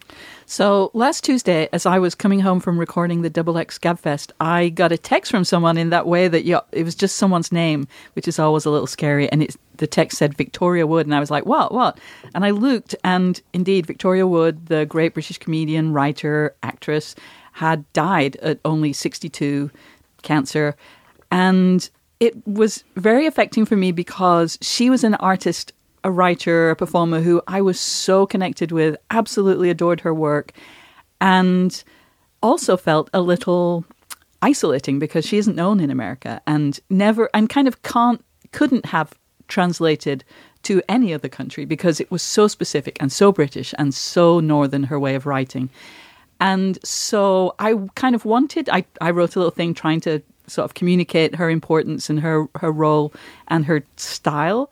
So 0.49 0.93
last 0.95 1.25
Tuesday, 1.25 1.69
as 1.73 1.87
I 1.87 1.99
was 1.99 2.15
coming 2.15 2.39
home 2.39 2.61
from 2.61 2.79
recording 2.79 3.23
the 3.23 3.31
Double 3.31 3.59
X 3.59 3.81
Gabfest, 3.81 4.31
I 4.39 4.69
got 4.69 4.93
a 4.93 4.97
text 4.97 5.33
from 5.33 5.43
someone 5.43 5.77
in 5.77 5.91
that 5.91 6.07
way 6.07 6.29
that 6.29 6.45
yeah, 6.45 6.61
it 6.71 6.85
was 6.85 6.95
just 6.95 7.17
someone's 7.17 7.51
name, 7.51 7.89
which 8.13 8.29
is 8.29 8.39
always 8.39 8.65
a 8.65 8.71
little 8.71 8.87
scary. 8.87 9.29
And 9.33 9.43
it's, 9.43 9.59
the 9.79 9.89
text 9.89 10.19
said 10.19 10.37
Victoria 10.37 10.87
Wood, 10.87 11.05
and 11.05 11.17
I 11.17 11.21
was 11.21 11.33
like, 11.33 11.47
what, 11.47 11.75
what? 11.75 11.99
And 12.33 12.45
I 12.45 12.51
looked, 12.51 12.95
and 13.03 13.43
indeed, 13.53 13.87
Victoria 13.87 14.25
Wood, 14.25 14.67
the 14.67 14.87
great 14.87 15.15
British 15.15 15.39
comedian, 15.39 15.93
writer, 15.93 16.55
actress, 16.63 17.17
had 17.51 17.93
died 17.93 18.37
at 18.37 18.61
only 18.65 18.93
62, 18.93 19.69
cancer. 20.23 20.77
And 21.33 21.91
it 22.21 22.47
was 22.47 22.85
very 22.95 23.27
affecting 23.27 23.65
for 23.65 23.77
me 23.77 23.91
because 23.91 24.59
she 24.63 24.91
was 24.91 25.03
an 25.03 25.17
artist 25.17 25.73
a 26.07 26.11
writer, 26.11 26.71
a 26.71 26.77
performer 26.77 27.21
who 27.21 27.43
I 27.49 27.61
was 27.61 27.81
so 27.81 28.27
connected 28.27 28.71
with, 28.71 28.97
absolutely 29.11 29.71
adored 29.71 30.01
her 30.03 30.15
work, 30.15 30.53
and 31.21 31.83
also 32.41 32.77
felt 32.77 33.11
a 33.13 33.21
little 33.21 33.85
isolating 34.41 35.01
because 35.01 35.27
she 35.27 35.37
isn't 35.37 35.57
known 35.57 35.81
in 35.81 35.91
America 35.91 36.41
and 36.47 36.79
never 36.89 37.29
and 37.35 37.49
kind 37.51 37.67
of 37.67 37.83
can't 37.83 38.25
couldn't 38.53 38.87
have 38.87 39.15
translated 39.49 40.23
to 40.63 40.81
any 40.89 41.13
other 41.13 41.29
country 41.29 41.65
because 41.65 41.99
it 41.99 42.09
was 42.11 42.23
so 42.23 42.47
specific 42.47 42.97
and 43.01 43.13
so 43.13 43.33
British 43.33 43.75
and 43.77 43.93
so 43.93 44.39
northern 44.39 44.85
her 44.85 45.01
way 45.01 45.17
of 45.17 45.27
writing. 45.27 45.69
And 46.39 46.79
so 46.85 47.57
I 47.59 47.75
kind 47.97 48.15
of 48.15 48.25
wanted 48.25 48.69
I, 48.69 48.85
I 49.01 49.11
wrote 49.11 49.35
a 49.35 49.41
little 49.41 49.51
thing 49.51 49.75
trying 49.75 50.01
to 50.03 50.23
sort 50.47 50.67
of 50.67 50.75
communicate 50.75 51.35
her 51.35 51.51
importance 51.51 52.09
and 52.09 52.21
her 52.21 52.47
her 52.55 52.71
role 52.71 53.13
and 53.49 53.65
her 53.65 53.83
style. 53.97 54.71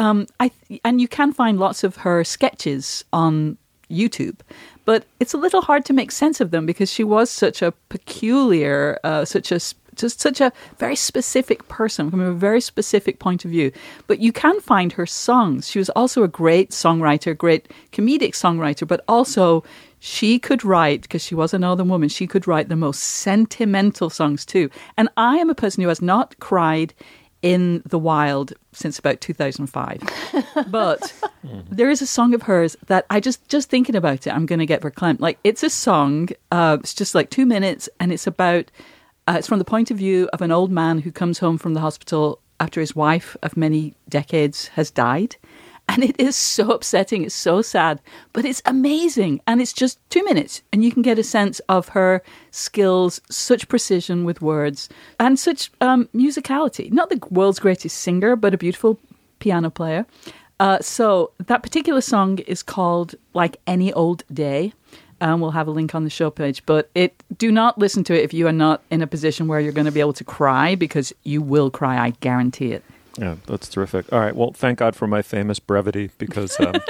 Um, 0.00 0.26
I 0.40 0.50
and 0.82 0.98
you 0.98 1.06
can 1.06 1.30
find 1.30 1.58
lots 1.58 1.84
of 1.84 1.96
her 1.96 2.24
sketches 2.24 3.04
on 3.12 3.58
YouTube, 3.90 4.38
but 4.86 5.04
it's 5.20 5.34
a 5.34 5.36
little 5.36 5.60
hard 5.60 5.84
to 5.84 5.92
make 5.92 6.10
sense 6.10 6.40
of 6.40 6.52
them 6.52 6.64
because 6.64 6.90
she 6.90 7.04
was 7.04 7.28
such 7.30 7.60
a 7.60 7.72
peculiar, 7.90 8.98
uh, 9.04 9.26
such 9.26 9.52
a 9.52 9.60
just 9.96 10.20
such 10.20 10.40
a 10.40 10.52
very 10.78 10.96
specific 10.96 11.68
person 11.68 12.10
from 12.10 12.20
a 12.22 12.32
very 12.32 12.62
specific 12.62 13.18
point 13.18 13.44
of 13.44 13.50
view. 13.50 13.72
But 14.06 14.20
you 14.20 14.32
can 14.32 14.58
find 14.60 14.90
her 14.94 15.04
songs. 15.04 15.68
She 15.68 15.78
was 15.78 15.90
also 15.90 16.22
a 16.22 16.28
great 16.28 16.70
songwriter, 16.70 17.36
great 17.36 17.68
comedic 17.92 18.32
songwriter, 18.32 18.88
but 18.88 19.04
also 19.06 19.62
she 19.98 20.38
could 20.38 20.64
write 20.64 21.02
because 21.02 21.22
she 21.22 21.34
was 21.34 21.52
a 21.52 21.58
northern 21.58 21.90
woman. 21.90 22.08
She 22.08 22.26
could 22.26 22.46
write 22.46 22.70
the 22.70 22.76
most 22.76 23.00
sentimental 23.00 24.08
songs 24.08 24.46
too. 24.46 24.70
And 24.96 25.10
I 25.18 25.36
am 25.36 25.50
a 25.50 25.54
person 25.54 25.82
who 25.82 25.88
has 25.88 26.00
not 26.00 26.40
cried 26.40 26.94
in 27.42 27.82
the 27.86 27.98
wild 27.98 28.52
since 28.72 28.98
about 28.98 29.20
2005. 29.20 30.02
but 30.68 31.12
there 31.70 31.90
is 31.90 32.02
a 32.02 32.06
song 32.06 32.34
of 32.34 32.42
hers 32.42 32.76
that 32.86 33.06
I 33.10 33.20
just 33.20 33.48
just 33.48 33.70
thinking 33.70 33.96
about 33.96 34.26
it, 34.26 34.30
I'm 34.30 34.46
going 34.46 34.58
to 34.58 34.66
get 34.66 34.82
verklempt. 34.82 35.20
Like 35.20 35.38
it's 35.44 35.62
a 35.62 35.70
song, 35.70 36.28
uh, 36.50 36.78
it's 36.80 36.94
just 36.94 37.14
like 37.14 37.30
two 37.30 37.46
minutes, 37.46 37.88
and 37.98 38.12
it's 38.12 38.26
about 38.26 38.70
uh, 39.26 39.36
it's 39.38 39.48
from 39.48 39.58
the 39.58 39.64
point 39.64 39.90
of 39.90 39.96
view 39.96 40.28
of 40.32 40.42
an 40.42 40.52
old 40.52 40.70
man 40.70 40.98
who 40.98 41.12
comes 41.12 41.38
home 41.38 41.58
from 41.58 41.74
the 41.74 41.80
hospital 41.80 42.40
after 42.58 42.80
his 42.80 42.94
wife 42.94 43.36
of 43.42 43.56
many 43.56 43.94
decades 44.08 44.68
has 44.68 44.90
died. 44.90 45.36
And 45.90 46.04
it 46.04 46.20
is 46.20 46.36
so 46.36 46.70
upsetting. 46.70 47.24
It's 47.24 47.34
so 47.34 47.62
sad, 47.62 48.00
but 48.32 48.44
it's 48.44 48.62
amazing. 48.64 49.40
And 49.48 49.60
it's 49.60 49.72
just 49.72 49.98
two 50.08 50.22
minutes, 50.22 50.62
and 50.72 50.84
you 50.84 50.92
can 50.92 51.02
get 51.02 51.18
a 51.18 51.24
sense 51.24 51.58
of 51.68 51.88
her 51.88 52.22
skills, 52.52 53.20
such 53.28 53.66
precision 53.66 54.24
with 54.24 54.40
words, 54.40 54.88
and 55.18 55.36
such 55.36 55.72
um, 55.80 56.08
musicality. 56.14 56.92
Not 56.92 57.10
the 57.10 57.18
world's 57.30 57.58
greatest 57.58 57.98
singer, 57.98 58.36
but 58.36 58.54
a 58.54 58.58
beautiful 58.58 59.00
piano 59.40 59.68
player. 59.68 60.06
Uh, 60.60 60.78
so 60.80 61.32
that 61.46 61.64
particular 61.64 62.00
song 62.00 62.38
is 62.38 62.62
called 62.62 63.16
Like 63.34 63.56
Any 63.66 63.92
Old 63.92 64.22
Day. 64.32 64.72
we'll 65.20 65.50
have 65.50 65.66
a 65.66 65.72
link 65.72 65.92
on 65.96 66.04
the 66.04 66.10
show 66.10 66.30
page. 66.30 66.64
But 66.66 66.88
it 66.94 67.20
do 67.36 67.50
not 67.50 67.78
listen 67.78 68.04
to 68.04 68.14
it 68.14 68.22
if 68.22 68.32
you 68.32 68.46
are 68.46 68.52
not 68.52 68.80
in 68.92 69.02
a 69.02 69.08
position 69.08 69.48
where 69.48 69.58
you're 69.58 69.72
going 69.72 69.86
to 69.86 69.92
be 69.92 70.00
able 70.00 70.12
to 70.12 70.24
cry 70.24 70.76
because 70.76 71.12
you 71.24 71.42
will 71.42 71.68
cry. 71.68 71.98
I 71.98 72.10
guarantee 72.20 72.70
it. 72.72 72.84
Yeah, 73.20 73.36
that's 73.46 73.68
terrific. 73.68 74.10
All 74.12 74.18
right. 74.18 74.34
Well, 74.34 74.52
thank 74.52 74.78
God 74.78 74.96
for 74.96 75.06
my 75.06 75.20
famous 75.22 75.58
brevity 75.58 76.10
because. 76.18 76.58
Um, 76.58 76.74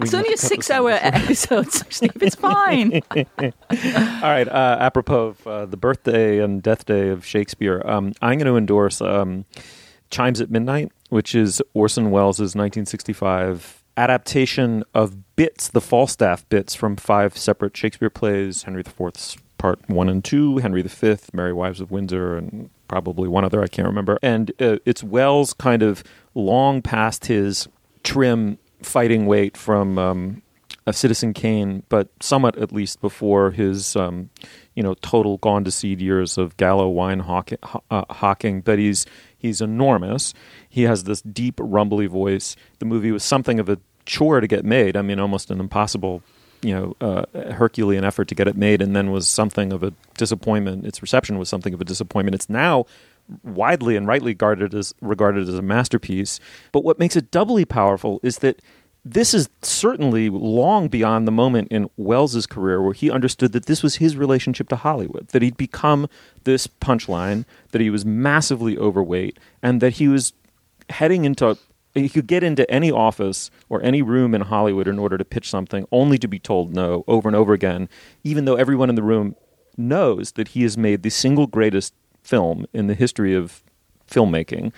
It's 0.00 0.14
only 0.14 0.32
a 0.32 0.36
six-hour 0.36 0.90
episode, 1.02 1.72
so 1.72 1.84
Steve, 1.88 2.20
it's 2.20 2.34
fine. 2.34 3.00
All 3.14 3.52
right. 3.70 4.48
Uh, 4.48 4.76
apropos 4.80 5.28
of 5.28 5.46
uh, 5.46 5.66
the 5.66 5.76
birthday 5.76 6.38
and 6.38 6.62
death 6.62 6.84
day 6.84 7.08
of 7.08 7.24
Shakespeare, 7.24 7.82
um, 7.84 8.12
I'm 8.20 8.38
going 8.38 8.46
to 8.46 8.56
endorse 8.56 9.00
um, 9.00 9.44
Chimes 10.10 10.40
at 10.40 10.50
Midnight, 10.50 10.92
which 11.10 11.34
is 11.34 11.62
Orson 11.74 12.10
Welles' 12.10 12.38
1965 12.38 13.82
adaptation 13.96 14.84
of 14.94 15.36
bits, 15.36 15.68
the 15.68 15.80
Falstaff 15.80 16.48
bits 16.48 16.74
from 16.74 16.96
five 16.96 17.36
separate 17.36 17.76
Shakespeare 17.76 18.10
plays 18.10 18.64
Henry 18.64 18.82
IV's 18.82 19.36
Part 19.58 19.80
1 19.88 20.08
and 20.08 20.24
2, 20.24 20.58
Henry 20.58 20.82
V, 20.82 21.16
Merry 21.32 21.52
Wives 21.52 21.80
of 21.80 21.90
Windsor, 21.90 22.36
and 22.36 22.70
probably 22.88 23.28
one 23.28 23.44
other 23.44 23.62
I 23.62 23.68
can't 23.68 23.86
remember. 23.86 24.18
And 24.22 24.50
uh, 24.60 24.78
it's 24.84 25.02
Welles 25.02 25.52
kind 25.52 25.82
of 25.82 26.02
long 26.34 26.82
past 26.82 27.26
his 27.26 27.68
trim 28.02 28.58
fighting 28.82 29.26
weight 29.26 29.56
from 29.56 29.98
um, 29.98 30.42
a 30.86 30.92
Citizen 30.92 31.34
Kane, 31.34 31.82
but 31.88 32.08
somewhat 32.20 32.56
at 32.56 32.72
least 32.72 33.00
before 33.00 33.50
his, 33.50 33.94
um, 33.94 34.30
you 34.74 34.82
know, 34.82 34.94
total 34.94 35.36
gone 35.38 35.64
to 35.64 35.70
seed 35.70 36.00
years 36.00 36.38
of 36.38 36.56
Gallo 36.56 36.88
wine 36.88 37.20
hawking, 37.20 37.58
uh, 37.90 38.04
hawking. 38.10 38.62
But 38.62 38.78
he's 38.78 39.04
he's 39.36 39.60
enormous. 39.60 40.32
He 40.68 40.82
has 40.84 41.04
this 41.04 41.20
deep, 41.20 41.60
rumbly 41.60 42.06
voice. 42.06 42.56
The 42.78 42.86
movie 42.86 43.12
was 43.12 43.22
something 43.22 43.60
of 43.60 43.68
a 43.68 43.78
chore 44.06 44.40
to 44.40 44.46
get 44.46 44.64
made. 44.64 44.96
I 44.96 45.02
mean, 45.02 45.20
almost 45.20 45.50
an 45.50 45.60
impossible, 45.60 46.22
you 46.62 46.74
know, 46.74 46.96
uh, 47.00 47.52
Herculean 47.52 48.04
effort 48.04 48.28
to 48.28 48.34
get 48.34 48.48
it 48.48 48.56
made, 48.56 48.82
and 48.82 48.94
then 48.94 49.10
was 49.10 49.28
something 49.28 49.72
of 49.72 49.82
a 49.82 49.92
disappointment. 50.16 50.86
Its 50.86 51.02
reception 51.02 51.38
was 51.38 51.48
something 51.48 51.74
of 51.74 51.80
a 51.80 51.84
disappointment. 51.84 52.34
It's 52.34 52.50
now 52.50 52.86
widely 53.44 53.96
and 53.96 54.06
rightly 54.06 54.30
regarded 54.30 54.74
as 54.74 54.94
regarded 55.00 55.48
as 55.48 55.54
a 55.54 55.62
masterpiece. 55.62 56.40
But 56.72 56.84
what 56.84 56.98
makes 56.98 57.16
it 57.16 57.30
doubly 57.30 57.64
powerful 57.64 58.20
is 58.22 58.38
that 58.38 58.60
this 59.04 59.32
is 59.32 59.48
certainly 59.62 60.28
long 60.28 60.88
beyond 60.88 61.26
the 61.26 61.32
moment 61.32 61.68
in 61.70 61.88
Welles's 61.96 62.46
career 62.46 62.82
where 62.82 62.92
he 62.92 63.10
understood 63.10 63.52
that 63.52 63.66
this 63.66 63.82
was 63.82 63.96
his 63.96 64.16
relationship 64.16 64.68
to 64.68 64.76
Hollywood, 64.76 65.28
that 65.28 65.42
he'd 65.42 65.56
become 65.56 66.08
this 66.44 66.66
punchline, 66.66 67.44
that 67.70 67.80
he 67.80 67.90
was 67.90 68.04
massively 68.04 68.76
overweight, 68.76 69.38
and 69.62 69.80
that 69.80 69.94
he 69.94 70.08
was 70.08 70.32
heading 70.90 71.24
into 71.24 71.56
he 71.94 72.08
could 72.08 72.26
get 72.26 72.42
into 72.42 72.70
any 72.70 72.90
office 72.90 73.50
or 73.68 73.82
any 73.82 74.02
room 74.02 74.34
in 74.34 74.42
Hollywood 74.42 74.88
in 74.88 74.98
order 74.98 75.18
to 75.18 75.24
pitch 75.24 75.48
something 75.48 75.86
only 75.90 76.18
to 76.18 76.28
be 76.28 76.38
told 76.38 76.74
no 76.74 77.04
over 77.06 77.28
and 77.28 77.36
over 77.36 77.52
again, 77.52 77.88
even 78.24 78.44
though 78.44 78.56
everyone 78.56 78.88
in 78.88 78.94
the 78.94 79.02
room 79.02 79.34
knows 79.76 80.32
that 80.32 80.48
he 80.48 80.62
has 80.62 80.76
made 80.76 81.02
the 81.02 81.10
single 81.10 81.46
greatest 81.46 81.94
film 82.22 82.66
in 82.72 82.86
the 82.86 82.94
history 82.94 83.34
of 83.34 83.62
filmmaking. 84.08 84.72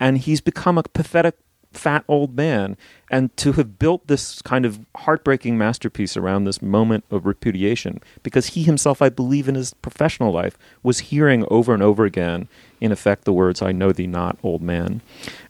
And 0.00 0.18
he's 0.18 0.40
become 0.40 0.78
a 0.78 0.82
pathetic 0.82 1.36
fat 1.72 2.04
old 2.08 2.36
man. 2.36 2.76
And 3.10 3.36
to 3.36 3.52
have 3.52 3.78
built 3.78 4.06
this 4.06 4.42
kind 4.42 4.64
of 4.64 4.80
heartbreaking 4.96 5.56
masterpiece 5.56 6.16
around 6.16 6.44
this 6.44 6.60
moment 6.60 7.04
of 7.10 7.26
repudiation, 7.26 8.00
because 8.22 8.48
he 8.48 8.62
himself, 8.64 9.00
I 9.00 9.08
believe, 9.08 9.48
in 9.48 9.54
his 9.54 9.74
professional 9.74 10.32
life, 10.32 10.58
was 10.82 10.98
hearing 10.98 11.44
over 11.50 11.72
and 11.72 11.82
over 11.82 12.04
again, 12.04 12.48
in 12.80 12.92
effect, 12.92 13.24
the 13.24 13.32
words, 13.32 13.62
I 13.62 13.72
know 13.72 13.92
thee 13.92 14.06
not, 14.06 14.38
old 14.42 14.62
man. 14.62 15.00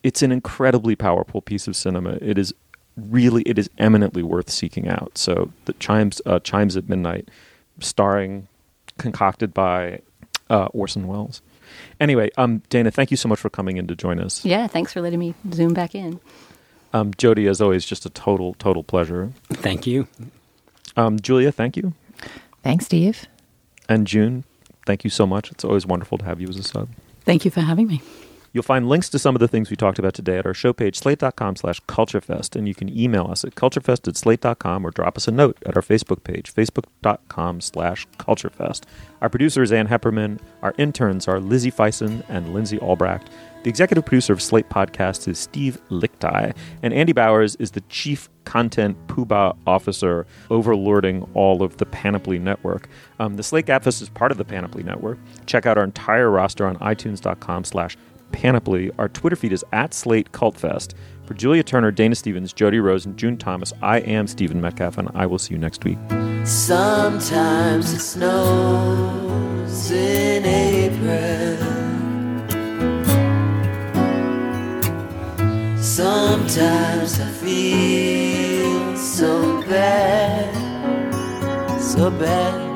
It's 0.02 0.22
an 0.22 0.32
incredibly 0.32 0.96
powerful 0.96 1.40
piece 1.40 1.66
of 1.66 1.76
cinema. 1.76 2.18
It 2.20 2.38
is 2.38 2.52
really, 2.96 3.42
it 3.42 3.58
is 3.58 3.70
eminently 3.78 4.22
worth 4.22 4.50
seeking 4.50 4.88
out. 4.88 5.18
So 5.18 5.52
the 5.64 5.72
chimes, 5.74 6.20
uh, 6.26 6.40
chimes 6.40 6.76
at 6.76 6.88
midnight, 6.88 7.28
starring, 7.80 8.48
concocted 8.98 9.52
by 9.52 10.00
uh, 10.48 10.66
Orson 10.66 11.06
Welles. 11.06 11.42
Anyway, 12.00 12.30
um, 12.36 12.62
Dana, 12.68 12.90
thank 12.90 13.10
you 13.10 13.16
so 13.16 13.28
much 13.28 13.38
for 13.38 13.50
coming 13.50 13.76
in 13.76 13.86
to 13.86 13.96
join 13.96 14.20
us. 14.20 14.44
Yeah, 14.44 14.66
thanks 14.66 14.92
for 14.92 15.00
letting 15.00 15.18
me 15.18 15.34
zoom 15.52 15.74
back 15.74 15.94
in. 15.94 16.20
Um, 16.92 17.12
Jody, 17.18 17.46
as 17.46 17.60
always, 17.60 17.84
just 17.84 18.06
a 18.06 18.10
total, 18.10 18.54
total 18.54 18.82
pleasure. 18.82 19.32
Thank 19.52 19.86
you. 19.86 20.08
Um, 20.96 21.18
Julia, 21.20 21.52
thank 21.52 21.76
you. 21.76 21.92
Thanks, 22.62 22.86
Steve. 22.86 23.26
And 23.88 24.06
June, 24.06 24.44
thank 24.86 25.04
you 25.04 25.10
so 25.10 25.26
much. 25.26 25.50
It's 25.52 25.64
always 25.64 25.86
wonderful 25.86 26.18
to 26.18 26.24
have 26.24 26.40
you 26.40 26.48
as 26.48 26.56
a 26.56 26.62
sub. 26.62 26.88
Thank 27.24 27.44
you 27.44 27.50
for 27.50 27.60
having 27.60 27.86
me. 27.86 28.00
You'll 28.56 28.62
find 28.62 28.88
links 28.88 29.10
to 29.10 29.18
some 29.18 29.36
of 29.36 29.40
the 29.40 29.48
things 29.48 29.68
we 29.68 29.76
talked 29.76 29.98
about 29.98 30.14
today 30.14 30.38
at 30.38 30.46
our 30.46 30.54
show 30.54 30.72
page, 30.72 30.96
slate.com 30.96 31.56
slash 31.56 31.78
culturefest, 31.82 32.56
and 32.56 32.66
you 32.66 32.74
can 32.74 32.88
email 32.88 33.26
us 33.30 33.44
at 33.44 33.54
culturefest 33.54 34.08
at 34.08 34.16
slate.com 34.16 34.86
or 34.86 34.90
drop 34.90 35.18
us 35.18 35.28
a 35.28 35.30
note 35.30 35.58
at 35.66 35.76
our 35.76 35.82
Facebook 35.82 36.24
page, 36.24 36.54
facebook.com 36.54 37.60
slash 37.60 38.06
culturefest. 38.16 38.84
Our 39.20 39.28
producer 39.28 39.62
is 39.62 39.72
Ann 39.72 39.88
Heppermann. 39.88 40.40
Our 40.62 40.72
interns 40.78 41.28
are 41.28 41.38
Lizzie 41.38 41.70
Feisen 41.70 42.24
and 42.30 42.54
Lindsay 42.54 42.78
Albrecht. 42.78 43.28
The 43.62 43.68
executive 43.68 44.06
producer 44.06 44.32
of 44.32 44.40
Slate 44.40 44.70
Podcasts 44.70 45.28
is 45.28 45.38
Steve 45.38 45.78
Lickteig, 45.90 46.56
and 46.82 46.94
Andy 46.94 47.12
Bowers 47.12 47.56
is 47.56 47.72
the 47.72 47.82
chief 47.90 48.30
content 48.44 48.96
poobah 49.06 49.54
officer 49.66 50.24
overlording 50.48 51.28
all 51.34 51.62
of 51.62 51.76
the 51.76 51.84
Panoply 51.84 52.38
Network. 52.38 52.88
Um, 53.20 53.36
the 53.36 53.42
Slate 53.42 53.66
Gabfest 53.66 54.00
is 54.00 54.08
part 54.08 54.32
of 54.32 54.38
the 54.38 54.44
Panoply 54.46 54.82
Network. 54.82 55.18
Check 55.44 55.66
out 55.66 55.76
our 55.76 55.84
entire 55.84 56.30
roster 56.30 56.66
on 56.66 56.76
itunes.com 56.76 57.64
slash 57.64 57.98
Panoply. 58.32 58.90
Our 58.98 59.08
Twitter 59.08 59.36
feed 59.36 59.52
is 59.52 59.64
at 59.72 59.94
Slate 59.94 60.32
Cultfest. 60.32 60.94
For 61.24 61.34
Julia 61.34 61.62
Turner, 61.64 61.90
Dana 61.90 62.14
Stevens, 62.14 62.52
Jody 62.52 62.78
Rosen, 62.78 63.10
and 63.10 63.18
June 63.18 63.36
Thomas, 63.36 63.72
I 63.82 63.98
am 63.98 64.26
Stephen 64.26 64.60
Metcalf, 64.60 64.98
and 64.98 65.10
I 65.14 65.26
will 65.26 65.38
see 65.38 65.54
you 65.54 65.58
next 65.58 65.84
week. 65.84 65.98
Sometimes 66.44 67.92
it 67.92 68.00
snows 68.00 69.90
in 69.90 70.44
April. 70.44 71.56
Sometimes 75.82 77.20
I 77.20 77.28
feel 77.40 78.96
so 78.96 79.62
bad, 79.62 80.54
so 81.80 82.10
bad. 82.10 82.66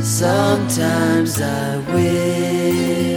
Sometimes 0.00 1.40
I 1.40 1.78
wish 1.94 3.07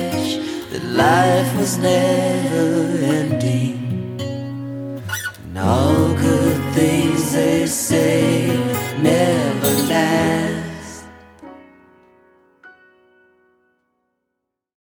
that 0.72 0.84
life 0.86 1.58
was 1.58 1.78
never 1.78 2.98
ending. 3.04 4.18
And 5.44 5.58
all 5.58 6.14
good 6.16 6.74
things 6.74 7.34
they 7.34 7.66
say 7.68 8.48
never 9.02 9.72
last. 9.90 10.41